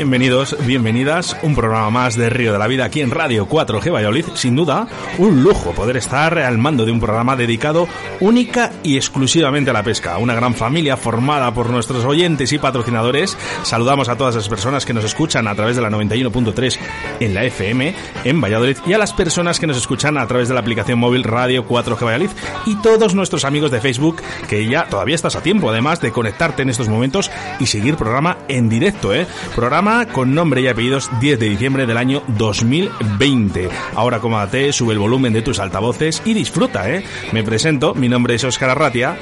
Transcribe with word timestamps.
Bienvenidos, 0.00 0.56
bienvenidas, 0.64 1.36
un 1.42 1.54
programa 1.54 1.90
más 1.90 2.16
de 2.16 2.30
Río 2.30 2.54
de 2.54 2.58
la 2.58 2.66
Vida 2.68 2.86
aquí 2.86 3.02
en 3.02 3.10
Radio 3.10 3.46
4G 3.46 3.92
Valladolid. 3.92 4.24
Sin 4.32 4.56
duda, 4.56 4.88
un 5.18 5.42
lujo 5.42 5.72
poder 5.72 5.98
estar 5.98 6.38
al 6.38 6.56
mando 6.56 6.86
de 6.86 6.90
un 6.90 7.00
programa 7.00 7.36
dedicado 7.36 7.86
única 8.18 8.72
y 8.82 8.96
exclusivamente 8.96 9.68
a 9.68 9.74
la 9.74 9.82
pesca. 9.82 10.16
Una 10.16 10.34
gran 10.34 10.54
familia 10.54 10.96
formada 10.96 11.52
por 11.52 11.68
nuestros 11.68 12.02
oyentes 12.06 12.50
y 12.54 12.58
patrocinadores. 12.58 13.36
Saludamos 13.62 14.08
a 14.08 14.16
todas 14.16 14.34
las 14.34 14.48
personas 14.48 14.86
que 14.86 14.94
nos 14.94 15.04
escuchan 15.04 15.46
a 15.46 15.54
través 15.54 15.76
de 15.76 15.82
la 15.82 15.90
91.3 15.90 16.78
en 17.20 17.34
la 17.34 17.44
FM 17.44 17.94
en 18.24 18.40
Valladolid 18.40 18.78
y 18.86 18.94
a 18.94 18.98
las 18.98 19.12
personas 19.12 19.60
que 19.60 19.66
nos 19.66 19.76
escuchan 19.76 20.16
a 20.16 20.26
través 20.26 20.48
de 20.48 20.54
la 20.54 20.60
aplicación 20.60 20.98
móvil 20.98 21.24
Radio 21.24 21.68
4G 21.68 22.06
Valladolid 22.06 22.30
y 22.64 22.74
todos 22.76 23.14
nuestros 23.14 23.44
amigos 23.44 23.70
de 23.70 23.82
Facebook 23.82 24.22
que 24.48 24.66
ya 24.66 24.86
todavía 24.86 25.16
estás 25.16 25.36
a 25.36 25.42
tiempo 25.42 25.68
además 25.68 26.00
de 26.00 26.10
conectarte 26.10 26.62
en 26.62 26.70
estos 26.70 26.88
momentos 26.88 27.30
y 27.58 27.66
seguir 27.66 27.96
programa 27.96 28.38
en 28.48 28.70
directo, 28.70 29.12
¿eh? 29.12 29.26
Programa 29.54 29.89
con 30.12 30.34
nombre 30.34 30.60
y 30.60 30.68
apellidos 30.68 31.10
10 31.20 31.40
de 31.40 31.48
diciembre 31.48 31.84
del 31.84 31.96
año 31.96 32.22
2020. 32.38 33.68
Ahora 33.96 34.18
acomódate, 34.18 34.72
sube 34.72 34.92
el 34.92 35.00
volumen 35.00 35.32
de 35.32 35.42
tus 35.42 35.58
altavoces 35.58 36.22
y 36.24 36.32
disfruta, 36.32 36.88
¿eh? 36.88 37.04
Me 37.32 37.42
presento, 37.42 37.92
mi 37.94 38.08
nombre 38.08 38.36
es 38.36 38.44
Óscar 38.44 38.70
Arratia 38.70 39.18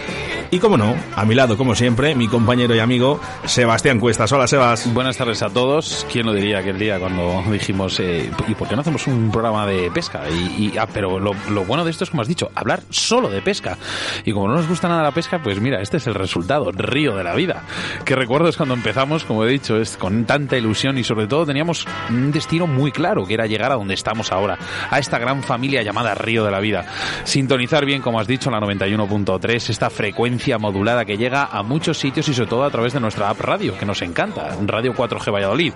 y 0.51 0.61
como 0.61 0.79
no, 0.79 0.97
a 1.15 1.27
mi 1.27 1.35
lado, 1.35 1.59
como 1.59 1.75
siempre, 1.75 2.15
mi 2.15 2.27
compañero 2.27 2.75
y 2.75 2.79
amigo 2.79 3.21
Sebastián 3.45 4.01
Cuestas. 4.01 4.33
Hola, 4.33 4.47
Sebas. 4.47 4.91
Buenas 4.95 5.19
tardes 5.19 5.43
a 5.43 5.51
todos. 5.51 6.07
¿Quién 6.11 6.25
lo 6.25 6.33
diría 6.33 6.61
aquel 6.61 6.79
día 6.79 6.99
cuando 6.99 7.43
dijimos, 7.51 8.01
eh, 8.01 8.31
¿y 8.47 8.55
por 8.55 8.67
qué 8.67 8.75
no 8.75 8.81
hacemos 8.81 9.07
un 9.09 9.31
programa 9.31 9.67
de 9.67 9.91
pesca? 9.91 10.23
Y, 10.31 10.79
ah, 10.79 10.89
pero 10.91 11.19
lo, 11.19 11.35
bueno 11.67 11.85
de 11.85 11.91
esto 11.91 12.05
es, 12.05 12.11
como 12.11 12.23
has 12.23 12.29
dicho, 12.29 12.51
hablar 12.55 12.81
solo 12.89 13.29
de 13.29 13.43
pesca. 13.43 13.77
Y 14.25 14.33
como 14.33 14.49
no 14.49 14.55
nos 14.55 14.67
gusta 14.67 14.89
nada 14.89 15.03
la 15.03 15.13
pesca, 15.13 15.39
pues 15.43 15.61
mira, 15.61 15.83
este 15.83 15.99
es 15.99 16.07
el 16.07 16.15
resultado, 16.15 16.73
río 16.73 17.15
de 17.15 17.25
la 17.25 17.35
vida. 17.35 17.65
Que 18.07 18.17
recuerdo 18.17 18.49
es 18.49 18.57
cuando 18.57 18.75
empezamos, 18.75 19.25
como 19.25 19.45
he 19.45 19.51
dicho, 19.51 19.77
es 19.77 19.99
con 19.99 20.25
tanta 20.25 20.57
ilusión 20.57 20.97
y 20.97 21.05
sobre 21.05 21.27
todo 21.27 21.45
teníamos 21.45 21.87
un 22.09 22.33
destino 22.33 22.67
muy 22.67 22.91
claro, 22.91 23.27
que 23.27 23.35
era 23.35 23.47
llegar 23.47 23.73
a 23.73 23.75
donde 23.75 23.93
estamos 23.93 24.33
ahora, 24.33 24.57
a 24.91 24.99
esta 24.99 25.19
gran 25.19 25.43
familia 25.43 25.83
llamada 25.83 26.15
Río 26.15 26.43
de 26.43 26.51
la 26.51 26.61
Vida. 26.61 26.87
Sintonizar 27.25 27.85
bien, 27.85 28.01
como 28.01 28.19
has 28.19 28.27
dicho, 28.27 28.51
la 28.51 28.61
91.3, 28.61 29.69
esta 29.69 29.91
frecuencia 29.91 30.38
modulada 30.59 31.05
que 31.05 31.17
llega 31.17 31.45
a 31.45 31.63
muchos 31.63 31.99
sitios 31.99 32.29
y 32.29 32.35
sobre 32.35 32.49
todo 32.49 32.65
a 32.65 32.71
través 32.71 32.93
de 32.93 33.01
nuestra 33.01 33.29
app 33.29 33.41
radio, 33.41 33.77
que 33.77 33.85
nos 33.85 34.03
encanta, 34.03 34.57
Radio 34.67 34.95
4G 34.95 35.33
Valladolid. 35.33 35.73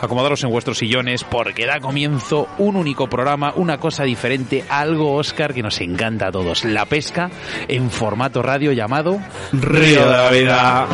Acomodaros 0.00 0.44
en 0.44 0.50
vuestros 0.50 0.78
sillones 0.78 1.24
porque 1.24 1.66
da 1.66 1.80
comienzo 1.80 2.48
un 2.58 2.76
único 2.76 3.08
programa, 3.08 3.52
una 3.56 3.78
cosa 3.78 4.04
diferente, 4.04 4.64
algo 4.68 5.14
Oscar 5.14 5.52
que 5.52 5.62
nos 5.62 5.80
encanta 5.80 6.28
a 6.28 6.32
todos, 6.32 6.64
la 6.64 6.86
pesca 6.86 7.30
en 7.68 7.90
formato 7.90 8.42
radio 8.42 8.72
llamado 8.72 9.20
Río 9.52 10.06
de 10.06 10.16
la 10.16 10.30
Vida. 10.30 10.88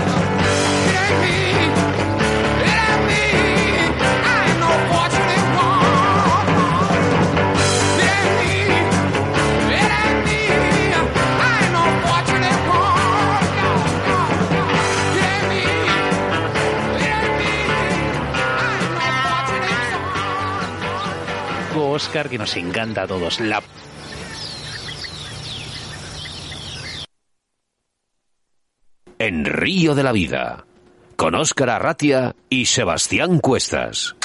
Oscar 21.91 22.29
que 22.29 22.39
nos 22.39 22.57
encanta 22.57 23.03
a 23.03 23.07
todos. 23.07 23.41
La 23.41 23.63
en 29.21 29.45
Río 29.45 29.95
de 29.95 30.03
la 30.03 30.13
Vida, 30.13 30.65
con 31.17 31.35
Óscar 31.35 31.69
Arratia 31.69 32.35
y 32.49 32.65
Sebastián 32.65 33.39
Cuestas. 33.39 34.17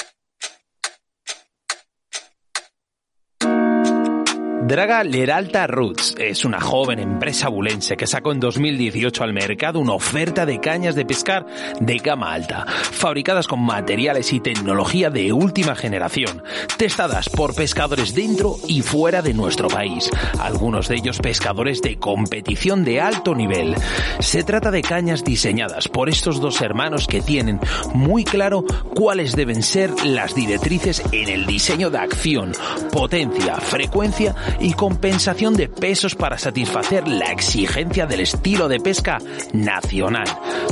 Draga 4.66 5.04
Leralta 5.04 5.68
Roots 5.68 6.16
es 6.18 6.44
una 6.44 6.60
joven 6.60 6.98
empresa 6.98 7.48
bulense 7.48 7.96
que 7.96 8.08
sacó 8.08 8.32
en 8.32 8.40
2018 8.40 9.22
al 9.22 9.32
mercado 9.32 9.78
una 9.78 9.92
oferta 9.92 10.44
de 10.44 10.58
cañas 10.58 10.96
de 10.96 11.06
pescar 11.06 11.46
de 11.78 11.98
gama 11.98 12.32
alta, 12.32 12.66
fabricadas 12.66 13.46
con 13.46 13.60
materiales 13.60 14.32
y 14.32 14.40
tecnología 14.40 15.08
de 15.08 15.32
última 15.32 15.76
generación, 15.76 16.42
testadas 16.76 17.28
por 17.28 17.54
pescadores 17.54 18.12
dentro 18.12 18.56
y 18.66 18.82
fuera 18.82 19.22
de 19.22 19.34
nuestro 19.34 19.68
país, 19.68 20.10
algunos 20.40 20.88
de 20.88 20.96
ellos 20.96 21.20
pescadores 21.20 21.80
de 21.80 22.00
competición 22.00 22.82
de 22.82 23.00
alto 23.00 23.36
nivel. 23.36 23.76
Se 24.18 24.42
trata 24.42 24.72
de 24.72 24.82
cañas 24.82 25.22
diseñadas 25.22 25.86
por 25.86 26.08
estos 26.08 26.40
dos 26.40 26.60
hermanos 26.60 27.06
que 27.06 27.20
tienen 27.20 27.60
muy 27.94 28.24
claro 28.24 28.64
cuáles 28.96 29.36
deben 29.36 29.62
ser 29.62 29.92
las 30.04 30.34
directrices 30.34 31.04
en 31.12 31.28
el 31.28 31.46
diseño 31.46 31.88
de 31.88 31.98
acción, 31.98 32.50
potencia, 32.90 33.58
frecuencia 33.58 34.34
y 34.60 34.72
compensación 34.72 35.54
de 35.54 35.68
pesos 35.68 36.14
para 36.14 36.38
satisfacer 36.38 37.06
la 37.08 37.32
exigencia 37.32 38.06
del 38.06 38.20
estilo 38.20 38.68
de 38.68 38.80
pesca 38.80 39.18
nacional. 39.52 40.26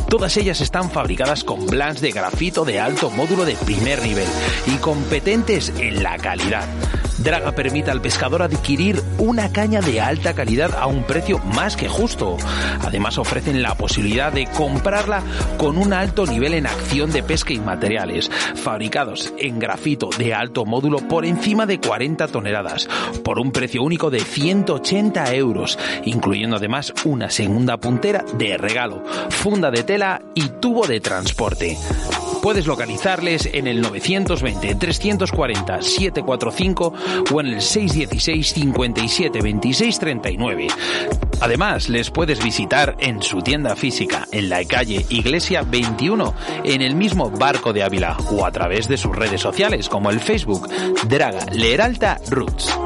Todas 0.09 0.37
ellas 0.37 0.61
están 0.61 0.91
fabricadas 0.91 1.45
con 1.45 1.67
blancs 1.67 2.01
de 2.01 2.13
grafito 2.13 2.65
de 2.65 2.81
alto 2.81 3.11
módulo 3.11 3.45
de 3.45 3.57
primer 3.57 4.03
nivel 4.03 4.29
y 4.67 4.77
competentes 4.77 5.73
en 5.79 6.03
la 6.03 6.19
calidad. 6.19 6.65
Draga 7.19 7.53
permite 7.53 7.91
al 7.91 8.01
pescador 8.01 8.43
adquirir 8.43 9.03
una 9.19 9.53
caña 9.53 9.81
de 9.81 10.01
alta 10.01 10.35
calidad 10.35 10.75
a 10.75 10.87
un 10.87 11.05
precio 11.05 11.39
más 11.39 11.77
que 11.77 11.89
justo. 11.89 12.37
Además 12.81 13.19
ofrecen 13.19 13.63
la 13.63 13.77
posibilidad 13.77 14.33
de 14.33 14.47
comprarla 14.47 15.23
con 15.57 15.79
un 15.79 15.93
alto 15.93 16.27
nivel 16.27 16.55
en 16.55 16.67
acción 16.67 17.13
de 17.13 17.23
pesca 17.23 17.53
y 17.53 17.61
materiales, 17.61 18.31
fabricados 18.57 19.33
en 19.39 19.59
grafito 19.59 20.11
de 20.19 20.35
alto 20.35 20.65
módulo 20.65 20.99
por 20.99 21.25
encima 21.25 21.67
de 21.67 21.81
40 21.81 22.29
toneladas, 22.29 22.89
por 23.23 23.39
un 23.39 23.53
precio 23.53 23.83
único 23.83 24.11
de 24.11 24.21
180 24.21 25.35
euros, 25.35 25.79
incluyendo 26.05 26.57
además 26.57 26.93
una 27.05 27.31
segunda 27.31 27.77
puntera 27.77 28.25
de 28.37 28.57
regalo, 28.59 29.05
funda 29.31 29.71
de 29.71 29.83
tela 29.85 30.21
y 30.35 30.49
tubo 30.61 30.87
de 30.87 31.01
transporte. 31.01 31.79
Puedes 32.45 32.67
localizarles 32.67 33.49
en 33.55 33.67
el 33.67 33.81
920 33.81 34.75
340 34.75 35.81
745 35.81 36.93
o 37.33 37.41
en 37.41 37.47
el 37.47 37.63
616 37.63 38.53
57 38.53 39.41
26 39.41 39.99
39. 39.99 40.67
Además, 41.41 41.89
les 41.89 42.11
puedes 42.11 42.45
visitar 42.45 42.97
en 42.99 43.23
su 43.23 43.41
tienda 43.41 43.75
física 43.77 44.29
en 44.31 44.51
la 44.51 44.63
calle 44.67 45.07
Iglesia 45.09 45.63
21 45.63 46.35
en 46.65 46.83
el 46.83 46.95
mismo 46.97 47.31
Barco 47.31 47.73
de 47.73 47.83
Ávila 47.83 48.19
o 48.31 48.45
a 48.45 48.53
través 48.53 48.89
de 48.89 48.99
sus 48.99 49.17
redes 49.17 49.41
sociales 49.41 49.89
como 49.89 50.11
el 50.11 50.21
Facebook 50.21 50.69
Draga 51.09 51.47
Leralta 51.47 52.21
Roots. 52.29 52.77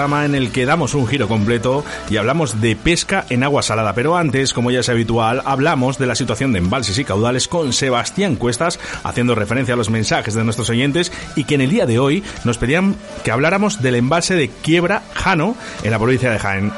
En 0.00 0.34
el 0.34 0.50
que 0.50 0.64
damos 0.64 0.94
un 0.94 1.06
giro 1.06 1.28
completo 1.28 1.84
y 2.08 2.16
hablamos 2.16 2.62
de 2.62 2.74
pesca 2.74 3.26
en 3.28 3.44
agua 3.44 3.62
salada. 3.62 3.92
Pero 3.92 4.16
antes, 4.16 4.54
como 4.54 4.70
ya 4.70 4.80
es 4.80 4.88
habitual, 4.88 5.42
hablamos 5.44 5.98
de 5.98 6.06
la 6.06 6.14
situación 6.14 6.52
de 6.52 6.58
embalses 6.58 6.98
y 6.98 7.04
caudales 7.04 7.48
con 7.48 7.74
Sebastián 7.74 8.36
Cuestas, 8.36 8.80
haciendo 9.04 9.34
referencia 9.34 9.74
a 9.74 9.76
los 9.76 9.90
mensajes 9.90 10.32
de 10.32 10.42
nuestros 10.42 10.70
oyentes 10.70 11.12
y 11.36 11.44
que 11.44 11.56
en 11.56 11.60
el 11.60 11.70
día 11.70 11.84
de 11.84 11.98
hoy 11.98 12.24
nos 12.44 12.56
pedían 12.56 12.96
que 13.24 13.30
habláramos 13.30 13.82
del 13.82 13.96
embalse 13.96 14.34
de 14.34 14.48
Quiebra 14.48 15.02
Jano 15.12 15.54
en 15.82 15.90
la 15.90 15.98
provincia 15.98 16.30
de 16.30 16.38
Jaén. 16.38 16.72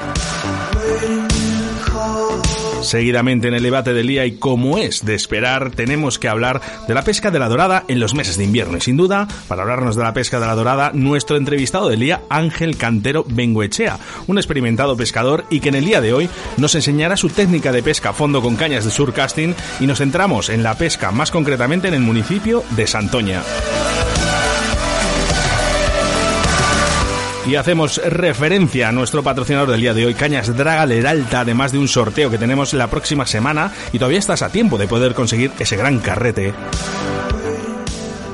Seguidamente 2.83 3.49
en 3.49 3.55
el 3.55 3.63
debate 3.63 3.95
del 3.95 4.09
día 4.09 4.27
y 4.27 4.33
como 4.33 4.79
es 4.79 5.05
de 5.05 5.15
esperar, 5.15 5.71
tenemos 5.71 6.19
que 6.19 6.29
hablar 6.29 6.61
de 6.87 6.95
la 6.95 7.05
pesca 7.05 7.31
de 7.31 7.39
la 7.39 7.49
dorada 7.49 7.85
en 7.89 8.01
los 8.01 8.15
meses 8.15 8.37
de 8.37 8.45
invierno. 8.45 8.77
Y 8.77 8.81
sin 8.81 8.97
duda, 8.97 9.29
para 9.49 9.63
hablarnos 9.63 9.97
de 9.97 10.03
la 10.03 10.13
pesca 10.13 10.41
de 10.41 10.47
la 10.47 10.55
dorada, 10.55 10.91
nuestro 10.93 11.37
entrevistado 11.37 11.89
del 11.89 12.01
día, 12.01 12.23
Ángel 12.29 12.77
Cantero 12.77 13.25
Benguechea, 13.29 13.99
un 14.27 14.39
experimentado 14.39 14.97
pescador 14.97 15.45
y 15.49 15.61
que 15.61 15.69
en 15.69 15.77
el 15.77 15.85
día 15.85 16.01
de 16.01 16.13
hoy 16.13 16.29
nos 16.57 16.75
enseñará 16.75 17.17
su 17.17 17.29
técnica 17.29 17.73
de 17.73 17.83
pesca 17.83 18.11
a 18.11 18.15
fondo 18.15 18.43
con 18.43 18.57
cañas 18.57 18.85
de 18.85 18.91
surcasting 18.91 19.55
y 19.81 19.87
nos 19.87 19.99
centramos 19.99 20.49
en 20.49 20.63
la 20.63 20.77
pesca, 20.77 21.13
más 21.13 21.31
concretamente 21.31 21.89
en 21.89 21.95
el 21.95 22.01
municipio 22.01 22.65
de 22.71 22.87
Santoña. 22.87 23.43
Y 27.47 27.57
hacemos 27.57 28.01
referencia 28.05 28.89
a 28.89 28.93
nuestro 28.93 29.23
patrocinador 29.23 29.71
del 29.71 29.81
día 29.81 29.95
de 29.95 30.07
hoy, 30.07 30.15
Cañas 30.15 30.57
Draga 30.57 30.87
Leralta, 30.87 31.41
además 31.41 31.73
de 31.73 31.79
un 31.79 31.89
sorteo 31.89 32.31
que 32.31 32.39
tenemos 32.39 32.73
la 32.73 32.87
próxima 32.87 33.27
semana 33.27 33.73
y 33.93 33.99
todavía 33.99 34.21
estás 34.21 34.43
a 34.43 34.51
tiempo 34.51 34.79
de 34.79 34.87
poder 34.87 35.13
conseguir 35.13 35.51
ese 35.59 35.77
gran 35.77 35.99
carrete. 35.99 36.55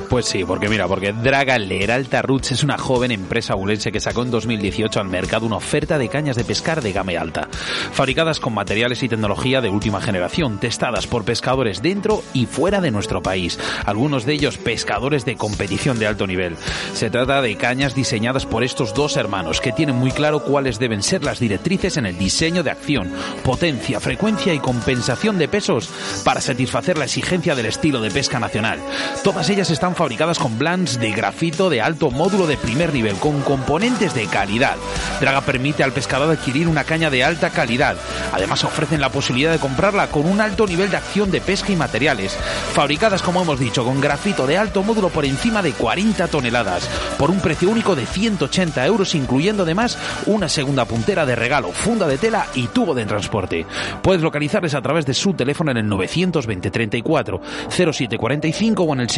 Pues 0.08 0.24
sí, 0.24 0.42
porque 0.42 0.70
mira, 0.70 0.88
porque 0.88 1.12
Draga 1.12 1.58
Leralta 1.58 2.22
Roots 2.22 2.52
es 2.52 2.62
una 2.62 2.78
joven 2.78 3.10
empresa 3.10 3.54
bulense 3.54 3.92
que 3.92 4.00
sacó 4.00 4.22
en 4.22 4.30
2018 4.30 5.00
al 5.00 5.08
mercado 5.08 5.44
una 5.44 5.56
oferta 5.56 5.98
de 5.98 6.08
cañas 6.08 6.34
de 6.36 6.44
pescar 6.44 6.80
de 6.80 6.92
gama 6.92 7.12
alta, 7.18 7.48
fabricadas 7.92 8.40
con 8.40 8.54
materiales 8.54 9.02
y 9.02 9.08
tecnología 9.08 9.60
de 9.60 9.68
última 9.68 10.00
generación, 10.00 10.58
testadas 10.58 11.06
por 11.06 11.24
pescadores 11.24 11.82
dentro 11.82 12.22
y 12.32 12.46
fuera 12.46 12.80
de 12.80 12.90
nuestro 12.90 13.22
país, 13.22 13.58
algunos 13.84 14.24
de 14.24 14.32
ellos 14.32 14.56
pescadores 14.56 15.26
de 15.26 15.36
competición 15.36 15.98
de 15.98 16.06
alto 16.06 16.26
nivel. 16.26 16.56
Se 16.94 17.10
trata 17.10 17.42
de 17.42 17.56
cañas 17.56 17.94
diseñadas 17.94 18.46
por 18.46 18.64
estos 18.64 18.94
dos 18.94 19.16
hermanos 19.16 19.60
que 19.60 19.72
tienen 19.72 19.96
muy 19.96 20.10
claro 20.10 20.42
cuáles 20.42 20.78
deben 20.78 21.02
ser 21.02 21.22
las 21.22 21.38
directrices 21.38 21.98
en 21.98 22.06
el 22.06 22.16
diseño 22.16 22.62
de 22.62 22.70
acción, 22.70 23.12
potencia, 23.44 24.00
frecuencia 24.00 24.54
y 24.54 24.58
compensación 24.58 25.38
de 25.38 25.48
pesos 25.48 25.90
para 26.24 26.40
satisfacer 26.40 26.96
la 26.96 27.04
exigencia 27.04 27.54
del 27.54 27.66
estilo 27.66 28.00
de 28.00 28.10
pesca 28.10 28.40
nacional. 28.40 28.78
Todas 29.22 29.50
ellas 29.50 29.70
están 29.70 29.94
fabricadas 29.98 30.38
con 30.38 30.56
blands 30.60 31.00
de 31.00 31.10
grafito 31.10 31.68
de 31.68 31.80
alto 31.80 32.12
módulo 32.12 32.46
de 32.46 32.56
primer 32.56 32.94
nivel, 32.94 33.16
con 33.16 33.40
componentes 33.40 34.14
de 34.14 34.26
calidad. 34.26 34.76
Draga 35.20 35.40
permite 35.40 35.82
al 35.82 35.90
pescador 35.90 36.30
adquirir 36.30 36.68
una 36.68 36.84
caña 36.84 37.10
de 37.10 37.24
alta 37.24 37.50
calidad. 37.50 37.96
Además 38.32 38.62
ofrecen 38.62 39.00
la 39.00 39.08
posibilidad 39.08 39.50
de 39.50 39.58
comprarla 39.58 40.06
con 40.06 40.24
un 40.24 40.40
alto 40.40 40.68
nivel 40.68 40.88
de 40.92 40.98
acción 40.98 41.32
de 41.32 41.40
pesca 41.40 41.72
y 41.72 41.76
materiales. 41.76 42.38
Fabricadas, 42.74 43.22
como 43.22 43.42
hemos 43.42 43.58
dicho, 43.58 43.84
con 43.84 44.00
grafito 44.00 44.46
de 44.46 44.56
alto 44.56 44.84
módulo 44.84 45.08
por 45.08 45.24
encima 45.24 45.62
de 45.62 45.72
40 45.72 46.28
toneladas, 46.28 46.88
por 47.18 47.32
un 47.32 47.40
precio 47.40 47.68
único 47.68 47.96
de 47.96 48.06
180 48.06 48.86
euros, 48.86 49.16
incluyendo 49.16 49.64
además 49.64 49.98
una 50.26 50.48
segunda 50.48 50.84
puntera 50.84 51.26
de 51.26 51.34
regalo, 51.34 51.72
funda 51.72 52.06
de 52.06 52.18
tela 52.18 52.46
y 52.54 52.68
tubo 52.68 52.94
de 52.94 53.04
transporte. 53.04 53.66
Puedes 54.00 54.22
localizarles 54.22 54.74
a 54.74 54.80
través 54.80 55.06
de 55.06 55.14
su 55.14 55.34
teléfono 55.34 55.72
en 55.72 55.78
el 55.78 55.88
920 55.88 56.70
34 56.70 57.40
0745 57.68 58.82
o 58.84 58.92
en 58.92 59.00
el 59.00 59.10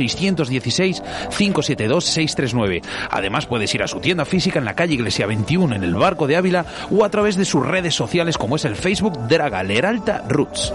616 0.71 1.37
572 1.37 2.05
639. 2.05 2.83
Además 3.11 3.47
puedes 3.47 3.75
ir 3.75 3.83
a 3.83 3.89
su 3.89 4.01
tienda 4.01 4.25
física 4.25 4.59
en 4.59 4.65
la 4.65 4.75
calle 4.75 4.95
Iglesia 4.95 5.27
21 5.27 5.77
en 5.77 5.85
el 5.85 5.95
Barco 5.95 6.27
de 6.27 6.37
Ávila 6.37 6.67
o 6.91 7.05
a 7.05 7.11
través 7.11 7.37
de 7.37 7.45
sus 7.45 7.67
redes 7.67 7.95
sociales 7.95 8.39
como 8.39 8.57
es 8.57 8.65
el 8.65 8.77
Facebook 8.77 9.29
Draga 9.29 9.63
Leralta 9.63 10.25
Roots. 10.29 10.73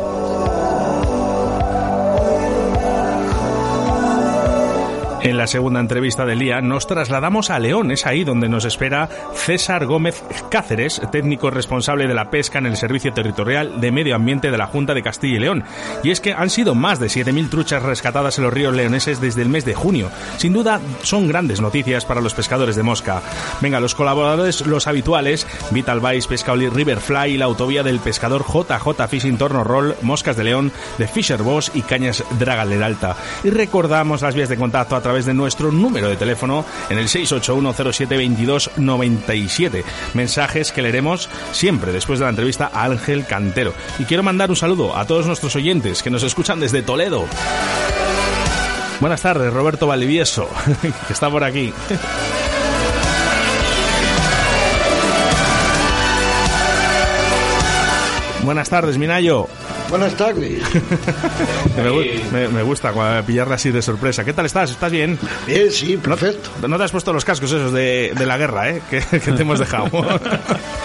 En 5.26 5.38
la 5.38 5.48
segunda 5.48 5.80
entrevista 5.80 6.24
del 6.24 6.38
día 6.38 6.62
nos 6.62 6.86
trasladamos 6.86 7.50
a 7.50 7.58
León, 7.58 7.90
es 7.90 8.06
ahí 8.06 8.24
donde 8.24 8.48
nos 8.48 8.64
espera 8.64 9.10
César 9.34 9.88
Gómez 9.88 10.24
Cáceres, 10.52 11.02
técnico 11.12 11.50
responsable 11.50 12.06
de 12.06 12.14
la 12.14 12.30
pesca 12.30 12.60
en 12.60 12.68
el 12.68 12.78
Servicio 12.78 13.12
Territorial 13.12 13.82
de 13.82 13.92
Medio 13.92 14.16
Ambiente 14.16 14.52
de 14.52 14.58
la 14.60 14.68
Junta 14.68 14.94
de 14.94 15.02
Castilla 15.02 15.38
y 15.38 15.40
León. 15.40 15.64
Y 16.04 16.12
es 16.12 16.22
que 16.22 16.34
han 16.34 16.52
sido 16.52 16.76
más 16.76 17.00
de 17.00 17.08
7.000 17.08 17.50
truchas 17.50 17.82
rescatadas 17.82 18.38
en 18.38 18.44
los 18.44 18.54
ríos 18.54 18.76
leoneses 18.76 19.20
desde 19.20 19.42
el 19.42 19.50
mes 19.50 19.66
de 19.66 19.74
junio. 19.74 20.12
Sin 20.38 20.54
duda 20.54 20.80
son 21.02 21.28
grandes 21.28 21.60
noticias 21.60 22.06
para 22.06 22.22
los 22.22 22.36
pescadores 22.36 22.76
de 22.76 22.84
mosca. 22.84 23.24
Venga, 23.62 23.80
los 23.80 23.96
colaboradores, 23.96 24.68
los 24.68 24.86
habituales, 24.86 25.48
Vital 25.72 26.02
Vice, 26.02 26.30
Pescaoli 26.30 26.70
Riverfly 26.70 27.38
la 27.38 27.46
autovía 27.46 27.82
del 27.82 27.98
pescador 27.98 28.46
JJ 28.46 29.08
Fishing 29.10 29.40
Torno 29.40 29.64
Roll, 29.64 29.96
Moscas 30.04 30.38
de 30.38 30.44
León, 30.44 30.72
de 31.00 31.08
Fisher 31.08 31.42
Boss 31.42 31.72
y 31.74 31.82
Cañas 31.82 32.24
Draga 32.38 32.64
Leralta. 32.64 33.16
Y 33.44 33.50
recordamos 33.50 34.22
las 34.22 34.36
vías 34.36 34.50
de 34.50 34.58
contacto 34.58 34.96
a 34.96 35.02
través 35.02 35.15
de 35.24 35.34
nuestro 35.34 35.72
número 35.72 36.10
de 36.10 36.18
teléfono 36.18 36.66
en 36.90 36.98
el 36.98 37.08
681072297. 37.08 39.86
Mensajes 40.14 40.74
que 40.74 40.82
leeremos 40.82 41.30
siempre 41.54 41.94
después 41.94 42.20
de 42.20 42.26
la 42.26 42.32
entrevista 42.32 42.70
a 42.74 42.84
Ángel 42.84 43.26
Cantero. 43.26 43.74
Y 43.98 44.04
quiero 44.04 44.24
mandar 44.24 44.50
un 44.50 44.58
saludo 44.58 44.98
a 44.98 45.06
todos 45.06 45.26
nuestros 45.26 45.56
oyentes 45.56 46.04
que 46.04 46.10
nos 46.10 46.24
escuchan 46.24 46.60
desde 46.60 46.82
Toledo. 46.82 47.24
Buenas 49.00 49.22
tardes, 49.22 49.54
Roberto 49.54 49.88
Valivieso, 49.88 50.50
que 51.08 51.14
está 51.14 51.30
por 51.30 51.46
aquí. 51.46 51.74
Buenas 58.44 58.70
tardes, 58.70 58.98
Minayo. 58.98 59.48
Buenas 59.90 60.16
tardes. 60.16 60.62
me, 62.32 62.48
me, 62.48 62.64
gusta 62.64 62.94
pillarla 63.26 63.56
así 63.56 63.72
de 63.72 63.82
sorpresa. 63.82 64.24
¿Qué 64.24 64.34
tal 64.34 64.46
estás? 64.46 64.72
¿Estás 64.72 64.92
bien? 64.92 65.18
Bien, 65.46 65.72
sí, 65.72 65.98
perfecto. 65.98 66.50
No 66.68 66.78
te 66.78 66.84
has 66.84 66.92
puesto 66.92 67.14
los 67.14 67.24
cascos 67.26 67.52
esos 67.52 67.72
de, 67.72 68.14
de 68.18 68.26
la 68.26 68.38
guerra, 68.38 68.70
¿eh? 68.70 68.82
Que, 68.90 69.02
que 69.02 69.32
te 69.32 69.42
hemos 69.42 69.60
dejado. 69.60 69.90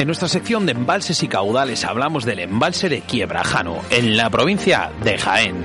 En 0.00 0.06
nuestra 0.06 0.28
sección 0.28 0.64
de 0.64 0.72
embalses 0.72 1.22
y 1.22 1.28
caudales 1.28 1.84
hablamos 1.84 2.24
del 2.24 2.38
embalse 2.38 2.88
de 2.88 3.02
Quiebrajano, 3.02 3.82
en 3.90 4.16
la 4.16 4.30
provincia 4.30 4.90
de 5.04 5.18
Jaén. 5.18 5.62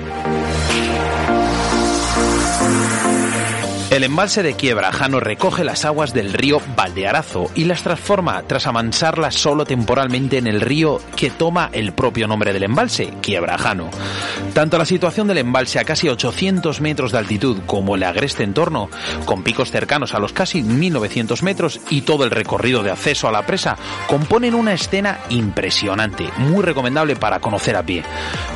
El 3.95 4.03
embalse 4.03 4.43
de 4.43 4.55
Quiebrajano 4.55 5.21
recoge 5.21 5.63
las 5.63 5.85
aguas 5.85 6.13
del 6.13 6.33
río 6.33 6.59
Valdearazo 6.75 7.49
y 7.55 7.63
las 7.63 7.81
transforma 7.81 8.43
tras 8.45 8.67
amansarlas 8.67 9.35
solo 9.35 9.63
temporalmente 9.63 10.37
en 10.37 10.47
el 10.47 10.59
río 10.59 10.99
que 11.15 11.29
toma 11.29 11.69
el 11.71 11.93
propio 11.93 12.27
nombre 12.27 12.51
del 12.51 12.63
embalse, 12.63 13.13
Quiebrajano. 13.21 13.89
Tanto 14.53 14.77
la 14.77 14.83
situación 14.83 15.27
del 15.27 15.37
embalse 15.37 15.79
a 15.79 15.85
casi 15.85 16.09
800 16.09 16.81
metros 16.81 17.13
de 17.13 17.19
altitud 17.19 17.59
como 17.65 17.95
el 17.95 18.03
agreste 18.03 18.43
entorno, 18.43 18.89
con 19.23 19.43
picos 19.43 19.71
cercanos 19.71 20.13
a 20.13 20.19
los 20.19 20.33
casi 20.33 20.61
1900 20.61 21.41
metros 21.41 21.79
y 21.89 22.01
todo 22.01 22.25
el 22.25 22.31
recorrido 22.31 22.83
de 22.83 22.91
acceso 22.91 23.29
a 23.29 23.31
la 23.31 23.45
presa, 23.45 23.77
componen 24.07 24.55
una 24.55 24.73
escena 24.73 25.19
impresionante, 25.29 26.27
muy 26.39 26.65
recomendable 26.65 27.15
para 27.15 27.39
conocer 27.39 27.77
a 27.77 27.83
pie. 27.83 28.03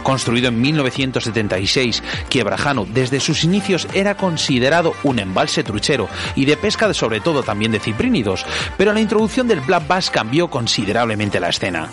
Construido 0.04 0.50
en 0.50 0.60
1976, 0.60 2.04
Quiebrajano 2.28 2.86
desde 2.86 3.22
sus 3.22 3.46
inicios 3.46 3.88
era 3.94 4.16
considerado 4.18 4.94
un 5.04 5.29
embalse 5.30 5.64
truchero 5.64 6.10
y 6.36 6.46
de 6.46 6.58
pesca 6.58 6.88
de 6.88 6.94
sobre 6.94 7.22
todo 7.22 7.44
también 7.44 7.72
de 7.72 7.80
ciprínidos, 7.80 8.46
pero 8.78 8.94
la 8.94 9.00
introducción 9.00 9.48
del 9.48 9.62
black 9.62 9.88
bass 9.88 10.10
cambió 10.10 10.50
considerablemente 10.50 11.40
la 11.40 11.50
escena. 11.50 11.88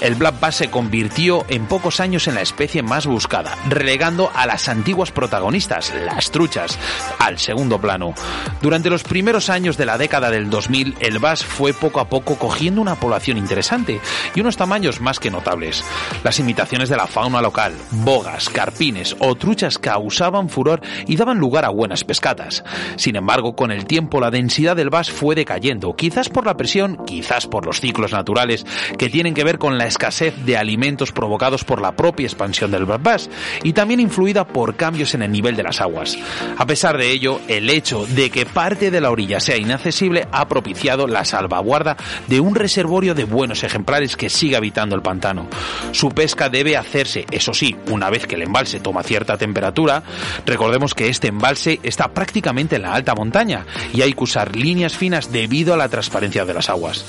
El 0.00 0.14
black 0.14 0.40
bass 0.40 0.56
se 0.56 0.70
convirtió 0.70 1.44
en 1.48 1.66
pocos 1.66 2.00
años 2.00 2.26
en 2.26 2.34
la 2.34 2.40
especie 2.40 2.82
más 2.82 3.06
buscada, 3.06 3.56
relegando 3.68 4.30
a 4.34 4.46
las 4.46 4.68
antiguas 4.70 5.12
protagonistas, 5.12 5.92
las 6.06 6.30
truchas, 6.30 6.78
al 7.18 7.38
segundo 7.38 7.78
plano. 7.78 8.14
Durante 8.62 8.88
los 8.88 9.02
primeros 9.02 9.50
años 9.50 9.76
de 9.76 9.84
la 9.84 9.98
década 9.98 10.30
del 10.30 10.48
2000, 10.48 10.96
el 11.00 11.18
bass 11.18 11.44
fue 11.44 11.74
poco 11.74 12.00
a 12.00 12.08
poco 12.08 12.36
cogiendo 12.36 12.80
una 12.80 12.94
población 12.94 13.36
interesante 13.36 14.00
y 14.34 14.40
unos 14.40 14.56
tamaños 14.56 15.02
más 15.02 15.20
que 15.20 15.30
notables. 15.30 15.84
Las 16.24 16.38
imitaciones 16.38 16.88
de 16.88 16.96
la 16.96 17.06
fauna 17.06 17.42
local, 17.42 17.74
bogas, 17.90 18.48
carpines 18.48 19.14
o 19.18 19.34
truchas 19.34 19.78
causaban 19.78 20.48
furor 20.48 20.80
y 21.06 21.16
daban 21.16 21.38
lugar 21.38 21.66
a 21.66 21.70
buenas 21.70 22.04
pescatas. 22.04 22.64
Sin 22.96 23.16
embargo, 23.16 23.54
con 23.54 23.70
el 23.70 23.84
tiempo 23.84 24.18
la 24.18 24.30
densidad 24.30 24.76
del 24.76 24.88
bass 24.88 25.10
fue 25.10 25.34
decayendo, 25.34 25.94
quizás 25.94 26.30
por 26.30 26.46
la 26.46 26.56
presión, 26.56 27.04
quizás 27.04 27.46
por 27.46 27.66
los 27.66 27.80
ciclos 27.80 28.12
naturales 28.12 28.64
que 28.96 29.10
tienen 29.10 29.34
que 29.34 29.44
ver 29.44 29.58
con 29.58 29.76
la 29.76 29.89
escasez 29.90 30.34
de 30.46 30.56
alimentos 30.56 31.12
provocados 31.12 31.64
por 31.64 31.82
la 31.82 31.92
propia 31.92 32.26
expansión 32.26 32.70
del 32.70 32.86
Barbás 32.86 33.28
y 33.62 33.72
también 33.72 34.00
influida 34.00 34.46
por 34.46 34.76
cambios 34.76 35.14
en 35.14 35.22
el 35.22 35.30
nivel 35.30 35.56
de 35.56 35.62
las 35.62 35.80
aguas. 35.80 36.16
A 36.56 36.66
pesar 36.66 36.96
de 36.96 37.10
ello, 37.10 37.40
el 37.48 37.68
hecho 37.68 38.06
de 38.06 38.30
que 38.30 38.46
parte 38.46 38.90
de 38.90 39.00
la 39.00 39.10
orilla 39.10 39.40
sea 39.40 39.56
inaccesible 39.56 40.26
ha 40.32 40.48
propiciado 40.48 41.06
la 41.06 41.24
salvaguarda 41.24 41.96
de 42.28 42.40
un 42.40 42.54
reservorio 42.54 43.14
de 43.14 43.24
buenos 43.24 43.62
ejemplares 43.64 44.16
que 44.16 44.30
sigue 44.30 44.56
habitando 44.56 44.94
el 44.94 45.02
pantano. 45.02 45.48
Su 45.92 46.10
pesca 46.10 46.48
debe 46.48 46.76
hacerse, 46.76 47.26
eso 47.30 47.52
sí, 47.52 47.76
una 47.90 48.10
vez 48.10 48.26
que 48.26 48.36
el 48.36 48.42
embalse 48.42 48.80
toma 48.80 49.02
cierta 49.02 49.36
temperatura. 49.36 50.02
Recordemos 50.46 50.94
que 50.94 51.08
este 51.08 51.28
embalse 51.28 51.80
está 51.82 52.08
prácticamente 52.08 52.76
en 52.76 52.82
la 52.82 52.94
alta 52.94 53.14
montaña 53.14 53.66
y 53.92 54.02
hay 54.02 54.12
que 54.12 54.24
usar 54.24 54.56
líneas 54.56 54.96
finas 54.96 55.32
debido 55.32 55.74
a 55.74 55.76
la 55.76 55.88
transparencia 55.88 56.44
de 56.44 56.54
las 56.54 56.70
aguas. 56.70 57.04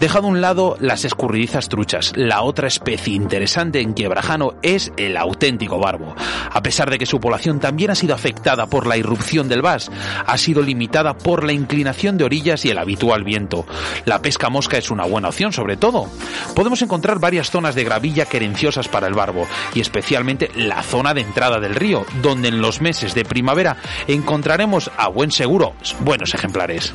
Dejado 0.00 0.26
a 0.26 0.30
un 0.30 0.40
lado 0.40 0.76
las 0.80 1.04
escurridizas 1.04 1.68
truchas, 1.68 2.12
la 2.28 2.42
otra 2.42 2.68
especie 2.68 3.14
interesante 3.14 3.80
en 3.80 3.92
Quiebrajano 3.92 4.54
es 4.62 4.92
el 4.96 5.16
auténtico 5.16 5.78
barbo. 5.78 6.14
A 6.50 6.62
pesar 6.62 6.90
de 6.90 6.98
que 6.98 7.06
su 7.06 7.20
población 7.20 7.60
también 7.60 7.90
ha 7.90 7.94
sido 7.94 8.14
afectada 8.14 8.66
por 8.66 8.86
la 8.86 8.96
irrupción 8.96 9.48
del 9.48 9.62
vas, 9.62 9.90
ha 10.26 10.38
sido 10.38 10.62
limitada 10.62 11.16
por 11.16 11.44
la 11.44 11.52
inclinación 11.52 12.16
de 12.16 12.24
orillas 12.24 12.64
y 12.64 12.70
el 12.70 12.78
habitual 12.78 13.24
viento. 13.24 13.66
La 14.04 14.22
pesca 14.22 14.48
mosca 14.48 14.78
es 14.78 14.90
una 14.90 15.04
buena 15.04 15.28
opción, 15.28 15.52
sobre 15.52 15.76
todo. 15.76 16.08
Podemos 16.54 16.80
encontrar 16.82 17.18
varias 17.18 17.50
zonas 17.50 17.74
de 17.74 17.84
gravilla 17.84 18.26
querenciosas 18.26 18.88
para 18.88 19.06
el 19.06 19.14
barbo 19.14 19.46
y 19.74 19.80
especialmente 19.80 20.50
la 20.56 20.82
zona 20.82 21.14
de 21.14 21.20
entrada 21.20 21.60
del 21.60 21.74
río, 21.74 22.06
donde 22.22 22.48
en 22.48 22.60
los 22.60 22.80
meses 22.80 23.14
de 23.14 23.24
primavera 23.24 23.76
encontraremos 24.08 24.90
a 24.96 25.08
buen 25.08 25.30
seguro 25.30 25.74
buenos 26.00 26.34
ejemplares. 26.34 26.94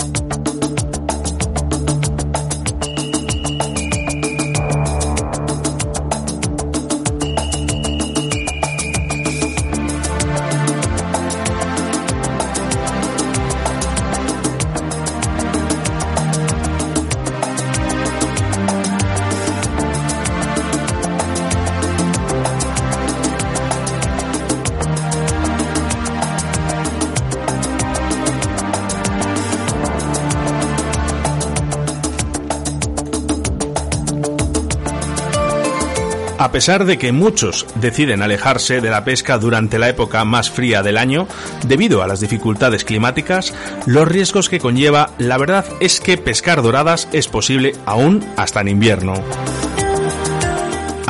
A 36.51 36.59
pesar 36.61 36.83
de 36.83 36.97
que 36.97 37.13
muchos 37.13 37.65
deciden 37.75 38.21
alejarse 38.21 38.81
de 38.81 38.89
la 38.89 39.05
pesca 39.05 39.37
durante 39.37 39.79
la 39.79 39.87
época 39.87 40.25
más 40.25 40.51
fría 40.51 40.83
del 40.83 40.97
año, 40.97 41.25
debido 41.65 42.03
a 42.03 42.07
las 42.07 42.19
dificultades 42.19 42.83
climáticas, 42.83 43.53
los 43.85 44.05
riesgos 44.05 44.49
que 44.49 44.59
conlleva, 44.59 45.11
la 45.17 45.37
verdad 45.37 45.63
es 45.79 46.01
que 46.01 46.17
pescar 46.17 46.61
doradas 46.61 47.07
es 47.13 47.29
posible 47.29 47.73
aún 47.85 48.25
hasta 48.35 48.59
en 48.59 48.67
invierno. 48.67 49.13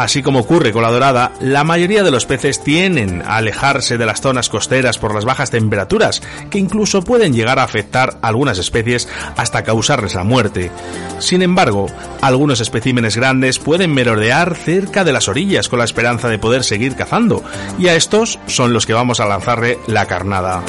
Así 0.02 0.24
como 0.24 0.40
ocurre 0.40 0.72
con 0.72 0.82
la 0.82 0.90
dorada, 0.90 1.32
la 1.42 1.64
mayoría 1.64 2.02
de 2.02 2.10
los 2.10 2.26
peces 2.26 2.64
tienen 2.64 3.22
a 3.22 3.38
alejarse 3.38 4.00
de 4.00 4.08
las 4.08 4.20
zonas 4.20 4.50
costeras 4.50 4.98
por 4.98 5.14
las 5.14 5.26
bajas 5.26 5.52
temperaturas, 5.52 6.24
que 6.50 6.58
incluso 6.58 7.04
pueden 7.04 7.34
llegar 7.34 7.60
a 7.60 7.64
afectar 7.64 8.18
a 8.20 8.30
algunas 8.30 8.58
especies 8.58 9.08
hasta 9.38 9.62
causarles 9.62 10.16
la 10.16 10.24
muerte. 10.24 10.72
Sin 11.20 11.44
embargo, 11.44 11.86
algunos 12.20 12.62
especímenes 12.62 13.16
grandes 13.16 13.60
pueden 13.60 13.94
merodear 13.94 14.56
cerca 14.56 15.04
de 15.04 15.14
las 15.14 15.28
orillas 15.28 15.70
con 15.70 15.78
la 15.78 15.86
esperanza 15.86 16.30
de 16.30 16.40
poder 16.40 16.64
seguir 16.64 16.96
cazando, 16.96 17.44
y 17.78 17.88
a 17.88 17.96
estos 17.96 18.40
son 18.48 18.74
los 18.74 18.88
que 18.88 18.94
vamos 18.94 19.20
a 19.20 19.28
lanzarle 19.28 19.78
la 19.86 20.08
carnada. 20.08 20.64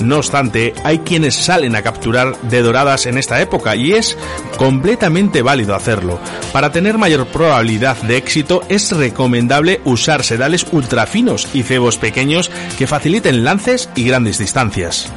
No 0.00 0.18
obstante, 0.18 0.74
hay 0.84 0.98
quienes 1.00 1.34
salen 1.34 1.74
a 1.74 1.82
capturar 1.82 2.38
de 2.42 2.62
doradas 2.62 3.06
en 3.06 3.18
esta 3.18 3.40
época 3.40 3.76
y 3.76 3.92
es 3.92 4.16
completamente 4.58 5.42
válido 5.42 5.74
hacerlo. 5.74 6.18
Para 6.52 6.70
tener 6.70 6.98
mayor 6.98 7.26
probabilidad 7.26 7.96
de 8.02 8.16
éxito 8.16 8.62
es 8.68 8.92
recomendable 8.92 9.80
usar 9.84 10.22
sedales 10.22 10.66
ultrafinos 10.72 11.48
y 11.54 11.62
cebos 11.62 11.98
pequeños 11.98 12.50
que 12.78 12.86
faciliten 12.86 13.44
lances 13.44 13.88
y 13.94 14.04
grandes 14.04 14.38
distancias. 14.38 15.10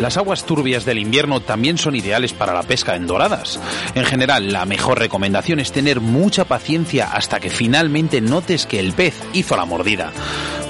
Las 0.00 0.16
aguas 0.16 0.44
turbias 0.44 0.86
del 0.86 0.98
invierno 0.98 1.40
también 1.40 1.76
son 1.76 1.94
ideales 1.94 2.32
para 2.32 2.54
la 2.54 2.62
pesca 2.62 2.96
en 2.96 3.06
doradas. 3.06 3.60
En 3.94 4.04
general, 4.04 4.50
la 4.50 4.64
mejor 4.64 4.98
recomendación 4.98 5.60
es 5.60 5.70
tener 5.70 6.00
mucha 6.00 6.44
paciencia 6.44 7.12
hasta 7.12 7.40
que 7.40 7.50
finalmente 7.50 8.20
notes 8.20 8.66
que 8.66 8.80
el 8.80 8.94
pez 8.94 9.14
hizo 9.34 9.54
la 9.54 9.66
mordida. 9.66 10.10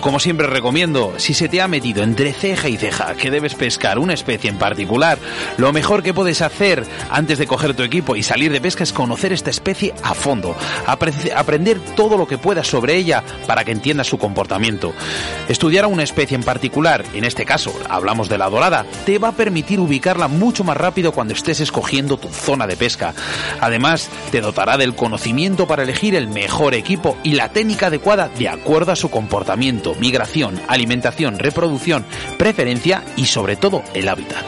Como 0.03 0.19
siempre 0.19 0.49
recomiendo, 0.49 1.15
si 1.19 1.33
se 1.33 1.49
te 1.49 1.61
ha 1.61 1.69
metido 1.69 2.03
entre 2.03 2.33
ceja 2.33 2.69
y 2.69 2.77
ceja 2.77 3.15
que 3.15 3.31
debes 3.31 3.55
pescar 3.55 4.01
una 4.01 4.15
especie 4.15 4.51
en 4.51 4.59
particular, 4.59 5.17
lo 5.59 5.73
mejor 5.73 6.03
que 6.03 6.13
puedes 6.13 6.43
hacer 6.43 6.85
antes 7.09 7.39
de 7.39 7.47
coger 7.47 7.75
tu 7.75 7.85
equipo 7.85 8.17
y 8.17 8.25
salir 8.25 8.51
de 8.51 8.61
pesca 8.61 8.83
es 8.83 8.93
conocer 8.93 9.33
esta 9.33 9.51
especie 9.51 9.95
a 10.03 10.15
fondo, 10.15 10.57
aprender 10.89 11.79
todo 11.95 12.19
lo 12.19 12.27
que 12.27 12.37
puedas 12.37 12.67
sobre 12.67 12.97
ella 12.97 13.23
para 13.47 13.65
que 13.65 13.71
entiendas 13.71 14.09
su 14.09 14.19
comportamiento. 14.19 14.93
Estudiar 15.49 15.85
a 15.85 15.89
una 15.89 16.03
especie 16.03 16.35
en 16.35 16.43
particular, 16.43 17.05
en 17.15 17.23
este 17.23 17.45
caso 17.45 17.73
hablamos 17.89 18.29
de 18.29 18.39
la 18.39 18.51
dorada, 18.51 18.85
te 19.07 19.21
va 19.21 19.29
a 19.29 19.37
permitir 19.37 19.79
ubicarla 19.79 20.27
mucho 20.27 20.65
más 20.65 20.77
rápido 20.77 21.13
cuando 21.13 21.33
estés 21.33 21.61
escogiendo 21.61 22.17
tu 22.17 22.29
zona 22.29 22.67
de 22.67 22.77
pesca. 22.77 23.15
Además, 23.61 24.11
te 24.33 24.41
dotará 24.41 24.77
del 24.79 24.97
conocimiento 24.97 25.69
para 25.69 25.85
elegir 25.85 26.17
el 26.17 26.27
mejor 26.27 26.75
equipo 26.75 27.17
y 27.23 27.35
la 27.35 27.51
técnica 27.51 27.87
adecuada 27.87 28.29
de 28.37 28.49
acuerdo 28.49 28.91
a 28.91 28.97
su 28.97 29.09
comportamiento 29.09 29.92
migración, 29.97 30.61
alimentación, 30.69 31.39
reproducción, 31.39 32.05
preferencia 32.39 33.03
y 33.17 33.27
sobre 33.27 33.57
todo 33.57 33.83
el 33.95 34.09
hábitat. 34.09 34.45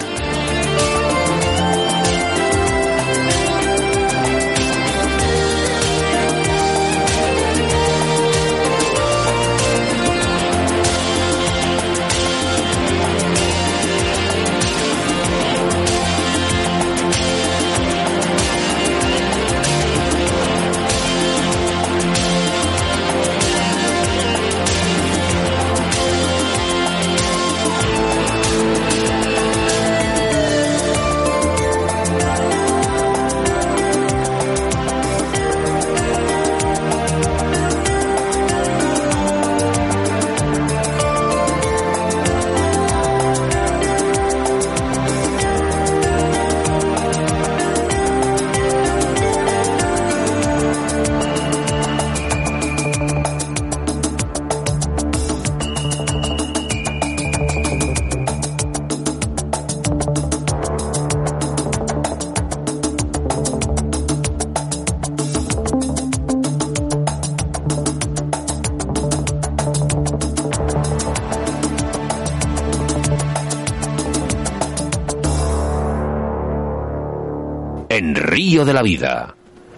En 78.04 78.14
Río 78.14 78.66
de 78.66 78.75
la 78.75 78.82
Vida, 78.82 79.34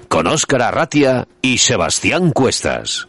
con 0.08 0.26
Óscar 0.26 0.60
Arratia 0.60 1.28
y 1.42 1.58
Sebastián 1.58 2.32
Cuestas. 2.32 3.06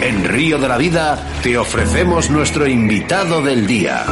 En 0.00 0.24
Río 0.24 0.58
de 0.58 0.66
la 0.66 0.78
Vida 0.78 1.18
te 1.42 1.58
ofrecemos 1.58 2.30
nuestro 2.30 2.66
invitado 2.66 3.42
del 3.42 3.66
día. 3.66 4.06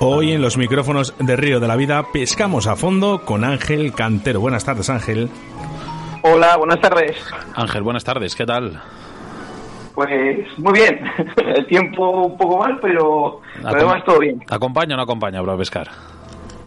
Hoy 0.00 0.32
en 0.32 0.40
los 0.40 0.56
micrófonos 0.56 1.12
de 1.18 1.36
Río 1.36 1.60
de 1.60 1.68
la 1.68 1.76
Vida 1.76 2.06
pescamos 2.10 2.66
a 2.66 2.74
fondo 2.74 3.26
con 3.26 3.44
Ángel 3.44 3.92
Cantero. 3.92 4.40
Buenas 4.40 4.64
tardes, 4.64 4.88
Ángel. 4.88 5.28
Hola, 6.22 6.56
buenas 6.56 6.80
tardes. 6.80 7.18
Ángel, 7.54 7.82
buenas 7.82 8.04
tardes, 8.04 8.34
¿qué 8.34 8.46
tal? 8.46 8.80
Pues 9.94 10.58
muy 10.58 10.72
bien. 10.72 11.00
El 11.36 11.66
tiempo 11.66 12.26
un 12.26 12.36
poco 12.36 12.58
mal, 12.58 12.78
pero, 12.80 13.40
además 13.64 14.04
todo 14.04 14.18
bien. 14.18 14.42
¿Acompaña 14.48 14.94
o 14.94 14.96
no 14.96 15.02
acompaña 15.02 15.40
para 15.40 15.56
pescar? 15.56 15.88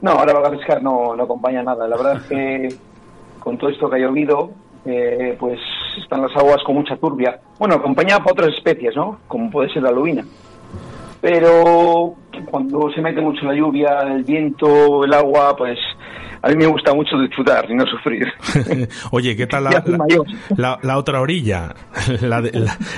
No, 0.01 0.12
ahora 0.12 0.34
para 0.34 0.51
pescar 0.51 0.84
no, 0.84 1.15
no 1.15 1.24
acompaña 1.24 1.63
nada. 1.63 1.88
La 1.88 1.98
verdad 1.98 2.17
es 2.17 2.24
que 2.24 2.75
con 3.39 3.58
todo 3.58 3.70
esto 3.70 3.89
que 3.89 3.96
ha 3.96 4.00
llovido, 4.00 4.51
eh, 4.86 5.36
pues 5.39 5.60
están 6.01 6.22
las 6.22 6.36
aguas 6.36 6.62
con 6.63 6.75
mucha 6.75 6.96
turbia. 6.98 7.39
Bueno, 7.58 7.75
acompaña 7.75 8.20
para 8.20 8.32
otras 8.32 8.53
especies, 8.53 8.96
¿no? 8.96 9.20
Como 9.27 9.50
puede 9.50 9.70
ser 9.70 9.84
la 9.84 9.91
lubina. 9.91 10.24
Pero 11.22 12.13
cuando 12.51 12.91
se 12.91 13.01
mete 13.01 13.20
mucho 13.22 13.46
la 13.46 13.55
lluvia, 13.55 14.00
el 14.01 14.24
viento, 14.24 15.03
el 15.05 15.13
agua, 15.13 15.55
pues 15.58 15.79
a 16.46 16.50
mí 16.50 16.56
me 16.58 16.68
gusta 16.68 16.94
mucho 16.94 17.18
disfrutar 17.18 17.66
y 17.70 17.74
no 17.74 17.86
sufrir. 17.88 18.28
Oye, 19.12 19.36
¿qué 19.36 19.48
tal 19.48 19.64
la, 19.64 19.72
la, 19.86 19.98
mayor. 19.98 20.25
la- 20.56 20.78
la 20.84 20.98
otra 21.00 21.20
orilla? 21.20 21.74
La 22.22 22.40
de, 22.42 22.52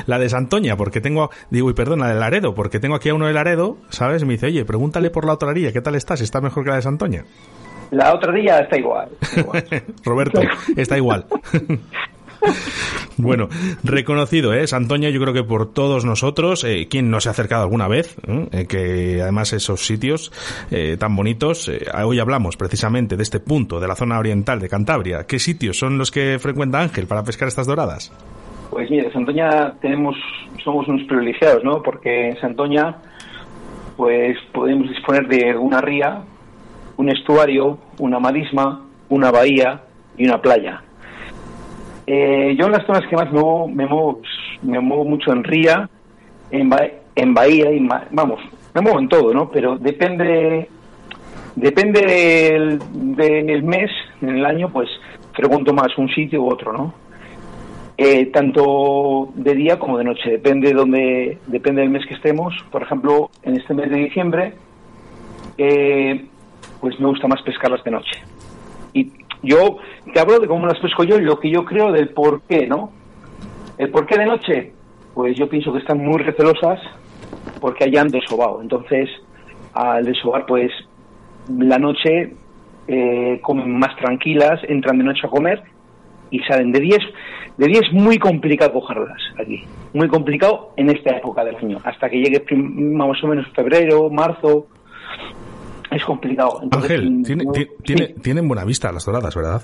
la, 0.06 0.20
de 0.20 0.30
Santoña, 0.30 0.75
porque 0.75 1.00
tengo, 1.00 1.30
digo, 1.50 1.70
y 1.70 1.74
perdón, 1.74 2.00
la 2.00 2.10
de 2.10 2.20
Laredo, 2.20 2.54
porque 2.54 2.80
tengo 2.80 2.96
aquí 2.96 3.08
a 3.10 3.13
uno 3.13 3.25
de 3.27 3.34
Laredo, 3.34 3.77
¿sabes? 3.89 4.25
Me 4.25 4.34
dice, 4.34 4.48
oye, 4.48 4.66
pregúntale 4.66 5.10
por 5.10 5.25
la 5.25 5.34
otra 5.34 5.50
orilla, 5.50 5.72
¿qué 5.72 5.80
tal 5.82 5.96
estás? 5.96 6.20
¿Está 6.20 6.42
mejor 6.42 6.63
que 6.66 6.70
la 6.72 6.75
de 6.75 6.82
Santoña? 6.82 7.24
La 7.92 8.13
otra 8.13 8.38
está 8.38 8.77
igual. 8.77 9.10
está 9.22 9.39
igual. 9.39 9.66
Roberto, 10.04 10.42
está 10.75 10.98
igual. 10.98 11.25
bueno, 13.18 13.50
reconocido, 13.84 14.54
¿eh? 14.54 14.68
Santoña, 14.68 15.10
yo 15.10 15.20
creo 15.20 15.34
que 15.34 15.44
por 15.44 15.72
todos 15.74 16.06
nosotros, 16.06 16.63
eh, 16.63 16.88
quien 16.89 17.10
no 17.10 17.20
se 17.20 17.30
ha 17.30 17.32
acercado 17.32 17.63
alguna 17.63 17.88
vez, 17.88 18.16
¿eh? 18.27 18.48
Eh, 18.51 18.66
que 18.68 19.22
además 19.22 19.54
esos 19.54 19.86
sitios 19.86 20.32
eh, 20.72 20.98
tan 20.98 21.16
bonitos, 21.16 21.70
eh, 21.70 21.86
hoy 22.04 22.20
hablamos 22.20 22.58
precisamente 22.58 23.18
de 23.18 23.24
este 23.24 23.39
punto, 23.39 23.80
de 23.80 23.88
la 23.88 23.96
zona 23.96 24.20
oriental 24.20 24.60
de 24.60 24.70
Cantabria. 24.70 25.25
¿Qué 25.27 25.39
sitios 25.39 25.77
son 25.77 25.98
los 25.98 26.12
que 26.12 26.39
frecuenta 26.39 26.80
Ángel 26.80 27.08
para 27.08 27.24
pescar 27.24 27.48
estas 27.48 27.68
doradas? 27.68 28.12
Pues 28.70 28.89
mira, 28.89 29.12
Santoña 29.12 29.74
tenemos, 29.82 30.16
somos 30.63 30.88
unos 30.88 31.06
privilegiados, 31.08 31.63
¿no? 31.63 31.82
Porque 31.82 32.30
en 32.30 32.39
Santoña, 32.39 32.98
pues 33.96 34.38
podemos 34.51 34.89
disponer 34.89 35.27
de 35.27 35.58
una 35.58 35.82
ría, 35.82 36.22
un 36.98 37.10
estuario, 37.10 37.77
una 38.00 38.20
marisma, 38.20 38.82
una 39.10 39.32
bahía 39.32 39.82
y 40.18 40.25
una 40.25 40.42
playa. 40.42 40.82
Eh, 42.08 42.56
yo 42.58 42.68
en 42.68 42.72
las 42.72 42.86
zonas 42.86 43.06
que 43.10 43.16
más 43.18 43.26
me 43.32 43.40
muevo, 43.40 43.68
me 43.68 43.86
muevo, 43.86 44.22
me 44.64 44.80
muevo 44.80 45.04
mucho 45.04 45.34
en 45.34 45.44
ría, 45.44 45.90
en, 46.52 46.70
ba- 46.70 46.88
en 47.16 47.34
bahía, 47.34 47.70
y 47.72 47.86
vamos, 48.12 48.40
me 48.74 48.82
muevo 48.82 49.00
en 49.00 49.10
todo, 49.10 49.34
¿no? 49.34 49.52
Pero 49.52 49.78
depende, 49.78 50.70
depende 51.56 52.00
del, 52.02 52.80
del 53.18 53.64
mes, 53.64 53.92
en 54.22 54.30
el 54.38 54.46
año, 54.46 54.70
pues 54.72 54.88
frecuento 55.34 55.74
más 55.74 55.96
un 55.98 56.08
sitio 56.10 56.42
u 56.44 56.50
otro, 56.52 56.72
¿no? 56.72 56.94
Eh, 57.98 58.28
tanto 58.28 59.30
de 59.36 59.56
día 59.56 59.78
como 59.80 59.98
de 59.98 60.04
noche, 60.06 60.30
depende 60.30 60.72
donde, 60.72 61.40
depende 61.48 61.82
del 61.82 61.90
mes 61.90 62.06
que 62.06 62.14
estemos. 62.14 62.54
Por 62.72 62.84
ejemplo, 62.84 63.32
en 63.42 63.58
este 63.58 63.74
mes 63.74 63.90
de 63.90 63.98
diciembre, 63.98 64.54
eh, 65.58 66.26
pues 66.80 67.00
me 67.00 67.08
gusta 67.08 67.28
más 67.28 67.42
pescarlas 67.42 67.84
de 67.84 67.92
noche. 67.92 68.22
Y 68.94 69.12
yo 69.44 69.77
te 70.13 70.20
hablo 70.20 70.39
de 70.39 70.48
cómo 70.48 70.65
las 70.65 70.79
pesco 70.79 71.03
yo 71.03 71.17
y 71.17 71.22
lo 71.22 71.39
que 71.39 71.50
yo 71.51 71.65
creo 71.65 71.91
del 71.91 72.10
por 72.10 72.41
qué, 72.44 72.67
¿no? 72.67 72.91
El 73.77 73.89
por 73.89 74.06
qué 74.06 74.17
de 74.17 74.25
noche, 74.25 74.74
pues 75.13 75.38
yo 75.38 75.48
pienso 75.48 75.72
que 75.72 75.79
están 75.79 76.00
muy 76.00 76.22
recelosas 76.22 76.79
porque 77.60 77.86
hayan 77.86 78.08
desobado. 78.08 78.62
Entonces, 78.62 79.10
al 79.74 80.06
desovar, 80.06 80.46
pues 80.46 80.72
la 81.50 81.77
noche 81.77 82.34
eh, 82.88 83.39
comen 83.41 83.77
más 83.77 83.96
tranquilas, 83.98 84.59
entran 84.68 84.98
de 84.98 85.03
noche 85.03 85.22
a 85.25 85.29
comer 85.29 85.62
y 86.31 86.40
salen 86.40 86.72
de 86.72 86.79
10. 86.79 86.98
De 87.57 87.68
10 87.68 87.81
es 87.88 87.94
muy 87.94 88.18
complicado 88.18 88.74
cogerlas 88.74 89.22
aquí. 89.40 89.64
Muy 89.94 90.07
complicado 90.07 90.74
en 90.77 90.90
esta 90.90 91.18
época 91.18 91.44
del 91.44 91.55
año. 91.55 91.77
Hasta 91.83 92.09
que 92.09 92.18
llegue 92.18 92.44
más 92.55 93.24
o 93.24 93.27
menos 93.27 93.48
febrero, 93.55 94.09
marzo. 94.09 94.68
Es 95.92 96.04
complicado. 96.04 96.60
Entonces, 96.64 96.92
Ángel, 96.92 97.12
mm, 97.12 97.24
tiene- 97.24 97.44
no- 97.46 97.52
ti- 97.52 97.66
sí. 97.66 97.84
tiene- 97.84 98.08
tienen 98.22 98.48
buena 98.48 98.66
vista 98.66 98.92
las 98.92 99.06
doradas, 99.06 99.36
¿verdad? 99.36 99.62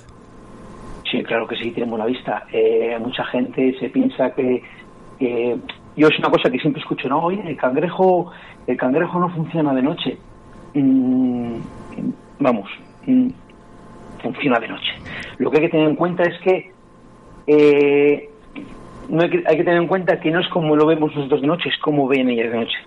Sí, 1.12 1.22
claro 1.24 1.48
que 1.48 1.56
sí, 1.58 1.72
tienen 1.72 1.90
buena 1.90 2.06
vista. 2.06 2.46
Eh, 2.52 2.98
mucha 3.00 3.24
gente 3.26 3.76
se 3.80 3.90
piensa 3.90 4.32
que, 4.34 4.64
que- 5.20 5.58
yo 5.96 6.08
es 6.08 6.18
una 6.20 6.30
cosa 6.30 6.50
que 6.50 6.58
siempre 6.60 6.82
escucho, 6.82 7.08
no, 7.08 7.24
oye, 7.24 7.42
el 7.46 7.56
cangrejo, 7.58 8.32
el 8.66 8.78
cangrejo 8.78 9.20
no 9.20 9.30
funciona 9.30 9.74
de 9.74 9.82
noche. 9.84 10.18
Mm, 10.74 11.58
vamos, 12.40 12.70
mm, 13.06 13.28
funciona 14.24 14.60
de 14.60 14.68
noche. 14.70 14.92
Lo 15.38 15.52
que 15.52 15.58
hay 15.58 15.64
que 15.66 15.70
tener 15.70 15.90
en 15.90 15.96
cuenta 15.96 16.24
es 16.24 16.40
que 16.42 16.72
eh, 17.46 18.30
no 19.10 19.22
hay, 19.22 19.30
que 19.30 19.44
hay 19.46 19.58
que 19.58 19.64
tener 19.64 19.82
en 19.82 19.88
cuenta 19.88 20.20
que 20.20 20.32
no 20.32 20.40
es 20.40 20.48
como 20.48 20.76
lo 20.76 20.86
vemos 20.88 21.14
nosotros 21.16 21.42
de 21.42 21.48
noche, 21.48 21.70
es 21.70 21.78
como 21.82 22.08
ven 22.08 22.30
ellas 22.30 22.52
de 22.52 22.58
noche. 22.58 22.78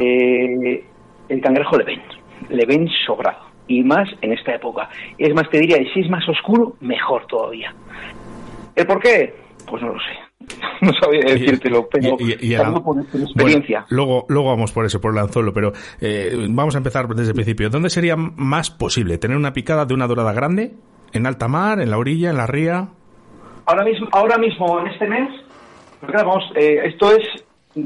Eh, 0.00 0.84
el 1.28 1.40
cangrejo 1.40 1.76
le 1.78 1.84
ven, 1.84 2.00
le 2.48 2.64
ven 2.66 2.88
sobrado. 3.06 3.50
Y 3.68 3.82
más 3.84 4.08
en 4.20 4.32
esta 4.32 4.54
época. 4.54 4.88
Es 5.18 5.32
más, 5.34 5.48
te 5.50 5.60
diría, 5.60 5.76
si 5.94 6.00
es 6.00 6.10
más 6.10 6.28
oscuro, 6.28 6.74
mejor 6.80 7.26
todavía. 7.26 7.72
¿El 8.74 8.86
por 8.86 9.00
qué? 9.00 9.34
Pues 9.68 9.82
no 9.82 9.88
lo 9.92 9.98
sé. 10.00 10.18
No 10.80 10.92
sabía 10.94 11.20
decírtelo, 11.20 11.86
pero 11.90 12.16
Y- 12.18 12.32
y- 12.32 12.48
y 12.50 12.54
el- 12.54 12.60
hablo 12.62 12.82
por, 12.82 13.06
por 13.06 13.20
experiencia. 13.20 13.80
Bueno, 13.80 13.86
luego, 13.90 14.26
luego 14.28 14.48
vamos 14.48 14.72
por 14.72 14.86
eso, 14.86 14.98
por 15.00 15.12
el 15.12 15.18
anzuelo, 15.18 15.52
pero 15.52 15.72
eh, 16.00 16.34
vamos 16.48 16.74
a 16.74 16.78
empezar 16.78 17.06
desde 17.08 17.28
el 17.30 17.34
principio. 17.34 17.68
¿Dónde 17.68 17.90
sería 17.90 18.16
más 18.16 18.70
posible 18.70 19.18
tener 19.18 19.36
una 19.36 19.52
picada 19.52 19.84
de 19.84 19.92
una 19.94 20.06
dorada 20.06 20.32
grande? 20.32 20.72
¿En 21.12 21.26
alta 21.26 21.46
mar, 21.48 21.80
en 21.80 21.90
la 21.90 21.98
orilla, 21.98 22.30
en 22.30 22.36
la 22.38 22.46
ría? 22.46 22.88
Ahora 23.66 23.84
mismo, 23.84 24.08
ahora 24.12 24.38
mismo 24.38 24.80
en 24.80 24.86
este 24.88 25.06
mes, 25.06 25.28
claro, 26.06 26.28
vamos, 26.30 26.44
eh, 26.56 26.80
esto 26.86 27.12
es, 27.14 27.44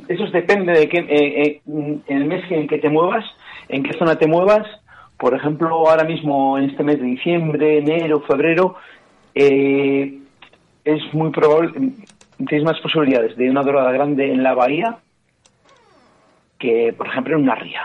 eso 0.09 0.25
es 0.25 0.33
depende 0.33 0.73
de 0.73 0.89
qué, 0.89 0.99
eh, 0.99 1.43
eh, 1.43 1.61
en 1.67 2.03
el 2.07 2.25
mes 2.27 2.45
en 2.51 2.69
que 2.69 2.79
te 2.79 2.89
muevas, 2.89 3.25
en 3.69 3.83
qué 3.83 3.93
zona 3.99 4.17
te 4.17 4.27
muevas. 4.27 4.67
Por 5.19 5.35
ejemplo, 5.35 5.69
ahora 5.89 6.05
mismo 6.05 6.59
en 6.59 6.71
este 6.71 6.83
mes 6.83 6.99
de 6.99 7.07
diciembre, 7.07 7.79
enero, 7.79 8.21
febrero, 8.23 8.77
eh, 9.35 10.19
es 10.85 11.15
muy 11.15 11.31
probable, 11.31 11.93
tienes 12.47 12.65
más 12.65 12.81
posibilidades 12.81 13.37
de 13.37 13.51
una 13.51 13.63
dorada 13.63 13.93
grande 13.93 14.31
en 14.31 14.43
la 14.43 14.55
bahía 14.55 14.99
que, 16.59 16.95
por 16.97 17.07
ejemplo, 17.09 17.37
en 17.37 17.43
una 17.43 17.55
ría. 17.55 17.83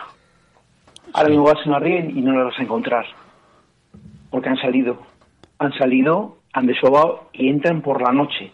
Ahora 1.14 1.30
mismo 1.30 1.46
vas 1.46 1.66
a 1.66 1.70
una 1.70 1.80
ría 1.80 2.00
y 2.00 2.22
no 2.22 2.38
la 2.38 2.46
vas 2.46 2.60
a 2.60 2.64
encontrar, 2.64 3.06
porque 4.30 4.50
han 4.50 4.58
salido, 4.58 5.00
han 5.58 5.74
salido, 5.74 6.38
han 6.54 6.68
desobado 6.68 7.30
y 7.34 7.50
entran 7.50 7.82
por 7.82 8.02
la 8.02 8.12
noche. 8.12 8.52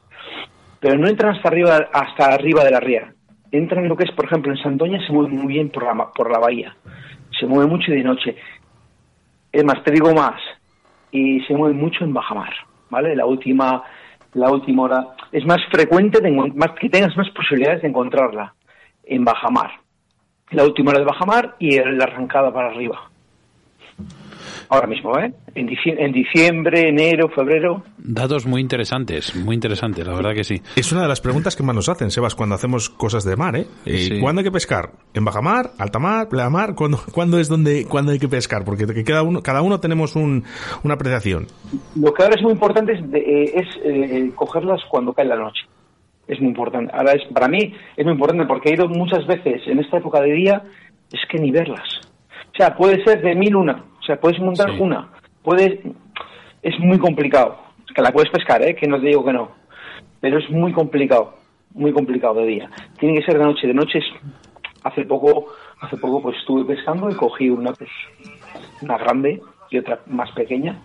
Pero 0.80 0.98
no 0.98 1.08
entran 1.08 1.36
hasta 1.36 1.50
arriba, 1.50 1.90
hasta 1.92 2.34
arriba 2.34 2.64
de 2.64 2.72
la 2.72 2.80
ría. 2.80 3.14
Entran 3.52 3.84
en 3.84 3.90
lo 3.90 3.98
que 3.98 4.04
es, 4.04 4.12
por 4.12 4.26
ejemplo, 4.26 4.52
en 4.52 4.58
Santoña 4.58 5.06
se 5.06 5.12
mueve 5.12 5.34
muy 5.34 5.48
bien 5.48 5.70
por 5.70 5.84
la, 5.84 6.12
por 6.12 6.32
la 6.32 6.40
bahía. 6.40 6.76
Se 7.40 7.46
mueve 7.46 7.70
mucho 7.70 7.92
de 7.92 8.04
noche. 8.04 8.36
Es 9.52 9.64
más, 9.64 9.84
te 9.84 9.92
digo 9.92 10.14
más, 10.14 10.40
y 11.12 11.40
se 11.42 11.54
mueve 11.54 11.76
mucho 11.76 12.04
en 12.04 12.14
bajamar, 12.14 12.54
¿vale? 12.90 13.16
La 13.16 13.26
última, 13.26 13.84
la 14.34 14.52
última 14.52 14.84
hora. 14.84 15.08
Es 15.32 15.46
más 15.46 15.60
frecuente 15.72 16.20
más, 16.32 16.72
que 16.80 16.90
tengas 16.90 17.16
más 17.16 17.30
posibilidades 17.30 17.82
de 17.82 17.88
encontrarla 17.88 18.54
en 19.04 19.24
bajamar. 19.24 19.72
La 20.52 20.64
última 20.64 20.92
hora 20.92 21.00
de 21.00 21.06
bajamar 21.06 21.56
y 21.60 21.80
la 21.80 22.04
arrancada 22.04 22.54
para 22.54 22.68
arriba. 22.68 23.10
Ahora 24.70 24.88
mismo, 24.88 25.18
¿eh? 25.20 25.34
En 25.54 25.68
dicie- 25.68 25.96
en 25.98 26.12
diciembre, 26.12 26.90
enero, 26.90 27.30
febrero. 27.30 27.84
Datos 27.98 28.46
muy 28.46 28.62
interesantes, 28.62 29.36
muy 29.36 29.56
interesantes, 29.56 30.06
la 30.06 30.14
verdad 30.14 30.34
que 30.34 30.44
sí. 30.44 30.62
Es 30.76 30.92
una 30.92 31.02
de 31.04 31.08
las 31.08 31.22
preguntas 31.22 31.56
que 31.56 31.64
más 31.64 31.76
nos 31.76 31.90
hacen, 31.90 32.12
Sebas, 32.12 32.36
cuando 32.36 32.56
hacemos 32.56 32.90
cosas 32.90 33.24
de 33.24 33.36
mar, 33.36 33.56
¿eh? 33.56 33.66
Eh, 33.86 33.98
Sí. 33.98 34.20
¿Cuándo 34.20 34.40
hay 34.40 34.44
que 34.46 34.52
pescar? 34.52 34.92
¿En 35.14 35.24
bajamar, 35.26 35.72
alta 35.80 36.00
mar, 36.00 36.28
pleamar? 36.30 36.76
¿Cuándo, 36.76 37.00
¿Cuándo 37.12 37.40
es 37.40 37.48
donde 37.50 37.86
cuándo 37.86 38.12
hay 38.12 38.20
que 38.20 38.28
pescar? 38.28 38.64
Porque 38.66 38.86
que 38.86 39.04
cada 39.04 39.24
uno, 39.24 39.42
cada 39.42 39.62
uno 39.62 39.80
tenemos 39.80 40.16
un, 40.16 40.44
una 40.84 40.94
apreciación. 40.96 41.48
Lo 41.96 42.14
que 42.14 42.24
ahora 42.24 42.36
es 42.36 42.42
muy 42.42 42.52
importante 42.52 42.94
es, 42.94 43.12
de- 43.12 43.20
eh, 43.20 43.52
es 43.56 43.68
eh, 43.84 44.32
cogerlas 44.36 44.82
cuando 44.90 45.14
cae 45.14 45.26
la 45.26 45.36
noche. 45.38 45.64
Es 46.28 46.40
muy 46.40 46.50
importante. 46.50 46.92
Ahora 46.96 47.14
es, 47.14 47.22
para 47.34 47.48
mí 47.48 47.74
es 47.96 48.04
muy 48.04 48.14
importante 48.14 48.46
porque 48.46 48.70
he 48.70 48.74
ido 48.74 48.88
muchas 48.88 49.26
veces 49.28 49.62
en 49.68 49.80
esta 49.80 49.98
época 49.98 50.22
de 50.22 50.32
día, 50.34 50.64
es 51.12 51.20
que 51.30 51.38
ni 51.40 51.52
verlas. 51.52 51.88
O 52.54 52.58
sea, 52.58 52.76
puede 52.76 53.04
ser 53.04 53.22
de 53.22 53.36
mil 53.36 53.56
una. 53.56 53.84
O 54.06 54.08
sea, 54.08 54.20
puedes 54.20 54.40
montar 54.40 54.70
Sí. 54.70 54.78
una. 54.80 55.10
Puedes, 55.42 55.80
es 56.62 56.80
muy 56.80 57.00
complicado. 57.00 57.58
Que 57.96 58.02
la 58.04 58.12
puedes 58.12 58.30
pescar, 58.30 58.62
¿eh? 58.62 58.76
Que 58.76 58.88
no 58.88 59.00
te 59.00 59.08
digo 59.08 59.26
que 59.26 59.34
no. 59.34 59.50
Pero 60.22 60.38
es 60.38 60.48
muy 60.52 60.72
complicado. 60.74 61.36
Muy 61.74 61.92
complicado 61.92 62.36
de 62.36 62.46
día. 62.46 62.70
Tiene 63.00 63.20
que 63.20 63.26
ser 63.26 63.40
de 63.40 63.46
noche. 63.46 63.68
De 63.68 63.74
noche 63.74 63.98
es, 63.98 64.06
hace 64.84 65.06
poco, 65.06 65.48
hace 65.82 65.98
poco 65.98 66.22
pues 66.22 66.38
estuve 66.38 66.76
pescando 66.76 67.10
y 67.10 67.16
cogí 67.16 67.50
una, 67.50 67.74
pues, 67.74 67.90
una 68.82 68.98
grande 69.00 69.42
y 69.72 69.80
otra 69.80 70.00
más 70.06 70.32
pequeña 70.34 70.80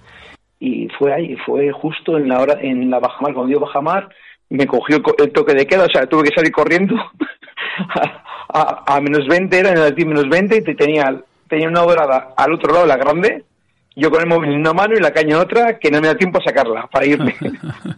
y 0.60 0.88
fue 0.98 1.12
ahí, 1.12 1.36
fue 1.46 1.72
justo 1.72 2.18
en 2.18 2.28
la 2.28 2.40
hora, 2.40 2.58
en 2.60 2.90
la 2.90 3.00
bajamar, 3.00 3.32
cuando 3.32 3.48
dio 3.48 3.60
bajamar, 3.60 4.10
me 4.50 4.66
cogió 4.66 5.02
el, 5.18 5.32
toque 5.32 5.54
de 5.54 5.66
queda, 5.66 5.84
o 5.86 5.88
sea, 5.92 6.06
tuve 6.06 6.24
que 6.24 6.34
salir 6.34 6.52
corriendo 6.52 6.94
a, 8.48 9.00
menos 9.00 9.26
20, 9.26 9.58
era 9.58 9.70
en 9.70 9.78
el 9.78 10.06
menos 10.06 10.28
20 10.28 10.58
y 10.58 10.74
tenía, 10.74 11.22
tenía 11.50 11.68
una 11.68 11.82
dorada 11.82 12.32
al 12.36 12.54
otro 12.54 12.72
lado, 12.72 12.86
la 12.86 12.96
grande, 12.96 13.44
yo 13.96 14.10
con 14.10 14.20
el 14.22 14.28
móvil 14.28 14.52
en 14.52 14.60
una 14.60 14.72
mano 14.72 14.94
y 14.96 15.00
la 15.00 15.12
caña 15.12 15.36
en 15.36 15.42
otra, 15.42 15.78
que 15.78 15.90
no 15.90 16.00
me 16.00 16.06
da 16.06 16.14
tiempo 16.14 16.38
a 16.38 16.44
sacarla 16.44 16.86
para 16.90 17.04
irme. 17.04 17.34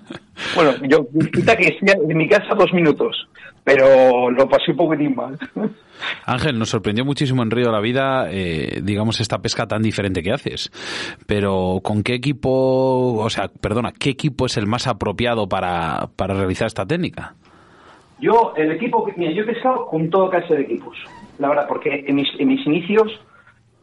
bueno, 0.57 0.73
yo 0.83 1.07
quita 1.33 1.57
que 1.57 1.79
en 1.81 2.17
mi 2.17 2.29
casa 2.29 2.55
dos 2.57 2.73
minutos, 2.73 3.29
pero 3.63 4.31
lo 4.31 4.49
pasé 4.49 4.73
un 4.73 4.77
poquitín 4.77 5.15
mal. 5.15 5.39
Ángel, 6.27 6.59
nos 6.59 6.71
sorprendió 6.71 7.05
muchísimo 7.05 7.43
en 7.43 7.51
Río 7.51 7.67
de 7.67 7.73
la 7.73 7.81
Vida, 7.81 8.27
eh, 8.31 8.81
digamos, 8.83 9.21
esta 9.21 9.39
pesca 9.39 9.67
tan 9.67 9.83
diferente 9.83 10.23
que 10.23 10.33
haces. 10.33 10.71
Pero, 11.27 11.79
¿con 11.83 12.03
qué 12.03 12.15
equipo, 12.15 13.15
o 13.23 13.31
sea, 13.31 13.49
perdona, 13.49 13.93
qué 13.93 14.11
equipo 14.11 14.47
es 14.47 14.57
el 14.57 14.67
más 14.67 14.89
apropiado 14.89 15.49
para, 15.49 16.09
para 16.17 16.35
realizar 16.35 16.67
esta 16.67 16.87
técnica? 16.87 17.35
Yo, 18.19 18.55
el 18.57 18.73
equipo, 18.73 19.07
mira, 19.17 19.33
yo 19.33 19.43
he 19.43 19.47
pescado 19.47 19.87
con 19.87 20.09
todo 20.11 20.31
clase 20.31 20.55
de 20.55 20.63
equipos, 20.63 20.97
la 21.39 21.49
verdad, 21.51 21.67
porque 21.69 22.05
en 22.07 22.17
mis, 22.17 22.29
en 22.39 22.49
mis 22.49 22.67
inicios 22.67 23.21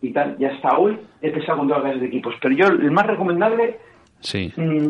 y 0.01 0.11
tal, 0.11 0.37
ya 0.37 0.49
hasta 0.49 0.77
hoy 0.77 0.97
he 1.21 1.31
pescado 1.31 1.59
con 1.59 1.67
todas 1.67 1.83
clases 1.83 2.01
de 2.01 2.07
equipos. 2.07 2.35
Pero 2.41 2.55
yo, 2.55 2.67
el 2.67 2.91
más 2.91 3.05
recomendable 3.05 3.79
sí. 4.21 4.53
Mm, 4.55 4.89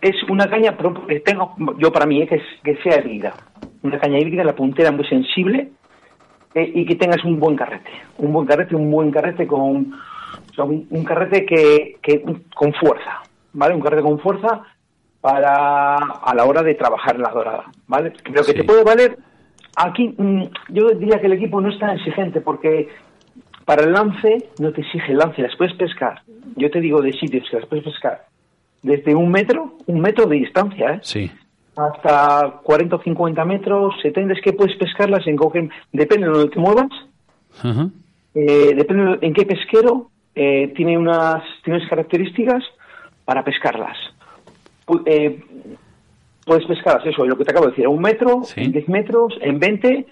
es 0.00 0.16
una 0.28 0.48
caña, 0.48 0.76
que 1.08 1.20
tengo, 1.20 1.54
yo 1.78 1.92
para 1.92 2.06
mí, 2.06 2.22
eh, 2.22 2.26
que, 2.26 2.40
que 2.62 2.82
sea 2.82 3.00
híbrida. 3.00 3.34
Una 3.82 3.98
caña 3.98 4.18
híbrida, 4.18 4.44
la 4.44 4.54
puntera 4.54 4.92
muy 4.92 5.06
sensible, 5.06 5.70
eh, 6.54 6.72
y 6.74 6.84
que 6.86 6.96
tengas 6.96 7.24
un 7.24 7.38
buen 7.38 7.56
carrete. 7.56 7.90
Un 8.18 8.32
buen 8.32 8.46
carrete, 8.46 8.74
un 8.74 8.90
buen 8.90 9.10
carrete 9.10 9.46
con. 9.46 9.92
un, 10.58 11.04
carrete 11.04 11.44
que, 11.44 11.98
que, 12.02 12.22
con 12.54 12.72
fuerza, 12.74 13.22
¿vale? 13.52 13.74
Un 13.74 13.80
carrete 13.80 14.02
con 14.02 14.18
fuerza 14.18 14.62
para 15.20 15.96
a 15.96 16.34
la 16.34 16.44
hora 16.44 16.62
de 16.62 16.74
trabajar 16.74 17.16
en 17.16 17.22
la 17.22 17.30
dorada, 17.30 17.64
¿vale? 17.86 18.12
Pero 18.24 18.44
que 18.44 18.54
te 18.54 18.64
puede 18.64 18.84
valer. 18.84 19.18
Aquí 19.76 20.14
mm, 20.16 20.42
yo 20.70 20.90
diría 20.90 21.20
que 21.20 21.26
el 21.26 21.34
equipo 21.34 21.60
no 21.60 21.68
es 21.68 21.78
tan 21.78 21.90
exigente 21.90 22.40
porque 22.40 22.88
para 23.68 23.84
el 23.84 23.92
lance 23.92 24.48
no 24.60 24.72
te 24.72 24.80
exige 24.80 25.12
el 25.12 25.18
lance, 25.18 25.42
las 25.42 25.54
puedes 25.54 25.74
pescar. 25.74 26.22
Yo 26.56 26.70
te 26.70 26.80
digo 26.80 27.02
de 27.02 27.12
sitios 27.12 27.46
que 27.50 27.58
las 27.58 27.66
puedes 27.66 27.84
pescar 27.84 28.24
desde 28.80 29.14
un 29.14 29.30
metro, 29.30 29.74
un 29.84 30.00
metro 30.00 30.24
de 30.24 30.36
distancia, 30.36 30.94
¿eh? 30.94 31.00
Sí 31.02 31.30
hasta 31.78 32.60
40 32.64 32.96
o 32.96 33.02
50 33.02 33.44
metros, 33.44 33.94
70, 34.02 34.34
es 34.34 34.40
que 34.42 34.52
puedes 34.52 34.76
pescarlas 34.76 35.24
en 35.28 35.36
depende 35.92 36.26
de 36.26 36.32
donde 36.32 36.48
te 36.48 36.58
muevas, 36.58 36.90
eh, 38.34 38.74
depende 38.74 39.18
en 39.20 39.32
qué 39.32 39.46
pesquero, 39.46 40.10
eh, 40.34 40.72
tiene 40.74 40.98
unas, 40.98 41.42
tiene 41.62 41.86
características 41.88 42.64
para 43.24 43.44
pescarlas. 43.44 43.96
Eh, 45.06 45.40
puedes 46.44 46.66
pescarlas, 46.66 47.06
eso, 47.06 47.24
lo 47.24 47.38
que 47.38 47.44
te 47.44 47.52
acabo 47.52 47.66
de 47.66 47.72
decir, 47.72 47.86
a 47.86 47.90
un 47.90 48.02
metro, 48.02 48.42
en 48.56 48.72
10 48.72 48.88
metros, 48.88 49.38
en 49.40 49.60
20, 49.60 50.06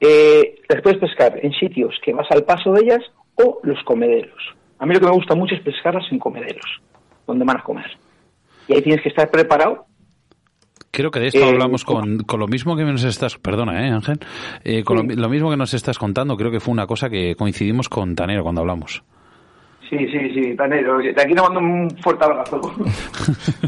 las 0.00 0.82
puedes 0.82 0.98
pescar 0.98 1.38
en 1.42 1.52
sitios 1.52 1.94
que 2.04 2.12
vas 2.12 2.30
al 2.30 2.44
paso 2.44 2.72
de 2.72 2.82
ellas 2.82 3.00
o 3.36 3.60
los 3.62 3.82
comederos. 3.84 4.54
A 4.78 4.86
mí 4.86 4.94
lo 4.94 5.00
que 5.00 5.06
me 5.06 5.12
gusta 5.12 5.34
mucho 5.34 5.54
es 5.54 5.62
pescarlas 5.62 6.04
en 6.10 6.18
comederos, 6.18 6.80
donde 7.26 7.44
van 7.44 7.58
a 7.58 7.62
comer. 7.62 7.90
Y 8.68 8.74
ahí 8.74 8.82
tienes 8.82 9.02
que 9.02 9.08
estar 9.08 9.30
preparado 9.30 9.86
Creo 10.96 11.10
que 11.10 11.20
de 11.20 11.26
esto 11.26 11.40
eh, 11.40 11.48
hablamos 11.50 11.84
con, 11.84 12.20
con, 12.20 12.40
lo 12.40 12.48
mismo 12.48 12.74
que 12.74 12.82
nos 12.82 13.04
estás, 13.04 13.36
perdona, 13.36 13.86
¿eh, 13.86 13.90
Ángel, 13.90 14.18
eh, 14.64 14.82
con 14.82 14.96
lo, 15.14 15.28
mismo 15.28 15.50
que 15.50 15.56
nos 15.58 15.74
estás 15.74 15.98
contando, 15.98 16.38
creo 16.38 16.50
que 16.50 16.58
fue 16.58 16.72
una 16.72 16.86
cosa 16.86 17.10
que 17.10 17.34
coincidimos 17.36 17.90
con 17.90 18.14
Tanero 18.14 18.42
cuando 18.42 18.62
hablamos. 18.62 19.02
Sí, 19.90 19.98
sí, 19.98 20.18
sí, 20.32 20.56
Tanero, 20.56 20.96
de 20.96 21.10
aquí 21.10 21.34
nos 21.34 21.50
mando 21.50 21.60
un 21.60 21.90
fuerte 21.98 22.24
abrazo. 22.24 22.60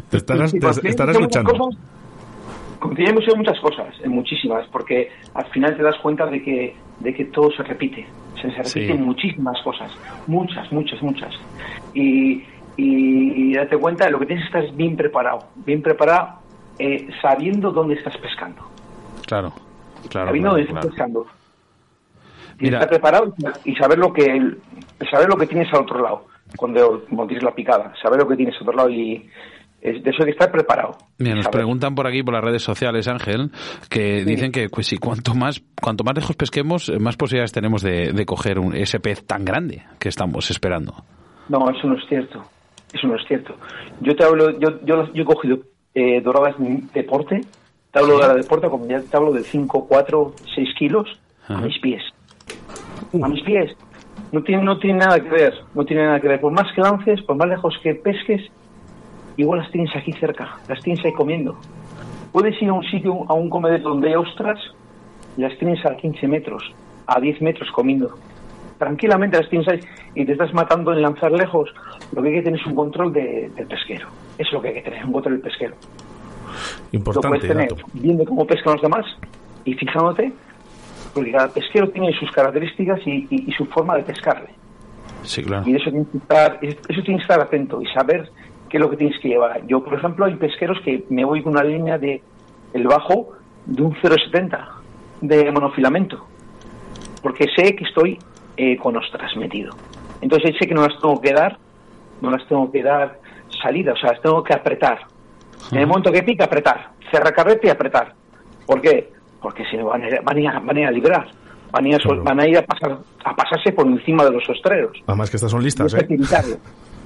te 0.08 0.16
estarás, 0.16 0.54
escuchando. 0.54 1.68
Coincidimos 2.78 3.24
en 3.28 3.38
muchas 3.38 3.58
cosas, 3.60 3.94
en 4.02 4.10
muchísimas, 4.10 4.66
porque 4.68 5.10
al 5.34 5.46
final 5.46 5.76
te 5.76 5.82
das 5.82 5.96
cuenta 5.98 6.26
de 6.26 6.42
que, 6.42 6.76
de 7.00 7.14
que 7.14 7.24
todo 7.26 7.50
se 7.50 7.62
repite, 7.62 8.06
se, 8.40 8.48
repiten 8.50 9.04
muchísimas 9.04 9.60
cosas, 9.62 9.92
muchas, 10.26 10.70
muchas, 10.70 11.02
muchas. 11.02 11.34
Y, 11.94 12.44
y, 12.76 13.50
y 13.50 13.54
date 13.54 13.76
cuenta 13.76 14.04
de 14.04 14.12
lo 14.12 14.18
que 14.20 14.26
tienes 14.26 14.48
que 14.48 14.58
estar 14.58 14.76
bien 14.76 14.96
preparado, 14.96 15.40
bien 15.66 15.82
preparado 15.82 16.38
eh, 16.78 17.08
sabiendo 17.20 17.72
dónde 17.72 17.94
estás 17.94 18.16
pescando. 18.18 18.62
Claro, 19.26 19.52
claro. 20.08 20.28
Sabiendo 20.28 20.50
dónde 20.50 20.64
estás 20.64 20.86
pescando. 20.86 21.26
Y 22.60 22.68
estar 22.68 22.88
preparado 22.88 23.34
y 23.64 23.74
saber 23.76 23.98
lo 23.98 24.12
que 24.12 24.24
saber 25.10 25.28
lo 25.28 25.36
que 25.36 25.46
tienes 25.46 25.72
al 25.72 25.82
otro 25.82 26.02
lado 26.02 26.26
cuando 26.56 27.02
tienes 27.26 27.42
la 27.42 27.54
picada, 27.54 27.92
saber 28.02 28.18
lo 28.20 28.28
que 28.28 28.36
tienes 28.36 28.54
al 28.56 28.62
otro 28.62 28.76
lado 28.76 28.90
y 28.90 29.28
de 29.80 30.10
eso 30.10 30.18
hay 30.20 30.26
que 30.26 30.30
estar 30.32 30.50
preparado. 30.50 30.96
Mira, 31.18 31.34
nos 31.34 31.48
preguntan 31.48 31.94
por 31.94 32.06
aquí 32.06 32.22
por 32.22 32.34
las 32.34 32.42
redes 32.42 32.62
sociales, 32.62 33.08
Ángel, 33.08 33.50
que 33.88 34.24
dicen 34.24 34.52
que 34.52 34.68
pues 34.68 34.86
si 34.86 34.98
cuanto 34.98 35.34
más 35.34 35.62
cuanto 35.80 36.04
más 36.04 36.14
lejos 36.14 36.36
pesquemos, 36.36 36.90
más 36.98 37.16
posibilidades 37.16 37.52
tenemos 37.52 37.82
de, 37.82 38.12
de 38.12 38.26
coger 38.26 38.58
un, 38.58 38.74
ese 38.74 39.00
pez 39.00 39.24
tan 39.26 39.44
grande 39.44 39.84
que 39.98 40.08
estamos 40.08 40.50
esperando. 40.50 40.94
No, 41.48 41.70
eso 41.70 41.86
no 41.86 41.96
es 41.96 42.06
cierto. 42.08 42.42
Eso 42.92 43.06
no 43.06 43.16
es 43.16 43.26
cierto. 43.26 43.54
Yo 44.00 44.14
te 44.16 44.24
hablo, 44.24 44.58
yo, 44.58 44.80
yo, 44.84 45.12
yo 45.12 45.22
he 45.22 45.24
cogido 45.24 45.58
eh, 45.94 46.20
doradas 46.20 46.56
deporte, 46.94 47.40
te 47.92 47.98
hablo 47.98 48.18
de 48.18 48.28
la 48.28 48.34
deporte 48.34 48.68
como 48.68 48.86
ya 48.86 49.00
te 49.00 49.16
hablo 49.16 49.32
de 49.32 49.42
5, 49.42 49.86
4, 49.88 50.34
6 50.54 50.68
kilos 50.78 51.20
a 51.48 51.60
mis 51.60 51.78
pies. 51.80 52.02
A 53.22 53.28
mis 53.28 53.42
pies. 53.42 53.76
No 54.32 54.42
tiene, 54.42 54.62
no 54.62 54.78
tiene 54.78 54.98
nada 54.98 55.20
que 55.20 55.28
ver, 55.28 55.54
no 55.74 55.84
tiene 55.84 56.04
nada 56.04 56.20
que 56.20 56.28
ver. 56.28 56.40
Por 56.40 56.52
más 56.52 56.66
que 56.74 56.82
lances, 56.82 57.22
por 57.22 57.36
más 57.36 57.48
lejos 57.48 57.74
que 57.82 57.94
pesques, 57.94 58.42
igual 59.38 59.60
las 59.60 59.70
tienes 59.70 59.94
aquí 59.96 60.12
cerca, 60.12 60.58
las 60.68 60.80
tienes 60.82 61.02
ahí 61.04 61.12
comiendo. 61.12 61.58
Puedes 62.32 62.60
ir 62.60 62.68
a 62.68 62.74
un 62.74 62.84
sitio, 62.84 63.24
a 63.28 63.32
un 63.32 63.48
comedor 63.48 63.80
donde 63.80 64.08
hay 64.08 64.14
ostras, 64.14 64.58
y 65.36 65.40
las 65.40 65.56
tienes 65.58 65.84
a 65.86 65.96
15 65.96 66.28
metros, 66.28 66.62
a 67.06 67.18
10 67.18 67.40
metros 67.40 67.70
comiendo. 67.70 68.14
Tranquilamente 68.78 69.38
las 69.38 69.48
tienes 69.48 69.68
ahí 69.68 69.80
y 70.14 70.24
te 70.26 70.32
estás 70.32 70.52
matando 70.52 70.92
en 70.92 71.02
lanzar 71.02 71.32
lejos. 71.32 71.72
Lo 72.12 72.22
que 72.22 72.28
hay 72.28 72.34
que 72.34 72.42
tener 72.42 72.60
es 72.60 72.66
un 72.66 72.74
control 72.74 73.12
del 73.12 73.66
pesquero 73.66 74.08
es 74.38 74.52
lo 74.52 74.62
que 74.62 74.68
hay 74.68 74.74
que 74.74 74.82
tener, 74.82 75.04
un 75.04 75.12
bote 75.12 75.30
del 75.30 75.40
pesquero. 75.40 75.74
Importante. 76.92 77.28
Lo 77.28 77.34
puedes 77.34 77.48
tener 77.48 77.84
viendo 77.92 78.24
cómo 78.24 78.46
pescan 78.46 78.74
los 78.74 78.82
demás 78.82 79.04
y 79.64 79.74
fijándote, 79.74 80.32
porque 81.12 81.32
cada 81.32 81.48
pesquero 81.48 81.90
tiene 81.90 82.12
sus 82.18 82.30
características 82.30 83.00
y, 83.06 83.52
su 83.56 83.66
forma 83.66 83.96
de 83.96 84.04
pescarle. 84.04 84.50
Sí, 85.24 85.42
claro. 85.42 85.68
Y 85.68 85.74
eso 85.74 85.90
tienes, 85.90 86.08
que 86.08 86.18
estar, 86.18 86.58
eso 86.62 87.02
tienes 87.02 87.04
que 87.04 87.32
estar 87.32 87.40
atento 87.40 87.82
y 87.82 87.86
saber 87.88 88.30
qué 88.68 88.76
es 88.76 88.80
lo 88.80 88.90
que 88.90 88.96
tienes 88.96 89.18
que 89.20 89.28
llevar. 89.28 89.66
Yo, 89.66 89.82
por 89.82 89.94
ejemplo, 89.94 90.24
hay 90.24 90.34
pesqueros 90.36 90.78
que 90.84 91.04
me 91.10 91.24
voy 91.24 91.42
con 91.42 91.52
una 91.52 91.64
línea 91.64 91.98
de 91.98 92.22
el 92.72 92.86
bajo 92.86 93.30
de 93.66 93.82
un 93.82 93.94
0,70 93.94 94.66
de 95.20 95.50
monofilamento, 95.50 96.26
porque 97.22 97.46
sé 97.56 97.74
que 97.74 97.84
estoy 97.84 98.18
eh, 98.56 98.76
con 98.76 98.96
ostras 98.96 99.36
metido. 99.36 99.74
Entonces 100.20 100.56
sé 100.58 100.66
que 100.66 100.74
no 100.74 100.86
las 100.86 101.00
tengo 101.00 101.20
que 101.20 101.32
dar, 101.32 101.58
no 102.20 102.30
las 102.30 102.46
tengo 102.48 102.70
que 102.70 102.82
dar 102.82 103.18
salida, 103.62 103.92
o 103.92 103.96
sea, 103.96 104.12
tengo 104.20 104.42
que 104.42 104.54
apretar. 104.54 104.98
En 105.72 105.78
el 105.78 105.86
momento 105.86 106.12
que 106.12 106.22
pica, 106.22 106.44
apretar. 106.44 106.90
Cerrar 107.10 107.34
carrete 107.34 107.66
y 107.66 107.70
apretar. 107.70 108.14
¿Por 108.66 108.80
qué? 108.80 109.10
Porque 109.40 109.64
si 109.66 109.76
no 109.76 109.86
van 109.86 110.02
a, 110.04 110.20
van 110.22 110.46
a, 110.46 110.60
van 110.60 110.78
a 110.78 110.90
librar. 110.90 111.28
Van 111.70 111.84
a, 111.84 111.88
ir, 111.88 112.00
van 112.22 112.40
a 112.40 112.48
ir 112.48 112.56
a, 112.56 112.62
pasar, 112.62 112.98
a 113.24 113.36
pasarse 113.36 113.72
por 113.72 113.86
encima 113.86 114.24
de 114.24 114.30
los 114.30 114.48
ostreros. 114.48 114.96
Además 115.06 115.28
que 115.28 115.36
estas 115.36 115.50
son 115.50 115.62
listas, 115.62 115.92
¿eh? 115.92 116.06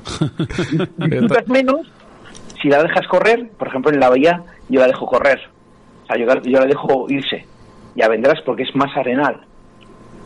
menos 1.46 1.92
si 2.60 2.68
la 2.68 2.82
dejas 2.82 3.06
correr, 3.08 3.50
por 3.58 3.68
ejemplo 3.68 3.92
en 3.92 4.00
la 4.00 4.08
bahía 4.08 4.42
yo 4.68 4.80
la 4.80 4.86
dejo 4.86 5.06
correr, 5.06 5.40
o 6.04 6.06
sea, 6.06 6.16
yo, 6.16 6.26
yo, 6.42 6.60
la 6.60 6.66
dejo 6.66 7.06
irse, 7.08 7.46
ya 7.94 8.08
vendrás 8.08 8.40
porque 8.42 8.62
es 8.62 8.74
más 8.74 8.96
arenal. 8.96 9.40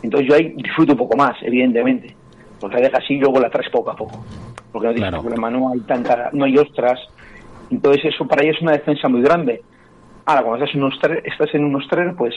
Entonces 0.03 0.29
yo 0.29 0.35
ahí 0.35 0.53
disfruto 0.55 0.93
un 0.93 0.99
poco 0.99 1.17
más, 1.17 1.35
evidentemente, 1.41 2.15
porque 2.59 2.75
la 2.75 2.83
dejas 2.83 3.03
así 3.03 3.15
y 3.15 3.19
luego 3.19 3.39
la 3.39 3.49
traes 3.49 3.69
poco 3.71 3.89
a 3.91 3.95
poco 3.95 4.23
porque 4.77 4.87
no 4.87 4.93
tienes 4.93 5.21
problema, 5.21 5.49
no 5.49 5.71
hay 5.71 5.79
tanta, 5.81 6.29
no 6.33 6.45
hay 6.45 6.57
ostras. 6.57 6.99
Entonces 7.69 8.13
eso 8.13 8.27
para 8.27 8.43
ellos 8.43 8.57
es 8.57 8.61
una 8.61 8.73
defensa 8.73 9.09
muy 9.09 9.21
grande. 9.21 9.61
Ahora, 10.25 10.43
cuando 10.43 10.63
estás 10.63 10.75
en 10.75 10.83
un 10.83 10.91
ostrer, 10.91 11.23
estás 11.25 11.53
en 11.55 11.63
un 11.63 12.15
pues 12.15 12.35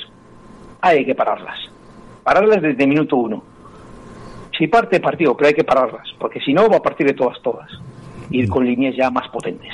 hay 0.80 1.04
que 1.04 1.14
pararlas. 1.14 1.58
Pararlas 2.24 2.62
desde 2.62 2.86
minuto 2.86 3.16
uno. 3.16 3.42
Si 4.60 4.68
parte, 4.68 5.00
partido, 5.00 5.34
pero 5.34 5.48
hay 5.48 5.54
que 5.54 5.64
pararlas, 5.64 6.06
porque 6.18 6.38
si 6.38 6.52
no 6.52 6.68
va 6.68 6.76
a 6.76 6.82
partir 6.82 7.06
de 7.06 7.14
todas, 7.14 7.40
todas. 7.40 7.66
Ir 8.30 8.46
con 8.46 8.62
líneas 8.62 8.94
ya 8.94 9.10
más 9.10 9.26
potentes. 9.30 9.72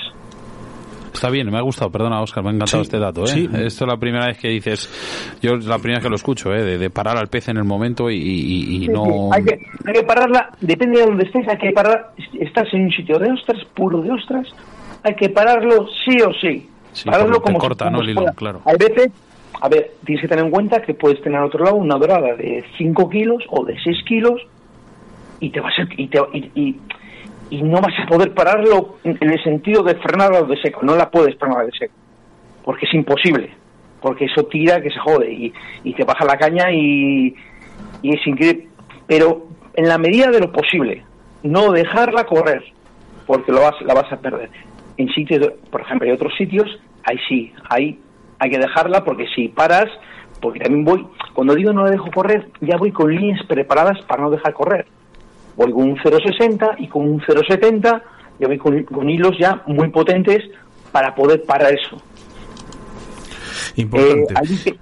Está 1.12 1.28
bien, 1.28 1.50
me 1.50 1.58
ha 1.58 1.62
gustado, 1.62 1.90
perdona 1.90 2.22
Oscar, 2.22 2.44
me 2.44 2.50
ha 2.50 2.52
encantado 2.52 2.84
este 2.84 3.00
dato. 3.00 3.24
¿eh? 3.24 3.48
Esto 3.66 3.84
es 3.84 3.88
la 3.88 3.96
primera 3.96 4.26
vez 4.26 4.38
que 4.38 4.46
dices, 4.46 4.88
yo 5.42 5.54
es 5.54 5.66
la 5.66 5.78
primera 5.78 5.98
vez 5.98 6.04
que 6.04 6.10
lo 6.10 6.14
escucho, 6.14 6.54
¿eh? 6.54 6.78
de, 6.78 6.90
parar 6.90 7.16
al 7.16 7.26
pez 7.26 7.48
en 7.48 7.56
el 7.56 7.64
momento 7.64 8.08
y, 8.08 8.86
no... 8.88 9.32
Hay, 9.32 9.42
que, 9.42 9.58
hay, 9.86 9.92
que, 9.92 10.02
pararla, 10.04 10.50
depende 10.60 11.00
de 11.00 11.06
dónde 11.06 11.24
estés, 11.24 11.48
hay 11.48 11.58
que 11.58 11.72
parar, 11.72 12.12
estás 12.38 12.72
en 12.72 12.84
un 12.84 12.92
sitio 12.92 13.18
de 13.18 13.32
ostras, 13.32 13.64
puro 13.74 14.02
de 14.02 14.12
ostras, 14.12 14.46
hay 15.02 15.16
que 15.16 15.30
pararlo 15.30 15.88
sí 16.04 16.16
o 16.20 16.32
sí. 16.32 16.68
pararlo 17.04 17.42
como 17.42 17.58
corta, 17.58 17.90
¿no? 17.90 18.02
El 18.02 18.10
hilo, 18.10 18.26
claro. 18.36 18.60
Hay 18.64 18.76
veces, 18.76 19.10
a 19.60 19.68
ver, 19.68 19.94
tienes 20.04 20.22
que 20.22 20.28
tener 20.28 20.44
en 20.44 20.52
cuenta 20.52 20.80
que 20.80 20.94
puedes 20.94 21.20
tener 21.22 21.40
al 21.40 21.46
otro 21.46 21.64
lado 21.64 21.74
una 21.74 21.96
dorada 21.96 22.36
de 22.36 22.64
5 22.78 23.10
kilos 23.10 23.42
o 23.48 23.64
de 23.64 23.74
6 23.82 24.04
kilos 24.06 24.46
y 25.40 25.50
te 25.50 25.60
va 25.60 25.68
a 25.68 25.72
y, 25.96 26.08
te, 26.08 26.18
y, 26.32 26.76
y, 27.50 27.62
no 27.62 27.80
vas 27.80 27.94
a 28.02 28.06
poder 28.06 28.32
pararlo 28.34 28.96
en, 29.04 29.16
el 29.20 29.42
sentido 29.42 29.82
de 29.82 29.94
frenarlo 29.96 30.46
de 30.46 30.60
seco, 30.60 30.80
no 30.82 30.96
la 30.96 31.10
puedes 31.10 31.36
frenar 31.38 31.66
de 31.66 31.72
seco, 31.72 31.94
porque 32.64 32.86
es 32.86 32.94
imposible, 32.94 33.50
porque 34.00 34.26
eso 34.26 34.44
tira 34.44 34.80
que 34.80 34.90
se 34.90 34.98
jode 34.98 35.32
y, 35.32 35.52
y 35.84 35.94
te 35.94 36.04
baja 36.04 36.24
la 36.24 36.36
caña 36.36 36.70
y, 36.72 37.34
y 38.02 38.14
es 38.14 38.26
increíble, 38.26 38.68
pero 39.06 39.46
en 39.74 39.88
la 39.88 39.98
medida 39.98 40.30
de 40.30 40.40
lo 40.40 40.52
posible, 40.52 41.04
no 41.42 41.70
dejarla 41.72 42.24
correr, 42.24 42.64
porque 43.26 43.52
lo 43.52 43.60
vas, 43.60 43.74
la 43.82 43.94
vas 43.94 44.10
a 44.12 44.20
perder. 44.20 44.50
En 44.96 45.08
sitios, 45.10 45.52
por 45.70 45.82
ejemplo, 45.82 46.08
hay 46.08 46.14
otros 46.14 46.34
sitios, 46.36 46.66
ahí 47.04 47.18
sí, 47.28 47.52
ahí 47.68 48.00
hay 48.38 48.50
que 48.50 48.58
dejarla 48.58 49.04
porque 49.04 49.26
si 49.34 49.48
paras, 49.48 49.86
porque 50.40 50.60
también 50.60 50.84
voy, 50.84 51.06
cuando 51.34 51.54
digo 51.54 51.72
no 51.72 51.84
la 51.84 51.90
dejo 51.90 52.10
correr, 52.10 52.48
ya 52.60 52.76
voy 52.76 52.92
con 52.92 53.14
líneas 53.14 53.44
preparadas 53.46 54.00
para 54.06 54.22
no 54.22 54.30
dejar 54.30 54.52
correr. 54.52 54.86
Voy 55.56 55.72
con 55.72 55.90
un 55.90 55.96
0,60 55.96 56.76
y 56.78 56.88
con 56.88 57.08
un 57.08 57.20
0,70, 57.20 58.02
ya 58.38 58.46
voy 58.46 58.58
con, 58.58 59.10
hilos 59.10 59.32
ya 59.38 59.62
muy 59.66 59.88
potentes 59.88 60.44
para 60.92 61.14
poder 61.14 61.42
parar 61.44 61.72
eso. 61.72 62.00
Importante. 63.76 64.32
Eh, 64.32 64.36
ahí, 64.36 64.78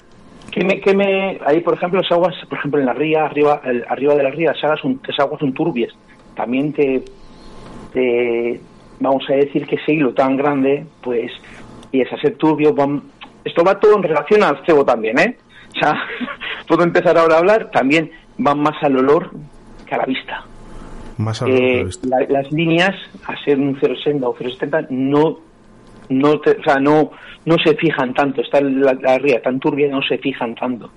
que, 0.50 0.64
me, 0.64 0.80
que 0.80 0.94
me, 0.94 1.40
ahí, 1.46 1.60
por 1.60 1.74
ejemplo, 1.74 2.00
las 2.00 2.10
aguas, 2.12 2.34
por 2.48 2.58
ejemplo, 2.58 2.80
en 2.80 2.86
la 2.86 2.92
ría, 2.92 3.24
arriba, 3.24 3.60
arriba 3.88 4.14
de 4.14 4.22
la 4.22 4.30
ría, 4.30 4.52
las 4.52 4.64
aguas, 4.64 4.80
son, 4.80 5.00
aguas 5.18 5.40
son 5.40 5.52
turbias. 5.52 5.92
También 6.36 6.72
te, 6.72 7.04
te, 7.92 8.60
vamos 9.00 9.24
a 9.28 9.34
decir 9.34 9.66
que 9.66 9.76
ese 9.76 9.92
hilo 9.92 10.12
tan 10.14 10.36
grande, 10.36 10.86
pues, 11.02 11.32
y 11.92 12.00
es 12.00 12.12
a 12.12 12.16
ser 12.18 12.36
turbio, 12.36 12.74
van, 12.74 13.02
esto 13.44 13.62
va 13.64 13.78
todo 13.78 13.96
en 13.96 14.02
relación 14.02 14.42
al 14.42 14.64
cebo 14.66 14.84
también, 14.84 15.18
¿eh? 15.18 15.36
O 15.76 15.78
sea, 15.78 15.94
puedo 16.68 16.82
empezar 16.82 17.16
ahora 17.18 17.36
a 17.36 17.38
hablar, 17.38 17.70
también 17.70 18.10
van 18.38 18.60
más 18.60 18.80
al 18.82 18.96
olor 18.96 19.30
que 19.86 19.94
a 19.94 19.98
la 19.98 20.06
vista. 20.06 20.44
Más 21.18 21.42
a 21.42 21.46
Eh, 21.48 21.86
la- 22.08 22.26
las 22.28 22.50
líneas, 22.52 22.94
a 23.26 23.36
ser 23.44 23.58
un 23.58 23.76
0,60 23.80 24.26
o 24.28 24.34
0,70, 24.34 24.86
no, 24.90 25.38
no, 26.08 26.40
te- 26.40 26.58
o 26.58 26.62
sea, 26.62 26.76
no, 26.80 27.10
no 27.44 27.56
se 27.58 27.74
fijan 27.76 28.14
tanto. 28.14 28.40
Está 28.40 28.60
la, 28.60 28.94
la 28.94 29.18
ría 29.18 29.40
tan 29.42 29.60
turbia, 29.60 29.88
no 29.88 30.02
se 30.02 30.18
fijan 30.18 30.54
tanto. 30.54 30.90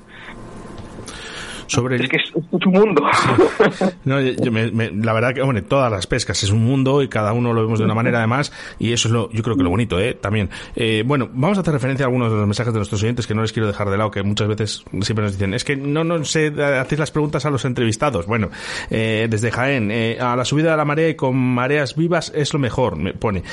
Sobre 1.68 1.98
Es 1.98 2.10
que 2.10 2.18
es, 2.18 2.24
es 2.30 2.66
un 2.66 2.74
mundo. 2.74 3.04
No, 4.06 4.22
yo- 4.22 4.34
yo 4.42 4.52
me- 4.52 4.72
me- 4.72 4.92
la 4.92 5.14
verdad 5.14 5.34
que, 5.34 5.42
hombre, 5.42 5.62
todas 5.62 5.92
las 5.92 6.08
pescas 6.08 6.42
es 6.44 6.50
un 6.50 6.64
mundo 6.64 7.02
y 7.02 7.08
cada 7.10 7.34
uno 7.34 7.54
lo 7.54 7.62
vemos 7.62 7.80
de 7.80 7.86
una 7.86 7.94
manera 7.94 8.20
además 8.20 8.52
y 8.80 8.94
eso 8.94 9.08
es 9.08 9.12
lo, 9.14 9.30
yo 9.32 9.44
creo 9.44 9.56
que 9.58 9.64
lo 9.64 9.70
bonito, 9.70 10.00
¿eh? 10.00 10.14
También. 10.14 10.50
Eh, 10.76 11.04
bueno, 11.06 11.30
vamos 11.34 11.58
a 11.58 11.62
hacer 11.62 11.74
referencia 11.74 12.06
a 12.06 12.08
algunos 12.08 12.32
de 12.32 12.38
los 12.38 12.46
mensajes 12.48 12.74
de 12.74 12.80
nuestros 12.80 13.02
oyentes 13.04 13.28
que 13.28 13.36
no 13.36 13.42
les 13.42 13.52
quiero 13.52 13.68
dejar 13.68 13.90
de 13.90 13.98
lado, 13.98 14.12
que 14.12 14.24
muchas 14.24 14.48
veces 14.48 14.84
siempre 15.02 15.24
nos 15.26 15.34
dicen, 15.34 15.54
es 15.54 15.64
que 15.64 15.76
no, 15.76 16.04
no 16.04 16.24
sé, 16.24 16.54
hacéis 16.80 17.00
las 17.00 17.12
preguntas 17.12 17.46
a 17.46 17.50
los 17.50 17.66
entrevistados. 17.66 18.26
Bueno, 18.28 18.50
eh, 18.90 19.28
desde 19.30 19.52
Jaén, 19.52 19.92
eh, 19.92 20.18
a 20.20 20.36
la 20.36 20.46
subida 20.46 20.72
de 20.72 20.78
la 20.78 20.86
marea 20.86 21.10
y 21.10 21.16
con 21.16 21.36
mareas 21.36 21.96
vivas 21.96 22.32
es 22.36 22.54
lo 22.54 22.60
mejor, 22.60 22.96
me 22.98 23.14
pone. 23.14 23.44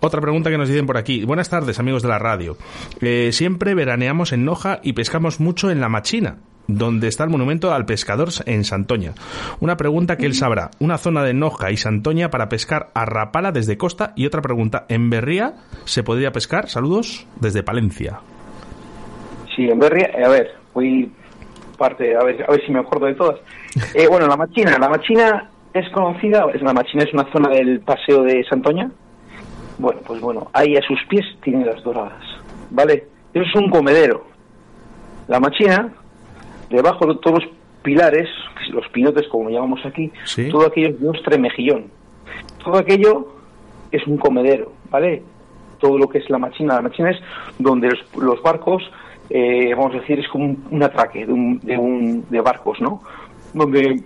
Otra 0.00 0.20
pregunta 0.20 0.50
que 0.50 0.58
nos 0.58 0.68
dicen 0.68 0.86
por 0.86 0.96
aquí. 0.96 1.24
Buenas 1.24 1.48
tardes, 1.50 1.78
amigos 1.78 2.02
de 2.02 2.08
la 2.08 2.18
radio. 2.18 2.56
Eh, 3.00 3.30
siempre 3.32 3.74
veraneamos 3.74 4.32
en 4.32 4.44
Noja 4.44 4.80
y 4.82 4.92
pescamos 4.92 5.40
mucho 5.40 5.70
en 5.70 5.80
la 5.80 5.88
Machina 5.88 6.38
donde 6.68 7.08
está 7.08 7.24
el 7.24 7.30
monumento 7.30 7.72
al 7.72 7.86
pescador 7.86 8.28
en 8.46 8.64
Santoña. 8.64 9.12
Una 9.60 9.76
pregunta 9.76 10.16
que 10.16 10.26
él 10.26 10.34
sabrá. 10.34 10.70
Una 10.80 10.98
zona 10.98 11.22
de 11.22 11.34
Noja 11.34 11.70
y 11.70 11.76
Santoña 11.76 12.30
para 12.30 12.48
pescar 12.48 12.90
a 12.94 13.04
rapala 13.04 13.52
desde 13.52 13.76
costa. 13.76 14.12
Y 14.16 14.26
otra 14.26 14.42
pregunta. 14.42 14.86
¿En 14.88 15.10
Berría 15.10 15.54
se 15.84 16.02
podría 16.02 16.32
pescar? 16.32 16.68
Saludos 16.68 17.26
desde 17.40 17.62
Palencia. 17.62 18.20
Sí, 19.54 19.68
en 19.70 19.78
Berria, 19.78 20.10
a 20.24 20.28
ver, 20.28 20.54
voy 20.74 21.10
parte, 21.78 22.14
a 22.14 22.24
ver, 22.24 22.44
a 22.46 22.50
ver 22.50 22.64
si 22.66 22.72
me 22.72 22.80
acuerdo 22.80 23.06
de 23.06 23.14
todas. 23.14 23.36
Eh, 23.94 24.06
bueno, 24.08 24.26
la 24.26 24.36
Machina, 24.36 24.78
la 24.78 24.88
Machina 24.88 25.50
es 25.74 25.86
conocida, 25.90 26.46
es 26.54 26.62
la 26.62 26.72
Machina 26.72 27.04
es 27.04 27.12
una 27.12 27.30
zona 27.30 27.50
del 27.50 27.80
paseo 27.80 28.22
de 28.22 28.42
Santoña. 28.48 28.90
Bueno, 29.78 30.00
pues 30.06 30.18
bueno, 30.18 30.48
ahí 30.54 30.76
a 30.76 30.80
sus 30.80 30.98
pies 31.10 31.26
tiene 31.42 31.66
las 31.66 31.82
doradas, 31.82 32.22
¿vale? 32.70 33.06
Eso 33.34 33.44
es 33.44 33.54
un 33.54 33.68
comedero. 33.68 34.24
La 35.28 35.40
Machina, 35.40 35.92
debajo 36.70 37.06
de 37.06 37.14
todos 37.16 37.44
los 37.44 37.52
pilares, 37.82 38.28
los 38.70 38.86
pinotes 38.88 39.28
como 39.28 39.48
llamamos 39.50 39.84
aquí, 39.86 40.10
Sí. 40.24 40.48
todo 40.50 40.66
aquello 40.66 40.88
es 40.88 41.00
de 41.00 41.08
ostre 41.08 41.38
mejillón. 41.38 41.84
Todo 42.64 42.78
aquello 42.78 43.28
es 43.92 44.04
un 44.06 44.16
comedero, 44.18 44.72
¿vale? 44.90 45.22
Todo 45.78 45.96
lo 45.98 46.08
que 46.08 46.18
es 46.18 46.28
la 46.30 46.38
machina. 46.38 46.74
La 46.74 46.82
machina 46.82 47.10
es 47.10 47.18
donde 47.58 47.90
los, 47.90 48.16
los 48.16 48.42
barcos, 48.42 48.82
eh, 49.30 49.72
vamos 49.76 49.94
a 49.94 50.00
decir, 50.00 50.18
es 50.18 50.28
como 50.28 50.44
un, 50.46 50.64
un 50.70 50.82
atraque 50.82 51.26
de, 51.26 51.32
un, 51.32 51.60
de, 51.60 51.78
un, 51.78 52.24
de 52.28 52.40
barcos, 52.40 52.80
¿no? 52.80 53.02
Donde, 53.54 54.00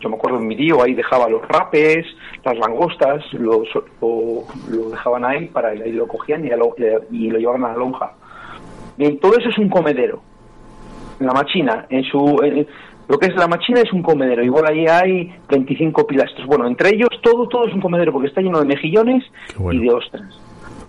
yo 0.00 0.08
me 0.08 0.16
acuerdo, 0.16 0.38
mi 0.40 0.56
tío 0.56 0.82
ahí 0.82 0.94
dejaba 0.94 1.28
los 1.28 1.46
rapes, 1.46 2.06
las 2.44 2.56
langostas, 2.56 3.22
lo, 3.34 3.62
lo, 4.00 4.44
lo 4.70 4.90
dejaban 4.90 5.24
ahí, 5.24 5.46
para 5.48 5.68
ahí 5.68 5.92
lo 5.92 6.08
cogían 6.08 6.44
y 6.46 6.48
lo, 6.48 6.74
y 7.10 7.30
lo 7.30 7.38
llevaban 7.38 7.64
a 7.64 7.68
la 7.72 7.76
lonja. 7.76 8.12
Bien, 8.96 9.18
todo 9.18 9.36
eso 9.36 9.50
es 9.50 9.58
un 9.58 9.68
comedero. 9.68 10.22
La 11.20 11.32
machina, 11.32 11.86
en 11.90 12.04
su... 12.04 12.40
en- 12.42 12.66
lo 13.08 13.18
que 13.18 13.26
es 13.28 13.34
la 13.36 13.48
machina 13.48 13.80
es 13.80 13.90
un 13.92 14.02
comedero, 14.02 14.44
igual 14.44 14.66
ahí 14.66 14.86
hay 14.86 15.34
25 15.48 16.06
pilastros. 16.06 16.46
Bueno, 16.46 16.66
entre 16.66 16.90
ellos 16.94 17.08
todo 17.22 17.48
todo 17.48 17.66
es 17.66 17.72
un 17.72 17.80
comedero 17.80 18.12
porque 18.12 18.28
está 18.28 18.42
lleno 18.42 18.58
de 18.60 18.66
mejillones 18.66 19.24
bueno. 19.56 19.80
y 19.82 19.86
de 19.86 19.94
ostras. 19.94 20.38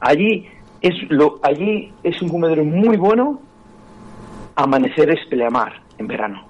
Allí 0.02 0.46
es 0.82 0.94
lo 1.10 1.40
allí 1.44 1.94
es 2.04 2.22
un 2.22 2.28
comedero 2.28 2.66
muy 2.66 2.98
bueno. 2.98 3.40
Amaneceres 4.56 5.20
pleamar 5.30 5.74
en 5.98 6.08
verano. 6.08 6.44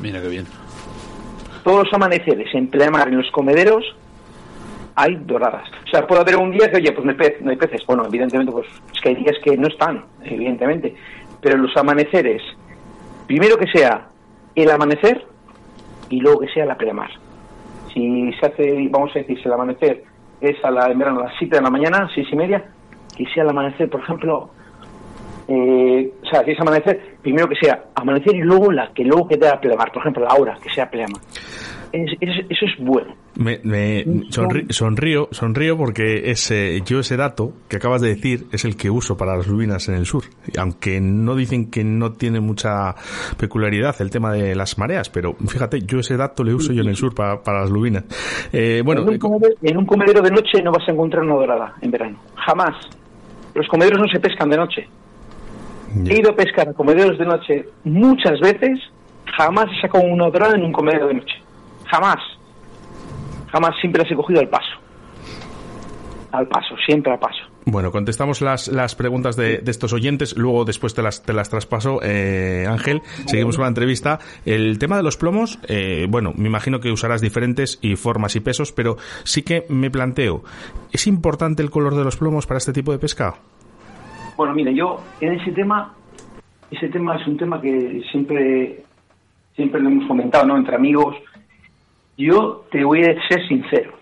Mira 0.00 0.22
qué 0.22 0.28
bien. 0.28 0.46
Todos 1.64 1.84
los 1.84 1.92
amaneceres 1.92 2.54
en 2.54 2.68
pleamar 2.68 3.08
en 3.08 3.16
los 3.18 3.30
comederos 3.32 3.84
hay 4.94 5.16
doradas. 5.26 5.68
O 5.86 5.90
sea, 5.90 6.06
puede 6.06 6.20
haber 6.22 6.36
un 6.36 6.52
día 6.52 6.70
que, 6.70 6.76
oye, 6.76 6.92
pues 6.92 7.04
no 7.04 7.10
hay, 7.10 7.18
pez- 7.18 7.40
no 7.40 7.50
hay 7.50 7.56
peces. 7.56 7.82
Bueno, 7.86 8.04
evidentemente, 8.06 8.52
pues 8.52 8.66
es 8.94 9.00
que 9.00 9.08
hay 9.10 9.14
días 9.16 9.36
que 9.42 9.56
no 9.56 9.66
están, 9.66 10.04
evidentemente. 10.22 10.94
Pero 11.40 11.56
los 11.58 11.76
amaneceres, 11.76 12.42
primero 13.30 13.56
que 13.56 13.70
sea 13.70 14.08
el 14.56 14.68
amanecer 14.72 15.24
y 16.08 16.18
luego 16.20 16.40
que 16.40 16.48
sea 16.48 16.66
la 16.66 16.76
pleamar. 16.76 17.10
Si 17.94 18.32
se 18.32 18.46
hace, 18.46 18.88
vamos 18.90 19.12
a 19.14 19.20
decir, 19.20 19.40
si 19.40 19.44
el 19.46 19.52
amanecer 19.52 20.02
es 20.40 20.56
a 20.64 20.70
la, 20.72 20.90
en 20.90 20.98
verano 20.98 21.20
a 21.20 21.24
las 21.26 21.34
7 21.38 21.54
de 21.54 21.62
la 21.62 21.70
mañana, 21.70 22.10
seis 22.12 22.26
y 22.32 22.34
media, 22.34 22.64
que 23.16 23.24
sea 23.26 23.44
el 23.44 23.50
amanecer, 23.50 23.88
por 23.88 24.00
ejemplo, 24.00 24.50
eh, 25.46 26.12
o 26.20 26.26
sea, 26.26 26.42
si 26.42 26.50
es 26.50 26.60
amanecer, 26.60 27.18
primero 27.22 27.48
que 27.48 27.54
sea 27.54 27.84
amanecer 27.94 28.34
y 28.34 28.40
luego 28.40 28.72
la 28.72 28.92
que 28.92 29.04
luego 29.04 29.28
quede 29.28 29.46
a 29.46 29.60
pleamar, 29.60 29.92
por 29.92 30.02
ejemplo, 30.02 30.24
la 30.24 30.34
hora, 30.34 30.58
que 30.60 30.70
sea 30.70 30.90
pleamar. 30.90 31.22
Es- 31.92 32.16
es- 32.20 32.46
eso 32.48 32.66
es 32.66 32.84
bueno. 32.84 33.14
Me, 33.36 33.60
me 33.64 34.04
sonri- 34.30 34.70
sonrío, 34.70 35.28
sonrío 35.30 35.76
porque 35.76 36.30
ese, 36.30 36.82
yo 36.84 37.00
ese 37.00 37.16
dato 37.16 37.52
que 37.68 37.76
acabas 37.76 38.00
de 38.02 38.08
decir 38.10 38.46
es 38.52 38.64
el 38.64 38.76
que 38.76 38.90
uso 38.90 39.16
para 39.16 39.36
las 39.36 39.46
lubinas 39.46 39.88
en 39.88 39.94
el 39.96 40.06
sur. 40.06 40.24
Aunque 40.58 41.00
no 41.00 41.34
dicen 41.34 41.70
que 41.70 41.82
no 41.84 42.12
tiene 42.12 42.40
mucha 42.40 42.94
peculiaridad 43.38 43.94
el 44.00 44.10
tema 44.10 44.32
de 44.32 44.54
las 44.54 44.78
mareas, 44.78 45.08
pero 45.10 45.34
fíjate, 45.34 45.80
yo 45.82 45.98
ese 46.00 46.16
dato 46.16 46.44
le 46.44 46.54
uso 46.54 46.72
yo 46.72 46.82
en 46.82 46.88
el 46.88 46.96
sur 46.96 47.14
para, 47.14 47.42
para 47.42 47.60
las 47.62 47.70
lubinas. 47.70 48.04
Eh, 48.52 48.82
bueno, 48.84 49.02
en, 49.02 49.08
un 49.08 49.14
eh, 49.14 49.18
comedero, 49.18 49.54
en 49.62 49.76
un 49.76 49.86
comedero 49.86 50.20
de 50.22 50.30
noche 50.30 50.62
no 50.62 50.72
vas 50.72 50.88
a 50.88 50.92
encontrar 50.92 51.22
una 51.24 51.34
dorada 51.34 51.74
en 51.80 51.90
verano. 51.90 52.18
Jamás. 52.36 52.74
Los 53.54 53.66
comederos 53.68 53.98
no 54.00 54.06
se 54.12 54.20
pescan 54.20 54.48
de 54.50 54.56
noche. 54.56 54.88
He 56.06 56.20
ido 56.20 56.30
a 56.30 56.36
pescar 56.36 56.68
a 56.68 56.72
comederos 56.72 57.18
de 57.18 57.24
noche 57.26 57.64
muchas 57.84 58.38
veces. 58.40 58.78
Jamás 59.36 59.66
he 59.76 59.80
sacado 59.80 60.04
una 60.04 60.28
dorada 60.30 60.54
en 60.56 60.62
un 60.64 60.72
comedero 60.72 61.08
de 61.08 61.14
noche. 61.14 61.34
Jamás. 61.90 62.18
Jamás. 63.52 63.74
Siempre 63.80 64.02
las 64.02 64.10
he 64.10 64.14
cogido 64.14 64.40
al 64.40 64.48
paso. 64.48 64.78
Al 66.32 66.46
paso. 66.46 66.76
Siempre 66.86 67.12
al 67.12 67.18
paso. 67.18 67.50
Bueno, 67.66 67.92
contestamos 67.92 68.40
las, 68.40 68.68
las 68.68 68.94
preguntas 68.94 69.36
de, 69.36 69.58
de 69.58 69.70
estos 69.70 69.92
oyentes, 69.92 70.36
luego 70.36 70.64
después 70.64 70.94
te 70.94 71.02
las, 71.02 71.22
te 71.22 71.34
las 71.34 71.50
traspaso, 71.50 72.00
eh, 72.02 72.66
Ángel. 72.66 73.02
Seguimos 73.26 73.56
con 73.56 73.64
la 73.64 73.68
entrevista. 73.68 74.18
El 74.46 74.78
tema 74.78 74.96
de 74.96 75.02
los 75.02 75.18
plomos, 75.18 75.58
eh, 75.68 76.06
bueno, 76.08 76.32
me 76.34 76.48
imagino 76.48 76.80
que 76.80 76.90
usarás 76.90 77.20
diferentes 77.20 77.78
y 77.82 77.96
formas 77.96 78.34
y 78.34 78.40
pesos, 78.40 78.72
pero 78.72 78.96
sí 79.24 79.42
que 79.42 79.66
me 79.68 79.90
planteo, 79.90 80.42
¿es 80.90 81.06
importante 81.06 81.62
el 81.62 81.70
color 81.70 81.94
de 81.94 82.02
los 82.02 82.16
plomos 82.16 82.46
para 82.46 82.58
este 82.58 82.72
tipo 82.72 82.92
de 82.92 82.98
pesca? 82.98 83.34
Bueno, 84.36 84.54
mire, 84.54 84.74
yo 84.74 84.98
en 85.20 85.34
ese 85.34 85.52
tema, 85.52 85.94
ese 86.70 86.88
tema 86.88 87.16
es 87.16 87.26
un 87.26 87.36
tema 87.36 87.60
que 87.60 88.02
siempre, 88.10 88.82
siempre 89.54 89.82
lo 89.82 89.90
hemos 89.90 90.08
comentado, 90.08 90.46
¿no? 90.46 90.56
Entre 90.56 90.74
amigos. 90.74 91.14
Yo 92.20 92.66
te 92.70 92.84
voy 92.84 93.00
a 93.02 93.14
ser 93.28 93.46
sincero. 93.48 93.92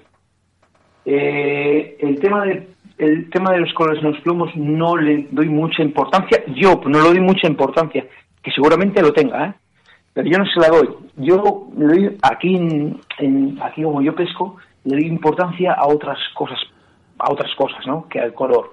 Eh, 1.04 1.96
el 2.00 2.18
tema 2.20 2.44
de 2.44 2.68
el 2.98 3.30
tema 3.30 3.52
de 3.52 3.60
los 3.60 3.72
colores 3.74 4.02
en 4.02 4.10
los 4.10 4.20
plomos 4.22 4.50
no 4.56 4.96
le 4.96 5.28
doy 5.30 5.48
mucha 5.48 5.82
importancia. 5.84 6.42
Yo 6.48 6.80
no 6.84 6.98
le 7.00 7.08
doy 7.10 7.20
mucha 7.20 7.46
importancia, 7.46 8.04
que 8.42 8.50
seguramente 8.50 9.00
lo 9.00 9.12
tenga, 9.12 9.46
¿eh? 9.46 9.54
pero 10.12 10.28
yo 10.28 10.36
no 10.38 10.44
se 10.46 10.58
la 10.58 10.68
doy. 10.68 10.88
Yo 11.16 11.68
le 11.76 11.86
doy 11.86 12.16
aquí, 12.22 12.56
en, 12.56 12.98
en- 13.18 13.56
aquí 13.62 13.84
como 13.84 14.02
yo 14.02 14.16
pesco, 14.16 14.56
le 14.82 14.96
doy 14.96 15.06
importancia 15.06 15.74
a 15.74 15.86
otras 15.86 16.18
cosas, 16.34 16.58
a 17.20 17.30
otras 17.32 17.54
cosas, 17.54 17.86
¿no? 17.86 18.08
Que 18.08 18.18
al 18.18 18.34
color. 18.34 18.72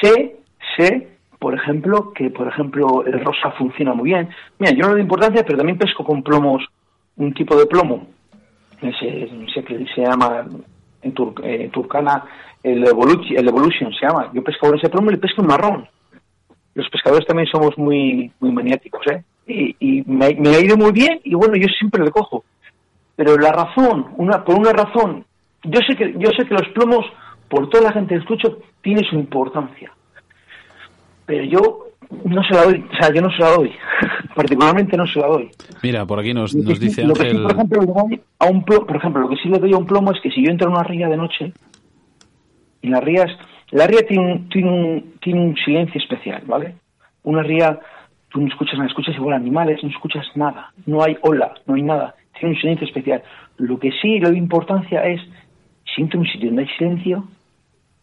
Sé, 0.00 0.36
sé 0.76 1.08
por 1.38 1.54
ejemplo, 1.54 2.12
que 2.12 2.30
por 2.30 2.48
ejemplo 2.48 3.04
el 3.06 3.24
rosa 3.24 3.52
funciona 3.52 3.94
muy 3.94 4.10
bien. 4.10 4.28
Mira, 4.58 4.72
yo 4.72 4.80
no 4.82 4.88
le 4.88 4.92
doy 4.94 5.02
importancia, 5.02 5.44
pero 5.44 5.58
también 5.58 5.78
pesco 5.78 6.04
con 6.04 6.24
plomos, 6.24 6.64
un 7.16 7.32
tipo 7.34 7.54
de 7.56 7.66
plomo, 7.66 8.06
se, 8.90 9.28
se, 9.94 10.00
llama 10.00 10.46
en, 11.02 11.14
eh, 11.44 11.70
Turcana 11.72 12.24
el 12.62 12.86
Evolution, 12.86 13.36
el 13.36 13.48
Evolution 13.48 13.92
se 13.92 14.06
llama. 14.06 14.30
Yo 14.32 14.42
pesco 14.42 14.68
con 14.68 14.78
ese 14.78 14.88
plomo 14.88 15.10
y 15.10 15.14
le 15.14 15.18
pesco 15.18 15.42
en 15.42 15.48
marrón. 15.48 15.88
Los 16.74 16.88
pescadores 16.88 17.26
también 17.26 17.48
somos 17.48 17.76
muy 17.76 18.30
muy 18.40 18.50
maniáticos, 18.50 19.02
¿eh? 19.08 19.22
Y, 19.46 20.02
me, 20.06 20.26
ha 20.26 20.60
ido 20.60 20.76
muy 20.76 20.92
bien 20.92 21.20
y 21.24 21.34
bueno, 21.34 21.54
yo 21.56 21.66
siempre 21.78 22.04
le 22.04 22.10
cojo. 22.10 22.44
Pero 23.16 23.36
la 23.36 23.52
razón, 23.52 24.14
una 24.16 24.44
por 24.44 24.56
una 24.56 24.72
razón, 24.72 25.24
yo 25.64 25.80
sé 25.86 25.96
que 25.96 26.14
yo 26.16 26.30
sé 26.36 26.46
que 26.46 26.54
los 26.54 26.68
plomos 26.68 27.04
por 27.48 27.68
toda 27.68 27.84
la 27.84 27.92
gente 27.92 28.14
que 28.14 28.20
escucho 28.20 28.58
tiene 28.80 29.02
su 29.08 29.16
importancia. 29.16 29.92
Pero 31.26 31.44
yo 31.44 31.86
no 32.24 32.42
se 32.44 32.54
la 32.54 32.64
doy, 32.64 32.84
o 32.90 32.96
sea, 32.96 33.12
yo 33.12 33.22
no 33.22 33.30
se 33.30 33.38
la 33.38 33.50
doy, 33.50 33.72
particularmente 34.34 34.96
no 34.96 35.06
se 35.06 35.20
la 35.20 35.26
doy. 35.26 35.50
Mira, 35.82 36.06
por 36.06 36.20
aquí 36.20 36.34
nos, 36.34 36.54
nos 36.54 36.78
dice 36.78 37.04
lo 37.04 37.14
Ángel... 37.14 37.36
Que 37.36 37.42
por, 37.42 37.52
ejemplo, 37.52 37.80
a 38.38 38.46
un 38.46 38.64
plomo, 38.64 38.86
por 38.86 38.96
ejemplo, 38.96 39.22
lo 39.22 39.28
que 39.28 39.36
sí 39.36 39.48
le 39.48 39.58
doy 39.58 39.72
a 39.72 39.78
un 39.78 39.86
plomo 39.86 40.12
es 40.12 40.20
que 40.20 40.30
si 40.30 40.44
yo 40.44 40.50
entro 40.50 40.68
en 40.68 40.74
una 40.74 40.84
ría 40.84 41.08
de 41.08 41.16
noche, 41.16 41.52
y 42.82 42.88
las 42.88 43.02
rías, 43.02 43.30
la 43.70 43.86
ría 43.86 44.06
tiene 44.06 44.32
un, 44.32 44.48
tiene 44.48 44.70
un, 44.70 45.14
tiene 45.20 45.40
un 45.40 45.56
silencio 45.56 46.00
especial, 46.00 46.42
¿vale? 46.46 46.74
Una 47.22 47.42
ría, 47.42 47.78
tú 48.28 48.40
no 48.40 48.48
escuchas 48.48 48.74
nada, 48.74 48.88
escuchas 48.88 49.14
igual 49.16 49.34
animales, 49.34 49.82
no 49.82 49.88
escuchas 49.88 50.26
nada, 50.34 50.72
no 50.86 51.02
hay 51.02 51.16
ola, 51.22 51.54
no 51.66 51.74
hay 51.74 51.82
nada, 51.82 52.14
tiene 52.38 52.54
un 52.54 52.60
silencio 52.60 52.86
especial. 52.86 53.22
Lo 53.56 53.78
que 53.78 53.92
sí 54.02 54.18
le 54.18 54.28
doy 54.28 54.38
importancia 54.38 55.06
es, 55.06 55.20
si 55.94 56.02
entro 56.02 56.18
en 56.18 56.26
un 56.26 56.32
sitio 56.32 56.48
donde 56.48 56.62
hay 56.62 56.68
silencio, 56.76 57.24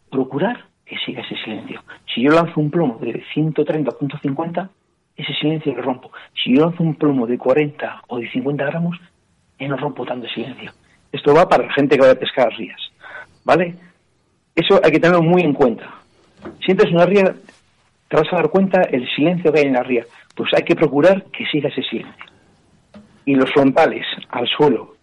procurar 0.10 0.68
que 0.89 0.97
siga 1.06 1.21
ese 1.21 1.36
silencio. 1.43 1.82
Si 2.13 2.23
yo 2.23 2.32
lanzo 2.32 2.60
un 2.60 2.71
plomo 2.71 2.97
de 2.99 3.23
130 3.34 3.91
150, 3.99 4.69
ese 5.15 5.34
silencio 5.36 5.75
lo 5.75 5.84
rompo. 5.84 6.12
Si 6.43 6.56
yo 6.56 6.65
lanzo 6.65 6.82
un 6.82 6.95
plomo 6.95 7.28
de 7.28 7.38
40 7.38 8.04
o 8.08 8.17
de 8.17 8.30
50 8.32 8.65
gramos, 8.65 8.97
no 9.60 9.78
rompo 9.78 10.06
tanto 10.06 10.28
silencio. 10.30 10.71
Esto 11.12 11.34
va 11.34 11.47
para 11.47 11.65
la 11.65 11.73
gente 11.73 11.95
que 11.95 12.06
va 12.06 12.12
a 12.12 12.15
pescar 12.15 12.52
rías, 12.58 12.80
¿vale? 13.43 13.75
Eso 14.56 14.80
hay 14.84 14.91
que 14.91 14.99
tenerlo 14.99 15.21
muy 15.21 15.43
en 15.43 15.54
cuenta. 15.54 15.93
Si 16.65 16.71
en 16.71 16.95
una 16.95 17.06
ría, 17.06 17.36
te 18.08 18.17
vas 18.17 18.32
a 18.32 18.38
dar 18.38 18.49
cuenta 18.49 18.82
el 18.84 19.08
silencio 19.15 19.52
que 19.52 19.60
hay 19.60 19.65
en 19.65 19.73
la 19.73 19.84
ría. 19.84 20.06
Pues 20.36 20.52
hay 20.56 20.63
que 20.63 20.75
procurar 20.75 21.25
que 21.25 21.45
siga 21.45 21.69
ese 21.69 21.84
silencio. 21.84 22.25
Y 23.25 23.36
los 23.36 23.52
frontales, 23.52 24.06
al 24.30 24.47
suelo. 24.47 24.95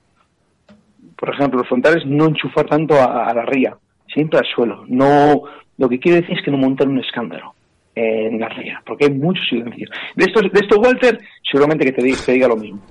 Por 1.17 1.35
ejemplo, 1.35 1.61
los 1.61 1.69
frontales 1.69 2.05
no 2.07 2.27
enchufar 2.27 2.67
tanto 2.67 2.95
a, 2.95 3.29
a 3.29 3.35
la 3.35 3.43
ría, 3.43 3.77
siempre 4.17 4.39
al 4.39 4.47
suelo. 4.47 4.85
No, 4.89 5.43
lo 5.77 5.89
que 5.89 6.01
quiero 6.01 6.21
decir 6.21 6.39
es 6.39 6.45
que 6.45 6.51
no 6.51 6.57
montar 6.57 6.89
un 6.89 6.99
escándalo 6.99 7.56
en 7.97 8.39
la 8.39 8.51
ría, 8.51 8.83
porque 8.85 9.07
hay 9.07 9.11
mucho 9.13 9.41
silencio. 9.49 9.89
De 10.15 10.27
esto, 10.27 10.41
de 10.43 10.61
esto 10.61 10.79
Walter, 10.79 11.19
seguramente 11.43 11.87
que 11.87 11.93
te 11.93 12.03
diga, 12.03 12.19
te 12.25 12.33
diga 12.33 12.47
lo 12.47 12.57
mismo. 12.57 12.83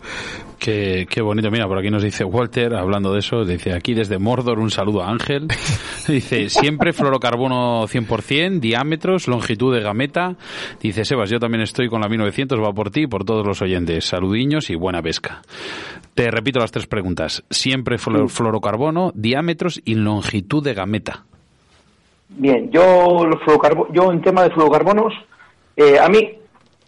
Qué, 0.58 1.06
qué, 1.08 1.22
bonito. 1.22 1.52
Mira, 1.52 1.68
por 1.68 1.78
aquí 1.78 1.92
nos 1.92 2.02
dice 2.02 2.24
Walter, 2.24 2.74
hablando 2.74 3.14
de 3.14 3.20
eso, 3.20 3.46
dice 3.46 3.74
aquí 3.74 3.94
desde 3.94 4.18
Mordor 4.18 4.58
un 4.58 4.72
saludo 4.72 5.04
a 5.04 5.12
Ángel. 5.12 5.48
dice, 6.08 6.50
siempre 6.50 6.92
fluorocarbono 6.92 7.84
100%, 7.84 8.60
diámetros, 8.60 9.28
longitud 9.28 9.76
de 9.76 9.82
gameta. 9.82 10.38
Dice, 10.82 11.06
Sebas, 11.06 11.30
yo 11.30 11.40
también 11.40 11.62
estoy 11.62 11.88
con 11.88 12.02
la 12.02 12.10
1900, 12.10 12.60
va 12.60 12.74
por 12.74 12.90
ti 12.90 13.02
y 13.02 13.08
por 13.08 13.26
todos 13.26 13.46
los 13.46 13.62
oyentes. 13.62 14.06
Saludiños 14.06 14.72
y 14.72 14.76
buena 14.76 15.04
pesca. 15.04 15.44
Te 16.16 16.32
repito 16.32 16.60
las 16.60 16.72
tres 16.72 16.88
preguntas. 16.88 17.44
Siempre 17.52 18.00
fluorocarbono, 18.00 19.12
diámetros 19.14 19.80
y 19.86 19.94
longitud 19.94 20.64
de 20.64 20.74
gameta. 20.74 21.26
Bien, 22.30 22.72
yo 22.72 23.26
los 23.26 23.40
yo 23.92 24.12
en 24.12 24.22
tema 24.22 24.44
de 24.44 24.50
fluorocarbonos, 24.50 25.14
eh, 25.76 26.00
a 26.00 26.10
mí, 26.10 26.38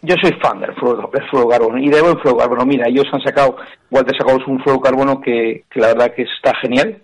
yo 0.01 0.15
soy 0.21 0.31
fan 0.41 0.59
del, 0.59 0.73
fluorocarbono 0.73 1.77
y 1.77 1.89
de 1.89 2.01
buen 2.01 2.17
fluorocarbono. 2.19 2.65
Mira, 2.65 2.87
ellos 2.87 3.05
han 3.11 3.21
sacado, 3.21 3.57
Walter 3.91 4.15
sacado 4.17 4.39
un 4.47 4.59
fluorocarbono 4.61 5.21
que, 5.21 5.63
que 5.69 5.79
la 5.79 5.87
verdad 5.87 6.13
que 6.13 6.23
está 6.23 6.55
genial. 6.55 7.01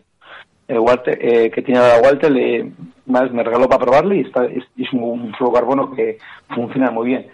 Eh, 0.67 0.79
Walter, 0.79 1.17
eh, 1.21 1.51
que 1.51 1.61
tiene 1.61 1.81
a 1.81 1.99
Walter, 2.01 2.31
le, 2.31 2.71
más 3.05 3.31
me 3.31 3.43
regaló 3.43 3.67
para 3.67 3.83
probarlo 3.83 4.15
y 4.15 4.21
está, 4.21 4.45
es, 4.45 4.63
un, 4.93 5.33
fluorocarbono 5.37 5.91
que 5.91 6.17
funciona 6.49 6.89
muy 6.89 7.07
bien. 7.07 7.27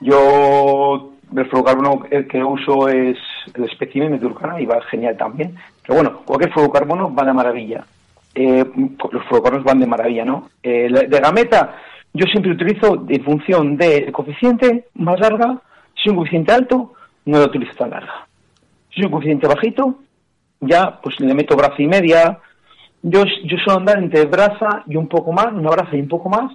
Yo 0.00 1.12
el 1.34 1.46
fluorocarbono 1.46 2.02
que 2.28 2.44
uso 2.44 2.88
es 2.88 3.16
el 3.54 3.64
espécimen 3.64 4.12
de 4.12 4.18
Turcana 4.18 4.60
y 4.60 4.66
va 4.66 4.80
genial 4.82 5.16
también. 5.16 5.54
Pero 5.82 5.94
bueno, 5.94 6.20
cualquier 6.24 6.52
fluorocarbono 6.52 7.14
va 7.14 7.24
de 7.24 7.32
maravilla 7.32 7.84
eh, 8.40 8.64
los 9.10 9.24
fluorocarbonos 9.24 9.64
van 9.64 9.80
de 9.80 9.86
maravilla, 9.86 10.24
¿no? 10.24 10.48
Eh, 10.62 10.88
de 10.88 11.20
gameta, 11.20 11.74
yo 12.14 12.24
siempre 12.26 12.52
utilizo 12.52 13.04
en 13.08 13.24
función 13.24 13.76
del 13.76 14.12
coeficiente 14.12 14.86
más 14.94 15.18
larga, 15.18 15.60
si 15.94 16.02
es 16.04 16.10
un 16.10 16.18
coeficiente 16.18 16.52
alto, 16.52 16.92
no 17.24 17.38
lo 17.38 17.46
utilizo 17.46 17.74
tan 17.74 17.90
larga. 17.90 18.28
Si 18.94 19.00
es 19.00 19.06
un 19.06 19.10
coeficiente 19.10 19.48
bajito, 19.48 19.96
ya 20.60 21.00
pues 21.02 21.18
le 21.18 21.34
meto 21.34 21.56
braza 21.56 21.82
y 21.82 21.88
media. 21.88 22.38
Yo, 23.02 23.24
yo 23.24 23.56
suelo 23.64 23.80
andar 23.80 23.98
entre 23.98 24.24
braza 24.26 24.84
y 24.86 24.94
un 24.94 25.08
poco 25.08 25.32
más, 25.32 25.52
una 25.52 25.70
braza 25.70 25.96
y 25.96 26.00
un 26.00 26.08
poco 26.08 26.28
más, 26.28 26.52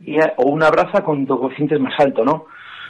y, 0.00 0.16
o 0.36 0.44
una 0.46 0.70
braza 0.70 1.04
con 1.04 1.26
dos 1.26 1.38
coeficientes 1.38 1.78
más 1.80 1.92
alto, 2.00 2.24
¿no? 2.24 2.46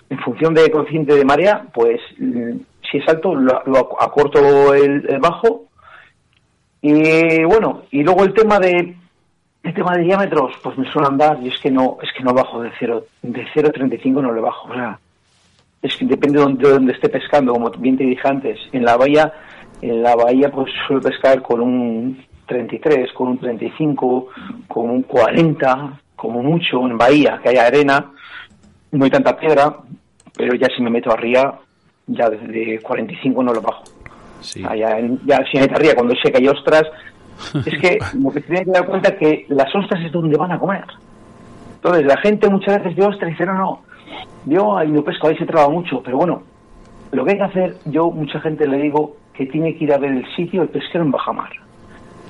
En 0.08 0.20
función 0.20 0.54
del 0.54 0.70
coeficiente 0.70 1.16
de 1.16 1.24
marea, 1.24 1.66
pues 1.74 2.00
mm, 2.18 2.58
si 2.88 2.98
es 2.98 3.08
alto, 3.08 3.34
lo, 3.34 4.00
acorto 4.00 4.72
el 4.72 5.18
bajo 5.18 5.65
y 6.82 7.44
bueno, 7.44 7.82
y 7.90 8.02
luego 8.02 8.24
el 8.24 8.34
tema 8.34 8.58
de 8.58 8.96
el 9.62 9.74
tema 9.74 9.96
de 9.96 10.04
diámetros, 10.04 10.52
pues 10.62 10.78
me 10.78 10.90
suele 10.92 11.08
andar 11.08 11.38
y 11.42 11.48
es 11.48 11.58
que 11.58 11.70
no 11.70 11.98
es 12.02 12.08
que 12.16 12.22
no 12.22 12.32
bajo 12.32 12.62
de 12.62 12.70
cero 12.78 13.04
de 13.22 13.44
0.35 13.46 14.22
no 14.22 14.32
le 14.32 14.40
bajo, 14.40 14.68
o 14.68 14.74
sea, 14.74 14.98
es 15.82 15.96
que 15.96 16.04
depende 16.04 16.38
de 16.38 16.44
donde, 16.68 16.92
esté 16.92 17.08
pescando, 17.08 17.52
como 17.52 17.70
bien 17.70 17.96
te 17.96 18.04
dije 18.04 18.28
antes, 18.28 18.58
en 18.72 18.84
la 18.84 18.96
bahía 18.96 19.32
en 19.82 20.02
la 20.02 20.14
bahía 20.14 20.50
pues 20.50 20.72
suelo 20.86 21.02
pescar 21.02 21.42
con 21.42 21.60
un 21.60 22.24
33, 22.46 23.12
con 23.12 23.28
un 23.28 23.38
35, 23.38 24.28
con 24.68 24.90
un 24.90 25.02
40, 25.02 26.00
como 26.14 26.42
mucho 26.42 26.86
en 26.86 26.96
bahía, 26.96 27.40
que 27.42 27.50
haya 27.50 27.66
arena, 27.66 28.12
no 28.92 29.04
hay 29.04 29.10
tanta 29.10 29.36
piedra, 29.36 29.76
pero 30.36 30.54
ya 30.54 30.68
si 30.74 30.82
me 30.82 30.90
meto 30.90 31.12
arriba, 31.12 31.60
ya 32.06 32.30
desde 32.30 32.80
45 32.80 33.42
no 33.42 33.52
lo 33.52 33.60
bajo. 33.60 33.82
Sí. 34.46 34.62
ya, 34.62 34.98
ya 35.24 35.38
si 35.50 35.58
en 35.58 35.94
cuando 35.94 36.14
seca 36.22 36.38
hay 36.38 36.48
ostras, 36.48 36.84
es 37.66 37.78
que 37.80 37.98
lo 38.14 38.30
que 38.30 38.40
se 38.40 38.46
tiene 38.46 38.64
que 38.64 38.70
dar 38.70 38.86
cuenta 38.86 39.10
es 39.10 39.16
que 39.16 39.46
las 39.48 39.74
ostras 39.74 40.02
es 40.04 40.12
donde 40.12 40.36
van 40.38 40.52
a 40.52 40.58
comer. 40.58 40.84
Entonces, 41.74 42.06
la 42.06 42.16
gente 42.18 42.48
muchas 42.48 42.78
veces 42.78 42.96
ve 42.96 43.04
ostras 43.04 43.28
y 43.28 43.32
dice, 43.32 43.46
no, 43.46 43.54
no, 43.54 43.82
yo 44.46 44.76
ahí 44.76 44.88
no 44.88 45.02
pesco, 45.02 45.28
ahí 45.28 45.36
se 45.36 45.46
traba 45.46 45.68
mucho, 45.68 46.02
pero 46.02 46.16
bueno, 46.16 46.42
lo 47.12 47.24
que 47.24 47.32
hay 47.32 47.36
que 47.36 47.44
hacer, 47.44 47.76
yo 47.84 48.10
mucha 48.10 48.40
gente 48.40 48.66
le 48.66 48.78
digo 48.78 49.16
que 49.34 49.46
tiene 49.46 49.76
que 49.76 49.84
ir 49.84 49.92
a 49.92 49.98
ver 49.98 50.12
el 50.12 50.26
sitio 50.34 50.60
del 50.60 50.70
pesquero 50.70 51.04
en 51.04 51.10
bajamar. 51.10 51.50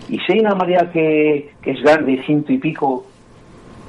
Y 0.09 0.19
si 0.21 0.33
hay 0.33 0.41
una 0.41 0.55
marea 0.55 0.91
que, 0.93 1.53
que 1.63 1.71
es 1.73 1.83
grande, 1.83 2.23
ciento 2.25 2.53
y 2.53 2.59
pico, 2.59 3.07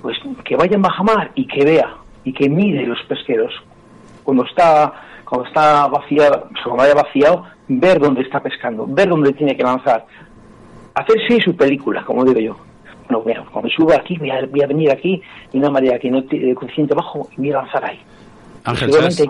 pues 0.01 0.17
que 0.43 0.55
vaya 0.55 0.75
en 0.75 0.81
bajamar 0.81 1.31
y 1.35 1.47
que 1.47 1.63
vea, 1.63 1.95
y 2.23 2.33
que 2.33 2.49
mire 2.49 2.85
los 2.85 3.01
pesqueros. 3.07 3.53
Cuando 4.23 4.45
está, 4.45 4.93
cuando 5.25 5.47
está 5.47 5.87
vaciado, 5.87 6.49
cuando 6.63 6.83
haya 6.83 6.93
vaciado, 6.93 7.45
ver 7.67 7.99
dónde 7.99 8.21
está 8.21 8.39
pescando, 8.41 8.85
ver 8.87 9.09
dónde 9.09 9.33
tiene 9.33 9.55
que 9.55 9.63
lanzar, 9.63 10.05
hacerse 10.93 11.41
su 11.43 11.55
película, 11.55 12.03
como 12.03 12.23
digo 12.25 12.39
yo. 12.39 12.57
Bueno, 13.09 13.23
mira, 13.25 13.45
cuando 13.51 13.69
suba 13.69 13.95
aquí, 13.95 14.17
voy 14.17 14.31
a, 14.31 14.67
venir 14.67 14.91
aquí 14.91 15.21
y 15.53 15.57
una 15.57 15.69
manera 15.69 15.97
que 15.97 16.09
no 16.09 16.23
tiene 16.23 16.53
coeficiente 16.53 16.93
bajo 16.93 17.29
y 17.37 17.41
voy 17.41 17.51
a 17.51 17.57
lanzar 17.61 17.85
ahí. 17.85 17.99
Ángel, 18.65 18.91
¿sabes, 18.91 19.23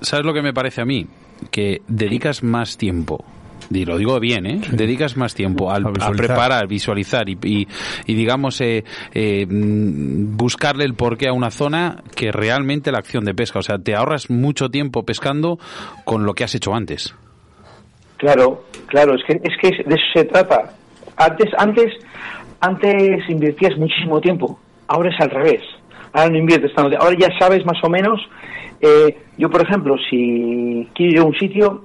¿sabes 0.00 0.26
lo 0.26 0.32
que 0.32 0.42
me 0.42 0.52
parece 0.52 0.80
a 0.80 0.84
mí? 0.84 1.06
Que 1.50 1.80
dedicas 1.86 2.42
más 2.42 2.76
tiempo 2.76 3.24
y 3.70 3.84
lo 3.84 3.98
digo 3.98 4.18
bien, 4.18 4.46
¿eh? 4.46 4.60
Dedicas 4.72 5.16
más 5.16 5.34
tiempo 5.34 5.70
al, 5.70 5.86
a, 5.86 6.10
preparar, 6.10 6.66
visualizar 6.66 7.28
y, 7.28 7.38
y, 7.42 8.14
digamos, 8.14 8.60
eh, 8.60 8.84
eh, 9.14 9.46
buscarle 9.48 10.84
el 10.84 10.94
porqué 10.94 11.28
a 11.28 11.32
una 11.32 11.50
zona 11.50 12.02
que 12.16 12.32
realmente 12.32 12.90
la 12.90 12.98
acción 12.98 13.24
de 13.24 13.34
pesca. 13.34 13.60
O 13.60 13.62
sea, 13.62 13.78
te 13.78 13.94
ahorras 13.94 14.28
mucho 14.28 14.70
tiempo 14.70 15.04
pescando 15.04 15.58
con 16.04 16.24
lo 16.24 16.34
que 16.34 16.44
has 16.44 16.54
hecho 16.54 16.74
antes. 16.74 17.14
Claro, 18.20 18.64
claro, 18.86 19.14
es 19.14 19.24
que, 19.24 19.40
es 19.42 19.56
que 19.56 19.82
de 19.82 19.94
eso 19.94 20.04
se 20.12 20.24
trata. 20.26 20.74
Antes, 21.16 21.48
antes, 21.56 21.86
antes 22.60 23.30
invertías 23.30 23.78
muchísimo 23.78 24.20
tiempo, 24.20 24.60
ahora 24.88 25.08
es 25.08 25.18
al 25.20 25.30
revés. 25.30 25.62
Ahora 26.12 26.28
no 26.28 26.36
inviertes 26.36 26.74
tanto. 26.74 26.98
Ahora 27.00 27.16
ya 27.18 27.30
sabes 27.38 27.64
más 27.64 27.82
o 27.82 27.88
menos. 27.88 28.20
Eh, 28.82 29.16
yo, 29.38 29.48
por 29.48 29.62
ejemplo, 29.62 29.96
si 30.10 30.86
quiero 30.94 31.12
ir 31.12 31.18
a 31.20 31.24
un 31.24 31.34
sitio, 31.38 31.84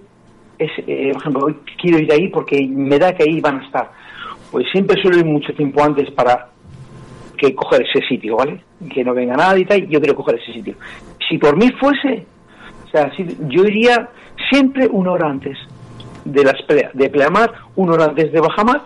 es, 0.60 0.72
eh, 0.86 1.12
por 1.14 1.22
ejemplo, 1.22 1.46
hoy 1.46 1.56
quiero 1.82 2.00
ir 2.00 2.12
ahí 2.12 2.28
porque 2.28 2.68
me 2.70 3.00
da 3.00 3.14
que 3.14 3.24
ahí 3.24 3.40
van 3.40 3.62
a 3.62 3.66
estar. 3.66 3.92
Pues 4.52 4.66
siempre 4.74 5.02
suelo 5.02 5.18
ir 5.20 5.26
mucho 5.26 5.54
tiempo 5.54 5.82
antes 5.82 6.12
para 6.12 6.50
que 7.38 7.56
coger 7.56 7.84
ese 7.84 8.06
sitio, 8.06 8.36
¿vale? 8.36 8.60
Que 8.94 9.06
no 9.06 9.14
venga 9.14 9.38
nadie 9.38 9.62
y 9.62 9.66
tal, 9.66 9.88
yo 9.88 10.02
quiero 10.02 10.16
coger 10.16 10.36
ese 10.36 10.52
sitio. 10.52 10.76
Si 11.30 11.38
por 11.38 11.56
mí 11.56 11.72
fuese, 11.80 12.26
o 12.86 12.90
sea, 12.90 13.10
si, 13.16 13.26
yo 13.48 13.64
iría 13.64 14.10
siempre 14.50 14.86
una 14.88 15.14
hora 15.14 15.30
antes 15.30 15.58
de 16.26 16.44
las 16.44 16.56
de 16.94 17.10
pleamar, 17.10 17.54
una 17.76 17.94
hora 17.94 18.06
antes 18.06 18.32
de 18.32 18.42
bajamar, 18.42 18.84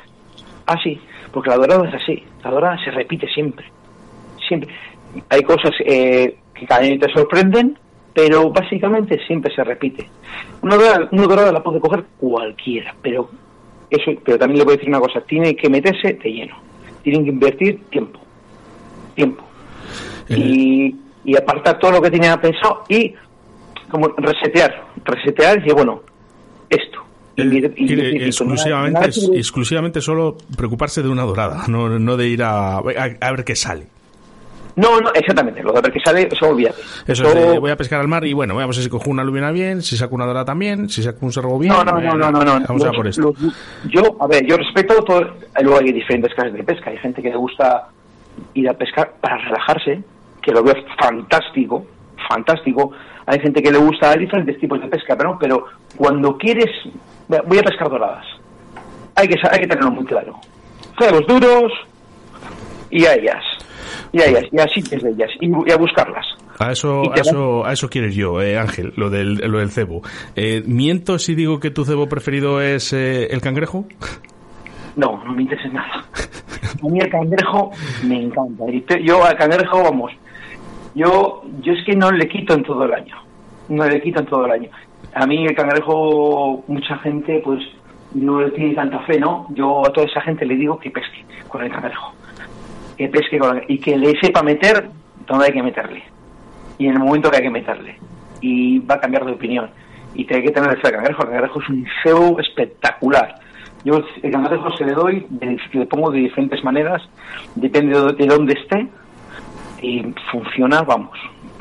así, 0.66 1.00
porque 1.32 1.50
la 1.50 1.58
dorada 1.58 1.88
es 1.88 1.96
así, 1.96 2.24
la 2.44 2.52
dorada 2.52 2.78
se 2.84 2.92
repite 2.92 3.28
siempre, 3.28 3.66
siempre. 4.48 4.70
hay 5.30 5.42
cosas 5.42 5.72
eh, 5.86 6.38
que 6.54 6.66
cada 6.66 6.82
año 6.82 7.00
te 7.00 7.12
sorprenden, 7.12 7.80
pero 8.14 8.50
básicamente 8.50 9.18
siempre 9.26 9.54
se 9.56 9.64
repite. 9.64 10.10
Una 10.62 10.76
dorada, 10.76 11.08
una 11.12 11.24
dorada 11.24 11.52
la 11.52 11.64
puede 11.64 11.80
coger 11.80 12.04
cualquiera, 12.18 12.94
pero 13.02 13.30
eso, 13.90 14.12
pero 14.24 14.38
también 14.38 14.60
le 14.60 14.66
voy 14.66 14.74
a 14.74 14.78
decir 14.78 14.90
una 14.90 15.00
cosa, 15.00 15.22
tiene 15.22 15.56
que 15.56 15.70
meterse 15.70 16.14
de 16.14 16.32
lleno, 16.32 16.58
tienen 17.02 17.24
que 17.24 17.30
invertir 17.32 17.86
tiempo, 17.90 18.20
tiempo. 19.16 19.44
Y, 20.28 20.96
y 21.24 21.36
apartar 21.36 21.80
todo 21.80 21.94
lo 21.94 22.02
que 22.02 22.12
tenía 22.12 22.40
pensado 22.40 22.84
y 22.88 23.16
como 23.90 24.10
resetear, 24.10 24.86
resetear 25.04 25.58
y 25.58 25.62
decir, 25.62 25.74
bueno, 25.74 26.02
esto. 26.70 27.09
Quiere 27.88 28.28
exclusivamente, 29.36 30.02
solo 30.02 30.38
preocuparse 30.56 31.02
de 31.02 31.10
una 31.10 31.24
dorada, 31.24 31.64
no, 31.68 32.00
no 32.00 32.18
de 32.18 32.28
ir 32.28 32.44
a, 32.44 32.78
a, 32.78 32.82
a 33.22 33.32
ver 33.32 33.44
qué 33.44 33.56
sale. 33.56 33.88
No, 34.76 35.02
no, 35.02 35.12
exactamente, 35.14 35.62
lo 35.62 35.74
de 35.74 35.82
ver 35.82 35.92
que 35.92 36.00
sale, 36.00 36.30
eso 36.32 36.48
olvídate. 36.48 36.82
Eso 37.06 37.24
es 37.28 37.36
de, 37.36 37.60
voy 37.60 37.70
a 37.72 37.76
pescar 37.76 38.00
al 38.00 38.08
mar 38.08 38.26
y 38.26 38.32
bueno, 38.32 38.56
vamos 38.56 38.78
a 38.78 38.80
ver 38.80 38.84
si 38.86 38.90
cojo 38.90 39.10
una 39.10 39.26
lubina 39.26 39.52
bien, 39.52 39.82
si 39.82 39.98
saco 39.98 40.16
una 40.16 40.26
dorada 40.26 40.46
también, 40.46 40.88
si 40.88 41.04
saco 41.04 41.26
un 41.26 41.34
cerro 41.34 41.58
bien. 41.60 41.74
No, 41.74 41.84
no, 41.84 41.92
no, 42.00 42.10
bueno, 42.12 42.32
no, 42.32 42.32
no, 42.32 42.60
no. 42.60 42.66
Vamos 42.66 42.86
a 42.86 42.92
por 42.92 43.08
esto. 43.08 43.34
los- 43.42 43.54
yo, 43.92 44.16
a 44.22 44.28
ver, 44.28 44.46
yo 44.46 44.56
respeto 44.56 45.04
todo. 45.04 45.36
Luego 45.62 45.80
hay 45.80 45.92
diferentes 45.92 46.34
clases 46.34 46.54
de 46.54 46.64
pesca. 46.64 46.92
Hay 46.92 46.98
gente 46.98 47.22
que 47.22 47.30
le 47.30 47.36
gusta 47.36 47.90
ir 48.54 48.70
a 48.70 48.74
pescar 48.74 49.16
para 49.20 49.38
relajarse, 49.38 50.02
que 50.42 50.52
lo 50.54 50.64
veo 50.64 50.76
fantástico, 50.98 51.86
fantástico. 52.30 52.92
Hay 53.26 53.40
gente 53.40 53.62
que 53.62 53.72
le 53.72 53.80
gusta 53.80 54.12
hay 54.12 54.20
diferentes 54.20 54.58
tipos 54.60 54.80
de 54.80 54.88
pesca, 54.88 55.18
pero, 55.18 55.38
pero 55.38 55.66
cuando 55.98 56.38
quieres, 56.38 56.70
voy 57.30 57.60
a 57.60 57.64
pescar 57.64 57.90
doradas. 57.90 58.26
Hay 59.16 59.28
que, 59.28 59.36
hay 59.50 59.60
que 59.60 59.68
tenerlo 59.68 59.92
muy 59.92 60.06
claro. 60.06 60.36
Cebos 61.00 61.26
duros 61.28 61.72
y 62.90 63.06
a 63.06 63.14
ellas. 63.14 63.44
Y 64.12 64.22
a 64.22 64.26
ellas, 64.26 64.44
y 64.52 64.60
a 64.60 64.68
sitios 64.68 65.04
de 65.04 65.12
ellas, 65.12 65.30
y, 65.40 65.48
y 65.48 65.72
a 65.72 65.78
buscarlas. 65.78 66.26
A 66.58 66.72
eso, 66.72 67.04
a 67.14 67.16
eso, 67.16 67.66
a 67.66 67.74
eso 67.74 67.90
quieres 67.90 68.16
yo, 68.16 68.42
eh, 68.42 68.58
Ángel, 68.58 68.92
lo 68.98 69.10
del, 69.10 69.36
lo 69.36 69.60
del 69.60 69.70
cebo. 69.70 70.02
Eh, 70.36 70.64
¿Miento 70.66 71.20
si 71.20 71.36
digo 71.36 71.60
que 71.60 71.70
tu 71.70 71.86
cebo 71.86 72.08
preferido 72.10 72.60
es 72.60 72.92
eh, 72.92 73.28
el 73.32 73.40
cangrejo? 73.40 73.86
No, 74.96 75.24
no 75.24 75.34
me 75.34 75.44
interesa 75.44 75.70
nada. 75.70 76.06
A 76.84 76.88
mí 76.88 77.00
el 77.00 77.10
cangrejo 77.10 77.72
me 78.04 78.24
encanta. 78.24 78.66
Yo 79.02 79.24
al 79.24 79.38
cangrejo, 79.38 79.84
vamos, 79.84 80.12
yo, 80.96 81.44
yo 81.62 81.74
es 81.74 81.86
que 81.86 81.96
no 81.96 82.12
le 82.12 82.28
quito 82.28 82.56
en 82.56 82.64
todo 82.64 82.84
el 82.84 82.94
año. 82.94 83.16
No 83.70 83.88
le 83.88 84.02
quito 84.02 84.20
en 84.20 84.26
todo 84.26 84.46
el 84.46 84.52
año. 84.52 84.70
A 85.14 85.26
mí 85.26 85.46
el 85.46 85.56
cangrejo, 85.56 86.64
mucha 86.68 86.98
gente, 87.00 87.42
pues, 87.44 87.60
no 88.14 88.42
le 88.42 88.52
tiene 88.52 88.76
tanta 88.76 89.00
fe, 89.02 89.20
¿no? 89.20 89.48
Yo 89.52 89.86
a 89.86 89.92
toda 89.94 90.08
esa 90.08 90.22
gente 90.22 90.46
le 90.46 90.56
digo 90.56 90.80
que 90.80 90.92
pesque 90.92 91.26
con 91.48 91.64
el 91.64 91.72
cangrejo. 91.72 92.14
Que 92.98 93.08
pesque 93.08 93.40
con 93.40 93.58
el- 93.58 93.64
y 93.68 93.80
que 93.80 93.98
le 93.98 94.20
sepa 94.20 94.44
meter 94.44 94.90
donde 95.28 95.46
hay 95.46 95.52
que 95.54 95.64
meterle. 95.64 96.04
Y 96.78 96.88
en 96.88 96.94
el 96.94 97.00
momento 97.00 97.30
que 97.30 97.38
hay 97.38 97.44
que 97.44 97.50
meterle. 97.50 97.98
Y 98.42 98.80
va 98.80 98.96
a 98.96 99.00
cambiar 99.00 99.26
de 99.26 99.34
opinión. 99.34 99.70
Y 100.16 100.26
te 100.26 100.36
hay 100.36 100.44
que 100.44 100.52
tener 100.52 100.78
fe 100.80 100.88
al 100.88 100.94
cangrejo. 100.94 101.24
El 101.24 101.30
cangrejo 101.30 101.62
es 101.62 101.70
un 101.70 101.88
cebo 102.04 102.40
espectacular. 102.40 103.36
Yo 103.86 104.02
el 104.22 104.32
cangrejo 104.32 104.72
se 104.78 104.86
le 104.86 104.92
doy, 104.92 105.26
le 105.72 105.86
pongo 105.86 106.12
de 106.12 106.20
diferentes 106.20 106.62
maneras, 106.64 107.02
depende 107.56 107.98
de, 108.00 108.14
de 108.14 108.26
dónde 108.26 108.54
esté, 108.54 108.88
y 109.82 110.04
funciona, 110.32 110.82
vamos, 110.82 111.18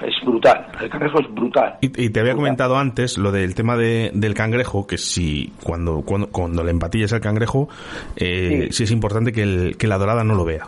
es 0.06 0.14
brutal. 0.24 0.66
El 0.80 0.88
cangrejo 0.90 1.20
es 1.20 1.34
brutal. 1.34 1.76
Y, 1.80 2.04
y 2.04 2.10
te 2.10 2.20
había 2.20 2.34
comentado 2.34 2.76
antes 2.76 3.18
lo 3.18 3.32
del 3.32 3.54
tema 3.54 3.76
de, 3.76 4.10
del 4.14 4.34
cangrejo, 4.34 4.86
que 4.86 4.98
si 4.98 5.52
cuando, 5.62 6.02
cuando, 6.02 6.28
cuando 6.28 6.62
le 6.64 6.70
empatillas 6.70 7.12
al 7.12 7.20
cangrejo, 7.20 7.68
eh, 8.16 8.68
sí. 8.70 8.72
Sí. 8.72 8.84
es 8.84 8.90
importante 8.92 9.32
que, 9.32 9.42
el- 9.42 9.76
que 9.76 9.86
la 9.86 9.98
dorada 9.98 10.24
no 10.24 10.34
lo 10.34 10.44
vea. 10.44 10.66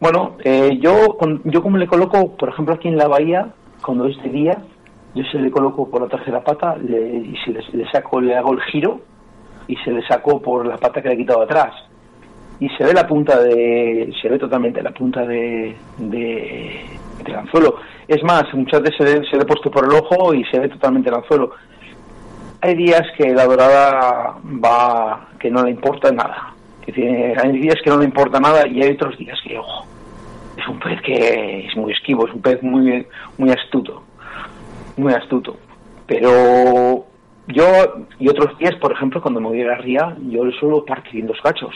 Bueno, 0.00 0.36
eh, 0.44 0.78
yo, 0.80 1.16
con- 1.18 1.42
yo 1.44 1.62
como 1.62 1.76
le 1.76 1.86
coloco, 1.86 2.36
por 2.36 2.50
ejemplo, 2.50 2.74
aquí 2.74 2.88
en 2.88 2.96
la 2.96 3.08
bahía, 3.08 3.48
cuando 3.82 4.06
es 4.06 4.16
de 4.22 4.28
día, 4.28 4.58
yo 5.14 5.24
se 5.32 5.38
le 5.38 5.50
coloco 5.50 5.90
por 5.90 6.02
la 6.02 6.08
tercera 6.08 6.42
pata 6.44 6.76
le, 6.76 7.16
y 7.16 7.34
se 7.44 7.50
le, 7.50 7.60
le 7.72 7.90
saco, 7.90 8.20
le 8.20 8.36
hago 8.36 8.52
el 8.52 8.60
giro 8.70 9.00
y 9.66 9.74
se 9.76 9.90
le 9.90 10.06
saco 10.06 10.40
por 10.40 10.66
la 10.66 10.76
pata 10.76 11.02
que 11.02 11.08
le 11.08 11.14
he 11.14 11.18
quitado 11.18 11.42
atrás. 11.42 11.72
Y 12.60 12.68
se 12.70 12.84
ve 12.84 12.92
la 12.92 13.06
punta 13.06 13.40
de, 13.40 14.12
se 14.20 14.28
ve 14.28 14.38
totalmente 14.38 14.82
la 14.82 14.90
punta 14.92 15.24
de, 15.24 15.76
de, 15.98 16.80
del 17.24 17.36
anzuelo. 17.36 17.76
Es 18.06 18.22
más, 18.22 18.44
muchas 18.54 18.82
veces 18.82 19.28
se, 19.30 19.36
le 19.36 19.42
he 19.42 19.46
puesto 19.46 19.70
por 19.70 19.84
el 19.84 19.92
ojo 19.92 20.34
y 20.34 20.44
se 20.44 20.58
ve 20.58 20.68
totalmente 20.68 21.08
el 21.08 21.16
anzuelo. 21.16 21.50
Hay 22.60 22.74
días 22.74 23.02
que 23.16 23.32
la 23.34 23.44
dorada 23.44 24.36
va, 24.44 25.28
que 25.38 25.50
no 25.50 25.64
le 25.64 25.70
importa 25.70 26.10
nada. 26.10 26.54
Hay 26.86 27.52
días 27.52 27.76
que 27.84 27.90
no 27.90 27.98
le 27.98 28.06
importa 28.06 28.40
nada 28.40 28.66
y 28.66 28.82
hay 28.82 28.92
otros 28.92 29.16
días 29.18 29.38
que, 29.46 29.58
ojo, 29.58 29.86
es 30.56 30.66
un 30.66 30.78
pez 30.80 31.00
que 31.02 31.66
es 31.66 31.76
muy 31.76 31.92
esquivo, 31.92 32.26
es 32.26 32.34
un 32.34 32.40
pez 32.40 32.62
muy, 32.62 33.06
muy 33.36 33.50
astuto, 33.50 34.02
muy 34.96 35.12
astuto. 35.12 35.56
Pero 36.06 37.04
yo, 37.46 37.64
y 38.18 38.28
otros 38.28 38.56
días, 38.58 38.74
por 38.76 38.92
ejemplo, 38.92 39.20
cuando 39.20 39.40
me 39.40 39.48
voy 39.48 39.62
a 39.62 39.66
la 39.66 39.76
ría, 39.76 40.16
yo 40.28 40.44
le 40.44 40.58
suelo 40.58 40.84
partir 40.84 41.20
en 41.20 41.26
dos 41.26 41.38
cachos. 41.42 41.74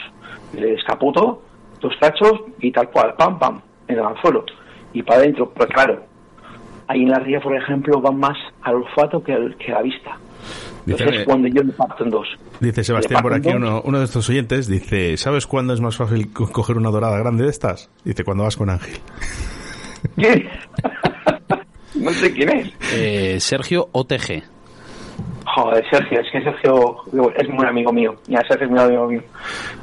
Le 0.53 0.73
escapoto 0.73 1.43
dos 1.83 1.93
cachos 1.99 2.33
y 2.59 2.71
tal 2.71 2.89
cual, 2.89 3.13
pam, 3.15 3.37
pam, 3.37 3.61
en 3.87 3.99
el 3.99 4.05
anzuelo. 4.05 4.45
Y 4.93 5.01
para 5.03 5.19
adentro, 5.21 5.51
pero 5.55 5.67
claro, 5.69 6.05
ahí 6.87 7.01
en 7.03 7.09
la 7.09 7.19
ría, 7.19 7.39
por 7.39 7.55
ejemplo, 7.55 7.99
van 8.01 8.17
más 8.19 8.37
al 8.61 8.75
olfato 8.75 9.23
que, 9.23 9.33
al- 9.33 9.55
que 9.57 9.71
a 9.71 9.75
la 9.75 9.81
vista. 9.81 10.17
Dice, 10.85 10.99
Entonces 11.03 11.19
es 11.21 11.25
cuando 11.25 11.47
yo 11.47 11.63
le 11.63 11.71
parto 11.73 12.03
en 12.03 12.09
dos. 12.09 12.27
dice 12.59 12.83
Sebastián 12.83 13.21
por 13.21 13.33
aquí, 13.33 13.49
uno, 13.49 13.81
uno 13.85 13.99
de 13.99 14.05
estos 14.05 14.29
oyentes, 14.29 14.67
dice, 14.67 15.15
¿sabes 15.17 15.47
cuándo 15.47 15.73
es 15.73 15.79
más 15.79 15.95
fácil 15.95 16.31
co- 16.33 16.51
coger 16.51 16.75
una 16.77 16.89
dorada 16.91 17.17
grande 17.17 17.43
de 17.45 17.49
estas? 17.49 17.89
Dice, 18.03 18.23
cuando 18.25 18.43
vas 18.43 18.57
con 18.57 18.69
Ángel. 18.69 18.97
¿Quién? 20.15 20.47
no 21.95 22.11
sé 22.11 22.33
quién 22.33 22.49
es. 22.49 22.73
Eh, 22.93 23.39
Sergio 23.39 23.87
OTG. 23.93 24.43
Joder, 25.55 25.83
Sergio, 25.89 26.19
es 26.21 26.31
que 26.31 26.41
Sergio 26.41 26.95
es 27.37 27.49
muy 27.49 27.65
amigo 27.67 27.91
mío. 27.93 28.15
Ya, 28.27 28.39
Sergio 28.47 28.65
es 28.65 28.71
muy 28.71 28.79
amigo 28.79 29.07
mío. 29.07 29.21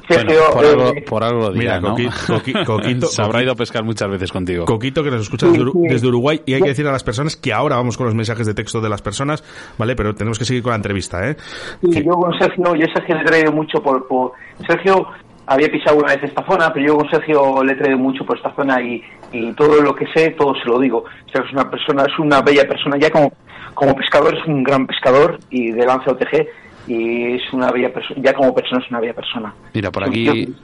Bueno, 0.08 0.22
Sergio, 0.22 0.40
por, 0.52 0.64
eh, 0.64 0.68
algo, 0.68 0.92
por 1.08 1.22
algo 1.24 1.40
lo 1.42 1.52
dirá, 1.52 1.78
Mira, 1.78 1.80
¿no? 1.80 1.96
Coqui- 1.96 2.10
Coqui- 2.26 2.64
Coquito- 2.66 3.06
Se 3.06 3.22
habrá 3.22 3.42
ido 3.42 3.52
a 3.52 3.54
pescar 3.54 3.84
muchas 3.84 4.08
veces 4.10 4.32
contigo. 4.32 4.64
Coquito 4.64 5.04
que 5.04 5.10
nos 5.10 5.20
escucha 5.22 5.46
Sí, 5.46 5.52
desde, 5.52 5.64
Uru- 5.64 5.72
sí. 5.82 5.88
desde 5.88 6.08
Uruguay 6.08 6.42
y 6.46 6.54
hay 6.54 6.62
que 6.62 6.68
decir 6.70 6.86
a 6.88 6.92
las 6.92 7.04
personas 7.04 7.36
que 7.36 7.52
ahora 7.52 7.76
vamos 7.76 7.96
con 7.96 8.06
los 8.06 8.14
mensajes 8.14 8.46
de 8.46 8.54
texto 8.54 8.80
de 8.80 8.88
las 8.88 9.02
personas, 9.02 9.44
¿vale? 9.78 9.94
Pero 9.94 10.14
tenemos 10.14 10.38
que 10.38 10.44
seguir 10.44 10.62
con 10.62 10.70
la 10.70 10.76
entrevista, 10.76 11.28
¿eh? 11.28 11.36
Sí, 11.82 11.90
Que- 11.90 12.04
yo 12.04 12.12
con 12.12 12.36
Sergio, 12.38 12.74
yo 12.74 12.86
a 12.86 12.92
Sergio 12.94 13.14
le 13.14 13.20
he 13.22 13.24
traído 13.24 13.52
mucho 13.52 13.80
por, 13.82 14.08
por- 14.08 14.32
Sergio 14.66 15.06
había 15.46 15.68
pisado 15.68 15.96
una 15.98 16.14
vez 16.14 16.22
esta 16.24 16.44
zona, 16.46 16.72
pero 16.72 16.86
yo 16.86 16.96
con 16.96 17.10
Sergio 17.10 17.62
le 17.64 17.72
he 17.72 17.76
traído 17.76 17.98
mucho 17.98 18.24
por 18.24 18.36
esta 18.36 18.52
zona 18.54 18.80
y, 18.82 19.02
y 19.32 19.52
todo 19.54 19.80
lo 19.82 19.94
que 19.94 20.06
sé, 20.14 20.30
todo 20.30 20.54
se 20.54 20.64
lo 20.68 20.78
digo. 20.78 21.04
Sergio 21.32 21.44
es 21.46 21.52
una 21.52 21.70
persona, 21.70 22.02
es 22.04 22.18
una 22.18 22.40
bella 22.40 22.62
persona, 22.68 22.96
ya 22.98 23.10
como, 23.10 23.32
como 23.74 23.94
pescador 23.94 24.36
es 24.36 24.44
un 24.46 24.62
gran 24.62 24.86
pescador 24.86 25.38
y 25.50 25.72
de 25.72 25.86
Lance 25.86 26.10
OTG 26.10 26.46
y 26.86 27.34
es 27.34 27.52
una 27.52 27.70
bella 27.70 27.92
persona, 27.92 28.20
ya 28.22 28.34
como 28.34 28.54
persona 28.54 28.82
es 28.82 28.90
una 28.90 29.00
bella 29.00 29.14
persona. 29.14 29.54
Mira, 29.74 29.90
por 29.90 30.04
aquí-. 30.04 30.54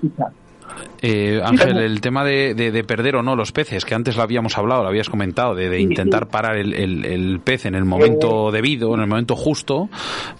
Eh, 1.02 1.40
Ángel, 1.44 1.76
el 1.78 2.00
tema 2.00 2.24
de, 2.24 2.54
de- 2.54 2.70
de 2.72 2.84
perder 2.84 3.16
o 3.16 3.22
no 3.22 3.36
los 3.36 3.52
peces, 3.52 3.84
que 3.84 3.94
antes 3.94 4.16
lo 4.16 4.22
habíamos 4.22 4.56
hablado, 4.58 4.82
lo 4.82 4.88
habías 4.88 5.08
comentado, 5.08 5.54
de, 5.54 5.68
intentar 5.80 6.26
parar 6.28 6.56
el, 6.56 6.72
el- 6.74 7.04
el 7.04 7.40
pez 7.40 7.66
en 7.66 7.74
el 7.74 7.84
momento 7.84 8.50
debido, 8.50 8.94
en 8.94 9.00
el 9.02 9.06
momento 9.06 9.36
justo, 9.36 9.88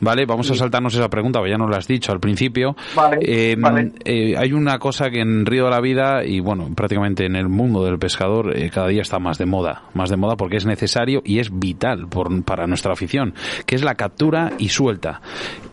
¿vale? 0.01 0.25
Vamos 0.27 0.51
a 0.51 0.55
saltarnos 0.55 0.95
esa 0.95 1.09
pregunta, 1.11 1.39
porque 1.39 1.51
ya 1.51 1.59
nos 1.59 1.69
lo 1.71 1.77
has 1.77 1.87
dicho 1.87 2.11
al 2.13 2.21
principio. 2.21 2.75
Vale, 2.95 3.19
Eh, 3.21 3.57
vale. 3.59 3.93
eh, 4.05 4.35
hay 4.37 4.53
una 4.53 4.79
cosa 4.79 5.11
que 5.11 5.21
en 5.21 5.45
Río 5.47 5.67
de 5.67 5.71
la 5.71 5.81
Vida 5.81 6.25
y, 6.25 6.41
bueno, 6.41 6.69
prácticamente 6.75 7.27
en 7.27 7.37
el 7.37 7.49
mundo 7.49 7.85
del 7.85 7.99
pescador 7.99 8.57
eh, 8.57 8.71
cada 8.71 8.89
día 8.89 9.03
está 9.03 9.19
más 9.19 9.39
de 9.39 9.47
moda, 9.47 9.83
más 9.95 10.11
de 10.11 10.17
moda 10.17 10.37
porque 10.37 10.57
es 10.57 10.67
necesario 10.67 11.23
y 11.25 11.39
es 11.39 11.51
vital 11.57 12.09
por- 12.09 12.43
para 12.45 12.67
nuestra 12.67 12.93
afición, 12.93 13.35
que 13.67 13.75
es 13.75 13.83
la 13.85 13.95
captura 13.95 14.53
y 14.59 14.71
suelta. 14.71 15.21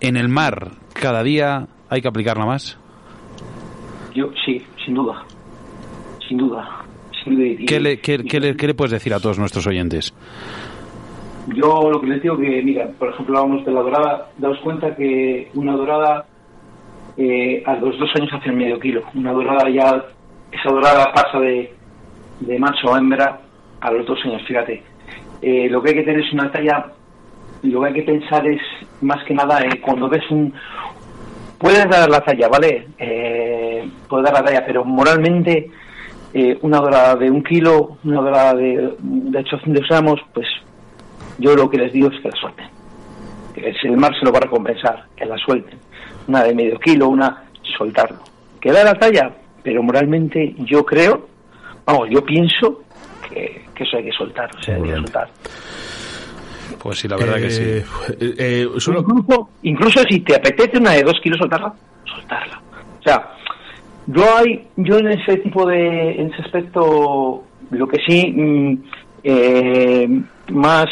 En 0.02 0.18
el 0.18 0.28
mar, 0.30 0.72
cada 0.94 1.24
día 1.24 1.68
hay 1.90 2.02
que 2.02 2.08
aplicarla 2.08 2.46
más. 2.46 2.78
Yo, 4.14 4.30
sí, 4.46 4.62
sin 4.86 4.94
duda. 4.96 5.24
Sin 6.28 6.38
duda. 6.38 6.68
Sin 7.24 7.36
duda. 7.36 7.46
Y- 7.48 7.66
¿Qué 7.66 7.80
le, 7.80 8.00
qué- 8.00 8.16
y- 8.16 8.28
qué 8.28 8.40
le- 8.40 8.56
qué 8.56 8.68
le 8.68 8.74
puedes 8.74 8.92
decir 8.92 9.14
a 9.14 9.20
todos 9.20 9.40
nuestros 9.40 9.66
oyentes? 9.68 10.14
Yo 11.56 11.90
lo 11.92 12.00
que 12.00 12.08
les 12.08 12.22
digo 12.22 12.38
que, 12.38 12.62
mira, 12.64 12.88
por 12.98 13.10
ejemplo, 13.10 13.38
hablamos 13.40 13.66
de 13.66 13.72
la 13.74 13.82
dorada, 13.82 14.30
daos 14.38 14.58
cuenta 14.64 14.96
que 14.96 15.50
una 15.56 15.74
dorada 15.76 16.26
eh, 17.18 17.62
a 17.66 17.76
los 17.76 17.98
dos 18.00 18.10
años 18.16 18.30
hace 18.34 18.52
medio 18.52 18.80
kilo. 18.80 19.02
Una 19.14 19.34
dorada 19.34 19.70
ya, 19.70 20.06
esa 20.52 20.70
dorada 20.72 21.12
pasa 21.14 21.40
de, 21.40 21.74
de 22.40 22.60
macho 22.60 22.94
a 22.94 22.98
hembra 23.00 23.42
a 23.82 23.92
los 23.92 24.06
dos 24.08 24.20
años, 24.26 24.42
fíjate. 24.48 24.82
Eh, 25.42 25.68
lo 25.70 25.82
que 25.84 25.90
hay 25.90 25.96
que 25.96 26.04
tener 26.04 26.22
es 26.22 26.32
una 26.34 26.50
talla, 26.50 26.86
lo 27.64 27.82
que 27.82 27.88
hay 27.88 27.94
que 27.94 28.04
pensar 28.04 28.48
es 28.48 28.62
más 29.02 29.22
que 29.26 29.34
nada 29.34 29.60
eh, 29.62 29.82
cuando 29.82 30.08
ves 30.08 30.24
un... 30.32 30.54
Puedes 31.64 31.90
dar 31.90 32.10
la 32.10 32.20
talla, 32.20 32.50
¿vale? 32.50 32.90
Eh, 32.98 33.90
puedes 34.10 34.26
dar 34.26 34.34
la 34.34 34.44
talla, 34.44 34.66
pero 34.66 34.84
moralmente 34.84 35.72
eh, 36.34 36.58
una 36.62 36.80
dorada 36.80 37.16
de 37.16 37.32
un 37.32 37.42
kilo, 37.42 38.00
una 38.04 38.20
dorada 38.20 38.54
de, 38.54 38.96
de 39.00 39.40
800 39.40 39.88
gramos, 39.88 40.20
pues 40.34 40.46
yo 41.38 41.56
lo 41.56 41.70
que 41.70 41.78
les 41.78 41.94
digo 41.94 42.10
es 42.10 42.20
que 42.20 42.28
la 42.28 42.36
suelten. 42.36 42.66
Que 43.56 43.74
si 43.82 43.88
el 43.88 43.96
mar 43.96 44.12
se 44.20 44.26
lo 44.26 44.34
va 44.34 44.40
a 44.40 44.42
recompensar, 44.42 45.06
que 45.16 45.24
la 45.24 45.38
suelten. 45.38 45.80
Una 46.28 46.44
de 46.44 46.54
medio 46.54 46.78
kilo, 46.80 47.08
una, 47.08 47.46
soltarlo. 47.78 48.20
Que 48.60 48.74
da 48.74 48.84
la 48.84 48.96
talla, 48.96 49.32
pero 49.64 49.82
moralmente 49.82 50.56
yo 50.58 50.86
creo, 50.86 51.30
vamos, 51.86 52.10
yo 52.10 52.26
pienso 52.26 52.84
que 53.30 53.64
eso 53.78 53.96
hay 53.96 54.04
que 54.04 54.12
soltar, 54.12 54.54
o 54.54 54.62
sea, 54.62 54.76
hay 54.76 54.82
que 54.82 54.96
soltar. 54.96 55.30
Pues 56.84 57.00
sí, 57.00 57.08
la 57.08 57.16
verdad 57.16 57.38
que 57.38 57.50
sí. 57.50 57.64
Eh, 57.64 57.84
eh, 58.20 58.36
eh, 58.38 58.68
solo- 58.78 59.00
Incluso, 59.00 59.50
incluso 59.64 60.04
si 60.10 60.20
te 60.20 60.36
apetece 60.36 60.78
una 60.78 60.92
de 60.92 61.04
dos 61.04 61.18
kilos 61.24 61.40
soltarla, 61.40 61.74
soltarla. 62.06 62.62
O 63.00 63.04
sea, 63.04 63.32
yo 64.08 64.24
hay, 64.38 64.68
yo 64.76 64.98
en 64.98 65.08
ese 65.12 65.38
tipo 65.38 65.66
de, 65.66 66.12
en 66.20 66.34
ese 66.34 66.42
aspecto, 66.42 67.44
lo 67.72 67.88
que 67.88 67.98
sí 68.06 68.34
mm, 68.36 68.74
eh, 69.24 70.22
más, 70.52 70.88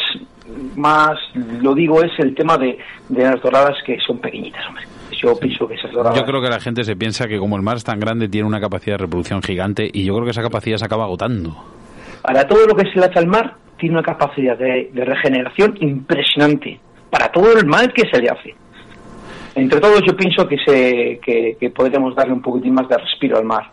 más 0.76 1.18
lo 1.60 1.74
digo 1.74 2.02
es 2.02 2.12
el 2.18 2.34
tema 2.34 2.56
de, 2.56 2.78
de 3.10 3.22
las 3.24 3.42
doradas 3.42 3.76
que 3.84 3.98
son 4.06 4.18
pequeñitas, 4.18 4.66
hombre. 4.66 4.84
Yo 5.22 5.38
pienso 5.38 5.68
que 5.68 5.74
esas 5.74 5.92
doradas. 5.92 6.18
Yo 6.18 6.24
creo 6.24 6.40
que 6.42 6.48
la 6.48 6.58
gente 6.58 6.82
se 6.84 6.96
piensa 6.96 7.28
que 7.28 7.38
como 7.38 7.54
el 7.56 7.62
mar 7.62 7.76
es 7.76 7.84
tan 7.84 8.00
grande 8.00 8.28
tiene 8.28 8.48
una 8.48 8.60
capacidad 8.60 8.94
de 8.94 9.04
reproducción 9.04 9.40
gigante 9.42 9.88
y 9.92 10.04
yo 10.04 10.14
creo 10.14 10.24
que 10.24 10.30
esa 10.32 10.42
capacidad 10.42 10.78
se 10.78 10.84
acaba 10.86 11.04
agotando. 11.04 11.54
Para 12.22 12.46
todo 12.46 12.66
lo 12.66 12.74
que 12.74 12.88
se 12.90 12.98
le 12.98 13.06
hace 13.06 13.18
al 13.18 13.26
mar, 13.26 13.56
tiene 13.78 13.96
una 13.96 14.04
capacidad 14.04 14.56
de, 14.56 14.90
regeneración 14.94 15.76
impresionante. 15.80 16.80
Para 17.10 17.30
todo 17.30 17.52
el 17.58 17.66
mal 17.66 17.92
que 17.92 18.08
se 18.10 18.20
le 18.20 18.28
hace. 18.28 18.54
Entre 19.54 19.80
todos, 19.80 20.00
yo 20.06 20.16
pienso 20.16 20.48
que, 20.48 20.56
se, 20.64 21.20
que, 21.22 21.56
que 21.60 21.70
podremos 21.70 22.14
darle 22.14 22.32
un 22.32 22.40
poquitín 22.40 22.74
más 22.74 22.88
de 22.88 22.96
respiro 22.96 23.38
al 23.38 23.44
mar. 23.44 23.70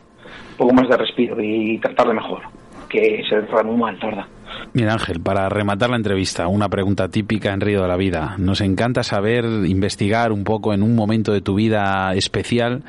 Un 0.52 0.58
poco 0.58 0.74
más 0.74 0.90
de 0.90 0.98
respiro 0.98 1.38
y 1.40 1.78
tratarle 1.78 2.16
mejor. 2.16 2.42
Que 2.90 3.24
muy 3.64 3.78
mal, 3.78 3.98
la 4.02 4.06
verdad. 4.08 4.26
Mira 4.74 4.94
Ángel, 4.94 5.22
para 5.22 5.48
rematar 5.50 5.90
la 5.90 5.96
entrevista, 5.96 6.48
una 6.48 6.70
pregunta 6.70 7.10
típica 7.10 7.54
en 7.54 7.62
Río 7.62 7.82
de 7.82 7.88
la 7.88 7.98
Vida. 7.98 8.36
Nos 8.38 8.62
encanta 8.62 9.04
saber, 9.04 9.46
investigar 9.46 10.32
un 10.32 10.44
poco 10.44 10.74
en 10.74 10.84
un 10.84 10.96
momento 10.96 11.32
de 11.32 11.42
tu 11.42 11.56
vida 11.56 12.14
especial, 12.14 12.84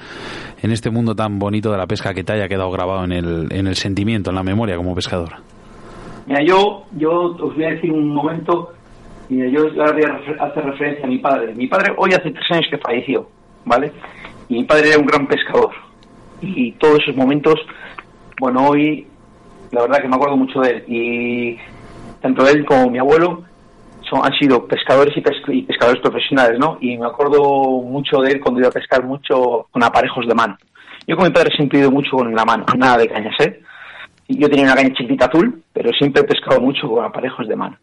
en 0.63 0.73
este 0.73 0.91
mundo 0.91 1.15
tan 1.15 1.39
bonito 1.39 1.71
de 1.71 1.79
la 1.79 1.87
pesca 1.87 2.15
que 2.15 2.25
te 2.25 2.33
haya 2.33 2.49
quedado 2.49 2.71
grabado 2.71 3.05
en 3.05 3.13
el, 3.13 3.49
en 3.51 3.67
el 3.67 3.77
sentimiento, 3.77 4.31
en 4.31 4.37
la 4.37 4.43
memoria 4.43 4.77
como 4.77 4.95
pescador. 4.95 5.31
Mira, 6.27 6.43
yo, 6.45 6.85
yo 6.97 7.11
os 7.11 7.55
voy 7.55 7.65
a 7.65 7.71
decir 7.71 7.91
un 7.91 8.09
momento. 8.15 8.73
Mira, 9.29 9.49
yo 9.49 9.67
hacer 10.41 10.65
referencia 10.65 11.05
a 11.05 11.09
mi 11.09 11.19
padre. 11.19 11.55
Mi 11.55 11.67
padre 11.67 11.93
hoy 11.97 12.11
hace 12.13 12.31
tres 12.31 12.51
años 12.51 12.67
que 12.71 12.79
falleció, 12.79 13.29
¿vale? 13.65 13.93
Y 14.49 14.55
mi 14.55 14.65
padre 14.65 14.89
era 14.89 14.99
un 14.99 15.07
gran 15.07 15.27
pescador. 15.27 15.71
Y 16.43 16.73
todos 16.73 17.01
esos 17.01 17.17
momentos, 17.17 17.55
bueno, 18.41 18.69
hoy 18.69 19.07
la 19.73 19.83
verdad 19.83 20.03
que 20.03 20.09
me 20.09 20.17
acuerdo 20.17 20.37
mucho 20.37 20.61
de 20.61 20.71
él. 20.71 20.85
Y 20.89 21.59
tanto 22.21 22.47
él 22.49 22.65
como 22.65 22.91
mi 22.91 22.99
abuelo 22.99 23.45
son, 24.09 24.25
han 24.25 24.33
sido 24.39 24.67
pescadores 24.67 25.17
y, 25.17 25.21
pes- 25.21 25.43
y 25.49 25.63
pescadores 25.63 26.01
profesionales, 26.01 26.59
¿no? 26.59 26.79
Y 26.81 26.97
me 26.99 27.07
acuerdo 27.07 27.41
mucho 27.83 28.21
de 28.21 28.33
él 28.33 28.41
cuando 28.41 28.61
iba 28.61 28.69
a 28.69 28.73
pescar 28.73 29.05
mucho 29.05 29.67
con 29.71 29.83
aparejos 29.85 30.27
de 30.27 30.35
mano. 30.35 30.57
Yo 31.07 31.17
con 31.17 31.27
mi 31.27 31.33
padre 31.33 31.55
siempre 31.57 31.79
he 31.79 31.83
ido 31.83 31.91
mucho 31.91 32.17
con 32.17 32.35
la 32.35 32.45
mano, 32.45 32.65
nada 32.77 32.99
de 32.99 33.09
cañas, 33.09 33.35
¿eh? 33.41 33.61
Yo 34.29 34.49
tenía 34.49 34.67
una 34.67 34.75
caña 34.77 34.95
chiquita 34.95 35.27
azul, 35.27 35.63
pero 35.73 35.91
siempre 35.93 36.23
he 36.23 36.25
pescado 36.25 36.61
mucho 36.61 36.89
con 36.89 37.05
aparejos 37.05 37.49
de 37.49 37.57
mano. 37.57 37.77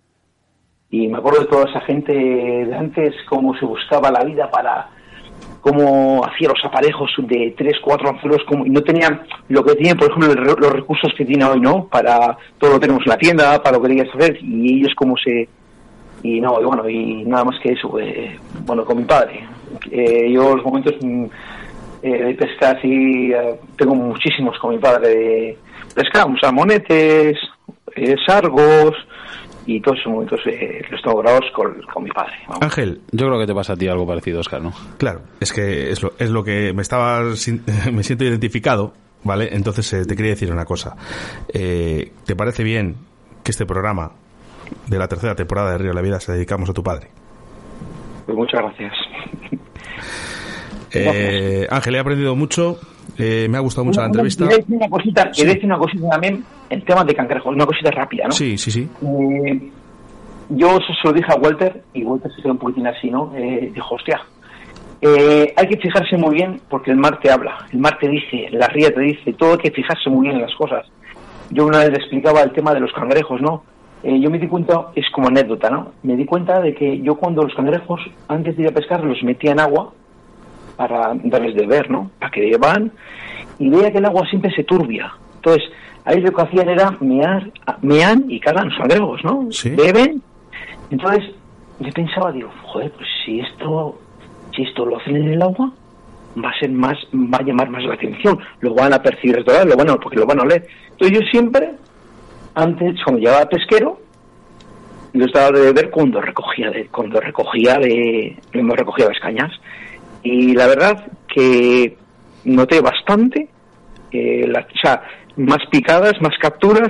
Y 0.90 1.08
me 1.10 1.18
acuerdo 1.18 1.42
de 1.42 1.48
toda 1.48 1.70
esa 1.70 1.82
gente 1.82 2.14
de 2.14 2.74
antes, 2.76 3.14
cómo 3.28 3.54
se 3.58 3.66
buscaba 3.66 4.10
la 4.12 4.24
vida 4.24 4.50
para 4.50 4.88
cómo 5.68 6.26
hacía 6.26 6.50
los 6.50 6.64
aparejos 6.64 7.12
de 7.18 7.54
tres, 7.58 7.74
cuatro 7.84 8.10
anzuelos, 8.10 8.42
como, 8.48 8.66
y 8.66 8.70
no 8.70 8.82
tenían 8.82 9.22
lo 9.50 9.64
que 9.64 9.76
tienen, 9.76 9.98
por 9.98 10.10
ejemplo, 10.10 10.34
los 10.34 10.72
recursos 10.72 11.12
que 11.18 11.26
tiene 11.26 11.44
hoy, 11.44 11.60
¿no? 11.60 11.88
Para 11.88 12.38
todo 12.58 12.72
lo 12.72 12.80
tenemos 12.80 13.04
en 13.06 13.10
la 13.10 13.18
tienda, 13.18 13.62
para 13.62 13.78
lo 13.78 13.84
que 13.84 13.90
querías 13.90 14.16
hacer, 14.16 14.38
y 14.42 14.80
ellos 14.80 14.94
como 14.96 15.16
se... 15.18 15.50
Y 16.24 16.42
no, 16.42 16.60
y 16.60 16.64
bueno, 16.64 16.90
y 16.90 17.24
nada 17.26 17.44
más 17.44 17.60
que 17.62 17.74
eso, 17.74 18.00
eh, 18.00 18.38
bueno, 18.66 18.84
con 18.84 18.98
mi 18.98 19.04
padre. 19.04 19.46
Eh, 19.92 20.32
yo 20.32 20.56
los 20.56 20.66
momentos 20.66 20.96
mm, 21.02 21.26
eh, 22.02 22.24
de 22.24 22.34
pesca 22.34 22.72
así, 22.72 23.32
eh, 23.32 23.60
tengo 23.78 23.94
muchísimos 23.94 24.58
con 24.60 24.72
mi 24.72 24.78
padre 24.80 25.10
de 25.10 25.58
pescamos 25.94 26.40
salmonetes, 26.40 27.38
eh, 27.96 28.16
sargos, 28.26 28.96
y 29.68 29.82
todos 29.82 30.00
esos 30.00 30.12
momentos 30.12 30.40
eh, 30.48 30.82
los 30.90 31.02
tengo 31.02 31.18
grabados 31.20 31.46
con, 31.54 31.82
con 31.94 32.04
mi 32.04 32.10
padre. 32.10 32.34
vamos. 32.48 32.62
Ángel, 32.64 33.02
Yo 33.12 33.28
creo 33.28 33.40
que 33.40 33.46
te 33.46 33.54
pasa 33.54 33.74
a 33.74 33.76
ti 33.76 33.88
algo 33.88 34.08
parecido, 34.08 34.40
Oscar, 34.40 34.62
¿no? 34.62 34.72
claro, 34.98 35.22
es 35.40 35.52
que 35.54 35.92
es 35.92 36.02
lo, 36.02 36.14
es 36.18 36.30
lo 36.30 36.44
que 36.44 36.74
me 36.74 36.82
estaba 36.82 37.22
me 37.92 38.04
siento 38.04 38.24
identificado, 38.24 38.94
¿vale? 39.24 39.50
Entonces 39.52 39.92
eh, 39.94 40.06
te 40.06 40.16
quería 40.16 40.32
decir 40.32 40.52
una 40.52 40.66
cosa. 40.66 40.96
Eh, 41.54 42.12
¿Te 42.26 42.36
parece 42.36 42.64
bien 42.64 42.96
que 43.44 43.52
este 43.52 43.66
programa 43.66 44.14
de 44.88 44.98
la 44.98 45.08
tercera 45.08 45.36
temporada 45.36 45.72
de 45.72 45.78
Río 45.80 45.90
de 45.90 45.96
la 45.96 46.02
Vida 46.02 46.20
se 46.20 46.32
dedicamos 46.32 46.70
a 46.70 46.74
tu 46.74 46.82
padre? 46.82 47.10
Pues 48.26 48.38
muchas 48.38 48.62
gracias. 48.62 48.94
Eh, 50.94 51.68
Ángel, 51.70 51.96
he 51.96 52.00
aprendido 52.00 52.36
mucho, 52.36 52.80
eh, 53.18 53.48
me 53.50 53.58
ha 53.58 53.62
gustado 53.62 53.86
mucho 53.86 54.00
la 54.02 54.08
entrevista. 54.08 54.46
Decir 54.46 54.66
una 54.70 54.90
cosita, 54.90 55.30
Sí. 55.34 55.46
decir 55.46 55.66
una 55.66 55.78
cosita 55.78 56.10
también 56.10 56.44
en 56.70 56.82
temas 56.84 57.06
de 57.06 57.16
cangrejos, 57.16 57.54
una 57.56 57.66
cosita 57.66 57.92
rápida, 57.92 58.26
¿no? 58.26 58.32
Sí, 58.32 58.58
sí, 58.58 58.72
sí. 58.72 58.88
Eh, 59.04 59.70
yo 60.50 60.68
eso 60.78 60.94
se 61.02 61.08
lo 61.08 61.14
dije 61.14 61.32
a 61.32 61.36
Walter 61.36 61.84
y 61.94 62.04
Walter 62.04 62.32
se 62.36 62.42
quedó 62.42 62.54
un 62.54 62.58
poquitín 62.58 62.88
así, 62.88 63.10
¿no? 63.10 63.34
Eh, 63.36 63.72
dijo, 63.74 63.96
hostia, 63.96 64.22
eh, 65.02 65.54
hay 65.56 65.68
que 65.68 65.78
fijarse 65.78 66.18
muy 66.18 66.36
bien 66.36 66.60
porque 66.70 66.92
el 66.92 66.98
mar 66.98 67.20
te 67.22 67.30
habla, 67.30 67.58
el 67.72 67.80
mar 67.80 67.98
te 68.00 68.08
dice, 68.08 68.48
la 68.52 68.68
ría 68.68 68.92
te 68.94 69.02
dice, 69.02 69.34
todo 69.34 69.52
hay 69.54 69.58
que 69.60 69.72
fijarse 69.72 70.10
muy 70.10 70.24
bien 70.28 70.36
en 70.38 70.42
las 70.44 70.56
cosas. 70.56 70.86
Yo 71.50 71.66
una 71.66 71.80
vez 71.80 71.90
le 71.92 71.98
explicaba 71.98 72.42
el 72.42 72.52
tema 72.52 72.74
de 72.74 72.80
los 72.80 72.92
cangrejos, 72.92 73.42
¿no? 73.42 73.64
Yo 74.04 74.30
me 74.30 74.38
di 74.38 74.48
cuenta, 74.48 74.88
es 74.96 75.06
como 75.12 75.28
anécdota, 75.28 75.70
¿no? 75.70 75.92
Me 76.04 76.16
di 76.16 76.24
cuenta 76.24 76.62
de 76.62 76.74
que 76.74 77.02
yo 77.02 77.16
cuando 77.16 77.42
los 77.44 77.54
cangrejos, 77.56 78.00
antes 78.28 78.56
de 78.56 78.64
ir 78.64 78.70
a 78.70 78.72
pescar, 78.72 79.04
los 79.04 79.22
metía 79.24 79.52
en 79.52 79.60
agua 79.60 79.92
para 80.78 81.12
darles 81.24 81.56
de 81.56 81.66
ver, 81.66 81.90
¿no? 81.90 82.12
Para 82.20 82.32
que 82.32 82.42
llevan 82.42 82.92
y 83.60 83.70
veía 83.70 83.92
que 83.92 83.98
el 83.98 84.06
agua 84.06 84.26
siempre 84.30 84.52
se 84.56 84.64
turbia. 84.64 85.12
Entonces, 85.36 85.64
ahí 86.06 86.22
lo 86.22 86.32
que 86.32 86.42
hacían 86.42 86.70
era 86.70 86.96
mear, 87.02 87.52
mean 87.82 88.26
y 88.30 88.40
cagan 88.40 88.70
los 88.70 88.78
cangrejos, 88.78 89.24
¿no? 89.24 89.48
Sí. 89.52 89.72
Beben. 89.72 90.22
Entonces, 90.92 91.32
yo 91.80 91.92
pensaba, 91.92 92.32
digo, 92.32 92.50
joder, 92.64 92.92
pues 92.92 93.08
si 93.26 93.40
esto, 93.40 94.00
si 94.56 94.64
esto 94.64 94.86
lo 94.86 94.98
hacen 94.98 95.18
en 95.18 95.34
el 95.34 95.42
agua, 95.42 95.72
va 96.44 96.50
a 96.50 96.60
ser 96.60 96.70
más, 96.70 96.98
va 97.14 97.40
a 97.40 97.44
llamar 97.44 97.70
más 97.70 97.84
la 97.84 97.96
atención, 97.96 98.40
lo 98.62 98.74
van 98.74 98.94
a 98.94 99.02
percibir 99.02 99.44
todo, 99.44 99.66
lo 99.66 99.76
van 99.76 99.90
a, 99.90 99.96
porque 99.98 100.18
lo 100.18 100.26
van 100.26 100.40
a 100.40 100.44
oler. 100.44 100.68
Entonces 100.92 101.20
yo 101.20 101.28
siempre, 101.30 101.74
antes, 102.56 102.96
cuando 103.04 103.20
llegaba 103.20 103.42
al 103.42 103.50
pesquero, 103.50 104.00
los 105.14 105.32
daba 105.32 105.52
de 105.52 105.66
beber 105.66 105.90
cuando 105.90 106.22
recogía 106.22 106.70
de, 106.70 106.88
cuando 106.88 107.20
recogía 107.20 107.78
de, 107.80 108.38
cuando 108.52 108.76
recogía 108.76 109.08
las 109.08 109.20
cañas. 109.20 109.52
Y 110.30 110.54
la 110.56 110.68
verdad 110.68 111.08
que 111.34 111.96
noté 112.44 112.82
bastante, 112.82 113.48
eh, 114.12 114.46
la- 114.46 114.60
o 114.60 114.78
sea, 114.84 115.02
más 115.38 115.60
picadas, 115.72 116.14
más 116.22 116.34
capturas 116.42 116.90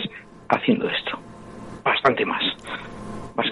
haciendo 0.50 0.90
esto. 0.90 1.20
Bastante 1.84 2.26
más. 2.26 2.42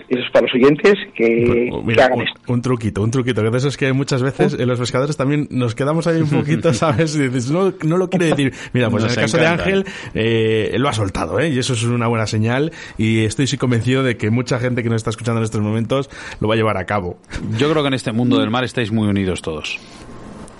Eso 0.09 0.19
es 0.19 0.31
para 0.31 0.45
los 0.45 0.53
oyentes 0.55 0.93
que, 1.15 1.25
que 1.25 1.69
mira, 1.83 2.05
hagan 2.05 2.19
un, 2.19 2.27
esto. 2.27 2.41
un 2.53 2.61
truquito, 2.61 3.03
un 3.03 3.11
truquito, 3.11 3.41
que 3.43 3.49
de 3.49 3.57
eso 3.57 3.67
es 3.67 3.77
que 3.77 3.93
muchas 3.93 4.23
veces 4.23 4.57
en 4.59 4.67
los 4.67 4.79
pescadores 4.79 5.15
también 5.17 5.47
nos 5.51 5.75
quedamos 5.75 6.07
ahí 6.07 6.21
un 6.21 6.29
poquito, 6.29 6.73
¿sabes? 6.73 7.15
Y 7.15 7.27
dices, 7.27 7.51
no, 7.51 7.73
no 7.83 7.97
lo 7.97 8.09
quiere 8.09 8.27
decir. 8.27 8.53
Mira, 8.73 8.89
pues 8.89 9.03
Nos 9.03 9.13
en 9.13 9.19
el 9.19 9.25
caso 9.25 9.37
encanta. 9.37 9.63
de 9.63 9.71
Ángel, 9.73 9.85
eh, 10.13 10.75
lo 10.77 10.89
ha 10.89 10.93
soltado, 10.93 11.39
¿eh? 11.39 11.49
Y 11.49 11.59
eso 11.59 11.73
es 11.73 11.83
una 11.83 12.07
buena 12.07 12.27
señal 12.27 12.71
y 12.97 13.25
estoy 13.25 13.47
sí 13.47 13.57
convencido 13.57 14.03
de 14.03 14.17
que 14.17 14.29
mucha 14.29 14.59
gente 14.59 14.83
que 14.83 14.89
nos 14.89 14.97
está 14.97 15.09
escuchando 15.09 15.39
en 15.39 15.45
estos 15.45 15.61
momentos 15.61 16.09
lo 16.39 16.47
va 16.47 16.55
a 16.55 16.57
llevar 16.57 16.77
a 16.77 16.85
cabo. 16.85 17.17
Yo 17.57 17.69
creo 17.69 17.83
que 17.83 17.87
en 17.87 17.93
este 17.93 18.11
mundo 18.11 18.39
del 18.39 18.49
mar 18.49 18.63
estáis 18.63 18.91
muy 18.91 19.07
unidos 19.07 19.41
todos. 19.41 19.79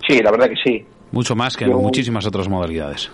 Sí, 0.08 0.22
la 0.22 0.32
verdad 0.32 0.50
que 0.50 0.56
sí. 0.64 0.86
Mucho 1.12 1.36
más 1.36 1.56
que 1.58 1.66
en 1.66 1.72
muchísimas 1.72 2.26
otras 2.26 2.48
modalidades. 2.48 3.12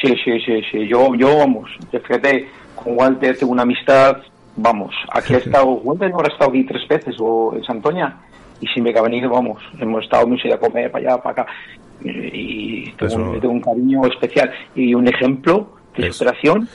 Sí, 0.00 0.14
sí, 0.24 0.32
sí, 0.44 0.60
sí. 0.70 0.88
Yo, 0.88 1.14
yo 1.14 1.38
vamos, 1.38 1.70
fíjate, 1.90 2.48
con 2.74 2.96
Walter 2.98 3.36
tengo 3.36 3.52
una 3.52 3.62
amistad, 3.62 4.18
vamos, 4.56 4.94
aquí 5.12 5.34
ha 5.34 5.38
estado, 5.44 5.66
Walter 5.66 6.10
no 6.10 6.16
habrá 6.16 6.32
estado 6.32 6.50
aquí 6.50 6.64
tres 6.64 6.86
veces 6.88 7.16
o 7.18 7.54
en 7.54 7.64
Santoña, 7.64 8.16
y 8.60 8.66
siempre 8.68 8.92
que 8.92 8.98
ha 8.98 9.02
venido, 9.02 9.30
vamos, 9.30 9.62
hemos 9.78 10.04
estado 10.04 10.26
mucho 10.26 10.52
a 10.52 10.58
comer 10.58 10.90
para 10.90 11.12
allá, 11.12 11.22
para 11.22 11.42
acá, 11.42 11.52
y 12.02 12.90
tengo, 12.92 13.16
un, 13.16 13.40
tengo 13.40 13.52
un 13.54 13.60
cariño 13.60 14.06
especial 14.06 14.50
y 14.74 14.94
un 14.94 15.08
ejemplo 15.08 15.70
de 15.96 16.12
superación 16.12 16.68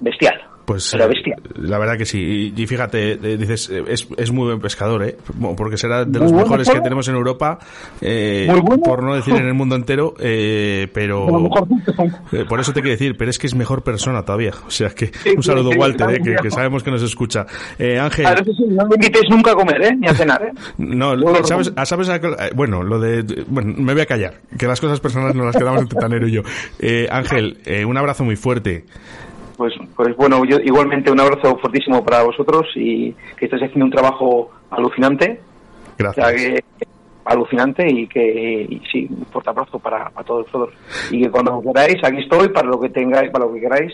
bestial. 0.00 0.47
Pues 0.68 0.90
pero 0.92 1.04
eh, 1.04 1.08
bestial. 1.08 1.40
la 1.56 1.78
verdad 1.78 1.96
que 1.96 2.04
sí. 2.04 2.52
Y, 2.54 2.62
y 2.62 2.66
fíjate, 2.66 3.12
eh, 3.12 3.36
dices, 3.38 3.70
eh, 3.70 3.82
es, 3.88 4.06
es 4.18 4.30
muy 4.30 4.44
buen 4.48 4.60
pescador, 4.60 5.02
¿eh? 5.02 5.16
Porque 5.56 5.78
será 5.78 6.04
de 6.04 6.10
Muy 6.10 6.20
los 6.20 6.30
bueno, 6.32 6.44
mejores 6.44 6.68
que 6.68 6.80
tenemos 6.82 7.08
en 7.08 7.14
Europa, 7.14 7.58
eh, 8.02 8.46
bueno. 8.62 8.82
por 8.82 9.02
no 9.02 9.14
decir 9.14 9.34
en 9.34 9.46
el 9.46 9.54
mundo 9.54 9.76
entero, 9.76 10.12
eh, 10.20 10.86
pero... 10.92 11.26
Eh, 12.32 12.44
Por 12.46 12.60
eso 12.60 12.72
te 12.74 12.80
quiero 12.82 12.90
decir, 12.92 13.16
pero 13.16 13.30
es 13.30 13.38
que 13.38 13.46
es 13.46 13.54
mejor 13.54 13.82
persona 13.82 14.22
todavía. 14.24 14.52
O 14.66 14.70
sea 14.70 14.90
que 14.90 15.10
un 15.34 15.42
saludo, 15.42 15.70
Walter, 15.70 16.10
eh, 16.10 16.20
que, 16.22 16.36
que 16.36 16.50
sabemos 16.50 16.82
que 16.82 16.90
nos 16.90 17.02
escucha. 17.02 17.46
Eh, 17.78 17.98
Ángel, 17.98 18.26
no 18.68 18.86
me 18.88 18.96
invitéis 18.96 19.24
nunca 19.30 19.52
a 19.52 19.54
comer, 19.54 19.82
¿eh? 19.82 19.96
Ni 19.98 20.06
a 20.06 20.14
cenar, 20.14 20.42
¿eh? 20.42 20.52
no, 20.76 21.14
¿sabes? 21.44 21.72
ah, 21.76 21.86
¿sabes 21.86 22.10
a- 22.10 22.16
eh, 22.16 22.50
bueno, 22.54 22.82
lo 22.82 23.00
de, 23.00 23.44
bueno, 23.48 23.72
me 23.78 23.94
voy 23.94 24.02
a 24.02 24.06
callar, 24.06 24.34
que 24.58 24.66
las 24.66 24.80
cosas 24.82 25.00
personales 25.00 25.34
nos 25.34 25.46
las 25.46 25.56
quedamos 25.56 25.80
entre 25.80 25.98
Tanero 25.98 26.28
y 26.28 26.32
yo. 26.32 26.42
Eh, 26.78 27.08
Ángel, 27.10 27.56
eh, 27.64 27.86
un 27.86 27.96
abrazo 27.96 28.22
muy 28.24 28.36
fuerte. 28.36 28.84
Pues, 29.58 29.74
pues 29.96 30.16
bueno, 30.16 30.44
yo 30.44 30.56
igualmente 30.64 31.10
un 31.10 31.20
abrazo 31.20 31.58
fortísimo 31.58 32.02
para 32.04 32.22
vosotros 32.22 32.66
y 32.76 33.12
que 33.36 33.44
estáis 33.46 33.64
haciendo 33.64 33.84
un 33.86 33.90
trabajo 33.90 34.50
alucinante. 34.70 35.40
O 35.40 35.96
Gracias. 35.98 36.26
sea, 36.26 36.36
que 36.36 36.64
alucinante 37.24 37.86
y 37.90 38.06
que 38.06 38.66
y 38.70 38.80
sí, 38.90 39.06
un 39.10 39.26
fuerte 39.26 39.50
abrazo 39.50 39.78
para, 39.80 40.08
para 40.10 40.24
todos 40.26 40.46
vosotros. 40.46 40.74
Y 41.10 41.22
que 41.22 41.30
cuando 41.30 41.60
queráis, 41.60 41.96
aquí 42.04 42.18
estoy 42.22 42.48
para 42.50 42.68
lo 42.68 42.80
que 42.80 42.88
tengáis, 42.88 43.30
para 43.32 43.46
lo 43.46 43.52
que 43.52 43.60
queráis. 43.60 43.92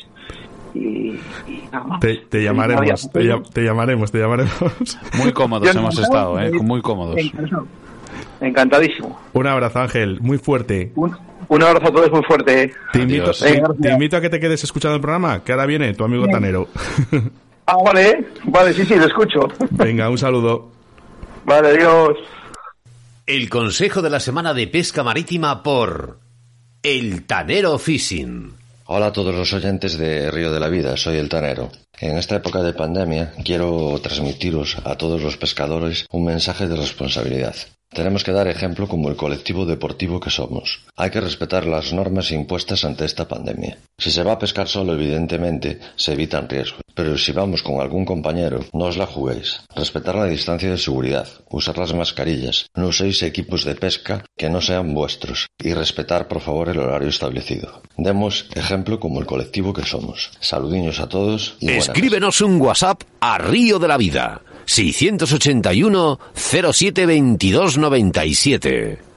y, 0.75 1.19
y 1.49 1.65
nada 1.73 1.85
más. 1.87 2.01
Te, 2.01 2.15
te 2.29 2.43
llamaremos, 2.45 3.11
te, 3.11 3.21
te 3.53 3.63
llamaremos, 3.63 4.13
te 4.13 4.19
llamaremos. 4.19 4.99
Muy 5.19 5.33
cómodos 5.33 5.75
hemos 5.75 5.99
estado, 5.99 6.39
¿eh? 6.41 6.49
eh, 6.49 6.63
Muy 6.63 6.83
cómodos. 6.83 7.17
Encantadísimo. 8.45 9.19
Un 9.33 9.47
abrazo, 9.47 9.81
Ángel, 9.81 10.21
muy 10.21 10.39
fuerte. 10.39 10.93
Un, 10.97 11.17
un 11.49 11.63
abrazo 11.63 11.89
a 11.89 11.93
todos 11.93 12.11
muy 12.11 12.23
fuerte. 12.23 12.73
Te 12.93 13.01
invito, 13.01 13.31
te, 13.33 13.91
invito 13.91 14.17
a 14.17 14.21
que 14.21 14.31
te 14.31 14.41
quedes 14.41 14.63
escuchando 14.65 14.97
el 14.97 15.01
programa, 15.01 15.43
que 15.43 15.53
ahora 15.53 15.67
viene 15.67 15.95
tu 15.95 16.05
amigo 16.05 16.27
Tanero. 16.27 16.69
Ah, 17.67 17.79
vale, 17.83 18.27
vale, 18.45 18.75
sí, 18.75 18.85
sí, 18.85 18.95
lo 18.95 19.07
escucho. 19.07 19.49
Venga, 19.71 20.11
un 20.11 20.19
saludo. 20.19 20.71
Vale, 21.47 21.69
adiós. 21.69 22.19
El 23.27 23.49
consejo 23.49 24.03
de 24.03 24.11
la 24.11 24.21
semana 24.21 24.53
de 24.53 24.67
pesca 24.67 25.03
marítima 25.03 25.63
por 25.63 26.19
El 26.83 27.25
Tanero 27.25 27.79
Fishing. 27.79 28.53
Hola 28.85 29.07
a 29.07 29.13
todos 29.13 29.35
los 29.35 29.51
oyentes 29.55 29.97
de 29.97 30.31
Río 30.31 30.53
de 30.53 30.61
la 30.61 30.69
Vida, 30.69 30.95
soy 30.99 31.17
el 31.17 31.31
Tanero. 31.31 31.71
En 31.99 32.19
esta 32.19 32.37
época 32.37 32.61
de 32.61 32.75
pandemia 32.75 33.33
quiero 33.43 33.99
transmitiros 34.03 34.77
a 34.85 34.97
todos 34.97 35.23
los 35.23 35.39
pescadores 35.39 36.05
un 36.11 36.27
mensaje 36.27 36.69
de 36.69 36.77
responsabilidad. 36.77 37.55
Tenemos 37.95 38.25
que 38.25 38.33
dar 38.33 38.49
ejemplo 38.49 38.89
como 38.89 39.09
el 39.09 39.15
colectivo 39.15 39.65
deportivo 39.67 40.19
que 40.19 40.29
somos. 40.31 40.81
Hay 40.97 41.11
que 41.11 41.21
respetar 41.21 41.65
las 41.65 41.93
normas 41.93 42.33
impuestas 42.33 42.85
ante 42.85 43.05
esta 43.05 43.29
pandemia. 43.29 43.79
Si 43.97 44.11
se 44.11 44.25
va 44.25 44.33
a 44.33 44.39
pescar 44.39 44.67
solo, 44.67 44.95
evidentemente, 44.95 45.79
se 45.95 46.13
evitan 46.15 46.49
riesgos. 46.49 46.81
Pero 46.95 47.17
si 47.17 47.31
vamos 47.31 47.63
con 47.63 47.81
algún 47.81 48.05
compañero, 48.05 48.65
no 48.73 48.87
os 48.87 48.97
la 48.97 49.07
juguéis. 49.07 49.63
Respetar 49.75 50.17
la 50.17 50.27
distancia 50.27 50.71
de 50.71 50.79
seguridad, 50.79 51.29
usar 51.51 51.79
las 51.79 51.95
mascarillas, 51.95 52.67
no 52.75 52.89
uséis 52.89 53.23
equipos 53.23 53.65
de 53.65 53.77
pesca 53.77 54.25
que 54.37 54.51
no 54.51 54.61
sean 54.61 54.93
vuestros 54.93 55.47
y 55.63 55.73
respetar 55.73 56.27
por 56.27 56.41
favor 56.41 56.69
el 56.69 56.79
horario 56.79 57.09
establecido. 57.09 57.83
Demos 57.97 58.49
ejemplo 58.55 58.99
como 58.99 59.21
el 59.21 59.27
colectivo 59.27 59.73
que 59.73 59.85
somos. 59.85 60.33
Saludiños 60.41 60.99
a 60.99 61.09
todos 61.09 61.57
y 61.61 61.71
Escríbenos 61.71 62.41
un 62.41 62.61
WhatsApp 62.61 63.03
a 63.21 63.39
Río 63.39 63.79
de 63.79 63.89
la 63.89 63.97
Vida. 63.97 64.43
681 64.67 66.19
07 66.35 66.93
22 66.93 67.79
97. 67.79 69.14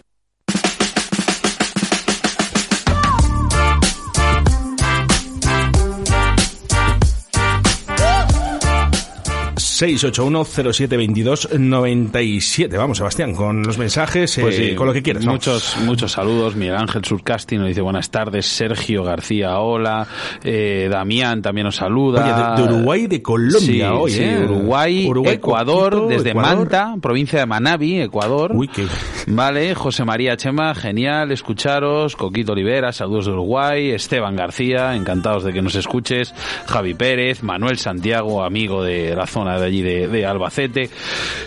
Siete 12.39 12.77
Vamos, 12.77 12.97
Sebastián, 12.97 13.35
con 13.35 13.61
los 13.61 13.77
mensajes, 13.77 14.35
eh, 14.39 14.41
Pues 14.41 14.55
sí, 14.55 14.73
con 14.73 14.87
lo 14.87 14.93
que 14.93 15.03
quieras. 15.03 15.23
Muchos, 15.25 15.77
muchos 15.85 16.11
saludos. 16.13 16.55
Miguel 16.55 16.75
Ángel 16.77 17.05
Surcasti 17.05 17.57
nos 17.57 17.67
dice 17.67 17.81
buenas 17.81 18.09
tardes. 18.09 18.47
Sergio 18.47 19.03
García, 19.03 19.59
hola. 19.59 20.07
Eh, 20.43 20.87
Damián 20.89 21.43
también 21.43 21.65
nos 21.65 21.75
saluda. 21.75 22.55
Oye, 22.55 22.63
de, 22.63 22.67
de 22.69 22.75
Uruguay 22.75 23.05
de 23.05 23.21
Colombia 23.21 23.59
Sí, 23.59 23.81
hoy, 23.83 24.11
sí, 24.11 24.23
¿eh? 24.23 24.39
Uruguay, 24.45 25.07
Ecuador, 25.27 25.91
Coquito, 25.93 26.07
desde 26.07 26.29
Ecuador. 26.31 26.57
Manta, 26.57 26.95
provincia 26.99 27.39
de 27.39 27.45
Manabi, 27.45 28.01
Ecuador. 28.01 28.53
Uy, 28.55 28.67
qué- 28.69 28.87
Vale, 29.27 29.75
José 29.75 30.05
María 30.05 30.37
Chema, 30.37 30.73
genial 30.73 31.31
escucharos. 31.31 32.15
Coquito 32.15 32.53
Olivera, 32.53 32.91
saludos 32.93 33.27
de 33.27 33.33
Uruguay. 33.33 33.91
Esteban 33.91 34.35
García, 34.35 34.95
encantados 34.95 35.43
de 35.43 35.53
que 35.53 35.61
nos 35.61 35.75
escuches. 35.75 36.33
Javi 36.65 36.95
Pérez, 36.95 37.43
Manuel 37.43 37.77
Santiago, 37.77 38.43
amigo 38.43 38.81
de 38.83 39.15
la 39.15 39.27
zona 39.27 39.59
de 39.59 39.66
allí 39.67 39.81
de, 39.81 40.07
de 40.07 40.25
Albacete. 40.25 40.89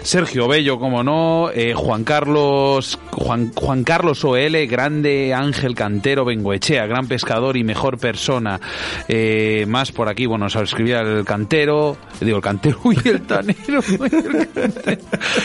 Sergio 0.02 0.48
Bello, 0.48 0.78
como 0.78 1.02
no. 1.02 1.50
Eh, 1.54 1.74
Juan 1.74 2.04
Carlos, 2.04 2.98
Juan, 3.12 3.52
Juan 3.54 3.84
Carlos 3.84 4.24
OL, 4.24 4.66
grande 4.66 5.34
Ángel 5.34 5.74
Cantero 5.74 6.24
Bengoechea, 6.24 6.86
gran 6.86 7.06
pescador 7.06 7.56
y 7.56 7.64
mejor 7.64 7.98
persona. 7.98 8.60
Eh, 9.08 9.64
más 9.68 9.92
por 9.92 10.08
aquí, 10.08 10.26
bueno, 10.26 10.44
nos 10.44 10.56
escribía 10.56 11.00
el 11.00 11.24
cantero, 11.24 11.96
digo 12.20 12.36
el 12.36 12.42
cantero, 12.42 12.78
uy, 12.84 12.96
el 13.04 13.22
tanero. 13.22 13.80
el 13.88 14.48
cantero. 14.48 15.02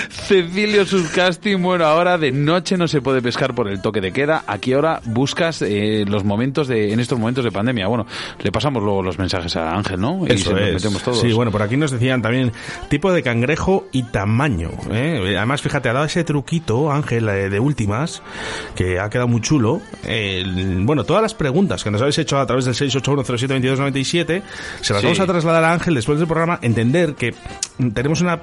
Cecilio 0.10 0.86
Suscasti, 0.86 1.56
bueno, 1.56 1.86
ahora 1.86 2.18
de 2.18 2.32
noche 2.32 2.78
no 2.78 2.88
se 2.88 3.02
puede 3.02 3.22
pescar 3.22 3.54
por 3.56 3.68
el 3.68 3.82
toque 3.82 4.02
de 4.02 4.12
queda. 4.12 4.44
¿A 4.48 4.58
qué 4.58 4.76
hora 4.76 5.02
buscas 5.06 5.62
eh, 5.62 6.06
los 6.08 6.24
momentos 6.24 6.68
de, 6.68 6.94
en 6.94 7.00
estos 7.00 7.18
momentos 7.20 7.44
de 7.44 7.52
pandemia? 7.52 7.88
Bueno, 7.88 8.06
le 8.42 8.52
pasamos 8.52 8.84
luego 8.84 9.02
los 9.04 9.18
mensajes 9.20 9.56
a 9.56 9.74
Ángel, 9.76 10.00
¿no? 10.00 10.26
Y 10.28 10.34
Eso 10.34 10.50
se 10.50 10.56
los 10.56 10.62
es. 10.62 10.74
metemos 10.76 11.04
todos. 11.04 11.20
Sí, 11.22 11.32
bueno, 11.34 11.52
por 11.52 11.62
aquí 11.62 11.78
nos 11.78 11.92
decían 11.92 12.22
también 12.22 12.52
tipo 12.90 13.12
de 13.14 13.24
cangrejo 13.24 13.88
y 13.92 14.04
tamaño. 14.04 14.72
¿eh? 14.92 15.36
Además, 15.38 15.62
fíjate, 15.62 15.90
ha 15.90 15.94
dado 15.94 16.06
ese 16.06 16.24
truquito, 16.24 16.92
Ángel, 16.92 17.28
eh, 17.30 17.50
de 17.50 17.60
últimas, 17.60 18.22
que 18.76 19.00
ha 19.00 19.10
quedado 19.10 19.28
muy 19.28 19.42
chulo. 19.42 19.82
El- 20.06 20.82
bueno, 20.86 21.04
todas 21.04 21.22
las 21.22 21.34
preguntas 21.34 21.84
que 21.84 21.92
nos 21.92 22.02
habéis 22.02 22.18
hecho 22.18 22.38
a 22.40 22.46
través 22.46 22.66
del 22.66 22.74
681072297, 22.76 24.42
se 24.82 24.94
las 24.94 25.02
Sí. 25.02 25.06
vamos 25.08 25.20
a 25.20 25.26
trasladar 25.26 25.64
a 25.64 25.74
Ángel 25.74 25.96
después 25.96 26.18
del 26.20 26.28
programa. 26.28 26.60
Entender 26.62 27.16
que 27.16 27.34
tenemos 27.94 28.22
una 28.22 28.40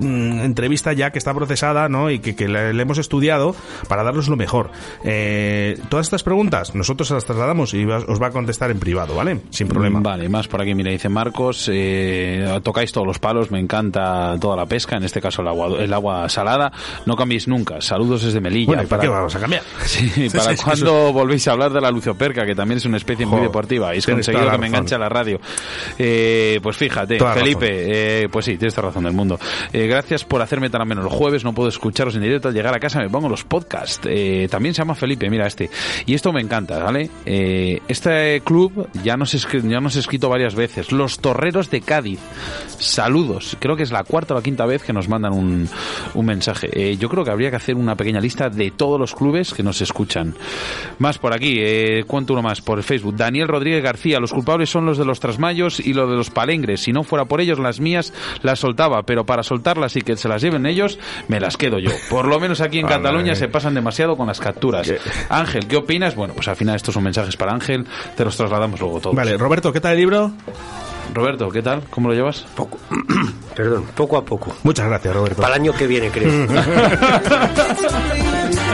mm, 0.00 0.40
entrevista 0.40 0.92
ya 0.92 1.10
que 1.10 1.18
está 1.18 1.34
procesada, 1.34 1.88
¿no? 1.88 2.10
Y 2.10 2.18
que, 2.18 2.34
que 2.34 2.48
le, 2.48 2.72
le 2.72 2.82
hemos 2.82 2.98
estudiado 2.98 3.54
para 3.88 4.02
darnos 4.02 4.28
lo 4.28 4.36
mejor. 4.36 4.70
Eh, 5.04 5.78
todas 5.88 6.06
estas 6.06 6.22
preguntas 6.22 6.74
nosotros 6.74 7.10
las 7.10 7.24
trasladamos 7.24 7.74
y 7.74 7.84
os 7.84 8.20
va 8.20 8.28
a 8.28 8.30
contestar 8.30 8.70
en 8.70 8.78
privado, 8.78 9.14
¿vale? 9.14 9.40
Sin 9.50 9.68
problema. 9.68 10.00
Vale, 10.00 10.28
más 10.28 10.48
por 10.48 10.60
aquí, 10.60 10.74
mira, 10.74 10.90
dice 10.90 11.08
Marcos, 11.08 11.68
eh, 11.72 12.60
tocáis 12.62 12.92
todos 12.92 13.06
los 13.06 13.18
palos, 13.18 13.50
me 13.50 13.58
encanta 13.58 14.36
toda 14.40 14.56
la 14.56 14.66
pesca, 14.66 14.96
en 14.96 15.04
este 15.04 15.20
caso 15.20 15.42
el 15.42 15.48
agua, 15.48 15.82
el 15.82 15.92
agua 15.92 16.28
salada, 16.28 16.72
no 17.06 17.16
cambiéis 17.16 17.48
nunca, 17.48 17.80
saludos 17.80 18.24
desde 18.24 18.40
Melilla. 18.40 18.66
Bueno, 18.66 18.82
¿y 18.82 18.86
¿para 18.86 19.02
qué 19.02 19.08
vamos 19.08 19.34
a 19.34 19.40
cambiar? 19.40 19.62
Sí, 19.84 20.28
¿para 20.30 20.50
Sí, 20.50 20.56
sí, 20.56 20.64
cuándo 20.64 21.12
volvéis 21.12 21.46
a 21.48 21.52
hablar 21.52 21.72
de 21.72 21.80
la 21.80 21.90
lucioperca, 21.90 22.44
que 22.44 22.54
también 22.54 22.78
es 22.78 22.84
una 22.86 22.96
especie 22.96 23.26
muy 23.26 23.40
deportiva? 23.40 23.88
Habéis 23.88 24.06
conseguido 24.06 24.44
que 24.44 24.50
la 24.50 24.58
me 24.58 24.66
enganche 24.66 24.94
a 24.94 24.98
la 24.98 25.08
radio. 25.08 25.40
Eh, 25.98 26.58
pues 26.62 26.76
fíjate, 26.76 27.18
la 27.18 27.34
Felipe, 27.34 27.68
eh, 28.22 28.28
pues 28.30 28.44
sí, 28.44 28.56
tienes 28.56 28.74
toda 28.74 28.88
razón 28.88 29.04
del 29.04 29.12
mundo. 29.12 29.38
Eh, 29.72 29.83
gracias 29.86 30.24
por 30.24 30.42
hacerme 30.42 30.70
tan 30.70 30.80
ameno 30.80 31.02
el 31.02 31.08
jueves, 31.08 31.44
no 31.44 31.52
puedo 31.52 31.68
escucharos 31.68 32.14
en 32.14 32.22
directo, 32.22 32.48
al 32.48 32.54
llegar 32.54 32.74
a 32.74 32.80
casa 32.80 33.00
me 33.00 33.08
pongo 33.08 33.28
los 33.28 33.44
podcasts. 33.44 34.00
Eh, 34.04 34.48
también 34.50 34.74
se 34.74 34.82
llama 34.82 34.94
Felipe, 34.94 35.28
mira 35.30 35.46
este. 35.46 35.70
Y 36.06 36.14
esto 36.14 36.32
me 36.32 36.40
encanta, 36.40 36.78
¿vale? 36.82 37.10
Eh, 37.26 37.80
este 37.88 38.40
club 38.44 38.88
ya 39.02 39.16
nos, 39.16 39.32
ya 39.32 39.80
nos 39.80 39.96
he 39.96 39.98
escrito 39.98 40.28
varias 40.28 40.54
veces, 40.54 40.92
Los 40.92 41.18
Torreros 41.18 41.70
de 41.70 41.80
Cádiz. 41.80 42.20
Saludos, 42.78 43.56
creo 43.60 43.76
que 43.76 43.82
es 43.82 43.92
la 43.92 44.04
cuarta 44.04 44.34
o 44.34 44.36
la 44.36 44.42
quinta 44.42 44.66
vez 44.66 44.82
que 44.82 44.92
nos 44.92 45.08
mandan 45.08 45.32
un, 45.32 45.68
un 46.14 46.26
mensaje. 46.26 46.68
Eh, 46.72 46.96
yo 46.96 47.08
creo 47.08 47.24
que 47.24 47.30
habría 47.30 47.50
que 47.50 47.56
hacer 47.56 47.76
una 47.76 47.96
pequeña 47.96 48.20
lista 48.20 48.50
de 48.50 48.70
todos 48.70 48.98
los 48.98 49.14
clubes 49.14 49.54
que 49.54 49.62
nos 49.62 49.80
escuchan. 49.80 50.34
Más 50.98 51.18
por 51.18 51.34
aquí, 51.34 51.60
cuento 52.06 52.32
uno 52.32 52.42
más 52.42 52.60
por 52.60 52.82
Facebook. 52.82 53.16
Daniel 53.16 53.48
Rodríguez 53.48 53.82
García, 53.82 54.20
los 54.20 54.32
culpables 54.32 54.70
son 54.70 54.86
los 54.86 54.98
de 54.98 55.04
los 55.04 55.20
trasmayos 55.20 55.80
y 55.80 55.92
los 55.92 56.08
de 56.08 56.16
los 56.16 56.30
palengres. 56.30 56.80
Si 56.82 56.92
no 56.92 57.04
fuera 57.04 57.24
por 57.24 57.40
ellos, 57.40 57.58
las 57.58 57.80
mías 57.80 58.12
las 58.42 58.60
soltaba, 58.60 59.02
pero 59.02 59.24
para 59.24 59.42
y 59.96 60.00
que 60.00 60.16
se 60.16 60.28
las 60.28 60.42
lleven 60.42 60.66
ellos, 60.66 60.98
me 61.28 61.40
las 61.40 61.56
quedo 61.56 61.78
yo. 61.78 61.90
Por 62.08 62.26
lo 62.26 62.40
menos 62.40 62.60
aquí 62.60 62.78
en 62.78 62.86
Vale. 62.86 62.96
Cataluña 62.96 63.34
se 63.34 63.48
pasan 63.48 63.74
demasiado 63.74 64.16
con 64.16 64.26
las 64.26 64.40
capturas. 64.40 64.92
Ángel, 65.28 65.66
¿qué 65.66 65.76
opinas? 65.76 66.14
Bueno, 66.14 66.34
pues 66.34 66.48
al 66.48 66.56
final 66.56 66.76
estos 66.76 66.94
son 66.94 67.02
mensajes 67.02 67.36
para 67.36 67.52
Ángel, 67.52 67.86
te 68.16 68.24
los 68.24 68.36
trasladamos 68.36 68.80
luego 68.80 69.00
todos. 69.00 69.16
Vale, 69.16 69.36
Roberto, 69.36 69.72
¿qué 69.72 69.80
tal 69.80 69.92
el 69.92 69.98
libro? 69.98 70.32
Roberto, 71.12 71.48
¿qué 71.50 71.62
tal? 71.62 71.82
¿Cómo 71.90 72.08
lo 72.08 72.14
llevas? 72.14 72.44
Poco. 72.56 72.78
Perdón, 73.54 73.84
poco 73.94 74.16
a 74.16 74.24
poco. 74.24 74.54
Muchas 74.62 74.86
gracias, 74.86 75.14
Roberto. 75.14 75.42
Para 75.42 75.54
el 75.56 75.62
año 75.62 75.72
que 75.72 75.86
viene, 75.86 76.10
creo. 76.10 76.30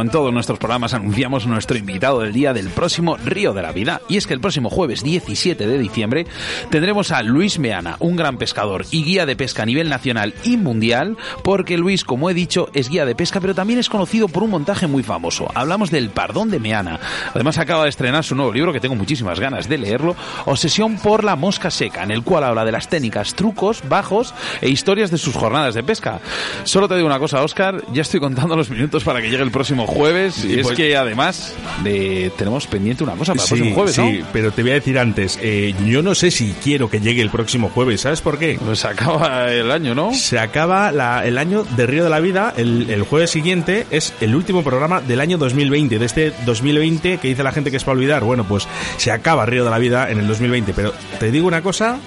En 0.00 0.10
todos 0.10 0.32
nuestros 0.32 0.58
programas, 0.58 0.94
anunciamos 0.94 1.46
nuestro 1.46 1.76
invitado 1.76 2.20
del 2.20 2.32
día 2.32 2.52
del 2.52 2.68
próximo 2.68 3.16
Río 3.16 3.52
de 3.52 3.62
la 3.62 3.72
Vida. 3.72 4.00
Y 4.08 4.16
es 4.16 4.26
que 4.26 4.34
el 4.34 4.40
próximo 4.40 4.70
jueves 4.70 5.02
17 5.02 5.66
de 5.66 5.78
diciembre 5.78 6.26
tendremos 6.70 7.10
a 7.10 7.22
Luis 7.22 7.58
Meana, 7.58 7.96
un 7.98 8.14
gran 8.14 8.38
pescador 8.38 8.84
y 8.92 9.02
guía 9.02 9.26
de 9.26 9.34
pesca 9.34 9.64
a 9.64 9.66
nivel 9.66 9.88
nacional 9.88 10.34
y 10.44 10.56
mundial, 10.56 11.16
porque 11.42 11.78
Luis, 11.78 12.04
como 12.04 12.30
he 12.30 12.34
dicho, 12.34 12.68
es 12.74 12.90
guía 12.90 13.06
de 13.06 13.16
pesca, 13.16 13.40
pero 13.40 13.54
también 13.54 13.80
es 13.80 13.88
conocido 13.88 14.28
por 14.28 14.44
un 14.44 14.50
montaje 14.50 14.86
muy 14.86 15.02
famoso. 15.02 15.50
Hablamos 15.54 15.90
del 15.90 16.10
Pardón 16.10 16.50
de 16.50 16.60
Meana. 16.60 17.00
Además, 17.34 17.58
acaba 17.58 17.82
de 17.82 17.90
estrenar 17.90 18.22
su 18.22 18.36
nuevo 18.36 18.52
libro, 18.52 18.72
que 18.72 18.80
tengo 18.80 18.94
muchísimas 18.94 19.40
ganas 19.40 19.68
de 19.68 19.78
leerlo, 19.78 20.14
Obsesión 20.44 20.98
por 20.98 21.24
la 21.24 21.34
mosca 21.34 21.70
seca, 21.70 22.04
en 22.04 22.12
el 22.12 22.22
cual 22.22 22.44
habla 22.44 22.64
de 22.64 22.72
las 22.72 22.88
técnicas, 22.88 23.34
trucos, 23.34 23.82
bajos 23.88 24.32
e 24.60 24.68
historias 24.68 25.10
de 25.10 25.18
sus 25.18 25.34
jornadas 25.34 25.74
de 25.74 25.82
pesca. 25.82 26.20
Solo 26.62 26.88
te 26.88 26.94
digo 26.94 27.06
una 27.06 27.18
cosa, 27.18 27.42
Oscar, 27.42 27.82
ya 27.92 28.02
estoy 28.02 28.20
contando 28.20 28.54
los 28.54 28.70
minutos 28.70 29.02
para 29.02 29.20
que 29.20 29.28
llegue 29.28 29.42
el 29.42 29.50
próximo 29.50 29.87
jueves. 29.88 30.44
y 30.44 30.60
es 30.60 30.62
pues- 30.66 30.76
que 30.76 30.96
además 30.96 31.54
de, 31.82 32.30
tenemos 32.36 32.66
pendiente 32.66 33.02
una 33.04 33.14
cosa 33.14 33.32
para 33.34 33.42
el 33.42 33.48
Sí, 33.48 33.54
próximo 33.54 33.74
jueves, 33.74 33.98
¿no? 33.98 34.08
sí, 34.08 34.24
pero 34.32 34.52
te 34.52 34.62
voy 34.62 34.70
a 34.72 34.74
decir 34.74 34.98
antes, 34.98 35.38
eh, 35.42 35.74
yo 35.86 36.02
no 36.02 36.14
sé 36.14 36.30
si 36.30 36.54
quiero 36.62 36.88
que 36.90 37.00
llegue 37.00 37.22
el 37.22 37.30
próximo 37.30 37.70
jueves, 37.74 38.02
¿sabes 38.02 38.20
por 38.20 38.38
qué? 38.38 38.58
Pues 38.64 38.84
acaba 38.84 39.50
el 39.52 39.70
año, 39.70 39.94
¿no? 39.94 40.12
Se 40.14 40.38
acaba 40.38 40.92
la- 40.92 41.26
el 41.26 41.38
año 41.38 41.64
de 41.76 41.86
Río 41.86 42.04
de 42.04 42.10
la 42.10 42.20
Vida, 42.20 42.54
el, 42.56 42.90
el 42.90 43.02
jueves 43.02 43.30
siguiente 43.30 43.86
es 43.90 44.12
el 44.20 44.34
último 44.34 44.62
programa 44.62 45.00
del 45.00 45.20
año 45.20 45.38
2020, 45.38 45.98
de 45.98 46.06
este 46.06 46.32
2020 46.46 47.18
que 47.18 47.28
dice 47.28 47.42
la 47.42 47.52
gente 47.52 47.70
que 47.70 47.76
es 47.78 47.84
para 47.84 47.96
olvidar. 47.98 48.22
Bueno, 48.24 48.44
pues 48.46 48.66
se 48.98 49.10
acaba 49.10 49.46
Río 49.46 49.64
de 49.64 49.70
la 49.70 49.78
Vida 49.78 50.10
en 50.10 50.18
el 50.18 50.26
2020, 50.28 50.72
pero 50.74 50.92
te 51.18 51.30
digo 51.30 51.46
una 51.46 51.62
cosa, 51.62 51.98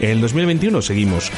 en 0.00 0.10
el 0.10 0.20
2021 0.20 0.82
seguimos. 0.82 1.30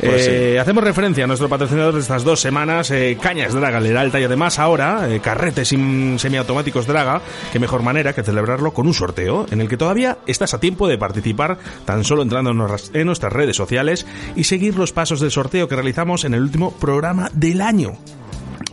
Pues 0.00 0.28
Eh, 0.28 0.58
Hacemos 0.58 0.84
referencia 0.84 1.24
a 1.24 1.26
nuestro 1.26 1.48
patrocinador 1.48 1.94
de 1.94 2.00
estas 2.00 2.24
dos 2.24 2.40
semanas, 2.40 2.90
eh, 2.90 3.16
Cañas 3.20 3.54
Draga 3.54 3.80
Leralta, 3.80 4.20
y 4.20 4.24
además 4.24 4.58
ahora 4.58 5.08
eh, 5.08 5.20
carretes 5.20 5.68
semiautomáticos 5.68 6.86
Draga, 6.86 7.22
qué 7.52 7.58
mejor 7.58 7.82
manera 7.82 8.12
que 8.12 8.22
celebrarlo 8.22 8.72
con 8.72 8.86
un 8.86 8.94
sorteo 8.94 9.46
en 9.50 9.60
el 9.60 9.68
que 9.68 9.76
todavía 9.76 10.18
estás 10.26 10.54
a 10.54 10.60
tiempo 10.60 10.88
de 10.88 10.98
participar 10.98 11.58
tan 11.84 12.04
solo 12.04 12.22
entrando 12.22 12.50
en 12.50 13.06
nuestras 13.06 13.32
redes 13.32 13.56
sociales 13.56 14.06
y 14.36 14.44
seguir 14.44 14.76
los 14.76 14.92
pasos 14.92 15.20
del 15.20 15.30
sorteo 15.30 15.68
que 15.68 15.74
realizamos 15.74 16.24
en 16.24 16.34
el 16.34 16.42
último 16.42 16.72
programa 16.72 17.30
del 17.32 17.60
año. 17.60 17.98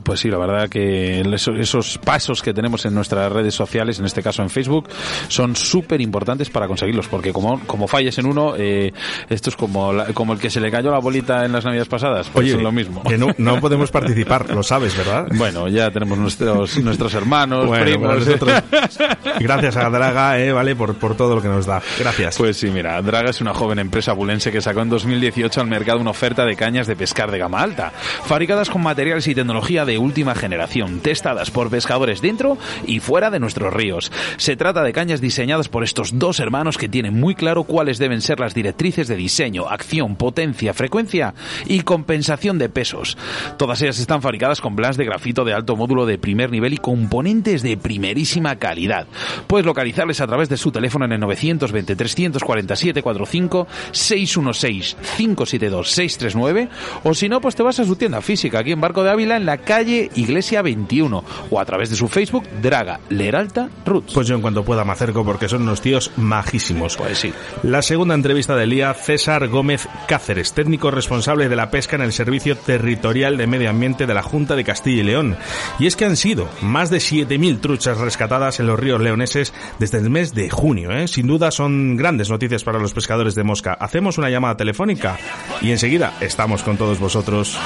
Pues 0.06 0.20
sí, 0.20 0.30
la 0.30 0.38
verdad 0.38 0.70
que 0.70 1.22
esos, 1.22 1.60
esos 1.60 1.97
pasos 1.97 2.41
que 2.43 2.53
tenemos 2.53 2.86
en 2.86 2.93
nuestras 2.93 3.32
redes 3.32 3.56
sociales, 3.56 3.97
en 3.99 4.06
este 4.06 4.22
caso 4.22 4.43
en 4.43 4.51
Facebook, 4.51 4.88
son 5.28 5.56
súper 5.56 5.99
importantes 5.99 6.49
para 6.51 6.68
conseguirlos, 6.68 7.08
porque 7.08 7.34
como, 7.34 7.60
como 7.66 7.88
falles 7.88 8.16
en 8.20 8.28
uno, 8.28 8.53
eh, 8.56 8.93
esto 9.30 9.49
es 9.49 9.56
como, 9.56 9.91
la- 9.91 10.06
como 10.14 10.34
el 10.34 10.39
que 10.39 10.51
se 10.51 10.62
le 10.62 10.70
cayó 10.70 10.91
la 10.91 10.99
bolita 10.99 11.43
en 11.43 11.51
las 11.53 11.66
navidades 11.66 11.89
pasadas, 11.89 12.30
pues 12.32 12.47
es 12.49 12.62
lo 12.62 12.72
mismo. 12.72 13.01
que 13.03 13.18
no, 13.18 13.30
no 13.39 13.60
podemos 13.60 13.89
participar, 13.89 14.49
lo 14.51 14.62
sabes, 14.62 14.95
¿verdad? 14.95 15.28
Bueno, 15.34 15.68
ya 15.68 15.89
tenemos 15.89 16.18
nuestros, 16.20 16.78
nuestros 16.78 17.14
hermanos, 17.16 17.66
Bueno, 17.66 17.84
primos. 17.84 18.20
nosotros- 18.26 18.62
Gracias 19.39 19.76
a 19.78 19.89
Draga, 19.89 20.39
eh, 20.39 20.51
¿vale? 20.51 20.76
Por, 20.76 20.95
por 20.95 21.16
todo 21.18 21.36
lo 21.36 21.41
que 21.41 21.47
nos 21.47 21.66
da. 21.66 21.82
Gracias. 21.99 22.38
Pues 22.38 22.58
sí, 22.58 22.68
mira, 22.68 23.01
Draga 23.01 23.32
es 23.32 23.41
una 23.41 23.53
joven 23.53 23.80
empresa 23.80 24.14
bulense 24.14 24.51
que 24.51 24.62
sacó 24.62 24.82
en 24.82 24.89
2018 24.89 25.62
al 25.62 25.68
mercado 25.68 25.99
una 25.99 26.12
oferta 26.12 26.45
de 26.45 26.56
cañas 26.56 26.86
de 26.88 26.95
pescar 26.95 27.32
de 27.32 27.39
gama 27.39 27.62
alta, 27.62 27.91
fabricadas 27.91 28.70
con 28.70 28.84
materiales 28.84 29.28
y 29.28 29.34
tecnología 29.36 29.84
de 29.84 29.95
última 29.98 30.36
generación, 30.36 31.00
testadas 31.00 31.52
por 31.52 31.70
pescadores 31.70 32.22
dentro 32.22 32.58
y 32.86 33.00
fuera 33.00 33.30
de 33.30 33.39
nuestros 33.39 33.74
ríos. 33.74 34.12
Se 34.38 34.56
trata 34.56 34.84
de 34.84 34.93
cañas 34.93 35.22
diseñadas 35.22 35.70
por 35.70 35.84
estos 35.84 36.18
dos 36.20 36.39
hermanos 36.39 36.78
que 36.78 36.89
tienen 36.89 37.20
muy 37.20 37.36
claro 37.36 37.64
cuáles 37.64 37.98
deben 37.98 38.22
ser 38.22 38.39
las 38.39 38.54
directrices 38.54 39.08
de 39.08 39.16
diseño, 39.16 39.68
acción, 39.68 40.16
potencia, 40.16 40.74
frecuencia 40.74 41.34
y 41.66 41.82
compensación 41.82 42.58
de 42.58 42.70
pesos. 42.70 43.18
Todas 43.58 43.82
ellas 43.82 44.00
están 44.00 44.22
fabricadas 44.22 44.62
con 44.62 44.76
blas 44.76 44.98
de 44.98 45.06
grafito 45.06 45.46
de 45.46 45.54
alto 45.54 45.76
módulo 45.76 46.06
de 46.06 46.18
primer 46.18 46.52
nivel 46.52 46.74
y 46.74 46.78
componentes 46.78 47.64
de 47.64 47.78
primerísima 47.78 48.56
calidad. 48.58 49.08
Puedes 49.48 49.66
localizarles 49.66 50.22
a 50.22 50.28
través 50.28 50.50
de 50.50 50.58
su 50.58 50.72
teléfono 50.72 51.06
en 51.06 51.14
el 51.14 51.20
920 51.20 51.96
347 51.96 53.02
45 53.02 53.68
616 53.91 54.98
572 55.18 55.91
639 55.91 56.70
o 57.04 57.14
si 57.14 57.30
no 57.30 57.41
pues 57.41 57.56
te 57.56 57.64
vas 57.64 57.80
a 57.80 57.86
su 57.86 57.96
tienda 57.96 58.22
física 58.22 58.60
aquí 58.60 58.72
en 58.72 58.82
Barco 58.82 59.04
de 59.04 59.12
Ávila 59.12 59.38
en 59.38 59.46
la 59.46 59.58
calle 59.58 59.85
Iglesia 59.86 60.62
21 60.62 61.24
o 61.50 61.60
a 61.60 61.66
través 61.66 61.90
de 61.90 61.96
su 61.96 62.08
Facebook 62.08 62.44
Draga 62.62 63.00
Leralta 63.10 63.70
Roots. 63.86 64.14
Pues 64.14 64.28
yo 64.28 64.36
en 64.36 64.42
cuanto 64.42 64.64
pueda 64.64 64.84
me 64.84 64.92
acerco 64.92 65.24
porque 65.24 65.50
son 65.50 65.64
unos 65.64 65.82
tíos 65.82 66.12
majísimos. 66.18 66.98
Pues 66.98 67.18
sí. 67.18 67.34
La 67.64 67.82
segunda 67.82 68.16
entrevista 68.16 68.56
del 68.56 68.70
día, 68.70 68.94
César 68.94 69.48
Gómez 69.48 69.88
Cáceres, 70.08 70.54
técnico 70.54 70.92
responsable 70.92 71.50
de 71.50 71.56
la 71.56 71.72
pesca 71.72 71.96
en 71.96 72.02
el 72.02 72.14
Servicio 72.14 72.58
Territorial 72.58 73.38
de 73.38 73.48
Medio 73.48 73.70
Ambiente 73.70 74.06
de 74.08 74.14
la 74.14 74.24
Junta 74.24 74.56
de 74.56 74.64
Castilla 74.64 75.02
y 75.02 75.06
León. 75.06 75.38
Y 75.80 75.88
es 75.88 75.96
que 75.96 76.06
han 76.06 76.18
sido 76.18 76.48
más 76.62 76.90
de 76.90 76.98
7.000 76.98 77.60
truchas 77.60 77.98
rescatadas 77.98 78.60
en 78.60 78.68
los 78.68 78.80
ríos 78.80 79.02
leoneses 79.02 79.54
desde 79.80 80.00
el 80.00 80.10
mes 80.10 80.34
de 80.34 80.50
junio. 80.50 80.92
¿eh? 80.92 81.08
Sin 81.08 81.28
duda 81.28 81.52
son 81.52 81.96
grandes 81.98 82.30
noticias 82.30 82.64
para 82.64 82.80
los 82.80 82.94
pescadores 82.94 83.36
de 83.36 83.44
mosca. 83.44 83.74
Hacemos 83.74 84.18
una 84.18 84.30
llamada 84.30 84.58
telefónica 84.58 85.18
y 85.62 85.72
enseguida 85.72 86.14
estamos 86.22 86.64
con 86.64 86.78
todos 86.78 87.00
vosotros. 87.00 87.58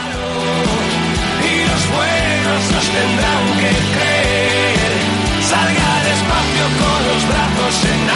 Buenos 1.99 2.71
nos 2.71 2.87
tendrán 2.97 3.45
que 3.59 3.71
creer. 3.95 4.91
Salga 5.41 5.91
despacio 6.09 6.65
con 6.81 6.99
los 7.09 7.21
brazos 7.27 7.75
en 7.93 8.08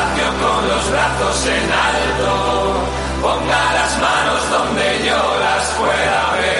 despacio 0.00 0.32
con 0.40 0.68
los 0.68 0.90
brazos 0.90 1.46
en 1.46 1.70
alto, 1.72 2.84
ponga 3.22 3.72
las 3.74 4.00
manos 4.00 4.50
donde 4.50 4.98
yo 5.06 5.40
las 5.40 5.70
pueda 5.72 6.32
ver. 6.32 6.50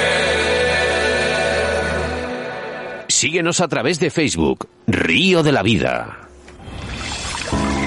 Síguenos 3.09 3.61
a 3.61 3.69
través 3.69 4.01
de 4.01 4.11
Facebook, 4.11 4.69
Río 4.87 5.43
de 5.43 5.53
la 5.53 5.63
Vida. 5.63 6.29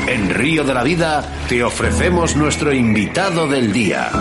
En 0.08 0.30
Río 0.30 0.64
de 0.64 0.74
la 0.74 0.84
Vida 0.84 1.24
te 1.48 1.64
ofrecemos 1.64 2.36
nuestro 2.36 2.74
invitado 2.74 3.48
del 3.48 3.72
día. 3.74 4.12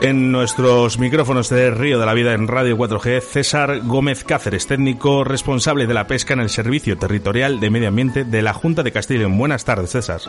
En 0.00 0.30
nuestros 0.30 1.00
micrófonos 1.00 1.48
de 1.48 1.72
Río 1.72 1.98
de 1.98 2.06
la 2.06 2.14
Vida 2.14 2.32
en 2.32 2.46
Radio 2.46 2.76
4G, 2.76 3.20
César 3.20 3.80
Gómez 3.84 4.22
Cáceres, 4.22 4.68
técnico 4.68 5.24
responsable 5.24 5.88
de 5.88 5.94
la 5.94 6.06
pesca 6.06 6.34
en 6.34 6.40
el 6.40 6.50
Servicio 6.50 6.96
Territorial 6.96 7.58
de 7.58 7.68
Medio 7.68 7.88
Ambiente 7.88 8.24
de 8.24 8.40
la 8.40 8.52
Junta 8.52 8.84
de 8.84 8.92
Castilla. 8.92 9.26
Buenas 9.26 9.64
tardes, 9.64 9.90
César. 9.90 10.20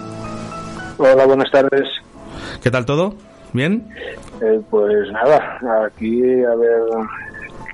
Hola, 0.97 1.23
buenas 1.27 1.51
tardes. 1.51 1.87
¿Qué 2.63 2.71
tal 2.71 2.85
todo? 2.85 3.13
¿Bien? 3.53 3.87
Eh, 4.41 4.59
pues 4.71 5.11
nada, 5.11 5.59
aquí 5.85 6.19
a 6.43 6.55
ver 6.55 6.81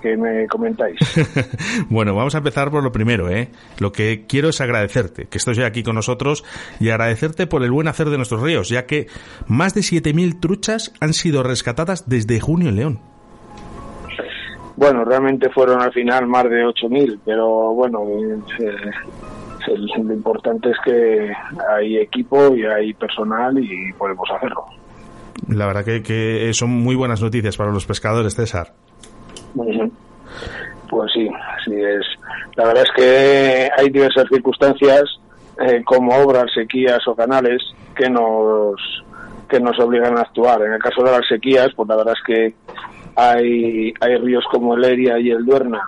qué 0.05 0.17
me 0.17 0.47
comentáis. 0.47 0.99
bueno, 1.89 2.13
vamos 2.15 2.35
a 2.35 2.37
empezar 2.37 2.69
por 2.69 2.83
lo 2.83 2.91
primero, 2.91 3.29
¿eh? 3.29 3.49
Lo 3.79 3.91
que 3.91 4.25
quiero 4.27 4.49
es 4.49 4.61
agradecerte 4.61 5.25
que 5.25 5.39
estés 5.39 5.57
hoy 5.57 5.63
aquí 5.63 5.81
con 5.81 5.95
nosotros 5.95 6.43
y 6.79 6.89
agradecerte 6.89 7.47
por 7.47 7.63
el 7.63 7.71
buen 7.71 7.87
hacer 7.87 8.09
de 8.09 8.17
nuestros 8.17 8.41
ríos, 8.41 8.69
ya 8.69 8.85
que 8.85 9.07
más 9.47 9.73
de 9.73 9.81
7.000 9.81 10.39
truchas 10.39 10.93
han 10.99 11.13
sido 11.13 11.41
rescatadas 11.41 12.07
desde 12.07 12.39
junio 12.39 12.69
en 12.69 12.75
León. 12.75 12.99
Bueno, 14.75 15.05
realmente 15.05 15.49
fueron 15.49 15.81
al 15.81 15.91
final 15.91 16.27
más 16.27 16.43
de 16.43 16.63
8.000, 16.65 17.19
pero 17.25 17.73
bueno, 17.73 18.03
eh, 18.59 18.75
lo 19.97 20.13
importante 20.13 20.69
es 20.69 20.77
que 20.83 21.31
hay 21.73 21.97
equipo 21.97 22.55
y 22.55 22.65
hay 22.65 22.93
personal 22.93 23.57
y 23.57 23.91
podemos 23.93 24.29
hacerlo. 24.29 24.65
La 25.47 25.65
verdad 25.65 25.83
que, 25.83 26.03
que 26.03 26.53
son 26.53 26.69
muy 26.69 26.95
buenas 26.95 27.21
noticias 27.21 27.57
para 27.57 27.71
los 27.71 27.85
pescadores, 27.85 28.35
César. 28.35 28.73
Pues 30.89 31.11
sí, 31.13 31.29
así 31.57 31.73
es. 31.73 32.05
La 32.55 32.65
verdad 32.65 32.83
es 32.83 32.91
que 32.95 33.69
hay 33.77 33.89
diversas 33.89 34.25
circunstancias, 34.29 35.03
eh, 35.59 35.83
como 35.85 36.15
obras, 36.15 36.45
sequías 36.53 37.07
o 37.07 37.15
canales, 37.15 37.61
que 37.95 38.09
nos 38.09 38.75
que 39.49 39.59
nos 39.59 39.79
obligan 39.79 40.17
a 40.17 40.21
actuar. 40.21 40.61
En 40.63 40.73
el 40.73 40.79
caso 40.79 41.03
de 41.03 41.11
las 41.11 41.27
sequías, 41.27 41.69
pues 41.75 41.87
la 41.87 41.95
verdad 41.95 42.15
es 42.17 42.23
que 42.25 42.55
hay, 43.15 43.93
hay 44.01 44.17
ríos 44.17 44.43
como 44.51 44.75
el 44.75 44.83
Eria 44.83 45.19
y 45.19 45.29
el 45.29 45.45
Duerna, 45.45 45.81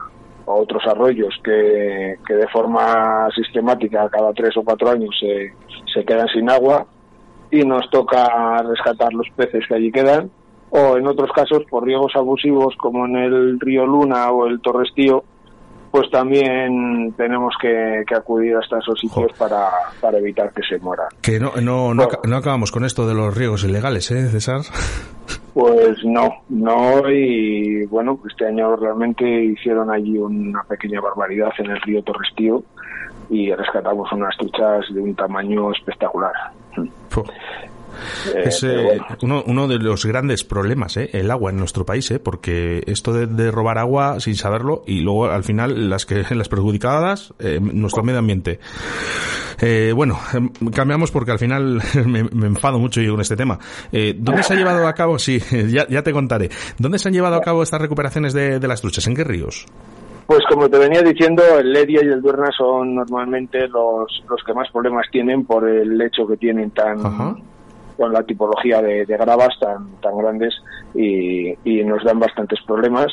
o 0.45 0.61
otros 0.61 0.83
arroyos 0.85 1.33
que, 1.43 2.17
que 2.25 2.33
de 2.35 2.47
forma 2.49 3.27
sistemática 3.35 4.07
cada 4.09 4.31
tres 4.33 4.55
o 4.57 4.63
cuatro 4.63 4.91
años 4.91 5.09
se, 5.19 5.53
se 5.91 6.05
quedan 6.05 6.27
sin 6.29 6.49
agua 6.49 6.85
y 7.49 7.63
nos 7.63 7.89
toca 7.89 8.61
rescatar 8.61 9.11
los 9.13 9.27
peces 9.35 9.65
que 9.67 9.75
allí 9.75 9.91
quedan 9.91 10.29
o 10.69 10.97
en 10.97 11.07
otros 11.07 11.31
casos 11.31 11.63
por 11.69 11.85
riegos 11.85 12.13
abusivos 12.15 12.75
como 12.77 13.05
en 13.05 13.15
el 13.15 13.59
río 13.59 13.85
Luna 13.85 14.31
o 14.31 14.47
el 14.47 14.59
Torrestío, 14.61 15.23
pues 15.91 16.09
también 16.11 17.13
tenemos 17.15 17.55
que, 17.61 18.03
que 18.07 18.15
acudir 18.15 18.55
hasta 18.55 18.79
esos 18.79 18.99
sitios 18.99 19.31
para, 19.37 19.69
para 20.01 20.17
evitar 20.17 20.51
que 20.53 20.61
se 20.63 20.77
muera. 20.79 21.07
Que 21.21 21.39
no, 21.39 21.53
no, 21.61 21.93
no, 21.93 22.07
no 22.23 22.37
acabamos 22.37 22.71
con 22.71 22.85
esto 22.85 23.07
de 23.07 23.13
los 23.13 23.35
riegos 23.35 23.63
ilegales, 23.63 24.11
¿eh, 24.11 24.27
César? 24.29 24.61
Pues 25.53 25.97
no, 26.05 26.43
no, 26.49 27.09
y 27.09 27.83
bueno, 27.87 28.19
este 28.29 28.45
año 28.45 28.75
realmente 28.75 29.25
hicieron 29.27 29.89
allí 29.89 30.15
una 30.15 30.61
pequeña 30.63 31.01
barbaridad 31.01 31.49
en 31.57 31.71
el 31.71 31.81
río 31.81 32.03
Torrestío 32.03 32.61
y 33.31 33.51
rescatamos 33.51 34.11
unas 34.11 34.37
truchas 34.37 34.85
de 34.93 35.01
un 35.01 35.15
tamaño 35.15 35.71
espectacular. 35.71 36.31
Es 38.35 38.63
eh, 38.63 38.99
uno, 39.21 39.43
uno, 39.45 39.67
de 39.67 39.77
los 39.77 40.05
grandes 40.05 40.43
problemas, 40.43 40.97
eh, 40.97 41.09
el 41.13 41.31
agua 41.31 41.51
en 41.51 41.57
nuestro 41.57 41.85
país, 41.85 42.09
eh, 42.11 42.19
porque 42.19 42.83
esto 42.87 43.13
de, 43.13 43.51
robar 43.51 43.77
agua 43.77 44.19
sin 44.19 44.35
saberlo 44.35 44.83
y 44.85 45.01
luego 45.01 45.25
al 45.27 45.43
final 45.43 45.89
las 45.89 46.05
que 46.05 46.23
las 46.35 46.49
perjudicadas, 46.49 47.33
nuestro 47.59 48.03
medio 48.03 48.19
ambiente. 48.19 48.59
bueno, 49.95 50.19
em, 50.33 50.49
cambiamos 50.71 51.11
porque 51.11 51.31
al 51.31 51.39
final 51.39 51.81
me, 52.05 52.19
enfado 52.47 52.79
mucho 52.79 53.01
yo 53.01 53.11
con 53.11 53.21
este 53.21 53.35
tema. 53.35 53.59
¿Dónde 53.91 54.43
se 54.43 54.53
ha 54.53 54.57
llevado 54.57 54.87
a 54.87 54.93
cabo? 54.93 55.19
Sí, 55.19 55.39
ya, 55.69 55.87
ya 55.87 56.03
te 56.03 56.11
contaré. 56.11 56.49
¿Dónde 56.77 56.99
se 56.99 57.07
han 57.07 57.13
llevado 57.13 57.35
a 57.35 57.41
cabo 57.41 57.63
estas 57.63 57.81
recuperaciones 57.81 58.33
de, 58.33 58.67
las 58.67 58.81
truchas? 58.81 59.07
¿En 59.07 59.15
qué 59.15 59.23
ríos? 59.23 59.65
Pues 60.27 60.41
como 60.49 60.69
te 60.69 60.77
venía 60.77 61.01
diciendo, 61.01 61.41
el 61.57 61.71
Ledia 61.71 62.01
y 62.03 62.07
el 62.07 62.21
Duerna 62.21 62.49
son 62.57 62.95
normalmente 62.95 63.65
los, 63.69 64.23
los 64.29 64.43
que 64.45 64.53
más 64.53 64.69
problemas 64.71 65.07
tienen 65.09 65.45
por 65.45 65.67
el 65.69 66.01
hecho 66.01 66.27
que 66.27 66.35
tienen 66.35 66.71
tan, 66.71 66.97
con 67.97 68.13
la 68.13 68.23
tipología 68.23 68.81
de, 68.81 69.05
gravas 69.05 69.59
tan, 69.59 69.99
tan 70.01 70.17
grandes 70.17 70.53
y, 70.93 71.55
nos 71.83 72.03
dan 72.03 72.19
bastantes 72.19 72.59
problemas. 72.65 73.07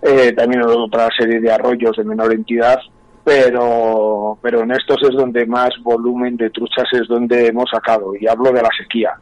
Eh, 0.00 0.32
también 0.32 0.62
otra 0.62 1.08
serie 1.16 1.40
de 1.40 1.52
arroyos 1.52 1.96
de 1.96 2.04
menor 2.04 2.32
entidad, 2.32 2.78
pero, 3.24 4.38
pero 4.40 4.62
en 4.62 4.72
estos 4.72 5.02
es 5.02 5.14
donde 5.14 5.46
más 5.46 5.70
volumen 5.82 6.36
de 6.36 6.50
truchas 6.50 6.86
es 6.92 7.06
donde 7.08 7.48
hemos 7.48 7.70
sacado, 7.70 8.14
y 8.18 8.26
hablo 8.26 8.50
de 8.50 8.62
la 8.62 8.70
sequía, 8.76 9.12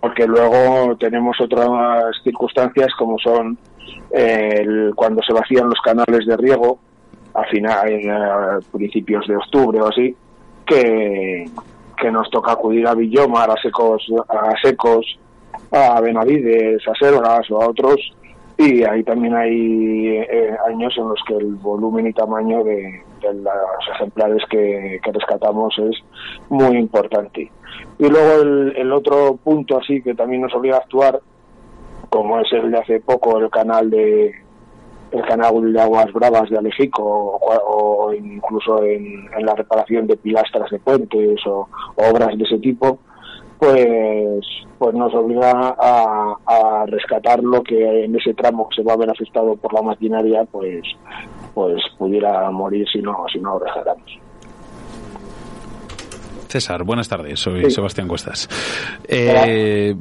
porque 0.00 0.26
luego 0.26 0.96
tenemos 0.96 1.36
otras 1.40 1.68
circunstancias 2.22 2.88
como 2.98 3.18
son 3.18 3.58
eh, 4.12 4.90
cuando 4.94 5.22
se 5.22 5.32
vacían 5.32 5.68
los 5.68 5.80
canales 5.82 6.26
de 6.26 6.36
riego, 6.36 6.78
a, 7.34 7.44
final, 7.44 8.10
a 8.10 8.58
principios 8.72 9.26
de 9.26 9.36
octubre 9.36 9.80
o 9.80 9.88
así, 9.88 10.14
que, 10.66 11.44
que 12.00 12.10
nos 12.10 12.30
toca 12.30 12.52
acudir 12.52 12.86
a 12.86 12.94
Villomar, 12.94 13.50
a 13.50 13.60
Secos, 13.60 14.06
a 14.28 14.52
Secos, 14.62 15.18
a 15.70 16.00
Benavides, 16.00 16.82
a 16.88 16.94
Sergas 16.94 17.50
o 17.50 17.60
a 17.60 17.68
otros, 17.68 17.96
y 18.56 18.82
ahí 18.84 19.02
también 19.04 19.34
hay 19.34 20.18
eh, 20.18 20.56
años 20.68 20.92
en 20.96 21.08
los 21.08 21.18
que 21.26 21.34
el 21.34 21.54
volumen 21.54 22.06
y 22.06 22.12
tamaño 22.12 22.62
de, 22.62 23.02
los 23.22 23.88
ejemplares 23.94 24.42
que, 24.50 25.00
rescatamos 25.12 25.74
es 25.78 25.96
muy 26.48 26.76
importante. 26.76 27.50
Y 27.98 28.08
luego 28.08 28.42
el, 28.42 28.76
el, 28.76 28.92
otro 28.92 29.36
punto 29.42 29.78
así 29.78 30.02
que 30.02 30.14
también 30.14 30.42
nos 30.42 30.54
obliga 30.54 30.76
a 30.76 30.80
actuar, 30.80 31.20
como 32.10 32.40
es 32.40 32.52
el 32.52 32.70
de 32.70 32.78
hace 32.78 33.00
poco 33.00 33.38
el 33.38 33.50
canal 33.50 33.88
de, 33.88 34.34
el 35.12 35.22
canal 35.22 35.72
de 35.72 35.80
aguas 35.80 36.12
bravas 36.12 36.48
de 36.50 36.58
Alejico 36.58 37.02
o, 37.02 38.12
incluso 38.12 38.82
en, 38.84 39.28
la 39.44 39.54
reparación 39.54 40.06
de 40.06 40.16
pilastras 40.16 40.70
de 40.70 40.78
puentes 40.78 41.40
o, 41.46 41.68
obras 41.96 42.36
de 42.36 42.44
ese 42.44 42.58
tipo, 42.58 42.98
pues, 43.58 44.44
pues 44.78 44.94
nos 44.94 45.14
obliga 45.14 45.74
a, 45.78 46.84
rescatar 46.86 47.42
lo 47.42 47.62
que 47.62 48.04
en 48.04 48.16
ese 48.16 48.34
tramo 48.34 48.68
que 48.68 48.76
se 48.76 48.82
va 48.82 48.94
a 48.94 48.96
ver 48.96 49.10
afectado 49.10 49.54
por 49.56 49.72
la 49.74 49.82
maquinaria, 49.82 50.44
pues, 50.44 50.82
pues 51.54 51.82
pudiera 51.98 52.50
morir 52.50 52.86
si 52.90 53.00
no, 53.00 53.24
si 53.32 53.38
no 53.38 53.58
lo 53.58 53.58
rescatamos. 53.60 54.18
César, 56.48 56.82
buenas 56.82 57.08
tardes. 57.08 57.38
Soy 57.38 57.70
Sebastián 57.70 58.08
Cuestas. 58.08 58.48
Eh, 59.06 59.94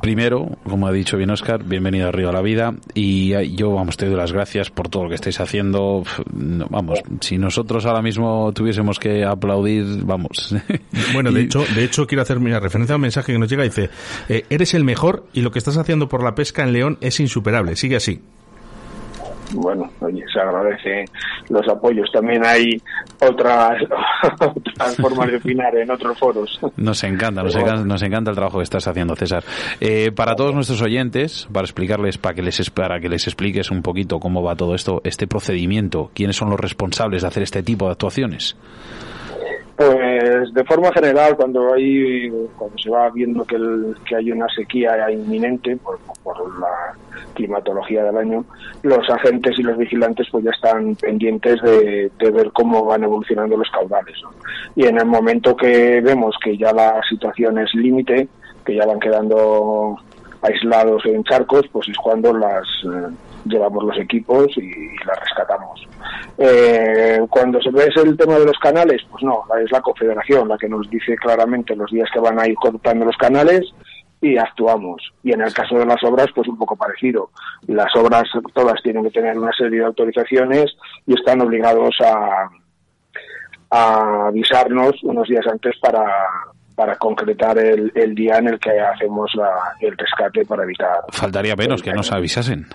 primero, 0.00 0.58
como 0.64 0.86
ha 0.86 0.92
dicho 0.92 1.16
bien 1.16 1.30
Oscar, 1.30 1.62
bienvenido 1.62 2.08
a 2.08 2.12
Río 2.12 2.30
a 2.30 2.32
la 2.32 2.42
Vida 2.42 2.74
y 2.94 3.30
yo, 3.54 3.72
vamos, 3.72 3.96
te 3.96 4.06
doy 4.06 4.16
las 4.16 4.32
gracias 4.32 4.70
por 4.70 4.88
todo 4.88 5.04
lo 5.04 5.08
que 5.08 5.14
estáis 5.14 5.40
haciendo. 5.40 6.02
Vamos, 6.32 7.00
si 7.20 7.38
nosotros 7.38 7.86
ahora 7.86 8.02
mismo 8.02 8.52
tuviésemos 8.52 8.98
que 8.98 9.24
aplaudir, 9.24 10.04
vamos. 10.04 10.54
Bueno, 11.12 11.32
de 11.32 11.42
hecho, 11.42 11.64
de 11.74 11.84
hecho 11.84 12.06
quiero 12.06 12.22
hacer 12.22 12.38
una 12.38 12.60
referencia 12.60 12.94
a 12.94 12.96
un 12.96 13.02
mensaje 13.02 13.32
que 13.32 13.38
nos 13.38 13.48
llega. 13.48 13.64
Dice, 13.64 13.90
eh, 14.28 14.44
eres 14.48 14.74
el 14.74 14.84
mejor 14.84 15.26
y 15.32 15.40
lo 15.40 15.50
que 15.50 15.58
estás 15.58 15.76
haciendo 15.76 16.08
por 16.08 16.22
la 16.22 16.34
pesca 16.34 16.62
en 16.62 16.72
León 16.72 16.98
es 17.00 17.18
insuperable. 17.20 17.74
Sigue 17.76 17.96
así 17.96 18.20
bueno, 19.52 19.90
oye, 20.00 20.24
se 20.32 20.40
agradece 20.40 21.04
los 21.48 21.66
apoyos. 21.68 22.10
También 22.12 22.44
hay 22.44 22.80
otras, 23.20 23.82
formas 25.00 25.30
de 25.30 25.36
opinar 25.36 25.76
en 25.76 25.90
otros 25.90 26.18
foros. 26.18 26.60
Nos 26.76 27.02
encanta, 27.04 27.42
nos, 27.42 27.56
encanta, 27.56 27.84
nos 27.84 28.02
encanta 28.02 28.30
el 28.30 28.36
trabajo 28.36 28.58
que 28.58 28.64
estás 28.64 28.86
haciendo, 28.86 29.16
César. 29.16 29.44
Eh, 29.80 30.12
para 30.12 30.34
todos 30.34 30.54
nuestros 30.54 30.80
oyentes, 30.82 31.48
para 31.52 31.64
explicarles, 31.64 32.18
para 32.18 32.34
que 32.34 32.42
les, 32.42 32.70
para 32.70 33.00
que 33.00 33.08
les 33.08 33.26
expliques 33.26 33.70
un 33.70 33.82
poquito 33.82 34.18
cómo 34.18 34.42
va 34.42 34.54
todo 34.54 34.74
esto, 34.74 35.00
este 35.04 35.26
procedimiento, 35.26 36.10
quiénes 36.14 36.36
son 36.36 36.50
los 36.50 36.60
responsables 36.60 37.22
de 37.22 37.28
hacer 37.28 37.42
este 37.42 37.62
tipo 37.62 37.86
de 37.86 37.92
actuaciones. 37.92 38.56
Pues 39.80 40.52
de 40.52 40.62
forma 40.64 40.92
general, 40.92 41.36
cuando 41.36 41.72
hay, 41.72 42.28
cuando 42.58 42.76
se 42.76 42.90
va 42.90 43.08
viendo 43.08 43.46
que, 43.46 43.56
hay 44.14 44.30
una 44.30 44.46
sequía 44.54 45.10
inminente 45.10 45.74
por, 45.78 45.98
por, 46.22 46.36
la 46.60 46.94
climatología 47.32 48.04
del 48.04 48.18
año, 48.18 48.44
los 48.82 49.08
agentes 49.08 49.58
y 49.58 49.62
los 49.62 49.78
vigilantes 49.78 50.28
pues 50.30 50.44
ya 50.44 50.50
están 50.50 50.96
pendientes 50.96 51.62
de, 51.62 52.10
ver 52.18 52.52
cómo 52.52 52.84
van 52.84 53.04
evolucionando 53.04 53.56
los 53.56 53.70
caudales. 53.70 54.18
Y 54.76 54.84
en 54.84 54.98
el 54.98 55.06
momento 55.06 55.56
que 55.56 56.02
vemos 56.02 56.36
que 56.44 56.58
ya 56.58 56.74
la 56.74 57.00
situación 57.08 57.56
es 57.56 57.74
límite, 57.74 58.28
que 58.66 58.74
ya 58.74 58.84
van 58.84 59.00
quedando 59.00 59.96
aislados 60.42 61.06
en 61.06 61.24
charcos, 61.24 61.66
pues 61.72 61.88
es 61.88 61.96
cuando 61.96 62.34
las 62.34 62.66
eh, 62.84 63.14
llevamos 63.44 63.84
los 63.84 63.98
equipos 63.98 64.46
y, 64.56 64.90
las 65.04 65.18
rescatamos. 65.20 65.86
Eh, 66.38 67.20
cuando 67.28 67.60
se 67.60 67.70
ve 67.70 67.88
el 67.96 68.16
tema 68.16 68.38
de 68.38 68.46
los 68.46 68.58
canales, 68.58 69.02
pues 69.10 69.22
no, 69.22 69.44
es 69.62 69.70
la 69.70 69.80
Confederación 69.80 70.48
la 70.48 70.58
que 70.58 70.68
nos 70.68 70.88
dice 70.90 71.16
claramente 71.16 71.76
los 71.76 71.90
días 71.90 72.08
que 72.12 72.20
van 72.20 72.38
a 72.38 72.46
ir 72.46 72.54
cortando 72.54 73.04
los 73.04 73.16
canales 73.16 73.62
y 74.20 74.36
actuamos. 74.36 75.12
Y 75.22 75.32
en 75.32 75.40
el 75.40 75.52
caso 75.52 75.76
de 75.76 75.86
las 75.86 76.02
obras, 76.04 76.28
pues 76.34 76.48
un 76.48 76.58
poco 76.58 76.76
parecido. 76.76 77.30
Las 77.66 77.94
obras 77.96 78.24
todas 78.54 78.80
tienen 78.82 79.04
que 79.04 79.10
tener 79.10 79.38
una 79.38 79.52
serie 79.52 79.80
de 79.80 79.86
autorizaciones 79.86 80.66
y 81.06 81.14
están 81.14 81.40
obligados 81.40 81.96
a, 82.04 82.50
a 83.70 84.26
avisarnos 84.28 85.02
unos 85.02 85.26
días 85.28 85.46
antes 85.50 85.78
para, 85.80 86.04
para 86.74 86.96
concretar 86.96 87.58
el, 87.58 87.90
el, 87.94 88.14
día 88.14 88.38
en 88.38 88.48
el 88.48 88.58
que 88.58 88.78
hacemos 88.78 89.30
la, 89.34 89.50
el 89.80 89.96
rescate 89.96 90.44
para 90.44 90.64
evitar. 90.64 91.00
Faltaría 91.10 91.56
menos 91.56 91.82
que 91.82 91.92
nos 91.92 92.12
avisasen. 92.12 92.66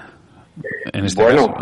En 0.93 1.05
este 1.05 1.21
bueno, 1.21 1.55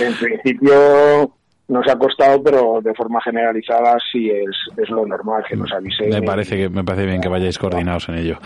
en, 0.00 0.14
principio 0.14 1.32
nos 1.68 1.88
ha 1.88 1.96
costado, 1.96 2.42
pero 2.42 2.80
de 2.82 2.92
forma 2.94 3.20
generalizada 3.22 3.96
sí 4.10 4.30
es, 4.30 4.50
es 4.76 4.90
lo 4.90 5.06
normal 5.06 5.42
que 5.48 5.56
nos 5.56 5.72
avise. 5.72 6.06
Me 6.08 6.22
parece 6.22 6.56
que 6.56 6.68
me 6.68 6.84
parece 6.84 7.06
bien 7.06 7.20
que 7.20 7.28
vayáis 7.28 7.58
coordinados 7.58 8.08
en 8.08 8.16
ello. 8.16 8.38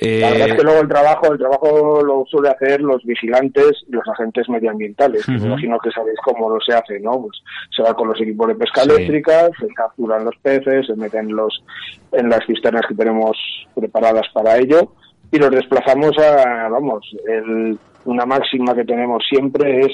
La 0.00 0.30
verdad 0.30 0.48
es 0.48 0.54
eh, 0.54 0.56
que 0.56 0.62
luego 0.62 0.80
el 0.80 0.88
trabajo, 0.88 1.32
el 1.32 1.38
trabajo 1.38 2.02
lo 2.02 2.24
suele 2.28 2.48
hacer 2.48 2.80
los 2.80 3.04
vigilantes 3.04 3.84
y 3.88 3.92
los 3.92 4.06
agentes 4.08 4.48
medioambientales. 4.48 5.28
Me 5.28 5.36
imagino 5.36 5.78
que 5.78 5.90
sabéis 5.90 6.18
cómo 6.24 6.50
lo 6.50 6.60
se 6.60 6.74
hace, 6.74 6.98
¿no? 7.00 7.20
Pues 7.22 7.38
se 7.74 7.82
va 7.82 7.94
con 7.94 8.08
los 8.08 8.20
equipos 8.20 8.48
de 8.48 8.54
pesca 8.56 8.82
eléctrica, 8.82 9.50
se 9.60 9.68
capturan 9.68 10.24
los 10.24 10.36
peces, 10.42 10.86
se 10.86 10.96
meten 10.96 11.34
los 11.34 11.62
en 12.12 12.28
las 12.28 12.44
cisternas 12.46 12.86
que 12.88 12.94
tenemos 12.94 13.36
preparadas 13.74 14.26
para 14.32 14.56
ello 14.56 14.92
y 15.30 15.38
los 15.38 15.50
desplazamos 15.50 16.16
a, 16.18 16.68
vamos, 16.68 17.04
el 17.28 17.78
una 18.04 18.26
máxima 18.26 18.74
que 18.74 18.84
tenemos 18.84 19.24
siempre 19.28 19.80
es 19.80 19.92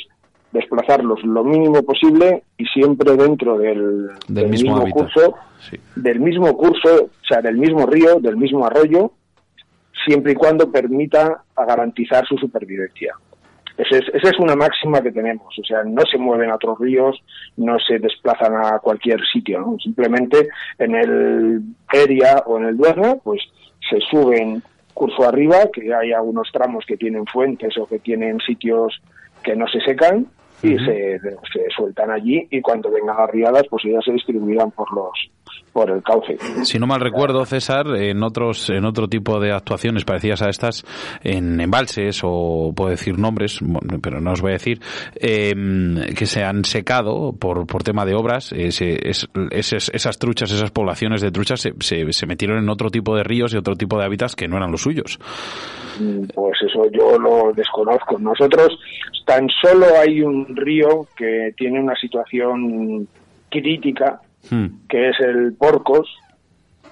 desplazarlos 0.53 1.23
lo 1.23 1.45
mínimo 1.45 1.83
posible 1.83 2.43
y 2.57 2.65
siempre 2.67 3.17
dentro 3.17 3.57
del, 3.57 4.11
mismo, 4.29 4.85
curso, 4.91 5.37
del 5.95 6.21
mismo 6.21 6.57
curso, 6.57 7.05
o 7.05 7.27
sea, 7.27 7.41
del 7.41 7.57
mismo 7.57 7.87
río, 7.87 8.19
del 8.21 8.37
mismo 8.37 8.67
arroyo, 8.67 9.13
siempre 10.05 10.33
y 10.33 10.35
cuando 10.35 10.71
permita 10.71 11.45
garantizar 11.57 12.27
su 12.27 12.37
supervivencia. 12.37 13.15
Esa 13.77 13.97
es, 13.97 14.09
esa 14.13 14.29
es 14.31 14.39
una 14.39 14.57
máxima 14.57 15.01
que 15.01 15.13
tenemos, 15.13 15.59
o 15.59 15.65
sea, 15.65 15.85
no 15.85 16.03
se 16.11 16.19
mueven 16.19 16.51
a 16.51 16.57
otros 16.57 16.79
ríos, 16.79 17.23
no 17.57 17.79
se 17.79 17.99
desplazan 17.99 18.55
a 18.57 18.79
cualquier 18.79 19.21
sitio, 19.33 19.77
simplemente 19.83 20.49
en 20.79 20.95
el 20.97 21.63
Eria 21.91 22.43
o 22.45 22.59
en 22.59 22.67
el 22.67 22.77
Duerna, 22.77 23.15
pues 23.23 23.41
se 23.89 23.99
suben 24.01 24.63
curso 24.95 25.27
arriba, 25.27 25.69
que 25.73 25.95
hay 25.95 26.13
algunos 26.13 26.51
tramos 26.53 26.85
que 26.87 26.97
tienen 26.97 27.27
fuentes 27.27 27.77
o 27.79 27.87
que 27.87 27.99
tienen 27.99 28.39
sitios 28.41 29.01
que 29.43 29.57
no 29.57 29.67
se 29.69 29.81
secan 29.81 30.27
y 30.63 30.79
se, 30.79 31.19
se, 31.19 31.71
sueltan 31.75 32.11
allí 32.11 32.47
y 32.51 32.61
cuando 32.61 32.91
vengan 32.91 33.19
arriadas 33.19 33.65
pues 33.71 33.83
ya 33.85 34.01
se 34.03 34.13
distribuirán 34.13 34.71
por 34.71 34.93
los 34.93 35.11
por 35.73 35.91
el 35.91 36.03
cauce. 36.03 36.37
Si 36.65 36.79
no 36.79 36.87
mal 36.87 37.01
recuerdo, 37.01 37.45
César, 37.45 37.87
en 37.97 38.23
otros 38.23 38.71
en 38.71 38.85
otro 38.85 39.09
tipo 39.09 39.39
de 39.39 39.53
actuaciones 39.53 40.05
parecidas 40.05 40.43
a 40.43 40.49
estas, 40.51 40.85
en 41.23 41.61
embalses 41.61 42.21
o 42.25 42.73
puedo 42.75 42.91
decir 42.91 43.19
nombres, 43.19 43.61
pero 44.03 44.21
no 44.21 44.33
os 44.33 44.41
voy 44.41 44.51
a 44.51 44.55
decir, 44.55 44.81
eh, 45.15 45.55
que 46.17 46.27
se 46.27 46.43
han 46.43 46.65
secado 46.65 47.33
por, 47.39 47.67
por 47.67 47.83
tema 47.83 48.05
de 48.05 48.15
obras, 48.15 48.53
ese- 48.53 48.99
es- 49.09 49.29
esas, 49.51 49.91
esas 49.95 50.19
truchas, 50.19 50.51
esas 50.51 50.71
poblaciones 50.71 51.21
de 51.21 51.31
truchas 51.31 51.61
se, 51.61 51.73
se, 51.81 52.13
se 52.13 52.27
metieron 52.27 52.59
en 52.59 52.69
otro 52.69 52.91
tipo 52.91 53.15
de 53.17 53.23
ríos 53.23 53.55
y 53.55 53.57
otro 53.57 53.77
tipo 53.77 53.99
de 53.99 54.05
hábitats 54.07 54.35
que 54.35 54.49
no 54.49 54.57
eran 54.57 54.73
los 54.73 54.83
suyos. 54.83 55.19
Mm, 56.01 56.25
Pues 56.35 56.59
eso 56.67 56.85
yo 56.93 57.19
lo 57.19 57.53
desconozco. 57.55 58.19
Nosotros 58.19 58.79
tan 59.27 59.49
solo 59.63 59.87
hay 60.01 60.21
un 60.23 60.57
río 60.57 61.07
que 61.17 61.53
tiene 61.57 61.81
una 61.81 61.95
situación 61.95 63.07
crítica, 63.51 64.21
Hmm. 64.49 64.67
que 64.89 65.11
es 65.11 65.21
el 65.21 65.55
Porcos, 65.55 66.09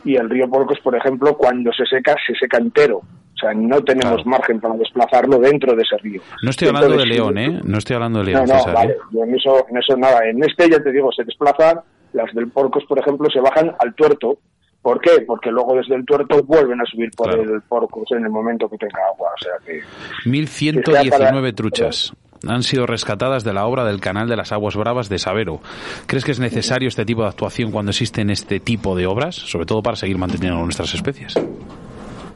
y 0.05 0.17
el 0.17 0.29
río 0.31 0.49
Porcos, 0.49 0.79
por 0.81 0.97
ejemplo, 0.97 1.37
cuando 1.37 1.73
se 1.73 1.85
seca, 1.87 2.15
se 2.27 2.35
seca 2.35 2.59
entero. 2.59 2.99
O 2.99 3.41
sea, 3.41 3.55
no 3.55 3.83
tenemos 3.85 4.27
margen 4.27 4.61
para 4.61 4.75
desplazarlo 4.75 5.39
dentro 5.39 5.75
de 5.77 5.83
ese 5.83 5.97
río. 5.99 6.21
No 6.43 6.51
estoy 6.51 6.69
hablando 6.69 6.97
de 6.97 7.07
León, 7.07 7.39
¿eh? 7.39 7.61
No 7.63 7.79
estoy 7.79 7.95
hablando 7.95 8.19
de 8.21 8.25
León, 8.27 8.47
no, 8.47 8.55
no, 8.55 8.59
César. 8.59 8.75
vale, 8.75 8.93
¿eh? 8.93 8.99
yo 9.13 9.23
en 9.23 9.35
eso, 9.35 9.67
en 9.69 9.77
eso 9.77 9.97
nada. 9.97 10.29
En 10.29 10.43
este, 10.43 10.69
ya 10.69 10.83
te 10.83 10.91
digo, 10.91 11.13
se 11.13 11.25
desplazan, 11.25 11.81
las 12.15 12.35
del 12.35 12.49
Porcos, 12.49 12.85
por 12.89 12.99
ejemplo, 12.99 13.29
se 13.31 13.41
bajan 13.41 13.73
al 13.79 13.95
tuerto. 13.95 14.39
¿Por 14.83 15.01
qué? 15.01 15.23
Porque 15.27 15.51
luego 15.51 15.77
desde 15.77 15.95
el 15.95 16.05
tuerto 16.05 16.43
vuelven 16.43 16.81
a 16.81 16.85
subir 16.85 17.11
por 17.17 17.33
el 17.39 17.61
Porcos 17.63 18.11
en 18.13 18.25
el 18.25 18.31
momento 18.31 18.69
que 18.69 18.79
tenga 18.79 18.99
agua. 19.13 19.31
O 19.35 19.43
sea 19.43 19.53
que. 19.65 19.83
1119 20.29 21.53
truchas 21.53 22.13
han 22.47 22.63
sido 22.63 22.87
rescatadas 22.87 23.45
de 23.45 23.53
la 23.53 23.67
obra 23.67 23.85
del 23.85 24.01
Canal 24.01 24.29
de 24.29 24.37
las 24.37 24.53
Aguas 24.53 24.77
Bravas 24.77 25.09
de 25.09 25.19
Sabero. 25.19 25.61
¿Crees 26.07 26.25
que 26.25 26.33
es 26.33 26.41
necesario 26.41 26.89
este 26.89 27.05
tipo 27.05 27.23
de 27.23 27.29
actuación 27.29 27.71
cuando 27.71 27.91
existen 27.91 28.31
este 28.31 28.61
tipo 28.61 28.97
de 28.97 29.07
obras, 29.07 29.35
sobre 29.35 29.67
todo 29.67 29.83
para 29.83 29.97
seguir 29.97 30.19
manteniendo 30.19 30.61
nuestras 30.63 30.95
especies? 30.95 31.35